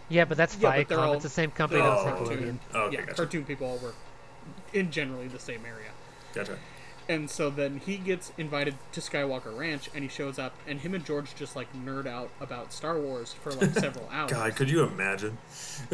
Yeah, 0.10 0.26
but 0.26 0.38
that's 0.38 0.58
Yeah, 0.58 0.76
but 0.78 0.88
they're 0.88 1.00
all- 1.00 1.14
it's 1.14 1.24
the 1.24 1.30
same 1.30 1.52
company 1.52 1.82
Oh, 1.82 2.04
that's 2.06 2.22
okay. 2.22 2.36
Nickelodeon. 2.36 2.58
Oh, 2.74 2.80
okay, 2.84 2.96
yeah, 2.96 3.02
gotcha. 3.02 3.16
cartoon 3.16 3.46
people 3.46 3.68
all 3.68 3.78
work 3.78 3.96
in 4.74 4.92
generally 4.92 5.28
the 5.28 5.40
same 5.40 5.66
area. 5.66 5.90
Gotcha. 6.34 6.58
And 7.10 7.30
so 7.30 7.50
then 7.50 7.78
he 7.86 7.96
gets 7.98 8.34
invited 8.38 8.76
to 8.92 9.00
Skywalker 9.00 9.58
Ranch, 9.58 9.90
and 9.96 10.04
he 10.04 10.10
shows 10.10 10.38
up, 10.38 10.54
and 10.68 10.82
him 10.82 10.94
and 10.94 11.06
George 11.06 11.34
just 11.36 11.56
like 11.56 11.72
nerd 11.74 12.06
out 12.06 12.30
about 12.42 12.74
Star 12.74 13.00
Wars 13.00 13.32
for 13.32 13.52
like 13.54 13.72
several 13.74 14.10
hours. 14.12 14.32
God, 14.32 14.56
could 14.58 14.70
you 14.70 14.84
imagine? 14.84 15.38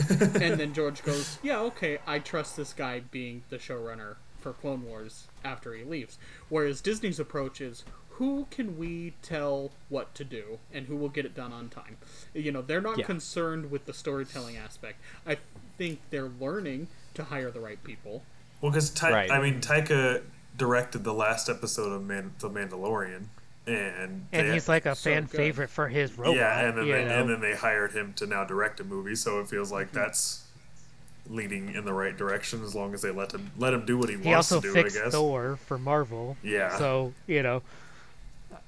And 0.10 0.60
then 0.60 0.74
George 0.76 1.04
goes, 1.04 1.38
"Yeah, 1.44 1.60
okay, 1.60 2.00
I 2.08 2.18
trust 2.18 2.58
this 2.58 2.74
guy 2.74 3.02
being 3.12 3.44
the 3.50 3.58
showrunner 3.58 4.16
for 4.42 4.54
Clone 4.54 4.84
Wars 4.86 5.28
after 5.46 5.76
he 5.76 5.84
leaves." 5.84 6.18
Whereas 6.50 6.82
Disney's 6.82 7.20
approach 7.20 7.62
is, 7.62 7.86
who 8.18 8.48
can 8.52 8.78
we 8.78 9.14
tell 9.22 9.72
what 9.90 10.14
to 10.16 10.24
do, 10.24 10.60
and 10.72 10.86
who 10.88 10.96
will 10.96 11.10
get 11.10 11.26
it 11.26 11.34
done 11.36 11.52
on 11.52 11.70
time? 11.70 11.98
You 12.34 12.52
know, 12.52 12.62
they're 12.62 12.82
not 12.82 13.00
Yeah. 13.00 13.06
concerned 13.06 13.72
with 13.72 13.86
the 13.86 13.94
storytelling 13.94 14.56
aspect. 14.58 15.00
I 15.26 15.38
think 15.78 16.00
they're 16.12 16.30
learning 16.40 16.88
to 17.16 17.24
hire 17.24 17.50
the 17.52 17.60
right 17.60 17.84
people. 17.84 18.24
Well, 18.62 18.72
because 18.72 18.90
Ta- 18.92 19.10
Right. 19.10 19.32
I 19.32 19.42
mean, 19.42 19.60
Taika 19.62 20.22
directed 20.58 21.04
the 21.04 21.14
last 21.14 21.50
episode 21.50 21.92
of 21.92 22.06
Man- 22.06 22.34
The 22.40 22.50
Mandalorian, 22.50 23.26
and 23.66 24.28
And 24.32 24.48
they- 24.50 24.54
he's 24.54 24.70
like 24.70 24.86
a 24.86 24.96
so 24.96 25.10
fan 25.10 25.24
good. 25.24 25.32
favorite 25.38 25.70
for 25.70 25.88
his 25.88 26.18
robot. 26.18 26.36
yeah, 26.36 26.60
and 26.68 26.78
then 26.78 26.86
they, 26.88 27.04
know? 27.06 27.20
and 27.22 27.30
then 27.30 27.40
they 27.42 27.56
hired 27.56 27.94
him 27.94 28.14
to 28.14 28.28
now 28.28 28.44
direct 28.44 28.80
a 28.80 28.84
movie, 28.84 29.16
so 29.16 29.40
it 29.40 29.48
feels 29.50 29.70
Mm-hmm. 29.70 29.76
like 29.76 29.92
that's 29.92 30.42
leading 31.30 31.74
in 31.74 31.86
the 31.86 31.94
right 31.94 32.18
direction 32.18 32.62
as 32.64 32.76
long 32.76 32.94
as 32.94 33.02
they 33.02 33.10
let 33.10 33.32
him 33.32 33.50
let 33.58 33.74
him 33.74 33.86
do 33.86 33.98
what 33.98 34.10
he, 34.10 34.18
he 34.18 34.28
wants 34.30 34.50
to 34.50 34.60
do. 34.60 34.74
fixed 34.74 34.98
I 34.98 35.04
guess. 35.06 35.14
Thor 35.14 35.56
for 35.66 35.78
Marvel. 35.78 36.36
Yeah. 36.44 36.78
So 36.78 37.14
you 37.28 37.42
know, 37.42 37.62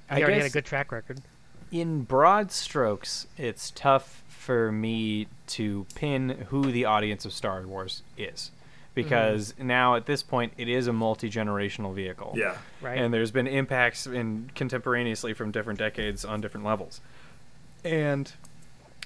I 0.10 0.18
he 0.18 0.24
already 0.24 0.42
had 0.42 0.50
a 0.50 0.54
good 0.54 0.66
track 0.66 0.92
record. 0.92 1.22
in 1.72 2.04
broad 2.04 2.52
strokes, 2.52 3.28
it's 3.38 3.72
tough 3.72 4.24
for 4.46 4.72
me 4.72 5.28
to 5.48 5.86
pin 5.96 6.46
who 6.50 6.72
the 6.72 6.86
audience 6.86 7.26
of 7.26 7.34
Star 7.34 7.66
Wars 7.66 8.04
is. 8.18 8.52
Because 8.94 9.54
mm-hmm. 9.54 9.68
now 9.68 9.96
at 9.96 10.06
this 10.06 10.24
point 10.24 10.54
it 10.58 10.70
is 10.70 10.88
a 10.88 10.94
multi 10.94 11.30
generational 11.30 11.94
vehicle. 11.94 12.34
Yeah, 12.38 12.56
Right. 12.80 12.98
And 12.98 13.14
there's 13.14 13.32
been 13.32 13.48
impacts 13.48 14.08
in 14.08 14.52
contemporaneously 14.56 15.34
from 15.34 15.52
different 15.52 15.80
decades 15.80 16.24
on 16.24 16.40
different 16.40 16.66
levels. 16.66 17.02
And 17.84 18.32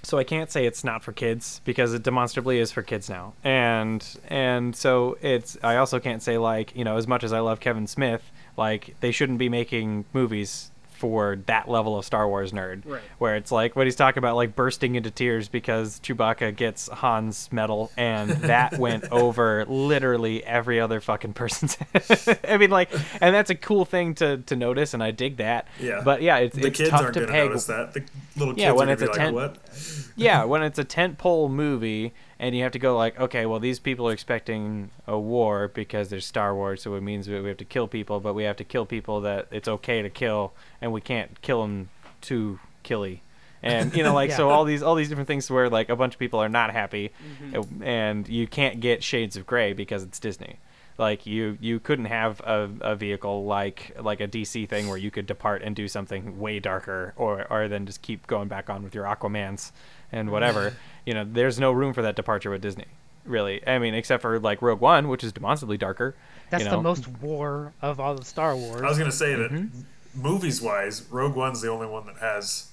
so 0.04 0.18
I 0.18 0.24
can't 0.24 0.52
say 0.52 0.66
it's 0.66 0.84
not 0.84 1.04
for 1.04 1.12
kids 1.12 1.62
because 1.66 1.93
it 1.93 2.04
demonstrably 2.04 2.60
is 2.60 2.72
for 2.72 2.82
kids 2.84 3.10
now. 3.10 3.34
And 3.43 4.06
and 4.28 4.76
so 4.76 5.18
it's 5.22 5.58
I 5.64 5.78
also 5.78 6.00
can't 6.00 6.22
say 6.22 6.38
like, 6.38 6.76
you 6.76 6.84
know, 6.84 6.97
as 6.97 7.08
much 7.08 7.24
as 7.24 7.34
I 7.34 7.39
love 7.39 7.60
Kevin 7.60 7.88
Smith, 7.88 8.22
like 8.58 8.95
they 9.00 9.12
shouldn't 9.12 9.39
be 9.39 9.50
making 9.50 10.06
movies 10.14 10.69
for 11.00 11.38
that 11.45 11.70
level 11.70 11.97
of 11.97 12.04
Star 12.04 12.28
Wars 12.28 12.52
nerd. 12.52 12.84
Right. 12.86 13.02
Where 13.20 13.36
it's 13.38 13.52
like 13.52 13.76
what 13.76 13.88
he's 13.88 13.95
talking 13.95 14.18
about 14.20 14.36
like 14.36 14.54
bursting 14.56 14.95
into 14.95 15.10
tears 15.10 15.47
because 15.47 16.00
Chewbacca 16.02 16.54
gets 16.56 16.89
Han's 16.89 17.50
medal 17.52 17.89
and 17.95 18.30
that 18.32 18.78
went 18.78 19.06
over 19.12 19.64
literally 19.66 20.43
every 20.43 20.80
other 20.80 21.00
fucking 21.00 21.34
person's 21.34 21.76
head. 21.76 22.39
I 22.47 22.58
mean 22.58 22.70
like 22.70 22.91
and 23.22 23.34
that's 23.34 23.50
a 23.50 23.56
cool 23.56 23.86
thing 23.86 24.14
to 24.16 24.38
to 24.39 24.56
notice 24.58 24.93
and 24.93 25.02
I 25.02 25.12
dig 25.12 25.38
that. 25.38 25.68
yeah. 25.80 26.02
But 26.04 26.22
yeah, 26.22 26.38
it's 26.39 26.56
the 26.56 26.68
it's 26.68 26.78
kids 26.78 26.89
tough 26.89 27.02
aren't 27.02 27.14
to 27.14 27.20
gonna 27.22 27.32
peg 27.32 27.47
notice 27.47 27.66
that. 27.68 27.93
The 27.93 28.04
little 28.36 28.54
kids 28.54 28.64
Yeah, 28.64 28.72
when 28.74 28.89
are 28.89 28.93
it's 28.93 29.02
gonna 29.02 29.12
a 29.12 29.16
be 29.16 29.20
like, 29.20 29.26
tent- 29.28 29.36
"What?" 29.36 30.12
yeah, 30.18 30.43
when 30.43 30.64
it's 30.64 30.80
a 30.80 30.84
tentpole 30.86 31.50
movie 31.50 32.14
and 32.40 32.56
you 32.56 32.64
have 32.64 32.72
to 32.72 32.80
go 32.80 32.96
like, 32.98 33.20
okay, 33.20 33.46
well 33.46 33.60
these 33.60 33.80
people 33.80 34.08
are 34.08 34.14
expecting 34.14 34.92
a 35.06 35.20
war 35.20 35.68
because 35.68 36.10
there's 36.10 36.26
Star 36.26 36.56
Wars, 36.56 36.82
so 36.82 36.96
it 36.96 37.02
means 37.02 37.28
we 37.28 37.40
we 37.42 37.50
have 37.50 37.58
to 37.58 37.66
kill 37.66 37.88
people, 37.88 38.20
but 38.20 38.34
we 38.34 38.44
have 38.44 38.58
to 38.58 38.64
kill 38.64 38.86
people 38.86 39.22
that 39.22 39.48
it's 39.52 39.68
okay 39.68 40.02
to 40.02 40.10
kill, 40.10 40.54
and 40.82 40.92
we 40.94 41.02
can't 41.02 41.42
kill 41.42 41.62
them 41.62 41.90
too 42.22 42.60
killy. 42.84 43.22
And 43.62 43.96
you 43.96 44.04
know, 44.04 44.14
like 44.22 44.32
so, 44.32 44.50
all 44.50 44.64
these 44.64 44.82
all 44.82 44.96
these 44.96 45.10
different 45.10 45.28
things 45.28 45.50
where 45.52 45.70
like 45.70 45.90
a 45.90 45.96
bunch 45.96 46.14
of 46.14 46.20
people 46.20 46.40
are 46.40 46.50
not 46.50 46.72
happy, 46.72 47.12
uh, 47.54 47.64
and 47.82 48.28
you 48.28 48.48
can't 48.48 48.80
get 48.80 49.04
shades 49.04 49.36
of 49.36 49.46
gray 49.46 49.74
because 49.74 50.04
it's 50.04 50.20
Disney. 50.20 50.60
Like 50.98 51.26
you, 51.26 51.58
you 51.62 51.80
couldn't 51.80 52.06
have 52.06 52.42
a, 52.42 52.70
a 52.82 52.96
vehicle 52.96 53.46
like 53.46 53.96
like 54.02 54.20
a 54.20 54.28
DC 54.28 54.68
thing 54.68 54.90
where 54.90 54.98
you 54.98 55.10
could 55.10 55.28
depart 55.28 55.62
and 55.62 55.74
do 55.74 55.88
something 55.88 56.40
way 56.40 56.60
darker, 56.60 57.14
or 57.16 57.48
or 57.50 57.70
then 57.70 57.86
just 57.86 58.02
keep 58.02 58.28
going 58.28 58.50
back 58.50 58.70
on 58.70 58.84
with 58.84 58.94
your 58.94 59.06
Aquamans 59.06 59.72
and 60.12 60.30
whatever. 60.30 60.76
you 61.10 61.16
know, 61.16 61.26
there's 61.28 61.60
no 61.60 61.72
room 61.72 61.91
for 61.93 62.03
that 62.03 62.16
departure 62.16 62.51
with 62.51 62.62
Disney, 62.62 62.86
really. 63.26 63.68
I 63.68 63.80
mean, 63.80 63.95
except 63.95 64.22
for 64.22 64.39
like 64.39 64.62
Rogue 64.62 64.80
One, 64.80 65.07
which 65.07 65.24
is 65.24 65.32
demonstrably 65.34 65.76
darker. 65.76 66.14
That's 66.51 66.66
you 66.66 66.70
the 66.70 66.78
most 66.78 67.07
war 67.07 67.74
of 67.82 67.99
all 67.99 68.14
the 68.14 68.24
Star 68.24 68.55
Wars. 68.55 68.84
I 68.86 68.89
was 68.89 68.99
gonna 68.99 69.12
say 69.12 69.34
that 69.34 69.49
Mm-hmm. 69.49 69.80
movies 70.22 70.62
wise, 70.62 71.01
Rogue 71.10 71.36
One's 71.36 71.62
the 71.62 71.72
only 71.72 71.88
one 71.88 72.05
that 72.05 72.18
has. 72.18 72.68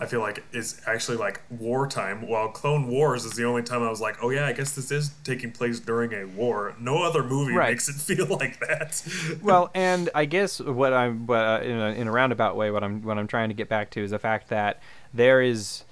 I 0.00 0.06
feel 0.06 0.20
like 0.20 0.42
is 0.52 0.80
actually 0.86 1.18
like 1.18 1.42
wartime, 1.50 2.26
while 2.26 2.48
Clone 2.48 2.88
Wars 2.88 3.26
is 3.26 3.32
the 3.32 3.44
only 3.44 3.62
time 3.62 3.82
I 3.82 3.90
was 3.90 4.00
like, 4.00 4.16
oh 4.22 4.30
yeah, 4.30 4.46
I 4.46 4.52
guess 4.54 4.72
this 4.74 4.90
is 4.90 5.10
taking 5.24 5.52
place 5.52 5.78
during 5.78 6.14
a 6.14 6.24
war. 6.26 6.74
No 6.80 7.02
other 7.02 7.22
movie 7.22 7.52
Right. 7.54 7.70
makes 7.72 7.88
it 7.90 7.94
feel 8.16 8.26
like 8.26 8.58
that. 8.60 9.02
well, 9.42 9.70
and 9.74 10.08
I 10.14 10.24
guess 10.24 10.58
what 10.60 10.94
I'm, 10.94 11.26
what, 11.26 11.38
uh, 11.44 11.60
in, 11.62 11.76
a, 11.78 11.88
in 12.00 12.08
a 12.08 12.12
roundabout 12.12 12.56
way, 12.56 12.70
what 12.70 12.82
I'm, 12.82 13.02
what 13.02 13.18
I'm 13.18 13.26
trying 13.26 13.48
to 13.50 13.54
get 13.54 13.68
back 13.68 13.90
to 13.92 14.02
is 14.02 14.10
the 14.12 14.18
fact 14.18 14.48
that 14.48 14.80
there 15.12 15.40
is, 15.42 15.84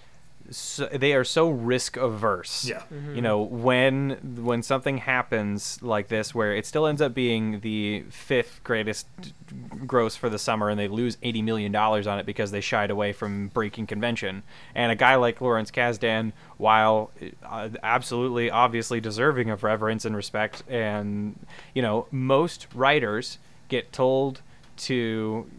so, 0.50 0.86
they 0.86 1.14
are 1.14 1.24
so 1.24 1.48
risk 1.48 1.96
averse. 1.96 2.66
yeah, 2.66 2.82
You 3.14 3.22
know, 3.22 3.40
when 3.40 4.36
when 4.44 4.62
something 4.62 4.98
happens 4.98 5.82
like 5.82 6.08
this, 6.08 6.34
where 6.34 6.54
it 6.54 6.66
still 6.66 6.86
ends 6.86 7.00
up 7.00 7.14
being 7.14 7.60
the 7.60 8.04
fifth 8.10 8.60
greatest 8.62 9.06
gross 9.86 10.16
for 10.16 10.28
the 10.28 10.38
summer, 10.38 10.68
and 10.68 10.78
they 10.78 10.88
lose 10.88 11.16
eighty 11.22 11.42
million 11.42 11.72
dollars 11.72 12.06
on 12.06 12.18
it 12.18 12.26
because 12.26 12.50
they 12.50 12.60
shied 12.60 12.90
away 12.90 13.12
from 13.12 13.48
breaking 13.48 13.86
convention, 13.86 14.42
and 14.74 14.92
a 14.92 14.96
guy 14.96 15.14
like 15.14 15.40
Lawrence 15.40 15.70
Kasdan, 15.70 16.32
while 16.56 17.10
uh, 17.44 17.70
absolutely 17.82 18.50
obviously 18.50 19.00
deserving 19.00 19.50
of 19.50 19.62
reverence 19.62 20.04
and 20.04 20.14
respect, 20.14 20.62
and 20.68 21.38
you 21.74 21.82
know, 21.82 22.06
most 22.10 22.66
writers 22.74 23.38
get 23.68 23.92
told 23.92 24.42
to 24.76 25.50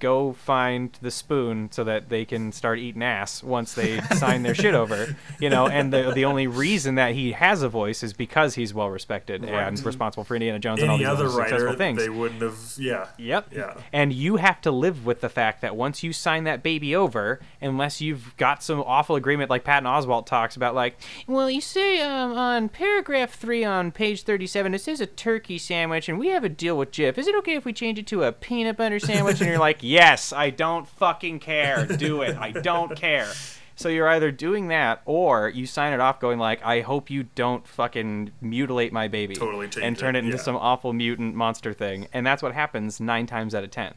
go 0.00 0.32
find 0.32 0.96
the 1.02 1.10
spoon 1.10 1.68
so 1.72 1.82
that 1.84 2.08
they 2.08 2.24
can 2.24 2.52
start 2.52 2.78
eating 2.78 3.02
ass 3.02 3.42
once 3.42 3.74
they 3.74 4.00
sign 4.16 4.42
their 4.42 4.54
shit 4.54 4.74
over, 4.74 5.16
you 5.40 5.50
know. 5.50 5.66
And 5.66 5.92
the 5.92 6.12
the 6.14 6.24
only 6.24 6.46
reason 6.46 6.94
that 6.96 7.14
he 7.14 7.32
has 7.32 7.62
a 7.62 7.68
voice 7.68 8.02
is 8.02 8.12
because 8.12 8.54
he's 8.54 8.72
well 8.72 8.88
respected 8.90 9.42
Right. 9.42 9.52
and 9.68 9.84
responsible 9.84 10.24
for 10.24 10.34
Indiana 10.36 10.58
Jones 10.58 10.80
and 10.80 10.90
all 10.90 10.96
Any 10.96 11.04
these 11.04 11.12
other 11.12 11.28
successful 11.30 11.74
things. 11.74 11.98
they 12.02 12.08
wouldn't 12.08 12.42
have. 12.42 12.58
Yeah. 12.78 13.08
Yep. 13.18 13.48
Yeah. 13.54 13.74
And 13.92 14.12
you 14.12 14.36
have 14.36 14.60
to 14.62 14.70
live 14.70 15.04
with 15.04 15.20
the 15.20 15.28
fact 15.28 15.60
that 15.62 15.74
once 15.76 16.02
you 16.02 16.12
sign 16.12 16.44
that 16.44 16.62
baby 16.62 16.94
over, 16.94 17.40
unless 17.60 18.00
you've 18.00 18.36
got 18.36 18.62
some 18.62 18.80
awful 18.80 19.16
agreement 19.16 19.50
like 19.50 19.64
Patton 19.64 19.88
Oswalt 19.88 20.26
talks 20.26 20.56
about, 20.56 20.74
like, 20.74 20.96
well, 21.26 21.50
you 21.50 21.60
say 21.60 22.00
um, 22.02 22.32
on 22.36 22.68
paragraph 22.68 23.34
three 23.34 23.64
on 23.64 23.90
page 23.90 24.22
37, 24.22 24.74
it 24.74 24.80
says 24.80 25.00
a 25.00 25.06
turkey 25.06 25.58
sandwich, 25.58 26.08
and 26.08 26.18
we 26.18 26.28
have 26.28 26.44
a 26.44 26.48
deal 26.48 26.76
with 26.78 26.90
Jif. 26.92 27.18
Is 27.18 27.26
it 27.26 27.34
okay 27.36 27.54
if 27.54 27.64
we 27.64 27.72
change 27.72 27.98
it 27.98 28.06
to 28.08 28.22
a 28.22 28.32
peanut 28.48 28.76
butter 28.76 28.98
sandwich? 28.98 29.40
and 29.40 29.48
you're 29.48 29.58
like, 29.58 29.78
yes, 29.82 30.32
I 30.32 30.50
don't 30.50 30.88
fucking 30.88 31.40
care. 31.40 31.86
Do 31.86 32.22
it. 32.22 32.36
I 32.36 32.50
don't 32.52 32.96
care. 32.96 33.28
So 33.76 33.88
you're 33.88 34.08
either 34.08 34.32
doing 34.32 34.68
that 34.68 35.02
or 35.04 35.48
you 35.48 35.64
sign 35.64 35.92
it 35.92 36.00
off 36.00 36.18
going 36.18 36.40
like, 36.40 36.64
I 36.64 36.80
hope 36.80 37.10
you 37.10 37.22
don't 37.36 37.64
fucking 37.68 38.32
mutilate 38.40 38.92
my 38.92 39.06
baby 39.06 39.36
Totally 39.36 39.68
and 39.80 39.96
turn 39.96 40.16
it, 40.16 40.20
it 40.20 40.24
into 40.24 40.36
yeah. 40.36 40.42
some 40.42 40.56
awful 40.56 40.92
mutant 40.92 41.36
monster 41.36 41.72
thing. 41.72 42.08
And 42.12 42.26
that's 42.26 42.42
what 42.42 42.54
happens 42.54 42.98
nine 42.98 43.26
times 43.26 43.54
out 43.54 43.62
of 43.62 43.70
ten. 43.70 43.94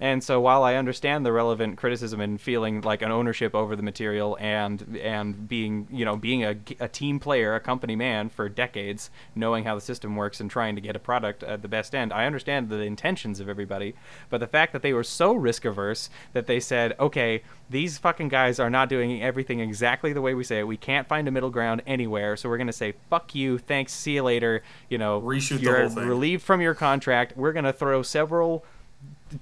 And 0.00 0.24
so 0.24 0.40
while 0.40 0.64
I 0.64 0.76
understand 0.76 1.26
the 1.26 1.32
relevant 1.32 1.76
criticism 1.76 2.22
and 2.22 2.40
feeling 2.40 2.80
like 2.80 3.02
an 3.02 3.12
ownership 3.12 3.54
over 3.54 3.76
the 3.76 3.82
material 3.82 4.36
and 4.40 4.96
and 4.96 5.46
being 5.46 5.86
you 5.90 6.06
know 6.06 6.16
being 6.16 6.42
a, 6.42 6.56
a 6.80 6.88
team 6.88 7.20
player, 7.20 7.54
a 7.54 7.60
company 7.60 7.94
man 7.94 8.30
for 8.30 8.48
decades, 8.48 9.10
knowing 9.34 9.64
how 9.64 9.74
the 9.74 9.80
system 9.82 10.16
works 10.16 10.40
and 10.40 10.50
trying 10.50 10.74
to 10.74 10.80
get 10.80 10.96
a 10.96 10.98
product 10.98 11.42
at 11.42 11.60
the 11.60 11.68
best 11.68 11.94
end, 11.94 12.14
I 12.14 12.24
understand 12.24 12.70
the 12.70 12.80
intentions 12.80 13.40
of 13.40 13.48
everybody. 13.48 13.94
But 14.30 14.38
the 14.38 14.46
fact 14.46 14.72
that 14.72 14.80
they 14.80 14.94
were 14.94 15.04
so 15.04 15.34
risk 15.34 15.66
averse 15.66 16.08
that 16.32 16.46
they 16.46 16.60
said, 16.60 16.94
okay, 16.98 17.42
these 17.68 17.98
fucking 17.98 18.28
guys 18.28 18.58
are 18.58 18.70
not 18.70 18.88
doing 18.88 19.22
everything 19.22 19.60
exactly 19.60 20.14
the 20.14 20.22
way 20.22 20.32
we 20.32 20.44
say 20.44 20.60
it. 20.60 20.66
We 20.66 20.78
can't 20.78 21.08
find 21.08 21.28
a 21.28 21.30
middle 21.30 21.50
ground 21.50 21.82
anywhere, 21.86 22.38
so 22.38 22.48
we're 22.48 22.58
gonna 22.58 22.72
say 22.72 22.94
fuck 23.10 23.34
you, 23.34 23.58
thanks, 23.58 23.92
see 23.92 24.14
you 24.14 24.22
later. 24.22 24.62
You 24.88 24.96
know, 24.96 25.20
Reshoot 25.20 25.60
you're 25.60 25.90
relieved 25.90 26.42
from 26.42 26.62
your 26.62 26.74
contract. 26.74 27.36
We're 27.36 27.52
gonna 27.52 27.74
throw 27.74 28.00
several 28.02 28.64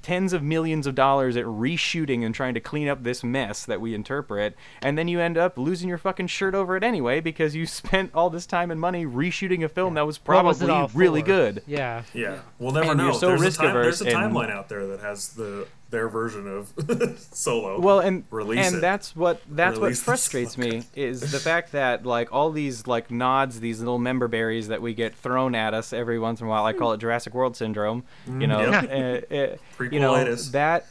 tens 0.02 0.32
of 0.32 0.42
millions 0.42 0.86
of 0.86 0.94
dollars 0.94 1.36
at 1.36 1.44
reshooting 1.44 2.24
and 2.24 2.34
trying 2.34 2.54
to 2.54 2.60
clean 2.60 2.88
up 2.88 3.02
this 3.02 3.22
mess 3.24 3.64
that 3.66 3.80
we 3.80 3.94
interpret, 3.94 4.56
and 4.82 4.96
then 4.98 5.08
you 5.08 5.20
end 5.20 5.36
up 5.38 5.58
losing 5.58 5.88
your 5.88 5.98
fucking 5.98 6.26
shirt 6.26 6.54
over 6.54 6.76
it 6.76 6.82
anyway 6.84 7.20
because 7.20 7.54
you 7.54 7.66
spent 7.78 8.10
all 8.14 8.30
this 8.30 8.46
time 8.46 8.70
and 8.70 8.80
money 8.80 9.04
reshooting 9.06 9.64
a 9.64 9.68
film 9.68 9.94
that 9.94 10.06
was 10.06 10.18
What 10.24 10.44
was 10.44 10.58
probably 10.58 10.98
really 10.98 11.20
for? 11.20 11.26
good. 11.26 11.62
Yeah. 11.66 12.02
Yeah, 12.14 12.38
we'll 12.58 12.72
never 12.72 12.90
And 12.90 12.98
know. 12.98 13.04
you're 13.06 13.14
so 13.14 13.28
there's, 13.28 13.40
a 13.40 13.44
risk 13.44 13.60
time, 13.60 13.70
averse 13.70 13.98
there's 14.00 14.14
a 14.14 14.18
and- 14.18 14.32
timeline 14.34 14.50
out 14.50 14.68
there 14.68 14.86
that 14.88 15.00
has 15.00 15.30
the 15.34 15.66
their 15.90 16.08
version 16.08 16.46
of 16.46 17.18
Solo. 17.32 17.80
Well, 17.80 18.00
and 18.00 18.24
Release 18.30 18.66
and 18.66 18.76
it. 18.76 18.80
that's 18.80 19.16
what 19.16 19.40
that's 19.48 19.78
Release 19.78 19.98
what 20.00 20.04
frustrates 20.04 20.58
me 20.58 20.82
is 20.94 21.20
the 21.32 21.38
fact 21.40 21.72
that 21.72 22.04
like 22.04 22.32
all 22.32 22.50
these 22.50 22.86
like 22.86 23.10
nods, 23.10 23.60
these 23.60 23.78
little 23.78 23.98
member 23.98 24.28
berries 24.28 24.68
that 24.68 24.82
we 24.82 24.92
get 24.94 25.14
thrown 25.14 25.54
at 25.54 25.72
us 25.74 25.92
every 25.92 26.18
once 26.18 26.40
in 26.40 26.46
a 26.46 26.50
while. 26.50 26.64
I 26.66 26.72
call 26.72 26.92
it 26.92 26.98
Jurassic 26.98 27.32
World 27.34 27.56
syndrome. 27.56 28.04
You 28.26 28.46
know, 28.46 28.60
Yep. 28.60 29.30
uh, 29.30 29.34
uh, 29.82 29.84
you 29.90 30.00
know 30.00 30.34
that 30.34 30.86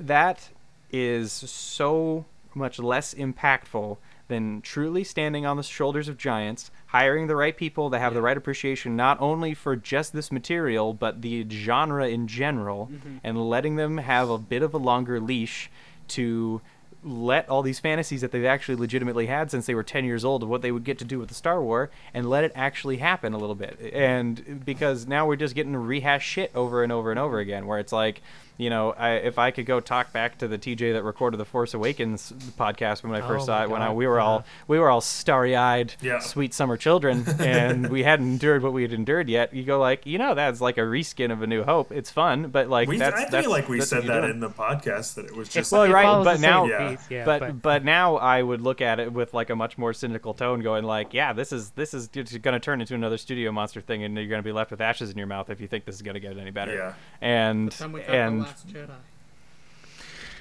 that 0.00 0.48
is 0.92 1.32
so 1.32 2.24
much 2.54 2.78
less 2.78 3.14
impactful 3.14 3.96
than 4.30 4.62
truly 4.62 5.04
standing 5.04 5.44
on 5.44 5.58
the 5.58 5.62
shoulders 5.62 6.08
of 6.08 6.16
giants, 6.16 6.70
hiring 6.86 7.26
the 7.26 7.36
right 7.36 7.56
people 7.56 7.90
that 7.90 7.98
have 7.98 8.14
the 8.14 8.22
right 8.22 8.36
appreciation 8.36 8.96
not 8.96 9.20
only 9.20 9.52
for 9.52 9.76
just 9.76 10.14
this 10.14 10.32
material 10.32 10.94
but 10.94 11.20
the 11.20 11.46
genre 11.50 12.08
in 12.08 12.26
general, 12.26 12.88
mm-hmm. 12.90 13.18
and 13.22 13.50
letting 13.50 13.76
them 13.76 13.98
have 13.98 14.30
a 14.30 14.38
bit 14.38 14.62
of 14.62 14.72
a 14.72 14.78
longer 14.78 15.20
leash 15.20 15.70
to 16.08 16.62
let 17.02 17.48
all 17.48 17.62
these 17.62 17.78
fantasies 17.78 18.20
that 18.20 18.30
they've 18.30 18.44
actually 18.44 18.76
legitimately 18.76 19.26
had 19.26 19.50
since 19.50 19.66
they 19.66 19.74
were 19.74 19.82
10 19.82 20.04
years 20.04 20.24
old 20.24 20.42
of 20.42 20.48
what 20.48 20.62
they 20.62 20.70
would 20.70 20.84
get 20.84 20.98
to 20.98 21.04
do 21.04 21.18
with 21.18 21.28
the 21.28 21.34
Star 21.34 21.62
War 21.62 21.90
and 22.12 22.28
let 22.28 22.44
it 22.44 22.52
actually 22.54 22.98
happen 22.98 23.32
a 23.32 23.38
little 23.38 23.54
bit. 23.54 23.78
And 23.94 24.62
because 24.64 25.06
now 25.06 25.26
we're 25.26 25.36
just 25.36 25.54
getting 25.54 25.72
to 25.72 25.78
rehash 25.78 26.26
shit 26.26 26.50
over 26.54 26.82
and 26.82 26.92
over 26.92 27.10
and 27.10 27.18
over 27.18 27.38
again 27.38 27.66
where 27.66 27.78
it's 27.78 27.92
like, 27.92 28.20
you 28.60 28.68
know, 28.70 28.90
I, 28.92 29.12
if 29.14 29.38
I 29.38 29.50
could 29.50 29.64
go 29.66 29.80
talk 29.80 30.12
back 30.12 30.38
to 30.38 30.46
the 30.48 30.58
TJ 30.58 30.92
that 30.92 31.02
recorded 31.02 31.38
the 31.38 31.44
Force 31.46 31.72
Awakens 31.72 32.32
podcast 32.58 33.02
when 33.02 33.12
I 33.14 33.26
first 33.26 33.44
Oh 33.44 33.46
saw 33.46 33.58
my 33.60 33.64
it, 33.64 33.70
when 33.70 33.82
I, 33.82 33.92
we 33.92 34.06
were 34.06 34.20
all 34.20 34.44
we 34.68 34.78
were 34.78 34.90
all 34.90 35.00
starry-eyed, 35.00 35.94
Yeah. 36.02 36.18
sweet 36.18 36.52
summer 36.52 36.76
children, 36.76 37.24
and 37.38 37.88
we 37.88 38.02
hadn't 38.02 38.26
endured 38.28 38.62
what 38.62 38.72
we 38.72 38.82
had 38.82 38.92
endured 38.92 39.28
yet. 39.28 39.54
You 39.54 39.64
go 39.64 39.78
like, 39.78 40.04
you 40.06 40.18
know, 40.18 40.34
that's 40.34 40.60
like 40.60 40.76
a 40.76 40.82
reskin 40.82 41.32
of 41.32 41.40
A 41.42 41.46
New 41.46 41.62
Hope. 41.62 41.90
It's 41.92 42.10
fun, 42.10 42.48
but 42.50 42.68
like 42.68 42.88
we, 42.88 42.98
that's 42.98 43.16
I 43.16 43.28
that's, 43.30 43.44
feel 43.46 43.50
like 43.50 43.68
we 43.68 43.80
said 43.80 44.04
that 44.04 44.20
doing. 44.20 44.30
in 44.32 44.40
the 44.40 44.50
podcast 44.50 45.14
that 45.14 45.24
it 45.24 45.34
was 45.34 45.48
just 45.48 45.72
Well, 45.72 45.84
It 45.84 45.90
right, 45.90 46.22
but 46.24 46.40
now- 46.40 46.66
Yeah. 46.66 46.90
beats, 46.90 47.10
yeah, 47.10 47.24
but, 47.24 47.62
but 47.62 47.84
now 47.84 48.16
I 48.16 48.42
would 48.42 48.60
look 48.60 48.80
at 48.82 49.00
it 49.00 49.12
with 49.12 49.32
like 49.32 49.48
a 49.50 49.56
much 49.56 49.78
more 49.78 49.92
cynical 49.94 50.34
tone, 50.34 50.60
going 50.60 50.84
like, 50.84 51.14
yeah, 51.14 51.32
this 51.32 51.52
is 51.52 51.70
this 51.70 51.94
is 51.94 52.08
going 52.08 52.26
to 52.26 52.60
turn 52.60 52.80
into 52.82 52.94
another 52.94 53.16
studio 53.16 53.50
monster 53.52 53.80
thing, 53.80 54.04
and 54.04 54.14
you're 54.16 54.26
going 54.26 54.42
to 54.42 54.46
be 54.46 54.52
left 54.52 54.70
with 54.70 54.80
ashes 54.82 55.10
in 55.10 55.16
your 55.16 55.26
mouth 55.26 55.48
if 55.48 55.60
you 55.60 55.66
think 55.66 55.84
this 55.86 55.94
is 55.94 56.02
going 56.02 56.14
to 56.14 56.20
get 56.20 56.36
any 56.36 56.50
better. 56.50 56.74
Yeah. 56.74 56.94
And 57.22 57.72
Then 57.72 57.92
we 57.92 58.00
got 58.00 58.10
and 58.10 58.42
the 58.42 58.49
Last 58.50 58.68
Jedi. 58.68 58.90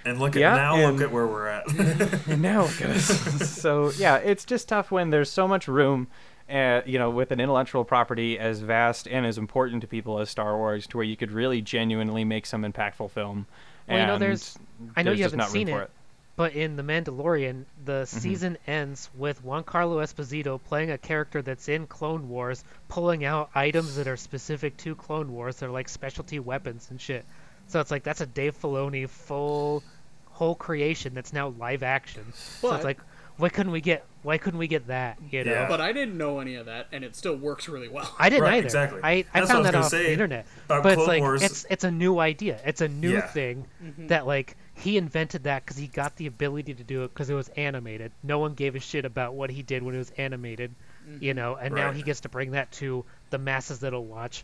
and 0.05 0.19
look 0.19 0.35
at 0.35 0.39
Yeah, 0.41 0.55
now 0.55 0.75
and- 0.75 0.97
look 0.97 1.07
at 1.07 1.11
where 1.13 1.27
we're 1.27 1.47
at. 1.47 1.67
and 2.27 2.41
now 2.41 2.63
look 2.63 2.81
at 2.81 2.89
us. 2.91 3.49
so 3.61 3.91
yeah, 3.97 4.15
it's 4.17 4.45
just 4.45 4.67
tough 4.69 4.91
when 4.91 5.09
there's 5.09 5.29
so 5.31 5.47
much 5.47 5.67
room. 5.67 6.07
Uh, 6.49 6.81
you 6.87 6.97
know, 6.97 7.11
with 7.11 7.29
an 7.31 7.39
intellectual 7.39 7.83
property 7.85 8.39
as 8.39 8.61
vast 8.61 9.07
and 9.07 9.23
as 9.23 9.37
important 9.37 9.81
to 9.81 9.87
people 9.87 10.17
as 10.17 10.31
Star 10.31 10.57
Wars, 10.57 10.87
to 10.87 10.97
where 10.97 11.03
you 11.03 11.15
could 11.15 11.31
really 11.31 11.61
genuinely 11.61 12.23
make 12.25 12.47
some 12.47 12.63
impactful 12.63 13.11
film. 13.11 13.45
Well, 13.87 13.99
you 13.99 14.07
know, 14.07 14.13
and 14.13 14.21
there's- 14.23 14.57
I 14.95 15.03
know 15.03 15.11
there's 15.11 15.19
you 15.19 15.23
haven't 15.25 15.37
not 15.37 15.49
seen 15.49 15.67
for 15.67 15.83
it, 15.83 15.91
But 16.37 16.53
in 16.53 16.75
The 16.75 16.81
Mandalorian, 16.81 17.65
the 17.85 18.01
Mm-hmm. 18.07 18.17
season 18.17 18.57
ends 18.65 19.11
with 19.15 19.43
Giancarlo 19.45 20.01
Esposito 20.01 20.59
playing 20.63 20.89
a 20.89 20.97
character 20.97 21.43
that's 21.43 21.69
in 21.69 21.85
Clone 21.85 22.29
Wars, 22.29 22.63
pulling 22.87 23.25
out 23.25 23.51
items 23.53 23.95
that 23.97 24.07
are 24.07 24.17
specific 24.17 24.75
to 24.77 24.95
Clone 24.95 25.31
Wars. 25.31 25.57
They're 25.57 25.69
like 25.69 25.87
specialty 25.87 26.39
weapons 26.39 26.87
and 26.89 26.99
shit. 26.99 27.25
So 27.69 27.79
it's 27.79 27.91
like 27.91 28.03
that's 28.03 28.21
a 28.21 28.25
Dave 28.25 28.59
Filoni 28.59 29.07
full 29.07 29.83
whole 30.25 30.55
creation 30.55 31.13
that's 31.13 31.33
now 31.33 31.49
live 31.49 31.83
action. 31.83 32.25
so 32.33 32.73
it's 32.73 32.83
like 32.83 32.99
why 33.37 33.47
couldn't 33.47 33.71
we 33.71 33.79
get 33.79 34.05
why 34.21 34.37
couldn't 34.37 34.59
we 34.59 34.67
get 34.67 34.87
that? 34.87 35.17
You 35.31 35.45
know? 35.45 35.51
Yeah. 35.51 35.67
But 35.69 35.79
I 35.79 35.93
didn't 35.93 36.17
know 36.17 36.39
any 36.39 36.55
of 36.55 36.65
that, 36.65 36.87
and 36.91 37.05
it 37.05 37.15
still 37.15 37.37
works 37.37 37.69
really 37.69 37.87
well. 37.87 38.13
I 38.19 38.29
didn't 38.29 38.43
Right, 38.43 38.55
either. 38.55 38.65
exactly. 38.65 38.99
I, 39.01 39.11
I 39.11 39.25
That's 39.33 39.49
I 39.49 39.53
found 39.53 39.65
that 39.65 39.75
off 39.75 39.89
say 39.89 40.03
the 40.03 40.11
internet. 40.11 40.45
about 40.65 40.83
But 40.83 40.97
it's 40.97 41.07
like 41.07 41.21
Wars. 41.21 41.41
it's 41.41 41.65
it's 41.69 41.83
a 41.85 41.91
new 41.91 42.19
idea. 42.19 42.59
It's 42.65 42.81
a 42.81 42.89
new 42.89 43.13
Yeah. 43.13 43.27
thing 43.27 43.65
mm-hmm. 43.81 44.07
that 44.07 44.27
like 44.27 44.57
he 44.73 44.97
invented 44.97 45.43
that 45.43 45.63
because 45.63 45.77
he 45.77 45.87
got 45.87 46.17
the 46.17 46.27
ability 46.27 46.73
to 46.73 46.83
do 46.83 47.03
it 47.03 47.13
because 47.13 47.29
it 47.29 47.33
was 47.33 47.49
animated. 47.49 48.11
No 48.23 48.39
one 48.39 48.55
gave 48.55 48.75
a 48.75 48.79
shit 48.79 49.05
about 49.05 49.35
what 49.35 49.49
he 49.49 49.63
did 49.63 49.83
when 49.83 49.95
it 49.95 49.99
was 49.99 50.11
animated, 50.17 50.73
you 51.07 51.31
mm-hmm. 51.31 51.37
know. 51.37 51.55
And 51.55 51.73
now 51.73 51.91
he 51.91 52.01
gets 52.01 52.21
to 52.21 52.29
bring 52.29 52.51
that 52.51 52.71
to 52.73 53.05
the 53.29 53.37
masses 53.37 53.79
that'll 53.79 54.05
watch 54.05 54.43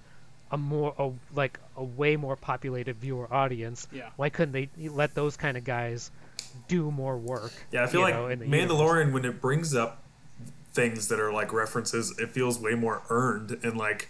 a 0.52 0.58
more 0.58 0.94
a, 0.98 1.12
like 1.36 1.60
a 1.76 1.84
way 1.84 2.16
more 2.16 2.36
populated 2.36 2.96
viewer 2.96 3.32
audience. 3.34 3.88
Yeah. 3.92 4.10
Why 4.16 4.30
couldn't 4.30 4.54
they 4.54 4.70
let 4.90 5.16
those 5.16 5.38
kind 5.38 5.58
of 5.58 5.64
guys 5.64 6.12
do 6.68 6.92
more 6.92 7.18
work? 7.18 7.52
Yeah, 7.72 7.84
I 7.84 7.88
feel 7.88 8.02
you 8.02 8.06
like 8.06 8.16
know, 8.16 8.28
in 8.28 8.40
the 8.40 8.46
universe? 8.46 8.72
Mandalorian 8.72 9.12
when 9.12 9.26
it 9.26 9.42
brings 9.42 9.76
up 9.76 10.04
things 10.74 11.08
that 11.08 11.20
are 11.20 11.32
like 11.32 11.54
references, 11.54 12.18
it 12.20 12.32
feels 12.32 12.60
way 12.60 12.76
more 12.76 13.02
earned 13.10 13.60
and 13.64 13.78
like 13.78 14.10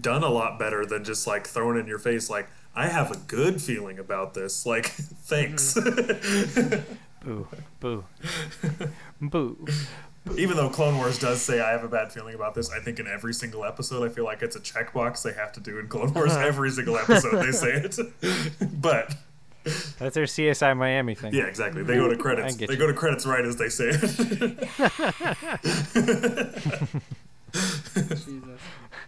done 0.00 0.24
a 0.24 0.28
lot 0.28 0.58
better 0.58 0.84
than 0.84 1.04
just 1.04 1.26
like 1.26 1.46
thrown 1.46 1.78
in 1.78 1.86
your 1.86 1.98
face 1.98 2.28
like 2.28 2.48
I 2.74 2.86
have 2.88 3.10
a 3.10 3.16
good 3.16 3.60
feeling 3.60 3.98
about 3.98 4.34
this. 4.34 4.64
Like, 4.66 4.86
thanks. 4.86 5.74
Mm-hmm. 5.74 6.94
Boo, 7.24 7.48
boo, 7.80 8.04
boo. 9.20 9.66
Even 10.36 10.56
though 10.56 10.68
Clone 10.68 10.96
Wars 10.98 11.18
does 11.18 11.40
say 11.40 11.60
I 11.60 11.70
have 11.70 11.84
a 11.84 11.88
bad 11.88 12.12
feeling 12.12 12.34
about 12.34 12.54
this, 12.54 12.70
I 12.70 12.80
think 12.80 12.98
in 12.98 13.06
every 13.06 13.32
single 13.32 13.64
episode, 13.64 14.04
I 14.04 14.12
feel 14.12 14.24
like 14.24 14.42
it's 14.42 14.56
a 14.56 14.60
checkbox 14.60 15.22
they 15.22 15.32
have 15.32 15.52
to 15.52 15.60
do 15.60 15.78
in 15.78 15.88
Clone 15.88 16.12
Wars. 16.12 16.32
Uh-huh. 16.32 16.46
Every 16.46 16.70
single 16.70 16.98
episode, 16.98 17.42
they 17.42 17.52
say 17.52 17.70
it. 17.72 17.96
but 18.80 19.14
That's 19.98 20.14
their 20.14 20.24
CSI 20.24 20.76
Miami 20.76 21.14
thing. 21.14 21.34
yeah, 21.34 21.44
exactly. 21.44 21.82
They 21.82 21.96
go 21.96 22.08
to 22.08 22.16
credits. 22.16 22.56
They 22.56 22.66
you. 22.68 22.76
go 22.76 22.86
to 22.86 22.94
credits 22.94 23.26
right 23.26 23.44
as 23.44 23.56
they 23.56 23.68
say 23.68 23.90
it. 23.90 24.58
Jesus. 27.52 28.60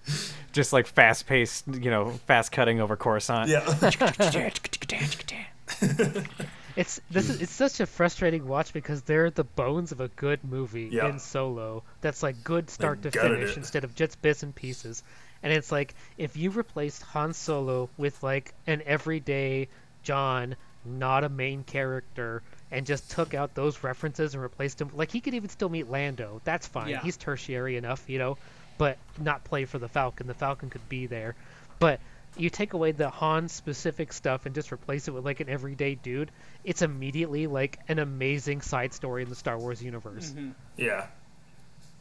Just 0.52 0.72
like 0.72 0.86
fast 0.86 1.26
paced, 1.26 1.66
you 1.68 1.90
know, 1.90 2.10
fast 2.26 2.50
cutting 2.50 2.80
over 2.80 2.96
Coruscant. 2.96 3.48
yeah. 3.48 3.64
It's 6.76 7.00
this 7.10 7.28
is 7.28 7.40
it's 7.42 7.52
such 7.52 7.80
a 7.80 7.86
frustrating 7.86 8.46
watch 8.46 8.72
because 8.72 9.02
they're 9.02 9.30
the 9.30 9.44
bones 9.44 9.92
of 9.92 10.00
a 10.00 10.08
good 10.08 10.40
movie 10.44 10.88
Yeah. 10.92 11.08
in 11.08 11.18
Solo. 11.18 11.82
That's 12.00 12.22
like 12.22 12.42
good 12.44 12.70
start 12.70 13.02
to 13.02 13.10
finish 13.10 13.52
it. 13.52 13.56
instead 13.56 13.84
of 13.84 13.94
just 13.94 14.20
bits 14.22 14.42
and 14.42 14.54
pieces. 14.54 15.02
And 15.42 15.52
it's 15.52 15.72
like 15.72 15.94
if 16.18 16.36
you 16.36 16.50
replaced 16.50 17.02
Han 17.02 17.32
Solo 17.32 17.88
with 17.96 18.22
like 18.22 18.54
an 18.66 18.82
everyday 18.84 19.68
John, 20.02 20.56
not 20.84 21.24
a 21.24 21.28
main 21.28 21.62
character, 21.64 22.42
and 22.70 22.86
just 22.86 23.10
took 23.10 23.34
out 23.34 23.54
those 23.54 23.82
references 23.82 24.34
and 24.34 24.42
replaced 24.42 24.80
him 24.80 24.90
like 24.94 25.10
he 25.10 25.20
could 25.20 25.34
even 25.34 25.48
still 25.50 25.68
meet 25.68 25.90
Lando. 25.90 26.40
That's 26.44 26.66
fine. 26.66 26.88
Yeah. 26.88 27.02
He's 27.02 27.16
tertiary 27.16 27.76
enough, 27.76 28.04
you 28.08 28.18
know, 28.18 28.38
but 28.78 28.96
not 29.18 29.44
play 29.44 29.64
for 29.64 29.78
the 29.78 29.88
Falcon. 29.88 30.26
The 30.26 30.34
Falcon 30.34 30.70
could 30.70 30.88
be 30.88 31.06
there. 31.06 31.34
But 31.78 32.00
you 32.36 32.50
take 32.50 32.72
away 32.72 32.92
the 32.92 33.10
Han 33.10 33.48
specific 33.48 34.12
stuff 34.12 34.46
and 34.46 34.54
just 34.54 34.72
replace 34.72 35.08
it 35.08 35.10
with 35.12 35.24
like 35.24 35.40
an 35.40 35.48
everyday 35.48 35.94
dude, 35.94 36.30
it's 36.64 36.82
immediately 36.82 37.46
like 37.46 37.78
an 37.88 37.98
amazing 37.98 38.60
side 38.60 38.92
story 38.94 39.22
in 39.22 39.28
the 39.28 39.34
Star 39.34 39.58
Wars 39.58 39.82
universe. 39.82 40.30
Mhm. 40.30 40.54
Yeah. 40.76 41.06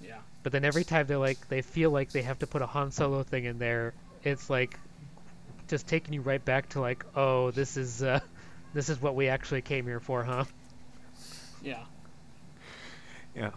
Yeah. 0.01 0.17
But 0.43 0.51
then 0.51 0.63
every 0.65 0.83
time 0.83 1.07
they're 1.07 1.17
like 1.17 1.47
they 1.49 1.61
feel 1.61 1.91
like 1.91 2.11
they 2.11 2.21
have 2.21 2.39
to 2.39 2.47
put 2.47 2.61
a 2.61 2.65
Han 2.67 2.91
Solo 2.91 3.23
thing 3.23 3.45
in 3.45 3.59
there, 3.59 3.93
it's 4.23 4.49
like 4.49 4.77
just 5.67 5.87
taking 5.87 6.13
you 6.13 6.21
right 6.21 6.43
back 6.43 6.69
to 6.69 6.81
like, 6.81 7.05
oh, 7.15 7.51
this 7.51 7.77
is 7.77 8.01
uh 8.03 8.19
this 8.73 8.89
is 8.89 9.01
what 9.01 9.15
we 9.15 9.27
actually 9.29 9.61
came 9.61 9.85
here 9.85 9.99
for, 9.99 10.23
huh? 10.23 10.45
Yeah. 11.61 11.83
Yeah. 13.35 13.51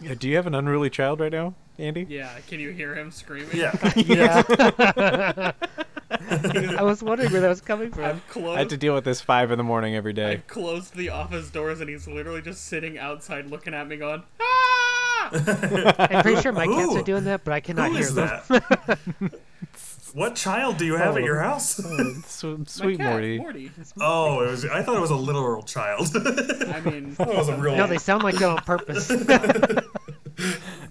Yeah. 0.00 0.14
Do 0.14 0.28
you 0.28 0.36
have 0.36 0.46
an 0.46 0.54
unruly 0.54 0.90
child 0.90 1.20
right 1.20 1.32
now, 1.32 1.54
Andy? 1.78 2.06
Yeah. 2.08 2.30
Can 2.48 2.60
you 2.60 2.70
hear 2.70 2.94
him 2.94 3.10
screaming? 3.10 3.56
Yeah. 3.56 3.72
Yeah. 3.96 5.52
I 6.78 6.82
was 6.82 7.02
wondering 7.02 7.30
where 7.32 7.40
that 7.42 7.48
was 7.48 7.60
coming 7.60 7.90
from. 7.92 8.04
I've 8.04 8.28
closed. 8.28 8.56
I 8.56 8.58
had 8.60 8.70
to 8.70 8.76
deal 8.76 8.94
with 8.94 9.04
this 9.04 9.20
five 9.20 9.50
in 9.50 9.58
the 9.58 9.64
morning 9.64 9.94
every 9.94 10.12
day. 10.12 10.32
I've 10.32 10.46
closed 10.46 10.94
the 10.96 11.10
office 11.10 11.50
doors 11.50 11.80
and 11.80 11.88
he's 11.88 12.08
literally 12.08 12.42
just 12.42 12.66
sitting 12.66 12.98
outside 12.98 13.46
looking 13.46 13.74
at 13.74 13.86
me 13.86 13.96
going, 13.96 14.22
ah! 14.40 15.30
I'm 16.10 16.22
pretty 16.22 16.40
sure 16.42 16.50
my 16.52 16.66
cats 16.66 16.96
are 16.96 17.02
doing 17.02 17.24
that, 17.24 17.44
but 17.44 17.52
I 17.52 17.60
cannot 17.60 17.88
Who 17.90 17.94
hear 17.96 18.02
is 18.06 18.14
them. 18.14 18.40
that? 18.48 18.98
what 20.14 20.34
child 20.34 20.76
do 20.78 20.84
you 20.84 20.96
have 20.96 21.16
at 21.16 21.22
Oh. 21.22 21.24
your 21.24 21.38
house? 21.40 21.76
Sw- 21.76 22.44
My 22.44 22.64
Sweet 22.66 22.98
cat, 22.98 23.10
Morty. 23.12 23.38
Morty. 23.38 23.70
Oh, 24.00 24.40
it 24.42 24.50
was. 24.50 24.64
I 24.64 24.82
thought 24.82 24.96
it 24.96 25.00
was 25.00 25.10
a 25.10 25.16
literal 25.16 25.62
child. 25.62 26.08
I 26.16 26.80
mean, 26.80 27.14
it 27.18 27.28
was 27.28 27.48
a 27.48 27.56
real. 27.56 27.76
No, 27.76 27.86
they 27.86 27.98
sound 27.98 28.24
like 28.24 28.34
that 28.36 28.48
on 28.48 28.58
purpose. 28.58 29.08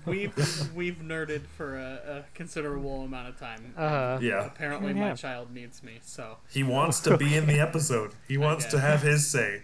We've 0.10 0.76
we've 0.76 0.97
nerded 0.97 1.41
for 1.57 1.78
a, 1.78 2.01
a 2.07 2.26
considerable 2.34 3.03
amount 3.03 3.30
of 3.30 3.39
time. 3.39 3.74
Uh, 3.78 4.20
yeah. 4.22 4.45
Apparently, 4.45 4.93
Yeah. 4.93 5.10
my 5.10 5.14
child 5.14 5.53
needs 5.53 5.84
me. 5.84 5.99
So 6.03 6.38
He 6.49 6.64
wants 6.64 6.99
to 7.01 7.18
be 7.18 7.36
in 7.36 7.45
the 7.47 7.60
episode. 7.60 8.12
He 8.28 8.38
wants 8.38 8.66
to 8.66 8.80
have 8.80 9.01
his 9.01 9.28
say. 9.28 9.64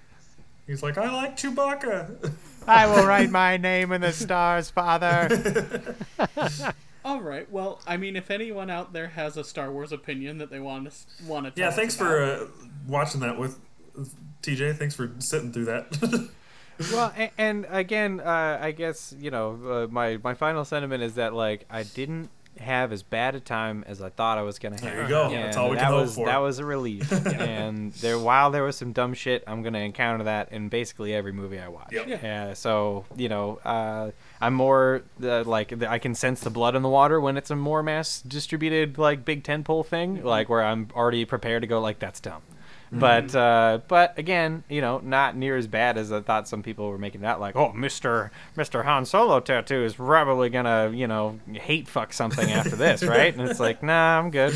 He's 0.68 0.82
like, 0.82 0.98
I 0.98 1.12
like 1.14 1.38
Chewbacca. 1.38 2.32
I 2.68 2.88
will 2.88 3.06
write 3.06 3.30
my 3.30 3.58
name 3.58 3.92
in 3.92 4.02
the 4.02 4.12
stars, 4.12 4.72
Father. 4.72 5.96
All 7.06 7.22
right. 7.22 7.50
Well, 7.52 7.80
I 7.86 7.98
mean, 7.98 8.16
if 8.16 8.32
anyone 8.32 8.72
out 8.72 8.92
there 8.92 9.10
has 9.10 9.38
a 9.38 9.44
Star 9.44 9.72
Wars 9.72 9.92
opinion 9.92 10.40
that 10.40 10.50
they 10.50 10.60
want 10.60 10.92
to 10.92 11.24
want 11.26 11.46
to 11.56 11.62
yeah, 11.62 11.68
us 11.68 11.76
thanks 11.76 11.96
about, 11.96 12.08
for 12.08 12.24
uh, 12.24 12.46
watching 12.88 13.22
that 13.22 13.38
with 13.38 13.60
with 13.96 14.16
TJ. 14.42 14.78
Thanks 14.78 14.96
for 14.96 15.12
sitting 15.20 15.54
through 15.54 15.66
that. 15.66 16.30
well, 16.92 17.14
and, 17.16 17.32
and 17.38 17.68
again, 17.70 18.20
uh, 18.20 18.60
I 18.62 18.72
guess 18.72 19.14
you 19.20 19.32
know 19.32 19.60
uh, 19.66 19.88
my 19.92 20.18
my 20.24 20.34
final 20.34 20.66
sentiment 20.66 21.04
is 21.04 21.16
that 21.16 21.34
like 21.34 21.66
I 21.70 21.84
didn't 21.84 22.30
have 22.60 22.92
as 22.92 23.04
bad 23.04 23.36
a 23.36 23.40
time 23.40 23.84
as 23.88 24.02
I 24.02 24.10
thought 24.10 24.38
I 24.38 24.42
was 24.42 24.60
gonna 24.60 24.76
have. 24.76 24.84
There 24.84 25.04
you 25.04 25.10
go. 25.10 25.26
And 25.26 25.44
That's 25.44 25.58
all 25.58 25.70
we 25.70 25.76
that 25.76 25.84
can 25.84 25.92
hope 25.92 26.02
was 26.02 26.16
for. 26.16 26.26
that 26.26 26.38
was 26.38 26.60
a 26.60 26.66
relief. 26.66 27.12
and 27.28 27.92
there, 27.94 28.18
while 28.18 28.52
there 28.52 28.64
was 28.64 28.76
some 28.78 28.94
dumb 28.94 29.14
shit, 29.14 29.44
I'm 29.48 29.62
gonna 29.62 29.80
encounter 29.80 30.24
that 30.26 30.52
in 30.52 30.70
basically 30.70 31.14
every 31.14 31.32
movie 31.32 31.60
I 31.60 31.68
watch. 31.68 31.92
Yep. 31.92 32.08
Yeah. 32.08 32.46
Uh, 32.52 32.54
so 32.54 33.06
you 33.16 33.30
know, 33.30 33.60
uh, 33.66 34.12
I'm 34.40 34.54
more 34.54 35.04
uh, 35.22 35.44
like 35.44 35.84
I 35.84 36.00
can 36.00 36.16
sense 36.16 36.42
the 36.42 36.50
blood 36.50 36.76
in 36.76 36.82
the 36.82 36.90
water 36.90 37.20
when 37.20 37.38
it's 37.38 37.52
a 37.52 37.56
more 37.56 37.84
mass 37.84 38.22
distributed 38.22 38.98
like 38.98 39.26
big 39.26 39.44
tentpole 39.44 39.86
thing, 39.86 40.24
like 40.24 40.50
where 40.50 40.64
I'm 40.64 40.88
already 40.96 41.26
prepared 41.26 41.62
to 41.64 41.68
go 41.68 41.82
like 41.82 42.00
that's 42.00 42.20
dumb. 42.20 42.42
Mm-hmm. 42.88 43.00
But 43.00 43.36
uh, 43.36 43.80
but 43.88 44.18
again, 44.20 44.64
you 44.70 44.80
know, 44.82 45.00
not 45.00 45.36
near 45.36 45.58
as 45.58 45.68
bad 45.68 45.98
as 45.98 46.12
I 46.12 46.22
thought 46.22 46.48
some 46.48 46.62
people 46.64 46.90
were 46.90 46.98
making 46.98 47.24
it 47.24 47.26
out. 47.28 47.40
Like, 47.40 47.56
oh, 47.56 47.74
Mister 47.74 48.32
Mister 48.56 48.84
Han 48.84 49.06
Solo 49.06 49.40
tattoo 49.40 49.84
is 49.84 49.96
probably 49.96 50.50
gonna 50.50 50.92
you 50.94 51.08
know 51.08 51.40
hate 51.54 51.88
fuck 51.88 52.14
something 52.14 52.52
after 52.52 52.76
this, 52.76 53.04
right? 53.18 53.36
And 53.36 53.50
it's 53.50 53.60
like, 53.60 53.82
nah, 53.84 54.20
I'm 54.20 54.30
good. 54.32 54.54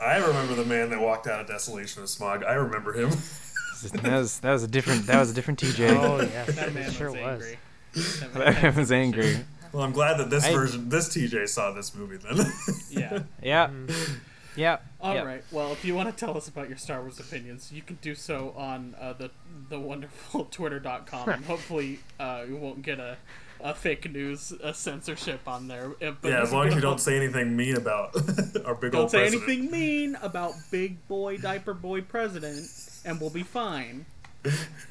I 0.00 0.16
remember 0.16 0.54
the 0.54 0.64
man 0.64 0.90
that 0.90 1.00
walked 1.00 1.26
out 1.26 1.40
of 1.40 1.46
Desolation 1.46 2.02
of 2.02 2.08
Smaug. 2.08 2.44
I 2.46 2.54
remember 2.54 2.92
him. 2.92 3.10
That 3.92 4.02
was 4.18 4.40
that 4.40 4.50
was 4.52 4.64
a 4.64 4.66
different 4.66 5.06
that 5.06 5.20
was 5.20 5.30
a 5.30 5.34
different 5.34 5.60
TJ. 5.60 5.90
oh 5.90 6.20
yeah, 6.20 6.44
that 6.46 6.74
man 6.74 6.88
it 6.88 6.92
sure 6.92 7.12
was 7.12 7.20
was. 7.20 7.42
angry. 7.44 7.58
That 7.94 8.34
man 8.34 8.42
I 8.48 8.50
had 8.50 8.76
was 8.76 8.90
angry. 8.90 9.36
Well, 9.72 9.84
I'm 9.84 9.92
glad 9.92 10.18
that 10.18 10.30
this 10.30 10.44
I- 10.46 10.52
version, 10.52 10.88
this 10.88 11.08
TJ 11.16 11.48
saw 11.48 11.70
this 11.70 11.94
movie 11.94 12.16
then. 12.16 12.44
Yeah. 12.90 13.20
Yeah, 13.40 13.68
Mm. 13.68 14.18
Yeah. 14.58 14.78
All 15.00 15.14
yeah. 15.14 15.22
right. 15.22 15.44
Well, 15.52 15.72
if 15.72 15.84
you 15.84 15.94
want 15.94 16.10
to 16.10 16.16
tell 16.26 16.36
us 16.36 16.48
about 16.48 16.68
your 16.68 16.78
Star 16.78 17.00
Wars 17.00 17.20
opinions, 17.20 17.70
you 17.72 17.80
can 17.80 17.98
do 18.02 18.14
so 18.14 18.52
on 18.56 18.96
uh, 19.00 19.12
the 19.12 19.30
the 19.68 19.78
wonderful 19.78 20.44
Twitter.com, 20.50 21.28
and 21.28 21.44
hopefully 21.46 22.00
uh, 22.18 22.44
you 22.48 22.56
won't 22.56 22.82
get 22.82 22.98
a, 22.98 23.16
a 23.60 23.74
fake 23.74 24.10
news 24.10 24.52
a 24.62 24.74
censorship 24.74 25.46
on 25.46 25.68
there. 25.68 25.92
Uh, 26.02 26.12
but 26.20 26.30
yeah, 26.30 26.42
as 26.42 26.52
long 26.52 26.66
as 26.66 26.74
you 26.74 26.80
don't 26.80 27.00
say 27.00 27.16
anything 27.16 27.56
mean 27.56 27.76
about 27.76 28.14
our 28.64 28.74
big 28.74 28.94
old 28.94 29.02
don't 29.02 29.10
say 29.10 29.18
president. 29.18 29.48
anything 29.48 29.70
mean 29.70 30.16
about 30.16 30.54
Big 30.70 31.06
Boy 31.06 31.36
Diaper 31.36 31.74
Boy 31.74 32.00
President, 32.00 32.66
and 33.04 33.20
we'll 33.20 33.30
be 33.30 33.44
fine. 33.44 34.06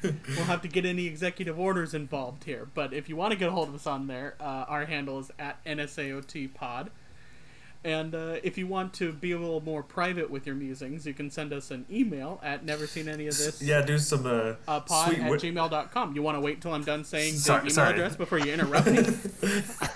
we'll 0.02 0.44
have 0.44 0.62
to 0.62 0.68
get 0.68 0.84
any 0.84 1.06
executive 1.06 1.58
orders 1.58 1.92
involved 1.94 2.44
here. 2.44 2.68
But 2.74 2.92
if 2.92 3.08
you 3.08 3.16
want 3.16 3.32
to 3.32 3.38
get 3.38 3.48
a 3.48 3.52
hold 3.52 3.68
of 3.68 3.74
us 3.74 3.86
on 3.86 4.06
there, 4.06 4.34
uh, 4.40 4.64
our 4.68 4.84
handle 4.84 5.18
is 5.18 5.30
at 5.38 5.62
NSAOT 5.64 6.54
Pod. 6.54 6.90
And 7.84 8.12
uh, 8.14 8.36
if 8.42 8.58
you 8.58 8.66
want 8.66 8.92
to 8.94 9.12
be 9.12 9.30
a 9.32 9.38
little 9.38 9.60
more 9.60 9.84
private 9.84 10.30
with 10.30 10.46
your 10.46 10.56
musings, 10.56 11.06
you 11.06 11.14
can 11.14 11.30
send 11.30 11.52
us 11.52 11.70
an 11.70 11.86
email 11.90 12.40
at 12.42 12.64
never 12.64 12.86
seen 12.88 13.08
any 13.08 13.28
of 13.28 13.38
this 13.38 13.62
Yeah, 13.62 13.82
do 13.82 13.98
some 13.98 14.26
uh, 14.26 14.54
uh, 14.66 14.80
pod 14.80 15.06
sweet. 15.08 15.20
at 15.20 15.30
wit- 15.30 15.40
gmail.com. 15.42 16.14
You 16.16 16.22
want 16.22 16.36
to 16.36 16.40
wait 16.40 16.60
till 16.60 16.72
I'm 16.74 16.82
done 16.82 17.04
saying 17.04 17.34
the 17.34 17.58
email 17.60 17.70
sorry. 17.70 17.92
address 17.94 18.16
before 18.16 18.38
you 18.40 18.52
interrupt 18.52 18.88
me? 18.88 18.98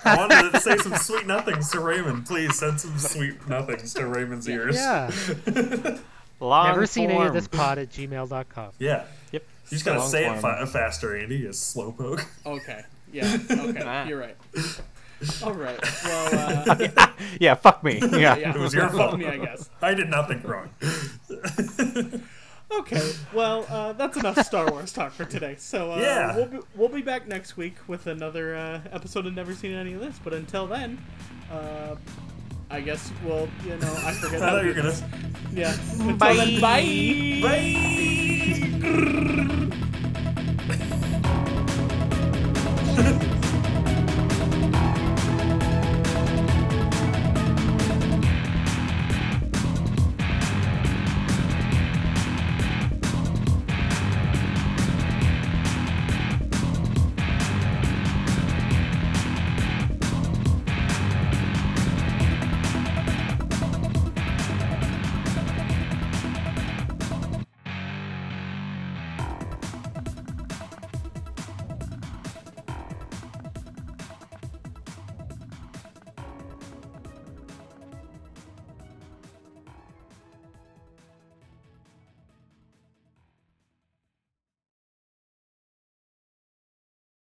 I 0.05 0.15
wanted 0.17 0.51
to 0.53 0.59
say 0.61 0.77
some 0.77 0.95
sweet 0.95 1.27
nothings 1.27 1.71
to 1.71 1.81
Raymond. 1.81 2.25
Please 2.25 2.57
send 2.57 2.79
some 2.79 2.97
sweet 2.97 3.47
nothings 3.49 3.93
to 3.95 4.07
Raymond's 4.07 4.47
ears. 4.47 4.75
Yeah. 4.75 5.11
Long 6.39 6.67
Never 6.67 6.85
seen 6.85 7.11
any 7.11 7.25
of 7.25 7.33
this 7.33 7.47
pod 7.47 7.77
at 7.79 7.89
gmail.com. 7.89 8.71
Yeah. 8.79 9.03
Yep. 9.33 9.43
You 9.43 9.69
just 9.69 9.85
gotta 9.85 9.99
Long 9.99 10.09
say 10.09 10.23
form. 10.25 10.37
it 10.37 10.41
fa- 10.41 10.67
faster, 10.67 11.15
Andy. 11.17 11.37
You 11.37 11.49
slowpoke. 11.49 12.25
Okay. 12.45 12.81
Yeah. 13.11 13.37
Okay. 13.49 13.81
Ah. 13.85 14.05
You're 14.07 14.19
right. 14.19 14.35
All 15.43 15.53
right. 15.53 15.79
Well, 16.03 16.65
uh, 16.69 17.07
Yeah, 17.39 17.55
fuck 17.55 17.83
me. 17.83 17.99
Yeah. 18.11 18.35
yeah. 18.37 18.53
It 18.55 18.59
was 18.59 18.73
your 18.79 18.89
fault. 18.89 19.17
me, 19.17 19.25
I 19.27 19.37
guess. 19.37 19.69
I 19.81 19.93
did 19.93 20.09
nothing 20.09 20.41
wrong. 20.43 20.69
Okay, 22.71 23.13
well, 23.33 23.67
uh, 23.69 23.93
that's 23.93 24.17
enough 24.17 24.39
Star 24.43 24.71
Wars 24.71 24.91
talk 24.91 25.11
for 25.11 25.25
today. 25.25 25.55
So 25.59 25.91
uh, 25.91 25.97
Yeah. 25.99 26.35
we'll 26.35 26.45
be, 26.47 26.59
we'll 26.75 26.89
be 26.89 27.01
back 27.03 27.27
next 27.27 27.55
week 27.55 27.75
with 27.87 28.07
another 28.07 28.55
uh, 28.55 28.81
episode 28.91 29.27
of 29.27 29.35
Never 29.35 29.53
Seen 29.53 29.73
Any 29.73 29.93
of 29.93 29.99
This. 29.99 30.19
But 30.23 30.33
until 30.33 30.65
then, 30.65 30.97
uh, 31.51 31.95
I 32.71 32.81
guess 32.81 33.11
we'll, 33.23 33.47
you 33.63 33.77
know, 33.77 33.93
I 34.03 34.13
forget. 34.13 34.41
I 34.41 34.45
how 34.45 34.51
thought 34.53 34.63
you 34.63 34.69
were 34.69 34.73
gonna. 34.75 34.89
this. 34.89 35.03
Yeah. 35.53 35.75
Until 35.99 36.35
then, 36.35 36.59
bye. 36.59 37.39
Bye. 40.63 40.99